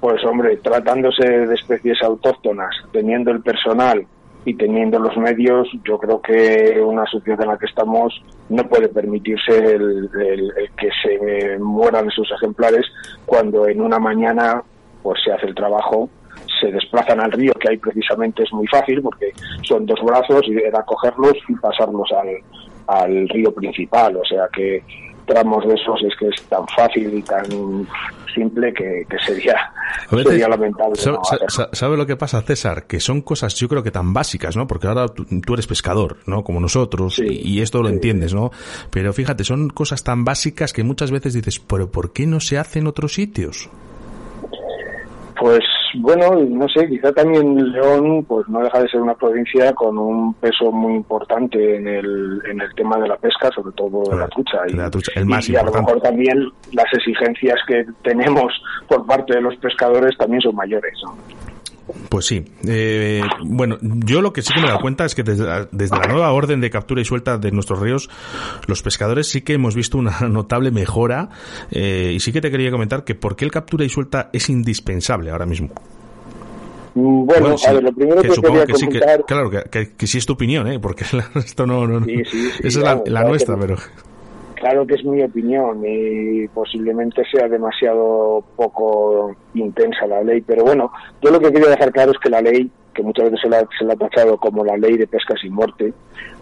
Pues 0.00 0.24
hombre, 0.24 0.56
tratándose 0.56 1.24
de 1.24 1.54
especies 1.54 2.02
autóctonas, 2.02 2.74
teniendo 2.90 3.30
el 3.30 3.40
personal 3.40 4.04
y 4.44 4.54
teniendo 4.54 4.98
los 4.98 5.16
medios, 5.16 5.68
yo 5.84 5.98
creo 5.98 6.20
que 6.20 6.80
una 6.84 7.06
sociedad 7.06 7.42
en 7.42 7.48
la 7.48 7.56
que 7.56 7.66
estamos 7.66 8.20
no 8.48 8.68
puede 8.68 8.88
permitirse 8.88 9.56
el, 9.56 10.10
que 10.76 10.88
se 11.02 11.58
mueran 11.58 12.08
esos 12.08 12.28
ejemplares 12.36 12.84
cuando 13.24 13.68
en 13.68 13.80
una 13.80 14.00
mañana 14.00 14.62
pues 15.02 15.20
se 15.24 15.32
hace 15.32 15.46
el 15.46 15.54
trabajo, 15.54 16.08
se 16.62 16.72
desplazan 16.72 17.20
al 17.20 17.32
río, 17.32 17.52
que 17.60 17.70
ahí 17.70 17.76
precisamente 17.76 18.44
es 18.44 18.52
muy 18.52 18.66
fácil 18.68 19.02
porque 19.02 19.32
son 19.68 19.84
dos 19.84 19.98
brazos 20.02 20.40
y 20.46 20.56
era 20.56 20.82
cogerlos 20.84 21.34
y 21.48 21.54
pasarlos 21.56 22.08
al, 22.12 22.28
al 22.86 23.28
río 23.28 23.52
principal, 23.52 24.16
o 24.16 24.24
sea 24.24 24.44
que 24.54 24.82
tramos 25.26 25.64
de 25.66 25.74
esos 25.74 26.02
es 26.02 26.14
que 26.18 26.28
es 26.28 26.42
tan 26.48 26.66
fácil 26.68 27.14
y 27.14 27.22
tan 27.22 27.44
simple 28.34 28.72
que, 28.74 29.04
que 29.08 29.18
sería, 29.24 29.54
sería 30.10 30.48
lamentable. 30.48 30.96
¿Sabe, 30.96 31.16
no 31.18 31.24
sa- 31.24 31.34
hacerlo. 31.36 31.48
sa- 31.50 31.68
sabe 31.72 31.96
lo 31.96 32.06
que 32.06 32.16
pasa, 32.16 32.40
César? 32.42 32.86
Que 32.86 32.98
son 32.98 33.20
cosas, 33.22 33.54
yo 33.54 33.68
creo 33.68 33.82
que 33.84 33.90
tan 33.92 34.12
básicas, 34.12 34.56
¿no? 34.56 34.66
Porque 34.66 34.88
ahora 34.88 35.06
tú, 35.08 35.24
tú 35.46 35.54
eres 35.54 35.66
pescador, 35.68 36.16
¿no? 36.26 36.42
Como 36.42 36.58
nosotros, 36.60 37.18
y, 37.20 37.40
y 37.56 37.60
esto 37.60 37.82
lo 37.82 37.88
entiendes, 37.88 38.34
¿no? 38.34 38.50
Pero 38.90 39.12
fíjate, 39.12 39.44
son 39.44 39.68
cosas 39.70 40.02
tan 40.02 40.24
básicas 40.24 40.72
que 40.72 40.82
muchas 40.82 41.10
veces 41.12 41.34
dices, 41.34 41.60
¿pero 41.60 41.90
por 41.90 42.12
qué 42.12 42.26
no 42.26 42.40
se 42.40 42.58
hace 42.58 42.80
en 42.80 42.86
otros 42.88 43.14
sitios? 43.14 43.70
Pues 45.38 45.60
bueno, 45.94 46.30
no 46.48 46.68
sé, 46.68 46.88
quizá 46.88 47.12
también 47.12 47.72
León 47.72 48.24
pues 48.24 48.48
no 48.48 48.60
deja 48.62 48.82
de 48.82 48.88
ser 48.88 49.00
una 49.00 49.14
provincia 49.14 49.72
con 49.72 49.98
un 49.98 50.34
peso 50.34 50.70
muy 50.70 50.94
importante 50.94 51.76
en 51.76 51.86
el, 51.86 52.42
en 52.50 52.60
el 52.60 52.74
tema 52.74 52.98
de 52.98 53.08
la 53.08 53.16
pesca, 53.16 53.50
sobre 53.54 53.74
todo 53.74 54.10
de 54.10 54.16
la 54.16 54.28
trucha. 54.28 54.58
Y, 54.68 54.72
La 54.72 54.90
trucha, 54.90 55.12
el 55.16 55.26
más 55.26 55.48
y 55.48 55.56
a 55.56 55.62
lo 55.62 55.72
mejor 55.72 56.00
también 56.00 56.50
las 56.72 56.92
exigencias 56.92 57.58
que 57.66 57.84
tenemos 58.02 58.52
por 58.88 59.06
parte 59.06 59.34
de 59.34 59.40
los 59.40 59.56
pescadores 59.56 60.16
también 60.16 60.40
son 60.40 60.54
mayores. 60.54 60.94
¿no? 61.04 61.16
Pues 62.08 62.26
sí. 62.26 62.44
Eh, 62.66 63.22
bueno, 63.44 63.78
yo 63.80 64.20
lo 64.22 64.32
que 64.32 64.42
sí 64.42 64.52
que 64.52 64.60
me 64.60 64.66
he 64.66 64.68
dado 64.70 64.80
cuenta 64.80 65.04
es 65.04 65.14
que 65.14 65.22
desde 65.22 65.44
la, 65.44 65.68
desde 65.72 65.96
la 65.96 66.06
nueva 66.06 66.32
orden 66.32 66.60
de 66.60 66.70
captura 66.70 67.00
y 67.00 67.04
suelta 67.04 67.38
de 67.38 67.50
nuestros 67.52 67.80
ríos, 67.80 68.08
los 68.66 68.82
pescadores 68.82 69.28
sí 69.28 69.42
que 69.42 69.54
hemos 69.54 69.74
visto 69.74 69.98
una 69.98 70.20
notable 70.28 70.70
mejora. 70.70 71.28
eh, 71.70 72.12
y 72.14 72.20
sí 72.20 72.32
que 72.32 72.40
te 72.40 72.50
quería 72.50 72.70
comentar 72.70 73.04
que 73.04 73.14
por 73.14 73.36
qué 73.36 73.44
el 73.44 73.50
captura 73.50 73.84
y 73.84 73.88
suelta 73.88 74.30
es 74.32 74.48
indispensable 74.48 75.30
ahora 75.30 75.46
mismo. 75.46 75.68
Mm, 76.94 77.24
Bueno, 77.24 77.56
sí, 77.56 77.66
a 77.66 77.72
ver, 77.72 77.82
lo 77.84 77.92
primero 77.92 78.20
que, 78.22 78.28
quería 78.28 78.66
que 78.66 78.74
sí, 78.74 78.86
que, 78.88 79.00
comentar... 79.00 79.24
claro, 79.26 79.50
que, 79.50 80.06
sí 80.06 80.18
es 80.18 80.26
tu 80.26 80.34
opinión, 80.34 80.66
¿eh? 80.68 80.78
Porque 80.78 81.04
la- 81.12 81.30
esto 81.36 81.66
no... 81.66 81.86
no, 81.86 82.00
no- 82.00 82.06
Sí, 82.06 82.22
esa 82.62 82.66
es 82.66 82.76
la, 82.76 82.94
la 82.96 83.02
claro 83.02 83.28
nuestra, 83.28 83.56
pero... 83.58 83.76
Claro 84.62 84.86
que 84.86 84.94
es 84.94 85.04
mi 85.04 85.20
opinión 85.20 85.82
y 85.84 86.46
posiblemente 86.46 87.24
sea 87.32 87.48
demasiado 87.48 88.44
poco 88.54 89.34
intensa 89.54 90.06
la 90.06 90.22
ley, 90.22 90.40
pero 90.40 90.62
bueno, 90.62 90.92
yo 91.20 91.32
lo 91.32 91.40
que 91.40 91.50
quería 91.50 91.70
dejar 91.70 91.90
claro 91.90 92.12
es 92.12 92.18
que 92.18 92.30
la 92.30 92.40
ley, 92.40 92.70
que 92.94 93.02
muchas 93.02 93.24
veces 93.24 93.40
se 93.40 93.48
la, 93.48 93.66
se 93.76 93.84
la 93.84 93.94
ha 93.94 93.96
tachado 93.96 94.36
como 94.36 94.64
la 94.64 94.76
ley 94.76 94.96
de 94.96 95.08
pesca 95.08 95.34
sin 95.42 95.52
muerte, 95.52 95.92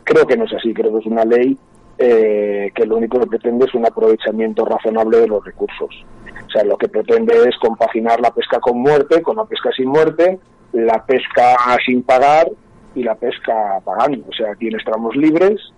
creo 0.04 0.26
que 0.26 0.36
no 0.36 0.44
es 0.44 0.52
así, 0.52 0.74
creo 0.74 0.92
que 0.92 0.98
es 0.98 1.06
una 1.06 1.24
ley 1.24 1.56
eh, 1.96 2.70
que 2.74 2.84
lo 2.84 2.98
único 2.98 3.18
que 3.20 3.26
pretende 3.26 3.64
es 3.64 3.74
un 3.74 3.86
aprovechamiento 3.86 4.66
razonable 4.66 5.16
de 5.16 5.26
los 5.26 5.42
recursos. 5.42 6.04
O 6.46 6.50
sea, 6.50 6.62
lo 6.64 6.76
que 6.76 6.90
pretende 6.90 7.32
es 7.48 7.56
compaginar 7.56 8.20
la 8.20 8.34
pesca 8.34 8.60
con 8.60 8.82
muerte, 8.82 9.22
con 9.22 9.36
la 9.36 9.46
pesca 9.46 9.70
sin 9.74 9.88
muerte, 9.88 10.38
la 10.74 11.06
pesca 11.06 11.56
sin 11.86 12.02
pagar 12.02 12.50
y 12.94 13.02
la 13.02 13.14
pesca 13.14 13.80
pagando. 13.82 14.26
O 14.28 14.32
sea, 14.34 14.54
tienes 14.56 14.84
tramos 14.84 15.16
libres 15.16 15.72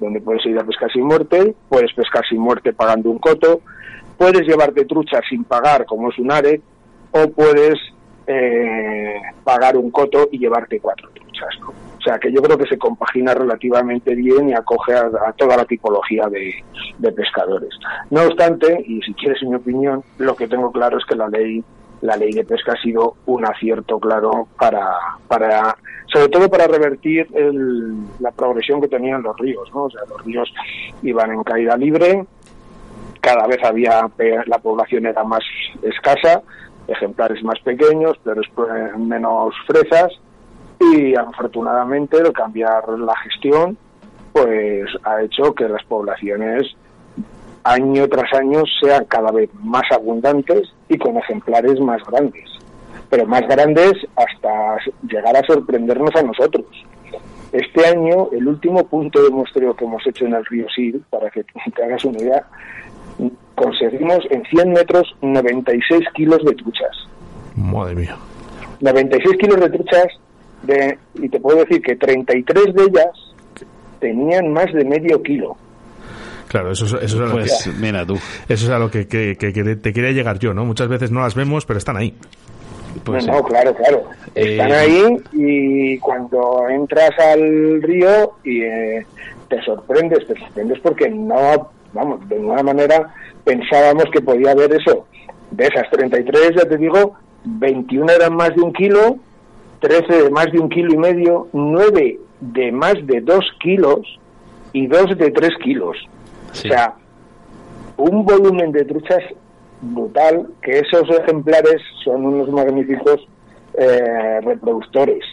donde 0.00 0.20
puedes 0.20 0.44
ir 0.46 0.58
a 0.58 0.64
pescar 0.64 0.90
sin 0.92 1.04
muerte, 1.04 1.54
puedes 1.68 1.92
pescar 1.92 2.24
sin 2.28 2.40
muerte 2.40 2.72
pagando 2.72 3.10
un 3.10 3.18
coto, 3.18 3.60
puedes 4.16 4.46
llevarte 4.46 4.84
trucha 4.84 5.20
sin 5.28 5.44
pagar, 5.44 5.86
como 5.86 6.10
es 6.10 6.18
un 6.18 6.30
ARE, 6.30 6.60
o 7.10 7.30
puedes 7.30 7.78
eh, 8.26 9.20
pagar 9.44 9.76
un 9.76 9.90
coto 9.90 10.28
y 10.30 10.38
llevarte 10.38 10.80
cuatro 10.80 11.08
truchas. 11.10 11.48
O 11.98 12.00
sea 12.00 12.18
que 12.18 12.32
yo 12.32 12.40
creo 12.40 12.56
que 12.56 12.68
se 12.68 12.78
compagina 12.78 13.34
relativamente 13.34 14.14
bien 14.14 14.50
y 14.50 14.54
acoge 14.54 14.94
a, 14.94 15.32
toda 15.36 15.56
la 15.56 15.64
tipología 15.64 16.26
de, 16.28 16.54
de 16.98 17.12
pescadores. 17.12 17.70
No 18.10 18.22
obstante, 18.22 18.82
y 18.86 19.00
si 19.02 19.14
quieres 19.14 19.42
mi 19.42 19.56
opinión, 19.56 20.02
lo 20.18 20.36
que 20.36 20.46
tengo 20.46 20.70
claro 20.70 20.98
es 20.98 21.04
que 21.04 21.16
la 21.16 21.28
ley 21.28 21.64
la 22.00 22.16
ley 22.16 22.32
de 22.32 22.44
pesca 22.44 22.72
ha 22.72 22.82
sido 22.82 23.16
un 23.26 23.44
acierto 23.44 23.98
claro 23.98 24.48
para, 24.58 24.96
para 25.26 25.76
sobre 26.12 26.28
todo 26.28 26.48
para 26.48 26.66
revertir 26.66 27.28
el- 27.34 27.96
la 28.20 28.30
progresión 28.32 28.80
que 28.80 28.88
tenían 28.88 29.22
los 29.22 29.36
ríos, 29.38 29.70
¿no? 29.74 29.84
O 29.84 29.90
sea, 29.90 30.00
los 30.08 30.24
ríos 30.24 30.52
iban 31.02 31.32
en 31.32 31.42
caída 31.44 31.76
libre, 31.76 32.24
cada 33.20 33.46
vez 33.46 33.58
había 33.64 34.08
la 34.46 34.58
población 34.58 35.06
era 35.06 35.22
más 35.24 35.42
escasa, 35.82 36.42
ejemplares 36.86 37.42
más 37.42 37.58
pequeños, 37.60 38.18
pero 38.24 38.40
menos 38.96 39.54
fresas 39.66 40.12
y 40.80 41.14
afortunadamente 41.14 42.16
el 42.18 42.32
cambiar 42.32 42.88
la 42.98 43.14
gestión 43.18 43.76
pues 44.32 44.86
ha 45.04 45.22
hecho 45.22 45.52
que 45.54 45.68
las 45.68 45.84
poblaciones 45.84 46.74
año 47.64 48.08
tras 48.08 48.32
año 48.34 48.62
sean 48.80 49.04
cada 49.06 49.32
vez 49.32 49.50
más 49.54 49.82
abundantes 49.90 50.72
y 50.88 50.96
con 50.96 51.16
ejemplares 51.16 51.80
más 51.80 52.00
grandes. 52.04 52.48
Pero 53.10 53.26
más 53.26 53.42
grandes 53.48 53.92
hasta 54.16 54.76
llegar 55.08 55.36
a 55.36 55.42
sorprendernos 55.46 56.14
a 56.16 56.22
nosotros. 56.22 56.66
Este 57.52 57.86
año, 57.86 58.28
el 58.32 58.46
último 58.46 58.86
punto 58.86 59.22
de 59.22 59.30
muestreo 59.30 59.74
que 59.74 59.84
hemos 59.86 60.06
hecho 60.06 60.26
en 60.26 60.34
el 60.34 60.44
río 60.44 60.66
Sil, 60.76 61.00
para 61.08 61.30
que 61.30 61.42
te 61.74 61.82
hagas 61.84 62.04
una 62.04 62.18
idea, 62.18 62.44
conseguimos 63.54 64.18
en 64.30 64.42
100 64.44 64.72
metros 64.72 65.14
96 65.22 66.04
kilos 66.14 66.38
de 66.44 66.54
truchas. 66.54 67.08
Madre 67.56 67.94
mía. 67.96 68.16
96 68.80 69.36
kilos 69.40 69.60
de 69.60 69.70
truchas 69.70 70.06
de, 70.62 70.98
y 71.14 71.28
te 71.28 71.40
puedo 71.40 71.58
decir 71.58 71.82
que 71.82 71.96
33 71.96 72.74
de 72.74 72.82
ellas 72.84 73.08
tenían 74.00 74.52
más 74.52 74.72
de 74.72 74.84
medio 74.84 75.20
kilo. 75.22 75.56
Claro, 76.46 76.70
eso, 76.70 76.84
es- 76.86 76.92
eso 77.04 77.16
es 77.16 77.20
a 77.22 77.24
lo 77.26 77.30
Pues, 77.32 77.62
que, 77.64 77.70
mira 77.80 78.06
tú. 78.06 78.14
eso 78.14 78.64
es 78.66 78.70
a 78.70 78.78
lo 78.78 78.90
que, 78.90 79.06
que- 79.08 79.36
que- 79.36 79.52
que 79.52 79.76
te 79.76 79.92
quería 79.92 80.12
llegar 80.12 80.38
yo, 80.38 80.54
¿no? 80.54 80.64
Muchas 80.64 80.88
veces 80.88 81.10
no 81.10 81.20
las 81.20 81.34
vemos, 81.34 81.66
pero 81.66 81.78
están 81.78 81.96
ahí. 81.96 82.14
Pues 83.04 83.26
no, 83.26 83.34
no, 83.34 83.42
claro, 83.44 83.74
claro. 83.74 84.04
Están 84.34 84.70
Eh, 84.70 84.74
ahí 84.74 85.16
y 85.32 85.98
cuando 85.98 86.68
entras 86.68 87.10
al 87.18 87.82
río 87.82 88.32
y 88.44 88.62
eh, 88.62 89.06
te 89.48 89.62
sorprendes, 89.62 90.26
te 90.26 90.38
sorprendes 90.38 90.78
porque 90.80 91.08
no, 91.08 91.70
vamos, 91.92 92.28
de 92.28 92.38
ninguna 92.38 92.62
manera 92.62 93.14
pensábamos 93.44 94.04
que 94.12 94.20
podía 94.20 94.52
haber 94.52 94.72
eso. 94.74 95.06
De 95.50 95.66
esas 95.66 95.88
33, 95.90 96.52
ya 96.56 96.68
te 96.68 96.76
digo, 96.76 97.14
21 97.44 98.12
eran 98.12 98.36
más 98.36 98.54
de 98.54 98.60
un 98.60 98.72
kilo, 98.72 99.16
13 99.80 100.24
de 100.24 100.30
más 100.30 100.52
de 100.52 100.58
un 100.58 100.68
kilo 100.68 100.92
y 100.92 100.98
medio, 100.98 101.48
9 101.52 102.18
de 102.40 102.72
más 102.72 102.94
de 103.06 103.20
2 103.20 103.44
kilos 103.60 104.00
y 104.72 104.86
2 104.86 105.16
de 105.16 105.30
3 105.30 105.50
kilos. 105.62 105.96
O 106.50 106.54
sea, 106.54 106.94
un 107.96 108.24
volumen 108.24 108.72
de 108.72 108.84
truchas 108.84 109.22
brutal, 109.80 110.46
que 110.62 110.78
esos 110.78 111.08
ejemplares 111.10 111.80
son 112.04 112.26
unos 112.26 112.48
magníficos 112.50 113.26
eh, 113.74 114.40
reproductores. 114.42 115.24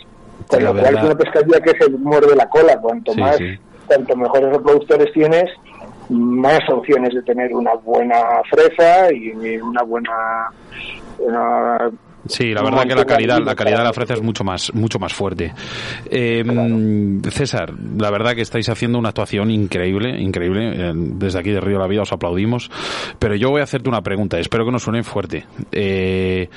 Con 0.48 0.64
La 0.64 0.72
lo 0.74 0.80
cual 0.80 0.98
es 0.98 1.04
una 1.04 1.16
pescadilla 1.16 1.60
que 1.62 1.72
se 1.80 1.90
muerde 1.92 2.36
la 2.36 2.48
cola. 2.50 2.80
Cuanto 2.80 3.14
Sí, 3.14 3.20
más, 3.20 3.38
sí. 3.38 3.58
cuanto 3.88 4.16
mejores 4.16 4.50
reproductores 4.52 5.12
tienes, 5.14 5.50
más 6.10 6.60
opciones 6.70 7.14
de 7.14 7.24
tener 7.24 7.54
una 7.54 7.74
buena 7.76 8.20
fresa 8.50 9.12
y 9.12 9.32
una 9.58 9.82
buena 9.84 10.50
una 11.18 11.92
Sí, 12.28 12.54
la 12.54 12.64
verdad 12.64 12.88
que 12.88 12.96
la 12.96 13.06
calidad, 13.06 13.40
la 13.42 13.56
calidad 13.56 13.80
de 13.80 13.84
la 13.84 13.94
fresa 13.94 14.14
es 14.16 14.22
mucho 14.22 14.44
más, 14.44 14.74
mucho 14.74 15.00
más 15.00 15.14
fuerte. 15.14 15.54
Eh, 16.10 16.44
César, 17.30 17.74
la 17.98 18.10
verdad 18.10 18.36
que 18.36 18.42
estáis 18.42 18.68
haciendo 18.70 18.98
una 18.98 19.10
actuación 19.10 19.52
increíble, 19.52 20.20
increíble. 20.20 20.94
Desde 20.96 21.40
aquí 21.40 21.52
de 21.52 21.62
Río 21.62 21.78
de 21.78 21.84
la 21.84 21.88
Vida 21.88 22.02
os 22.02 22.12
aplaudimos. 22.12 22.70
Pero 23.20 23.36
yo 23.36 23.50
voy 23.50 23.62
a 23.62 23.64
hacerte 23.64 23.90
una 23.90 24.02
pregunta. 24.02 24.40
Espero 24.40 24.66
que 24.66 24.72
nos 24.72 24.84
suene 24.84 25.04
fuerte. 25.04 25.46
Eh, 25.72 26.50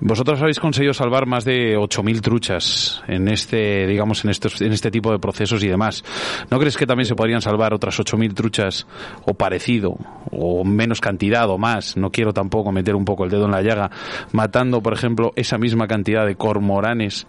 vosotros 0.00 0.40
habéis 0.40 0.60
conseguido 0.60 0.94
salvar 0.94 1.26
más 1.26 1.44
de 1.44 1.76
8.000 1.76 2.20
truchas 2.20 3.02
en 3.08 3.28
este, 3.28 3.86
digamos, 3.86 4.24
en 4.24 4.30
estos, 4.30 4.60
en 4.60 4.72
este 4.72 4.90
tipo 4.90 5.10
de 5.12 5.18
procesos 5.18 5.62
y 5.64 5.68
demás. 5.68 6.04
¿No 6.50 6.58
crees 6.58 6.76
que 6.76 6.86
también 6.86 7.06
se 7.06 7.14
podrían 7.14 7.40
salvar 7.40 7.74
otras 7.74 7.98
8.000 7.98 8.34
truchas 8.34 8.86
o 9.24 9.34
parecido, 9.34 9.96
o 10.30 10.64
menos 10.64 11.00
cantidad 11.00 11.48
o 11.50 11.58
más? 11.58 11.96
No 11.96 12.10
quiero 12.10 12.32
tampoco 12.32 12.72
meter 12.72 12.94
un 12.94 13.04
poco 13.04 13.24
el 13.24 13.30
dedo 13.30 13.46
en 13.46 13.52
la 13.52 13.62
llaga, 13.62 13.90
matando, 14.32 14.82
por 14.82 14.92
ejemplo, 14.92 15.32
esa 15.36 15.58
misma 15.58 15.86
cantidad 15.86 16.26
de 16.26 16.36
cormoranes 16.36 17.26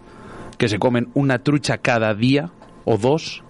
que 0.58 0.68
se 0.68 0.78
comen 0.78 1.08
una 1.14 1.38
trucha 1.38 1.78
cada 1.78 2.14
día 2.14 2.50
o 2.84 2.98
dos. 2.98 3.42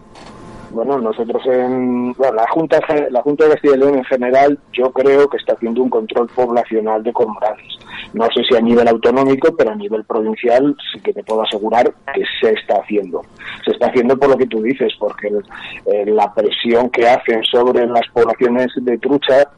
Bueno, 0.70 0.98
nosotros 0.98 1.42
en 1.46 2.12
bueno, 2.12 2.34
la 2.34 2.46
Junta 2.48 2.80
la 3.10 3.22
Junta 3.22 3.44
de 3.44 3.50
Castilla 3.52 3.74
y 3.74 3.78
León 3.78 3.96
en 3.96 4.04
general, 4.04 4.58
yo 4.72 4.92
creo 4.92 5.28
que 5.28 5.36
está 5.36 5.54
haciendo 5.54 5.82
un 5.82 5.90
control 5.90 6.28
poblacional 6.28 7.02
de 7.02 7.12
cormoranes. 7.12 7.78
No 8.12 8.26
sé 8.26 8.44
si 8.48 8.56
a 8.56 8.60
nivel 8.60 8.86
autonómico, 8.86 9.54
pero 9.56 9.72
a 9.72 9.74
nivel 9.74 10.04
provincial 10.04 10.76
sí 10.92 11.00
que 11.00 11.12
te 11.12 11.24
puedo 11.24 11.42
asegurar 11.42 11.92
que 12.14 12.22
se 12.40 12.52
está 12.52 12.76
haciendo. 12.76 13.22
Se 13.64 13.72
está 13.72 13.86
haciendo 13.86 14.16
por 14.16 14.30
lo 14.30 14.36
que 14.36 14.46
tú 14.46 14.62
dices, 14.62 14.92
porque 14.98 15.28
eh, 15.86 16.06
la 16.06 16.32
presión 16.32 16.88
que 16.90 17.08
hacen 17.08 17.42
sobre 17.44 17.86
las 17.86 18.06
poblaciones 18.12 18.68
de 18.76 18.98
trucha 18.98 19.48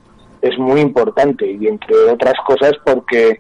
es 0.41 0.59
muy 0.59 0.81
importante 0.81 1.47
y 1.47 1.67
entre 1.67 1.95
otras 2.11 2.35
cosas 2.47 2.73
porque 2.85 3.39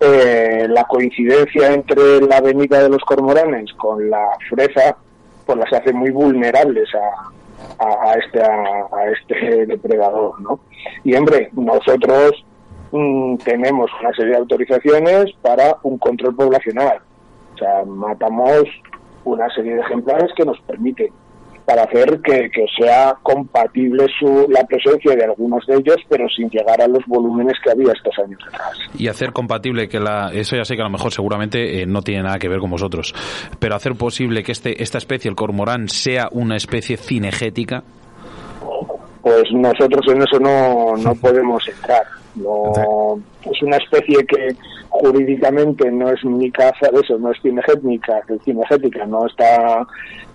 eh, 0.00 0.66
la 0.68 0.84
coincidencia 0.84 1.72
entre 1.72 2.22
la 2.22 2.40
venida 2.40 2.82
de 2.82 2.88
los 2.88 3.02
cormoranes 3.02 3.72
con 3.74 4.08
la 4.08 4.26
fresa 4.48 4.96
pues 5.50 5.70
las 5.70 5.80
hace 5.80 5.92
muy 5.92 6.10
vulnerables 6.10 6.88
a, 6.94 7.82
a, 7.84 8.14
este 8.14 8.40
a, 8.40 9.10
este 9.10 9.66
depredador 9.66 10.40
no 10.40 10.60
y 11.02 11.14
hombre 11.14 11.50
nosotros 11.52 12.44
mm, 12.92 13.36
tenemos 13.38 13.90
una 14.00 14.12
serie 14.12 14.32
de 14.32 14.38
autorizaciones 14.38 15.32
para 15.42 15.76
un 15.82 15.98
control 15.98 16.36
poblacional. 16.36 17.00
O 17.54 17.58
sea 17.58 17.84
matamos 17.84 18.64
una 19.24 19.50
serie 19.50 19.74
de 19.74 19.80
ejemplares 19.80 20.30
que 20.36 20.44
nos 20.44 20.60
permiten 20.60 21.12
para 21.70 21.84
hacer 21.84 22.20
que, 22.20 22.50
sea 22.76 23.14
compatible 23.22 24.04
su, 24.18 24.48
la 24.48 24.64
presencia 24.64 25.14
de 25.14 25.22
algunos 25.22 25.64
de 25.68 25.76
ellos, 25.76 25.98
pero 26.08 26.28
sin 26.28 26.50
llegar 26.50 26.82
a 26.82 26.88
los 26.88 26.98
volúmenes 27.06 27.54
que 27.62 27.70
había 27.70 27.92
estos 27.92 28.12
años 28.18 28.40
atrás. 28.48 28.72
Y 28.98 29.06
hacer 29.06 29.32
compatible 29.32 29.88
que 29.88 30.00
la, 30.00 30.32
eso 30.34 30.56
ya 30.56 30.64
sé 30.64 30.74
que 30.74 30.80
a 30.80 30.86
lo 30.86 30.90
mejor 30.90 31.12
seguramente 31.12 31.80
eh, 31.80 31.86
no 31.86 32.02
tiene 32.02 32.24
nada 32.24 32.40
que 32.40 32.48
ver 32.48 32.58
con 32.58 32.70
vosotros, 32.70 33.14
pero 33.60 33.76
hacer 33.76 33.94
posible 33.94 34.42
que 34.42 34.50
este, 34.50 34.82
esta 34.82 34.98
especie, 34.98 35.28
el 35.28 35.36
cormorán, 35.36 35.88
sea 35.88 36.28
una 36.32 36.56
especie 36.56 36.96
cinegética. 36.96 37.84
Pues 39.22 39.44
nosotros 39.52 40.02
en 40.08 40.22
eso 40.22 40.40
no, 40.40 40.96
no 40.96 41.14
podemos 41.14 41.62
entrar. 41.68 42.02
No, 42.36 43.20
es 43.50 43.62
una 43.62 43.76
especie 43.76 44.24
que 44.26 44.54
jurídicamente 44.88 45.90
no 45.90 46.10
es 46.10 46.24
ni 46.24 46.50
caza 46.50 46.88
eso, 46.92 47.18
no 47.18 47.32
es 47.32 47.40
cinegética, 47.40 48.22
cinegética 48.44 49.06
no 49.06 49.26
está 49.26 49.86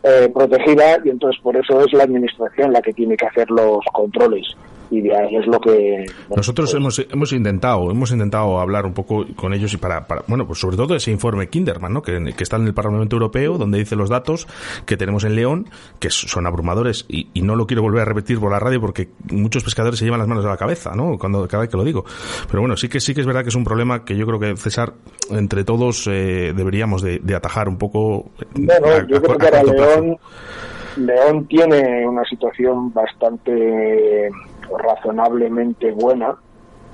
eh, 0.03 0.29
protegida 0.33 0.99
y 1.03 1.09
entonces 1.09 1.41
por 1.41 1.55
eso 1.55 1.81
es 1.85 1.93
la 1.93 2.03
administración 2.03 2.73
la 2.73 2.81
que 2.81 2.93
tiene 2.93 3.15
que 3.15 3.25
hacer 3.25 3.49
los 3.49 3.79
controles 3.93 4.55
y 4.89 5.01
de 5.01 5.15
ahí 5.15 5.35
es 5.35 5.47
lo 5.47 5.59
que 5.59 6.05
nosotros 6.35 6.71
pues 6.71 6.79
hemos 6.79 6.99
hemos 7.11 7.33
intentado 7.33 7.91
hemos 7.91 8.11
intentado 8.11 8.59
hablar 8.59 8.85
un 8.85 8.93
poco 8.93 9.25
con 9.35 9.53
ellos 9.53 9.73
y 9.73 9.77
para, 9.77 10.07
para 10.07 10.23
bueno 10.27 10.45
pues 10.45 10.59
sobre 10.59 10.77
todo 10.77 10.95
ese 10.95 11.11
informe 11.11 11.47
Kinderman 11.47 11.93
¿no? 11.93 12.01
que, 12.01 12.33
que, 12.35 12.43
está 12.43 12.57
en 12.57 12.67
el 12.67 12.73
Parlamento 12.73 13.15
Europeo 13.15 13.57
donde 13.57 13.79
dice 13.79 13.95
los 13.95 14.09
datos 14.09 14.47
que 14.85 14.97
tenemos 14.97 15.23
en 15.23 15.35
León 15.35 15.69
que 15.99 16.09
son 16.09 16.45
abrumadores 16.45 17.05
y, 17.07 17.29
y, 17.33 17.41
no 17.41 17.55
lo 17.55 17.67
quiero 17.67 17.81
volver 17.81 18.01
a 18.01 18.05
repetir 18.05 18.39
por 18.39 18.51
la 18.51 18.59
radio 18.59 18.79
porque 18.81 19.09
muchos 19.31 19.63
pescadores 19.63 19.99
se 19.99 20.05
llevan 20.05 20.19
las 20.19 20.27
manos 20.27 20.45
a 20.45 20.49
la 20.49 20.57
cabeza 20.57 20.93
no 20.95 21.17
cuando 21.17 21.47
cada 21.47 21.61
vez 21.61 21.69
que 21.69 21.77
lo 21.77 21.83
digo. 21.83 22.05
Pero 22.47 22.61
bueno 22.61 22.77
sí 22.77 22.89
que 22.89 22.99
sí 22.99 23.13
que 23.13 23.21
es 23.21 23.27
verdad 23.27 23.43
que 23.43 23.49
es 23.49 23.55
un 23.55 23.63
problema 23.63 24.03
que 24.03 24.15
yo 24.15 24.25
creo 24.25 24.39
que 24.39 24.55
César 24.57 24.93
entre 25.29 25.63
todos 25.63 26.07
eh, 26.07 26.53
deberíamos 26.55 27.01
de, 27.01 27.19
de, 27.19 27.35
atajar 27.35 27.67
un 27.67 27.77
poco 27.77 28.31
bueno, 28.55 29.07
yo 29.07 29.21
creo 29.21 29.37
que 29.37 29.45
para 29.45 29.63
León 29.63 30.17
León 30.97 31.45
tiene 31.47 32.07
una 32.07 32.23
situación 32.23 32.93
bastante 32.93 34.29
razonablemente 34.77 35.91
buena. 35.91 36.35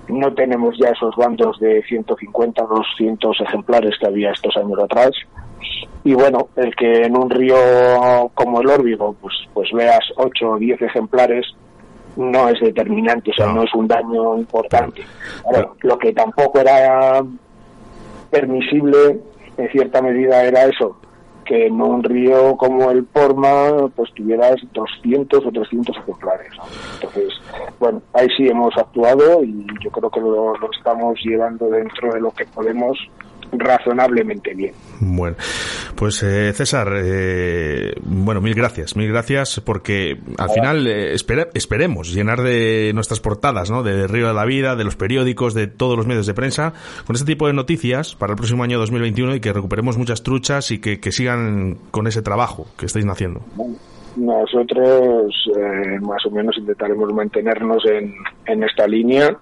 No 0.08 0.34
tenemos 0.34 0.78
ya 0.78 0.90
esos 0.90 1.16
bandos 1.16 1.60
de 1.60 1.84
150, 1.84 2.64
200 2.64 3.42
ejemplares 3.42 3.98
que 4.00 4.08
había 4.08 4.32
estos 4.32 4.56
años 4.58 4.80
atrás. 4.80 5.12
Y 6.04 6.14
bueno, 6.14 6.50
el 6.56 6.76
que 6.76 7.04
en 7.04 7.16
un 7.16 7.30
río 7.30 7.56
como 8.34 8.62
el 8.62 8.70
Órbigo 8.70 9.16
pues, 9.22 9.36
pues 9.54 9.72
veas 9.72 10.02
8 10.18 10.50
o 10.50 10.58
10 10.58 10.82
ejemplares 10.82 11.46
no 12.16 12.50
es 12.50 12.60
determinante, 12.60 13.32
o 13.32 13.34
sea, 13.34 13.48
no, 13.48 13.64
es 13.64 13.74
un 13.74 13.88
daño 13.88 14.38
importante. 14.38 15.04
lo 15.82 15.98
que 15.98 16.12
tampoco 16.12 16.60
era 16.60 17.24
permisible 18.30 19.20
en 19.58 19.70
cierta 19.70 20.02
medida 20.02 20.44
era 20.44 20.66
eso, 20.66 20.98
que 21.52 21.66
en 21.66 21.82
un 21.82 22.02
río 22.02 22.56
como 22.56 22.92
el 22.92 23.04
Porma 23.04 23.90
pues 23.94 24.10
tuvieras 24.14 24.56
200 24.72 25.46
o 25.46 25.52
300 25.52 25.98
ejemplares. 25.98 26.54
Entonces, 26.94 27.34
bueno, 27.78 28.02
ahí 28.14 28.28
sí 28.38 28.48
hemos 28.48 28.74
actuado 28.78 29.44
y 29.44 29.68
yo 29.84 29.92
creo 29.92 30.10
que 30.10 30.22
lo, 30.22 30.56
lo 30.56 30.72
estamos 30.72 31.20
llevando 31.26 31.68
dentro 31.68 32.14
de 32.14 32.22
lo 32.22 32.32
que 32.32 32.46
podemos 32.46 32.98
razonablemente 33.52 34.54
bien. 34.54 34.74
Bueno, 35.00 35.36
pues 35.96 36.22
eh, 36.24 36.54
César, 36.54 36.94
eh, 36.96 37.94
bueno, 38.04 38.42
mil 38.42 38.54
gracias, 38.54 38.96
mil 38.96 39.10
gracias 39.10 39.60
porque 39.60 40.20
al 40.38 40.50
final 40.50 40.88
eh, 40.88 41.14
esperemos 41.14 42.14
llenar 42.14 42.42
de 42.42 42.92
nuestras 42.94 43.20
portadas, 43.20 43.70
¿no? 43.72 43.84
De 43.84 44.08
Río 44.08 44.28
de 44.28 44.34
la 44.34 44.46
Vida, 44.46 44.76
de 44.76 44.84
los 44.84 44.96
periódicos, 44.96 45.54
de 45.54 45.68
todos 45.68 45.98
los 45.98 46.08
medios 46.08 46.28
de 46.28 46.34
prensa, 46.34 46.74
con 47.06 47.16
este 47.16 47.26
tipo 47.26 47.48
de 47.48 47.54
noticias 47.54 48.16
para 48.16 48.34
el 48.34 48.38
próximo 48.38 48.64
año 48.64 48.80
2021 48.80 49.36
y 49.36 49.40
que 49.40 49.54
recuperemos 49.54 49.98
muchas 49.98 50.24
truchas 50.24 50.72
y 50.72 50.80
que, 50.80 51.00
que 51.00 51.12
sigan 51.12 51.78
con 51.92 52.08
ese 52.08 52.22
trabajo 52.22 52.68
que 52.78 52.86
estáis 52.86 53.06
haciendo. 53.08 53.42
Nosotros 54.16 55.34
más 56.02 56.26
o 56.26 56.32
menos 56.32 56.58
intentaremos 56.58 57.14
mantenernos 57.14 57.84
en, 57.86 58.14
en 58.46 58.64
esta 58.64 58.86
línea 58.86 59.38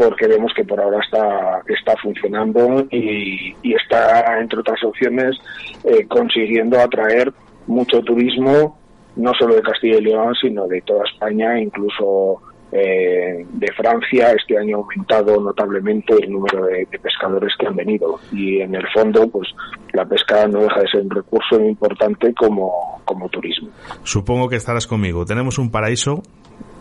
porque 0.00 0.26
vemos 0.26 0.50
que 0.56 0.64
por 0.64 0.80
ahora 0.80 0.98
está, 1.04 1.60
está 1.68 1.94
funcionando 2.02 2.86
y, 2.90 3.54
está, 3.74 4.40
entre 4.40 4.60
otras 4.60 4.82
opciones, 4.82 5.36
eh, 5.84 6.06
consiguiendo 6.08 6.80
atraer 6.80 7.30
mucho 7.66 8.00
turismo, 8.00 8.78
no 9.16 9.34
solo 9.34 9.56
de 9.56 9.60
Castilla 9.60 9.98
y 9.98 10.04
León, 10.04 10.34
sino 10.40 10.66
de 10.68 10.80
toda 10.80 11.04
España, 11.04 11.60
incluso 11.60 12.40
eh, 12.72 13.44
de 13.46 13.72
Francia. 13.76 14.32
Este 14.32 14.56
año 14.56 14.78
ha 14.78 14.80
aumentado 14.80 15.38
notablemente 15.38 16.14
el 16.14 16.32
número 16.32 16.64
de, 16.64 16.86
de, 16.90 16.98
pescadores 16.98 17.52
que 17.58 17.66
han 17.66 17.76
venido 17.76 18.18
y 18.32 18.62
en 18.62 18.74
el 18.74 18.88
fondo, 18.94 19.28
pues 19.28 19.50
la 19.92 20.06
pesca 20.06 20.48
no 20.48 20.60
deja 20.60 20.80
de 20.80 20.88
ser 20.88 21.02
un 21.02 21.10
recurso 21.10 21.60
importante 21.60 22.32
como, 22.32 23.02
como 23.04 23.28
turismo. 23.28 23.68
Supongo 24.04 24.48
que 24.48 24.56
estarás 24.56 24.86
conmigo. 24.86 25.26
Tenemos 25.26 25.58
un 25.58 25.70
paraíso, 25.70 26.22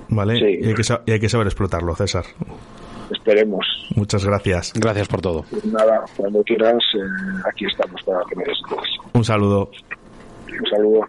¿vale? 0.08 0.40
Y, 0.40 0.68
hay 0.70 0.74
que, 0.74 0.84
y 1.06 1.12
hay 1.12 1.20
que 1.20 1.28
saber 1.28 1.48
explotarlo, 1.48 1.94
César 1.96 2.24
esperemos. 3.12 3.66
Muchas 3.96 4.26
gracias. 4.26 4.74
Gracias 4.76 5.08
por 5.08 5.22
todo. 5.22 5.44
Pues 5.50 5.66
nada, 5.66 6.04
cuando 6.16 6.44
quieras, 6.44 6.78
eh, 6.96 7.42
aquí 7.50 7.66
estamos 7.66 8.02
para 8.04 8.20
que 8.30 8.36
me. 8.36 8.44
Un 9.14 9.24
saludo. 9.24 9.72
Un 10.48 10.70
saludo. 10.70 11.02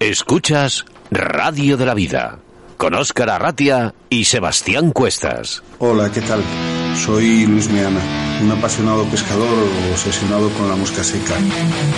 Escuchas 0.00 0.84
Radio 1.10 1.76
de 1.76 1.86
la 1.86 1.94
Vida 1.94 2.38
con 2.78 2.94
Óscar 2.94 3.28
Arratia 3.28 3.92
y 4.08 4.24
Sebastián 4.24 4.92
Cuestas. 4.92 5.62
Hola, 5.78 6.10
¿qué 6.12 6.20
tal? 6.20 6.40
Soy 6.94 7.44
Luis 7.46 7.68
Meana, 7.70 8.00
un 8.40 8.52
apasionado 8.52 9.04
pescador 9.06 9.48
obsesionado 9.90 10.48
con 10.50 10.68
la 10.68 10.76
mosca 10.76 11.02
seca. 11.02 11.34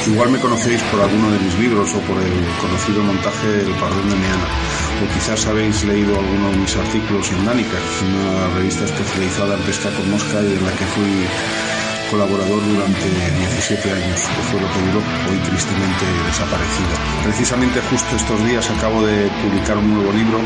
Igual 0.07 0.31
me 0.31 0.41
conocéis 0.41 0.83
por 0.85 1.01
alguno 1.01 1.31
de 1.31 1.39
mis 1.39 1.59
libros 1.59 1.95
o 1.95 2.01
por 2.01 2.17
el 2.17 2.33
conocido 2.61 3.03
montaje 3.03 3.61
El 3.61 3.75
Pardón 3.75 4.09
de 4.09 4.17
Meana 4.17 4.90
o 5.03 5.09
quizás 5.15 5.47
habéis 5.47 5.83
leído 5.85 6.13
alguno 6.19 6.51
de 6.51 6.59
mis 6.59 6.77
artículos 6.77 7.31
en 7.33 7.45
Nánica, 7.45 7.79
una 8.05 8.55
revista 8.57 8.85
especializada 8.85 9.57
en 9.57 9.63
pesca 9.63 9.89
con 9.91 10.11
mosca 10.11 10.43
y 10.43 10.53
en 10.53 10.65
la 10.65 10.73
que 10.73 10.85
fui 10.93 11.80
colaborador 12.11 12.61
durante 12.67 13.07
17 13.39 13.93
años, 13.93 14.21
que 14.21 14.43
fue 14.51 14.61
lo 14.61 14.67
que 14.67 14.81
duró, 14.91 15.01
hoy 15.31 15.39
tristemente 15.49 16.05
desaparecido. 16.27 16.91
Precisamente 17.23 17.81
justo 17.89 18.17
estos 18.17 18.45
días 18.45 18.69
acabo 18.71 19.07
de 19.07 19.31
publicar 19.43 19.79
un 19.79 19.95
nuevo 19.95 20.13
libro, 20.13 20.41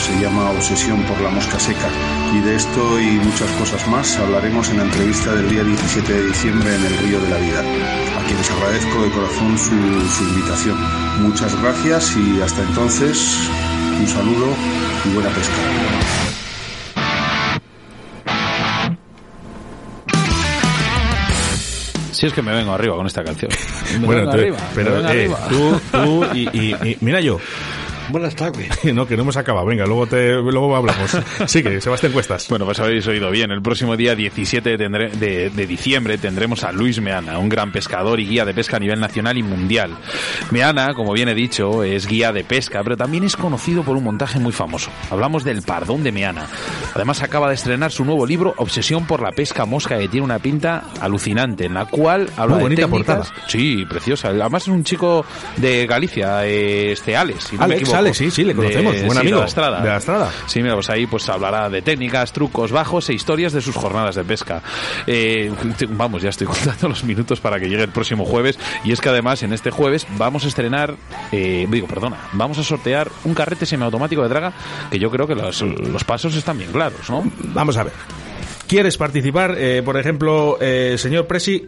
se 0.00 0.18
llama 0.20 0.50
Obsesión 0.50 1.02
por 1.02 1.20
la 1.20 1.30
mosca 1.30 1.58
seca, 1.58 1.88
y 2.32 2.40
de 2.40 2.56
esto 2.56 3.00
y 3.00 3.18
muchas 3.20 3.50
cosas 3.52 3.86
más 3.88 4.16
hablaremos 4.16 4.70
en 4.70 4.78
la 4.78 4.84
entrevista 4.84 5.34
del 5.34 5.50
día 5.50 5.62
17 5.62 6.12
de 6.12 6.26
diciembre 6.26 6.74
en 6.74 6.84
el 6.84 6.98
Río 6.98 7.20
de 7.20 7.28
la 7.28 7.36
Vida, 7.36 7.60
a 7.60 8.24
quienes 8.26 8.50
agradezco 8.50 9.02
de 9.02 9.10
corazón 9.10 9.58
su, 9.58 10.08
su 10.08 10.24
invitación. 10.24 10.78
Muchas 11.20 11.60
gracias 11.60 12.16
y 12.16 12.40
hasta 12.40 12.62
entonces, 12.62 13.36
Un 13.98 14.06
saludo 14.06 14.54
y 15.04 15.08
buena 15.14 15.28
pesca. 15.30 16.47
Si 22.18 22.26
es 22.26 22.32
que 22.32 22.42
me 22.42 22.50
vengo 22.52 22.72
arriba 22.74 22.96
con 22.96 23.06
esta 23.06 23.22
canción. 23.22 23.48
Me 24.00 24.06
Bueno, 24.06 24.22
vengo 24.22 24.32
te- 24.32 24.38
arriba, 24.40 24.56
me 24.58 24.74
pero 24.74 24.92
vengo 24.94 25.08
eh, 25.08 25.10
arriba. 25.10 25.48
tú, 25.48 25.80
tú 25.92 26.24
y, 26.34 26.48
y- 26.52 26.74
y- 26.90 26.96
mira 27.00 27.20
yo. 27.20 27.38
Buenas 28.10 28.34
tardes. 28.34 28.68
No, 28.94 29.06
que 29.06 29.16
no 29.16 29.22
hemos 29.22 29.36
acabado. 29.36 29.66
Venga, 29.66 29.84
luego 29.86 30.06
te, 30.06 30.32
luego 30.34 30.74
hablamos. 30.74 31.10
Sigue, 31.46 31.80
Sebastián 31.80 32.12
Cuestas. 32.12 32.48
Bueno, 32.48 32.64
pues 32.64 32.80
habéis 32.80 33.06
oído 33.06 33.30
bien. 33.30 33.50
El 33.50 33.60
próximo 33.62 33.96
día 33.96 34.14
17 34.14 34.76
tendré- 34.78 35.10
de, 35.12 35.50
de 35.50 35.66
diciembre 35.66 36.16
tendremos 36.18 36.64
a 36.64 36.72
Luis 36.72 37.00
Meana, 37.00 37.38
un 37.38 37.48
gran 37.48 37.70
pescador 37.70 38.18
y 38.18 38.26
guía 38.26 38.44
de 38.44 38.54
pesca 38.54 38.76
a 38.76 38.80
nivel 38.80 38.98
nacional 38.98 39.36
y 39.36 39.42
mundial. 39.42 39.96
Meana, 40.50 40.94
como 40.94 41.12
bien 41.12 41.28
he 41.28 41.34
dicho, 41.34 41.82
es 41.84 42.06
guía 42.06 42.32
de 42.32 42.44
pesca, 42.44 42.82
pero 42.82 42.96
también 42.96 43.24
es 43.24 43.36
conocido 43.36 43.82
por 43.82 43.96
un 43.96 44.04
montaje 44.04 44.38
muy 44.38 44.52
famoso. 44.52 44.90
Hablamos 45.10 45.44
del 45.44 45.62
pardón 45.62 46.02
de 46.02 46.12
Meana. 46.12 46.46
Además, 46.94 47.22
acaba 47.22 47.48
de 47.48 47.54
estrenar 47.54 47.92
su 47.92 48.04
nuevo 48.04 48.24
libro, 48.26 48.54
Obsesión 48.56 49.06
por 49.06 49.20
la 49.22 49.32
pesca 49.32 49.66
mosca, 49.66 49.98
que 49.98 50.08
tiene 50.08 50.24
una 50.24 50.38
pinta 50.38 50.84
alucinante, 51.00 51.66
en 51.66 51.74
la 51.74 51.84
cual 51.84 52.28
habla 52.36 52.54
Muy 52.54 52.62
bonita 52.64 52.82
de 52.82 52.88
técnicas. 52.88 53.16
portada. 53.28 53.48
Sí, 53.48 53.84
preciosa. 53.88 54.28
Además, 54.28 54.62
es 54.62 54.68
un 54.68 54.82
chico 54.84 55.24
de 55.56 55.86
Galicia, 55.86 56.46
eh, 56.46 56.92
este 56.92 57.16
Alex. 57.16 57.44
si 57.44 57.56
no 57.56 57.68
me 57.68 57.74
equivoco. 57.76 57.97
Alex, 57.98 58.16
sí, 58.18 58.30
sí, 58.30 58.44
le 58.44 58.54
conocemos. 58.54 58.92
De- 58.94 59.00
Buen 59.02 59.12
sí, 59.12 59.18
amigo. 59.18 59.36
De 59.36 59.42
la 59.42 59.48
Estrada. 59.48 59.80
De 59.80 59.88
la 59.88 59.96
Estrada. 59.98 60.32
Sí, 60.46 60.62
mira, 60.62 60.74
pues 60.74 60.90
ahí 60.90 61.06
pues 61.06 61.28
hablará 61.28 61.68
de 61.68 61.82
técnicas, 61.82 62.32
trucos 62.32 62.72
bajos 62.72 63.08
e 63.10 63.14
historias 63.14 63.52
de 63.52 63.60
sus 63.60 63.74
jornadas 63.76 64.14
de 64.14 64.24
pesca. 64.24 64.62
Eh, 65.06 65.52
vamos, 65.90 66.22
ya 66.22 66.30
estoy 66.30 66.46
contando 66.48 66.88
los 66.88 67.04
minutos 67.04 67.40
para 67.40 67.58
que 67.60 67.68
llegue 67.68 67.82
el 67.84 67.90
próximo 67.90 68.24
jueves. 68.24 68.58
Y 68.84 68.92
es 68.92 69.00
que 69.00 69.08
además 69.08 69.42
en 69.42 69.52
este 69.52 69.70
jueves 69.70 70.06
vamos 70.16 70.44
a 70.44 70.48
estrenar, 70.48 70.94
eh, 71.32 71.66
digo, 71.70 71.86
perdona, 71.86 72.16
vamos 72.32 72.58
a 72.58 72.62
sortear 72.62 73.10
un 73.24 73.34
carrete 73.34 73.66
semiautomático 73.66 74.22
de 74.22 74.28
draga 74.28 74.52
que 74.90 74.98
yo 74.98 75.10
creo 75.10 75.26
que 75.26 75.34
los, 75.34 75.60
los 75.62 76.04
pasos 76.04 76.34
están 76.36 76.58
bien 76.58 76.72
claros, 76.72 77.08
¿no? 77.10 77.22
Vamos 77.54 77.76
a 77.76 77.84
ver. 77.84 77.92
¿Quieres 78.66 78.98
participar? 78.98 79.54
Eh, 79.56 79.82
por 79.82 79.96
ejemplo, 79.98 80.58
eh, 80.60 80.96
señor 80.98 81.26
Presi, 81.26 81.64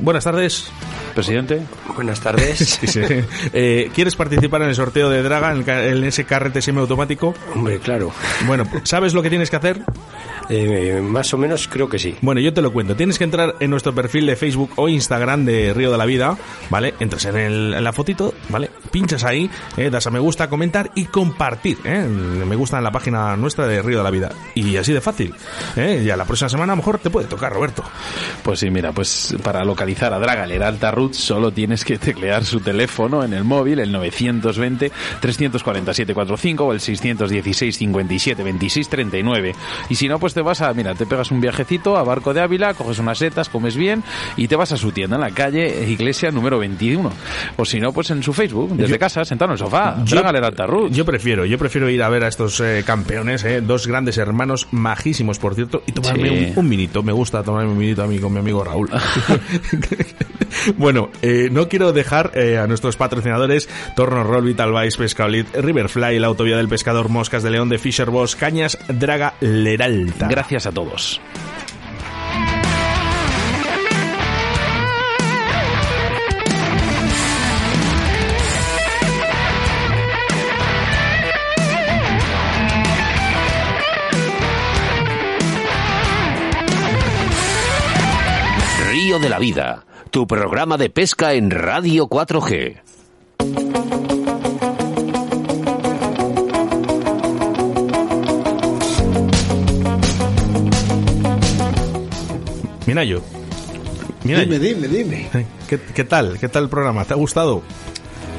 buenas 0.00 0.24
tardes. 0.24 0.70
Presidente. 1.14 1.62
Buenas 1.94 2.20
tardes. 2.20 2.58
Sí, 2.82 2.86
sí. 2.86 3.00
Eh, 3.52 3.90
¿Quieres 3.94 4.16
participar 4.16 4.62
en 4.62 4.68
el 4.68 4.74
sorteo 4.74 5.10
de 5.10 5.22
Draga, 5.22 5.52
en, 5.52 5.58
el 5.58 5.64
ca- 5.64 5.84
en 5.86 6.02
ese 6.04 6.24
carrete 6.24 6.62
semiautomático? 6.62 7.34
Hombre, 7.54 7.78
claro. 7.78 8.10
Bueno, 8.46 8.64
¿sabes 8.84 9.12
lo 9.14 9.22
que 9.22 9.28
tienes 9.28 9.50
que 9.50 9.56
hacer? 9.56 9.82
Eh, 10.48 11.00
más 11.02 11.32
o 11.34 11.38
menos 11.38 11.68
creo 11.68 11.88
que 11.88 11.98
sí. 11.98 12.16
Bueno, 12.20 12.40
yo 12.40 12.52
te 12.52 12.60
lo 12.62 12.72
cuento. 12.72 12.96
Tienes 12.96 13.18
que 13.18 13.24
entrar 13.24 13.54
en 13.60 13.70
nuestro 13.70 13.94
perfil 13.94 14.26
de 14.26 14.36
Facebook 14.36 14.72
o 14.76 14.88
Instagram 14.88 15.44
de 15.44 15.72
Río 15.72 15.92
de 15.92 15.98
la 15.98 16.04
Vida, 16.06 16.36
¿vale? 16.70 16.94
Entras 16.98 17.24
en, 17.26 17.36
el- 17.36 17.74
en 17.74 17.84
la 17.84 17.92
fotito, 17.92 18.34
¿vale? 18.48 18.70
Pinchas 18.90 19.24
ahí, 19.24 19.50
eh, 19.76 19.90
das 19.90 20.06
a 20.06 20.10
me 20.10 20.18
gusta, 20.18 20.48
comentar 20.48 20.90
y 20.94 21.04
compartir, 21.06 21.78
¿eh? 21.84 22.04
Me 22.04 22.56
gusta 22.56 22.78
en 22.78 22.84
la 22.84 22.90
página 22.90 23.36
nuestra 23.36 23.66
de 23.66 23.80
Río 23.82 23.98
de 23.98 24.04
la 24.04 24.10
Vida. 24.10 24.30
Y 24.54 24.76
así 24.76 24.92
de 24.92 25.00
fácil, 25.00 25.34
¿eh? 25.76 26.02
Ya 26.04 26.16
la 26.16 26.24
próxima 26.24 26.48
semana 26.48 26.72
a 26.72 26.76
lo 26.76 26.78
mejor 26.82 26.98
te 26.98 27.10
puede 27.10 27.28
tocar, 27.28 27.52
Roberto. 27.52 27.84
Pues 28.42 28.58
sí, 28.60 28.70
mira, 28.70 28.92
pues 28.92 29.34
para 29.42 29.64
localizar 29.82 30.14
a 30.14 30.20
Draga 30.20 30.46
Leralta 30.46 30.92
Ruth 30.92 31.14
solo 31.14 31.50
tienes 31.50 31.84
que 31.84 31.98
teclear 31.98 32.44
su 32.44 32.60
teléfono 32.60 33.24
en 33.24 33.32
el 33.32 33.42
móvil, 33.42 33.80
el 33.80 33.92
920-347-45 33.92 36.60
o 36.60 36.72
el 36.72 36.78
616-57-26-39. 36.78 39.54
Y 39.88 39.96
si 39.96 40.06
no, 40.08 40.20
pues 40.20 40.34
te 40.34 40.40
vas 40.42 40.60
a, 40.60 40.72
mira, 40.72 40.94
te 40.94 41.04
pegas 41.04 41.32
un 41.32 41.40
viajecito 41.40 41.96
a 41.96 42.04
Barco 42.04 42.32
de 42.32 42.42
Ávila, 42.42 42.74
coges 42.74 43.00
unas 43.00 43.18
setas, 43.18 43.48
comes 43.48 43.74
bien 43.76 44.04
y 44.36 44.46
te 44.46 44.54
vas 44.54 44.70
a 44.70 44.76
su 44.76 44.92
tienda 44.92 45.16
en 45.16 45.22
la 45.22 45.32
calle 45.32 45.84
Iglesia 45.90 46.30
número 46.30 46.60
21. 46.60 47.10
O 47.56 47.64
si 47.64 47.80
no, 47.80 47.92
pues 47.92 48.08
en 48.10 48.22
su 48.22 48.32
Facebook, 48.32 48.70
desde 48.76 48.92
Yo- 48.92 48.98
casa, 49.00 49.24
sentado 49.24 49.50
en 49.50 49.54
el 49.54 49.58
sofá. 49.58 49.96
Yo- 50.04 50.14
Draga 50.14 50.30
Leralta 50.32 50.64
Ruth. 50.64 50.92
Yo 50.92 51.04
prefiero, 51.04 51.44
yo 51.44 51.58
prefiero 51.58 51.90
ir 51.90 52.04
a 52.04 52.08
ver 52.08 52.22
a 52.22 52.28
estos 52.28 52.60
eh, 52.60 52.84
campeones, 52.86 53.42
eh, 53.42 53.60
dos 53.60 53.88
grandes 53.88 54.16
hermanos, 54.16 54.68
majísimos 54.70 55.40
por 55.40 55.56
cierto, 55.56 55.82
y 55.88 55.92
tomarme 55.92 56.28
Sí. 56.28 56.52
un, 56.54 56.58
un 56.60 56.68
minito. 56.68 57.02
Me 57.02 57.10
gusta 57.12 57.42
tomarme 57.42 57.72
un 57.72 57.78
minito 57.78 58.04
a 58.04 58.06
mí 58.06 58.20
con 58.20 58.32
mi 58.32 58.38
amigo 58.38 58.62
Raúl. 58.62 58.88
bueno, 60.76 61.10
eh, 61.22 61.48
no 61.50 61.68
quiero 61.68 61.92
dejar 61.92 62.32
eh, 62.34 62.58
a 62.58 62.66
nuestros 62.66 62.96
patrocinadores 62.96 63.68
Torno 63.96 64.22
Roll, 64.24 64.44
Vital 64.44 64.72
Vice, 64.72 64.98
Pescaolit, 64.98 65.54
Riverfly, 65.54 66.18
la 66.18 66.28
autovía 66.28 66.56
del 66.56 66.68
pescador, 66.68 67.08
Moscas 67.08 67.42
de 67.42 67.50
León 67.50 67.68
de 67.68 67.78
Fisher 67.78 68.10
Boss, 68.10 68.36
Cañas, 68.36 68.78
Draga, 68.88 69.34
Leralta. 69.40 70.28
Gracias 70.28 70.66
a 70.66 70.72
todos. 70.72 71.20
De 89.22 89.28
la 89.28 89.38
Vida, 89.38 89.84
tu 90.10 90.26
programa 90.26 90.76
de 90.76 90.90
pesca 90.90 91.34
en 91.34 91.52
Radio 91.52 92.08
4G. 92.08 92.80
Mira 102.86 103.04
yo. 103.04 103.20
Mira 104.24 104.40
Dime, 104.40 104.58
dime, 104.58 104.88
dime. 104.88 105.30
¿Qué, 105.68 105.78
¿Qué 105.78 106.04
tal? 106.04 106.38
¿Qué 106.40 106.48
tal 106.48 106.64
el 106.64 106.68
programa? 106.68 107.04
¿Te 107.04 107.14
ha 107.14 107.16
gustado? 107.16 107.62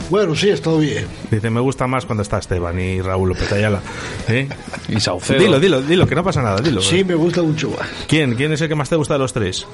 Bueno, 0.10 0.35
sí, 0.35 0.49
está 0.49 0.72
bien. 0.73 1.07
Dice, 1.31 1.49
me 1.49 1.61
gusta 1.61 1.88
más 1.88 2.05
cuando 2.05 2.23
está 2.23 2.39
Esteban 2.39 2.77
y 2.80 3.01
Raúl 3.01 3.30
López 3.30 3.51
Ayala. 3.53 3.81
¿Eh? 4.27 4.49
Y 4.89 4.99
Saucedo. 4.99 5.39
Dilo, 5.39 5.60
dilo, 5.61 5.81
dilo, 5.81 6.05
que 6.05 6.15
no 6.15 6.23
pasa 6.23 6.41
nada, 6.41 6.60
dilo. 6.60 6.81
Sí, 6.81 7.05
me 7.05 7.15
gusta 7.15 7.41
mucho 7.41 7.69
más. 7.69 7.88
¿Quién? 8.07 8.35
¿Quién 8.35 8.51
es 8.51 8.61
el 8.61 8.68
que 8.68 8.76
más 8.76 8.89
te 8.89 8.97
gusta 8.97 9.14
de 9.14 9.19
los 9.19 9.31
tres? 9.31 9.65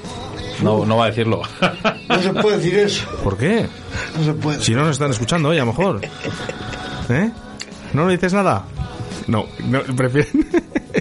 No, 0.62 0.84
no 0.84 0.96
va 0.96 1.04
a 1.04 1.08
decirlo. 1.08 1.42
No 2.08 2.22
se 2.22 2.32
puede 2.34 2.58
decir 2.58 2.78
eso. 2.78 3.06
¿Por 3.22 3.36
qué? 3.36 3.66
No 4.18 4.24
se 4.24 4.32
puede. 4.34 4.62
Si 4.62 4.74
no 4.74 4.82
nos 4.82 4.92
están 4.92 5.10
escuchando 5.10 5.48
hoy, 5.48 5.56
a 5.58 5.60
lo 5.60 5.66
mejor. 5.66 6.00
¿Eh? 7.08 7.30
¿No 7.92 8.06
le 8.06 8.14
dices 8.14 8.32
nada? 8.32 8.64
No, 9.26 9.46
no 9.64 9.82
prefieren. 9.96 10.48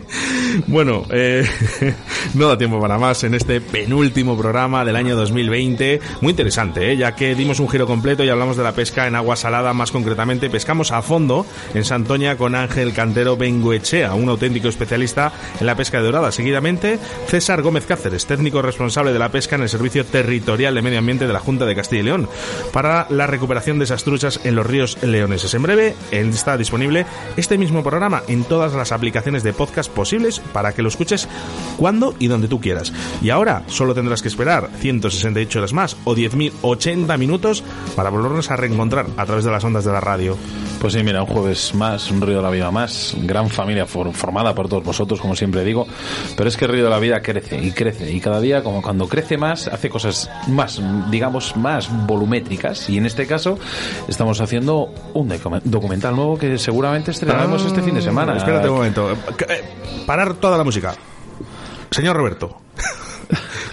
bueno, 0.68 1.06
eh, 1.12 1.48
no 2.34 2.48
da 2.48 2.58
tiempo 2.58 2.80
para 2.80 2.98
más 2.98 3.24
en 3.24 3.34
este 3.34 3.62
penúltimo 3.62 4.38
programa 4.38 4.86
del 4.86 4.96
año 4.96 5.16
2020. 5.16 6.00
Muy 6.22 6.32
interesante, 6.32 6.92
¿eh? 6.92 6.98
ya 6.98 7.16
que 7.16 7.36
dimos 7.36 7.60
un 7.60 7.70
giro 7.70 7.88
completo 7.88 8.24
y 8.24 8.30
hablamos 8.30 8.58
de 8.58 8.64
la 8.64 8.74
pesca 8.74 9.08
en 9.08 9.16
agua 9.16 9.36
salada, 9.36 9.74
más 9.74 9.92
concretamente. 9.92 10.50
Pescamos 10.50 10.92
a 10.92 11.02
fondo 11.02 11.46
en 11.74 11.84
Santoña 11.84 12.38
con 12.38 12.56
Ángel 12.56 12.94
Cantero 12.94 13.38
Bengoechea, 13.38 14.14
un 14.14 14.30
auténtico 14.30 14.68
especialista 14.68 15.32
en 15.60 15.66
la 15.66 15.76
pesca 15.76 16.00
de 16.00 16.06
dorada. 16.06 16.32
Seguidamente, 16.32 17.00
César 17.28 17.62
Gómez 17.62 17.86
Cáceres, 17.86 18.26
técnico 18.26 18.62
responsable 18.62 19.14
de 19.14 19.20
la 19.20 19.30
pesca 19.30 19.56
en 19.56 19.64
el 19.64 19.70
Servicio 19.70 20.06
Territorial 20.06 20.76
de 20.76 20.82
Medio 20.82 21.00
Ambiente 21.00 21.28
de 21.28 21.34
la 21.34 21.40
Junta 21.40 21.66
de 21.66 21.76
Castilla 21.76 22.02
y 22.02 22.06
León, 22.06 22.30
para 22.72 23.08
la 23.10 23.28
recuperación 23.28 23.80
de 23.80 23.86
esas 23.86 24.04
truchas 24.04 24.40
en 24.44 24.56
los 24.56 24.66
ríos 24.66 25.02
leoneses. 25.04 25.54
En 25.54 25.64
breve 25.64 25.96
está 26.12 26.58
disponible 26.58 27.06
este 27.38 27.58
mismo 27.58 27.84
programa 27.84 28.24
en 28.28 28.44
todas 28.44 28.74
las 28.74 28.92
aplicaciones 28.92 29.44
de 29.44 29.54
podcast 29.54 29.92
posibles 29.92 30.39
para 30.53 30.74
que 30.74 30.82
lo 30.82 30.90
escuches 30.90 31.28
cuando 31.78 32.16
y 32.20 32.28
donde 32.28 32.48
tú 32.48 32.60
quieras. 32.60 32.91
Y 33.22 33.30
ahora 33.30 33.64
solo 33.68 33.94
tendrás 33.94 34.22
que 34.22 34.28
esperar 34.28 34.70
168 34.80 35.60
horas 35.60 35.74
más 35.74 35.98
o 36.06 36.16
10.080 36.16 37.18
minutos 37.18 37.64
para 37.95 38.10
volvernos 38.10 38.52
a 38.52 38.56
reencontrar 38.56 39.06
a 39.18 39.26
través 39.26 39.45
de 39.45 39.52
las 39.52 39.64
ondas 39.64 39.86
de 39.86 39.91
la 39.91 39.99
radio. 40.02 40.38
Pues 40.82 40.94
sí, 40.94 41.03
mira, 41.03 41.22
un 41.24 41.28
jueves 41.28 41.74
más, 41.76 42.10
un 42.10 42.22
Río 42.22 42.38
de 42.38 42.44
la 42.44 42.49
Vida 42.49 42.72
más, 42.72 43.14
gran 43.24 43.49
familia 43.49 43.86
for- 43.86 44.14
formada 44.14 44.56
por 44.56 44.70
todos 44.70 44.84
vosotros, 44.84 45.20
como 45.20 45.36
siempre 45.36 45.64
digo, 45.66 45.86
pero 46.38 46.48
es 46.48 46.56
que 46.56 46.66
el 46.66 46.72
Río 46.72 46.84
de 46.86 46.90
la 46.90 46.99
Vida 46.99 47.22
crece 47.22 47.61
y 47.61 47.72
crece 47.72 48.11
y 48.11 48.22
cada 48.22 48.40
día, 48.40 48.64
como 48.64 48.82
cuando 48.82 49.07
crece 49.10 49.38
más, 49.38 49.68
hace 49.68 49.90
cosas 49.90 50.30
más, 50.48 50.82
digamos, 51.11 51.57
más 51.57 51.90
volumétricas 52.07 52.90
y 52.90 52.98
en 52.98 53.06
este 53.06 53.28
caso 53.28 53.60
estamos 54.07 54.40
haciendo 54.40 54.90
un 55.14 55.30
docu- 55.30 55.61
documental 55.66 56.16
nuevo 56.16 56.38
que 56.38 56.57
seguramente 56.57 57.11
estrenaremos 57.11 57.66
este 57.66 57.82
fin 57.82 57.95
de 57.95 58.02
semana. 58.02 58.34
Ah, 58.34 58.38
Espérate 58.38 58.70
un 58.70 58.76
momento. 58.78 59.11
Eh, 59.11 59.16
Toda 60.36 60.58
la 60.58 60.64
música. 60.64 60.96
Señor 61.92 62.16
Roberto. 62.16 62.62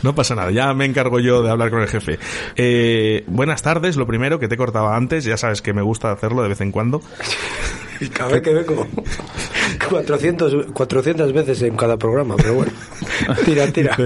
No 0.03 0.15
pasa 0.15 0.35
nada, 0.37 0.53
ya 0.53 0.73
me 0.74 0.85
encargo 0.85 1.19
yo 1.19 1.43
de 1.43 1.51
hablar 1.51 1.70
con 1.70 1.81
el 1.81 1.89
jefe. 1.89 2.19
Eh, 2.55 3.24
buenas 3.27 3.62
tardes, 3.62 3.97
lo 3.97 4.07
primero 4.07 4.39
que 4.39 4.47
te 4.47 4.57
cortaba 4.57 4.95
antes, 4.95 5.24
ya 5.24 5.37
sabes 5.37 5.62
que 5.62 5.73
me 5.73 5.83
gusta 5.83 6.12
hacerlo 6.12 6.43
de 6.43 6.49
vez 6.51 6.61
en 6.61 6.70
cuando. 6.70 7.01
Y 7.99 8.09
cada 8.09 8.31
vez 8.31 8.43
que 8.43 8.53
vengo 8.53 8.87
400, 9.89 10.66
400 10.74 11.33
veces 11.33 11.62
en 11.62 11.77
cada 11.77 11.97
programa, 11.97 12.37
pero 12.37 12.53
bueno. 12.53 12.73
Tira, 13.47 13.73
tira. 13.73 13.97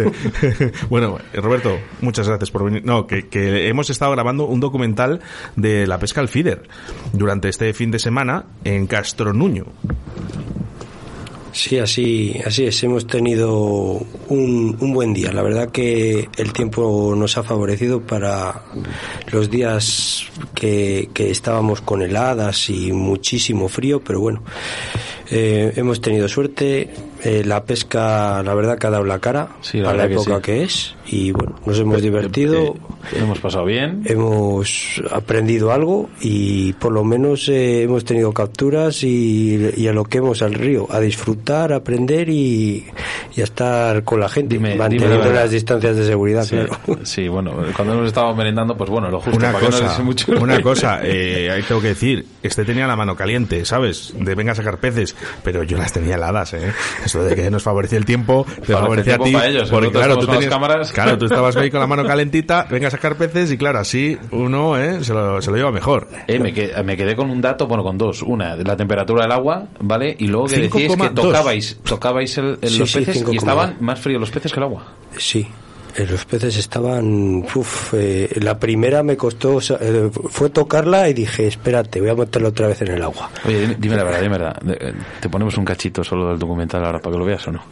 bueno, 0.88 1.18
eh, 1.32 1.40
Roberto, 1.40 1.76
muchas 2.00 2.28
gracias 2.28 2.52
por 2.52 2.64
venir. 2.64 2.84
No, 2.84 3.08
que, 3.08 3.26
que 3.26 3.68
hemos 3.68 3.90
estado 3.90 4.12
grabando 4.12 4.44
un 4.44 4.60
documental 4.60 5.20
de 5.56 5.88
la 5.88 5.98
pesca 5.98 6.20
al 6.20 6.28
feeder 6.28 6.68
durante 7.12 7.48
este 7.48 7.74
fin 7.74 7.90
de 7.90 7.98
semana 7.98 8.44
en 8.62 8.86
Castro 8.86 9.32
Nuño. 9.32 9.66
Sí, 11.52 11.78
así, 11.78 12.40
así 12.44 12.66
es. 12.66 12.82
Hemos 12.84 13.06
tenido 13.06 13.52
un, 14.28 14.76
un 14.78 14.92
buen 14.92 15.12
día. 15.12 15.32
La 15.32 15.42
verdad 15.42 15.70
que 15.70 16.28
el 16.36 16.52
tiempo 16.52 17.14
nos 17.16 17.36
ha 17.38 17.42
favorecido 17.42 18.00
para 18.00 18.62
los 19.32 19.50
días 19.50 20.26
que, 20.54 21.10
que 21.12 21.30
estábamos 21.30 21.80
con 21.80 22.02
heladas 22.02 22.70
y 22.70 22.92
muchísimo 22.92 23.68
frío, 23.68 24.00
pero 24.02 24.20
bueno, 24.20 24.42
eh, 25.30 25.72
hemos 25.76 26.00
tenido 26.00 26.28
suerte. 26.28 26.90
Eh, 27.22 27.42
la 27.44 27.64
pesca, 27.64 28.42
la 28.42 28.54
verdad, 28.54 28.78
que 28.78 28.86
ha 28.86 28.90
dado 28.90 29.04
la 29.04 29.18
cara 29.18 29.50
la 29.74 29.90
a 29.90 29.94
la 29.94 30.08
que 30.08 30.14
época 30.14 30.36
sí. 30.36 30.42
que 30.42 30.62
es. 30.62 30.94
Y 31.06 31.32
bueno, 31.32 31.56
nos 31.66 31.78
hemos 31.78 32.00
divertido. 32.00 32.76
Eh, 33.12 33.18
hemos 33.18 33.38
pasado 33.40 33.66
bien. 33.66 34.02
Hemos 34.06 35.02
aprendido 35.10 35.70
algo 35.72 36.08
y 36.22 36.72
por 36.74 36.92
lo 36.92 37.04
menos 37.04 37.48
eh, 37.50 37.82
hemos 37.82 38.04
tenido 38.06 38.32
capturas 38.32 39.02
y, 39.02 39.70
y 39.76 39.86
a 39.88 39.92
lo 39.92 40.04
que 40.04 40.18
hemos 40.18 40.40
al 40.40 40.54
río, 40.54 40.86
a 40.90 40.98
disfrutar, 41.00 41.72
a 41.74 41.76
aprender 41.76 42.30
y, 42.30 42.86
y 43.36 43.40
a 43.40 43.44
estar 43.44 44.02
con 44.04 44.20
la 44.20 44.28
gente, 44.30 44.54
dime 44.54 44.74
manteniendo 44.76 45.30
las 45.30 45.50
distancias 45.50 45.96
de 45.96 46.06
seguridad, 46.06 46.44
Sí, 46.44 46.56
claro. 46.56 47.00
sí, 47.04 47.28
bueno, 47.28 47.52
cuando 47.76 47.94
hemos 47.94 48.06
estado 48.06 48.34
merendando, 48.34 48.76
pues 48.76 48.88
bueno, 48.88 49.10
lo 49.10 49.20
justo. 49.20 49.36
Una 49.36 49.52
para 49.52 49.58
que 49.58 49.64
no 49.66 49.70
cosa, 49.78 49.96
les 49.96 50.04
mucho 50.04 50.32
una 50.40 50.62
cosa, 50.62 51.00
eh, 51.02 51.50
ahí 51.50 51.62
tengo 51.64 51.80
que 51.82 51.88
decir, 51.88 52.24
este 52.42 52.64
tenía 52.64 52.86
la 52.86 52.96
mano 52.96 53.14
caliente, 53.14 53.64
¿sabes? 53.66 54.14
De 54.18 54.34
venga 54.34 54.52
a 54.52 54.54
sacar 54.54 54.78
peces, 54.78 55.16
pero 55.42 55.62
yo 55.62 55.76
las 55.78 55.92
tenía 55.92 56.16
heladas, 56.16 56.54
¿eh? 56.54 56.72
Eso 57.04 57.22
de 57.24 57.34
que 57.34 57.50
nos 57.50 57.62
favorecía 57.62 57.98
el 57.98 58.04
tiempo, 58.04 58.46
te 58.66 58.72
favorecía 58.72 59.16
a 59.16 59.18
ti. 59.18 59.34
ellos, 59.44 59.70
porque 59.70 59.90
claro, 59.90 60.16
tú 60.18 60.26
tenías- 60.26 60.50
cámaras. 60.50 60.92
claro, 60.92 61.16
tú 61.18 61.26
estabas 61.26 61.56
ahí 61.56 61.70
con 61.70 61.80
la 61.80 61.86
mano 61.86 62.04
calentita, 62.06 62.66
venga 62.70 62.88
a 62.88 62.90
sacar 62.90 63.16
peces 63.16 63.50
y 63.52 63.58
claro, 63.58 63.78
así 63.78 64.18
uno, 64.30 64.78
¿eh? 64.78 65.02
Se 65.04 65.12
lo, 65.14 65.40
se 65.42 65.50
lo 65.50 65.56
lleva 65.56 65.70
mejor. 65.72 66.08
Eh, 66.26 66.38
me, 66.38 66.52
quedé, 66.52 66.82
me 66.82 66.96
quedé 66.96 67.14
con 67.16 67.30
un 67.30 67.40
dato, 67.40 67.66
bueno, 67.66 67.82
con 67.82 67.96
dos. 67.98 68.22
Una, 68.22 68.56
de 68.56 68.64
la 68.64 68.76
temperatura 68.76 69.22
del 69.22 69.32
agua, 69.32 69.66
¿vale? 69.80 70.14
Y 70.18 70.26
luego 70.26 70.46
que 70.46 70.58
decíais 70.60 70.88
que 70.92 70.98
5,2. 70.98 71.14
tocabais, 71.14 71.78
tocabais 71.84 72.38
el- 72.38 72.58
el- 72.60 72.68
Sí, 72.70 72.78
los 72.78 72.92
peces 72.92 73.16
5,2. 73.24 73.32
y 73.32 73.36
estaban 73.36 73.76
más 73.80 74.00
fríos 74.00 74.20
los 74.20 74.30
peces 74.30 74.52
que 74.52 74.58
el 74.60 74.64
agua. 74.64 74.84
Sí. 75.16 75.48
Eh, 75.96 76.06
los 76.10 76.24
peces 76.24 76.56
estaban. 76.56 77.44
Uf, 77.54 77.94
eh, 77.94 78.30
la 78.40 78.58
primera 78.58 79.02
me 79.02 79.16
costó. 79.16 79.58
eh, 79.80 80.10
fue 80.30 80.50
tocarla 80.50 81.08
y 81.08 81.14
dije, 81.14 81.46
espérate, 81.46 82.00
voy 82.00 82.10
a 82.10 82.14
meterla 82.14 82.48
otra 82.48 82.66
vez 82.68 82.80
en 82.82 82.88
el 82.88 83.02
agua. 83.02 83.30
Oye, 83.46 83.60
dime, 83.60 83.76
dime 83.78 83.96
la 83.96 84.04
verdad, 84.04 84.20
dime 84.22 84.38
la 84.38 84.44
verdad. 84.44 84.62
Eh, 84.80 84.94
¿Te 85.20 85.28
ponemos 85.28 85.56
un 85.58 85.64
cachito 85.64 86.02
solo 86.04 86.28
del 86.28 86.38
documental 86.38 86.84
ahora 86.84 86.98
para 87.00 87.12
que 87.14 87.18
lo 87.18 87.24
veas 87.24 87.46
o 87.48 87.52
no? 87.52 87.62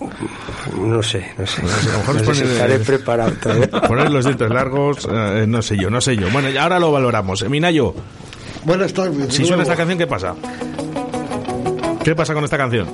No 0.81 1.03
sé, 1.03 1.33
no 1.39 1.47
sé. 1.47 1.63
A 1.63 1.65
lo 1.93 1.99
mejor 1.99 2.15
No 2.15 2.21
es 2.21 2.27
sé 2.27 2.35
si 2.35 2.41
poner- 2.43 2.53
estaré 2.53 2.79
preparado 2.81 3.33
todavía. 3.43 3.69
Poner 3.89 4.11
los 4.11 4.25
dientes 4.25 4.51
largos, 4.51 5.09
eh, 5.11 5.45
no 5.49 5.63
sé 5.63 5.77
yo, 5.77 5.91
no 5.91 6.01
sé 6.01 6.17
yo. 6.17 6.29
Bueno, 6.31 6.51
y 6.51 6.57
ahora 6.57 6.79
lo 6.79 6.91
valoramos. 6.93 7.49
Minayo, 7.49 7.95
Buenas 8.65 8.93
tardes. 8.93 9.33
si 9.35 9.45
suena 9.45 9.63
esta 9.63 9.77
canción, 9.77 9.99
¿qué 9.99 10.07
pasa? 10.07 10.35
¿Qué 12.05 12.15
pasa 12.15 12.35
con 12.35 12.45
esta 12.45 12.57
canción? 12.57 12.89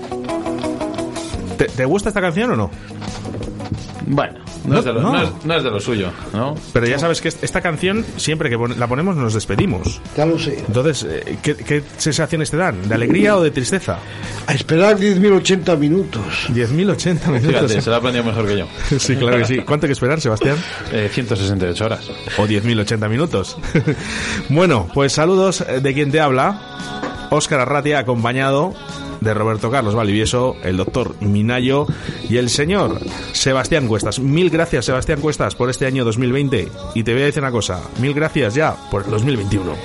¿Te, 1.58 1.66
te 1.66 1.84
gusta 1.84 2.08
esta 2.10 2.20
canción 2.20 2.50
o 2.52 2.56
no? 2.56 2.70
Bueno, 4.06 4.40
no, 4.64 4.72
No, 4.74 4.78
es 4.78 4.84
de 4.84 4.92
lo, 4.92 5.00
no. 5.02 5.12
no 5.12 5.22
es- 5.22 5.44
no 5.44 5.54
es 5.56 5.62
de 5.64 5.70
lo 5.70 5.80
suyo, 5.80 6.10
¿no? 6.32 6.54
Pero 6.72 6.86
ya 6.86 6.98
sabes 6.98 7.20
que 7.20 7.28
est- 7.28 7.42
esta 7.44 7.60
canción, 7.60 8.04
siempre 8.16 8.48
que 8.50 8.56
pon- 8.58 8.78
la 8.78 8.86
ponemos, 8.86 9.16
nos 9.16 9.34
despedimos. 9.34 10.00
Ya 10.16 10.26
lo 10.26 10.38
sé. 10.38 10.64
Entonces, 10.66 11.06
eh, 11.08 11.38
¿qué, 11.42 11.54
qué 11.56 11.82
sensaciones 11.98 12.50
te 12.50 12.56
dan? 12.56 12.88
¿De 12.88 12.94
alegría 12.94 13.36
o 13.36 13.42
de 13.42 13.50
tristeza? 13.50 13.98
A 14.46 14.54
esperar 14.54 14.96
10.080 14.98 15.76
minutos. 15.76 16.22
10.080 16.52 17.26
minutos. 17.30 17.46
Fíjate, 17.62 17.80
se 17.80 17.88
lo 17.90 17.96
ha 17.96 17.98
aprendido 17.98 18.24
mejor 18.24 18.46
que 18.46 18.58
yo. 18.58 18.66
Sí, 18.98 19.16
claro 19.16 19.38
que 19.38 19.44
sí. 19.44 19.58
¿Cuánto 19.60 19.86
hay 19.86 19.88
que 19.88 19.92
esperar, 19.94 20.20
Sebastián? 20.20 20.56
Eh, 20.92 21.10
168 21.12 21.84
horas. 21.84 22.08
O 22.38 22.46
10.080 22.46 23.08
minutos. 23.08 23.56
bueno, 24.48 24.88
pues 24.94 25.12
saludos 25.12 25.64
de 25.82 25.94
quien 25.94 26.10
te 26.10 26.20
habla. 26.20 26.60
Óscar 27.30 27.60
Arratia, 27.60 27.98
acompañado 27.98 28.74
de 29.24 29.34
Roberto 29.34 29.70
Carlos 29.70 29.94
Valivieso, 29.94 30.56
el 30.62 30.76
doctor 30.76 31.16
Minayo 31.20 31.86
y 32.28 32.36
el 32.36 32.50
señor 32.50 33.00
Sebastián 33.32 33.88
Cuestas. 33.88 34.20
Mil 34.20 34.50
gracias, 34.50 34.84
Sebastián 34.84 35.20
Cuestas, 35.20 35.54
por 35.54 35.70
este 35.70 35.86
año 35.86 36.04
2020. 36.04 36.68
Y 36.94 37.02
te 37.02 37.12
voy 37.12 37.22
a 37.22 37.26
decir 37.26 37.42
una 37.42 37.50
cosa. 37.50 37.80
Mil 38.00 38.14
gracias 38.14 38.54
ya 38.54 38.76
por 38.90 39.04
el 39.04 39.10
2021. 39.10 39.72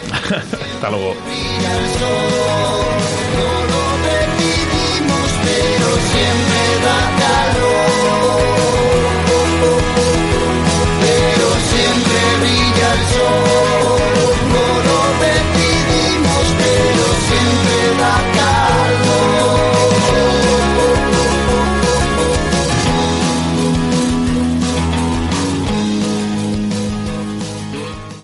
Hasta 0.76 0.90
luego. 0.92 1.16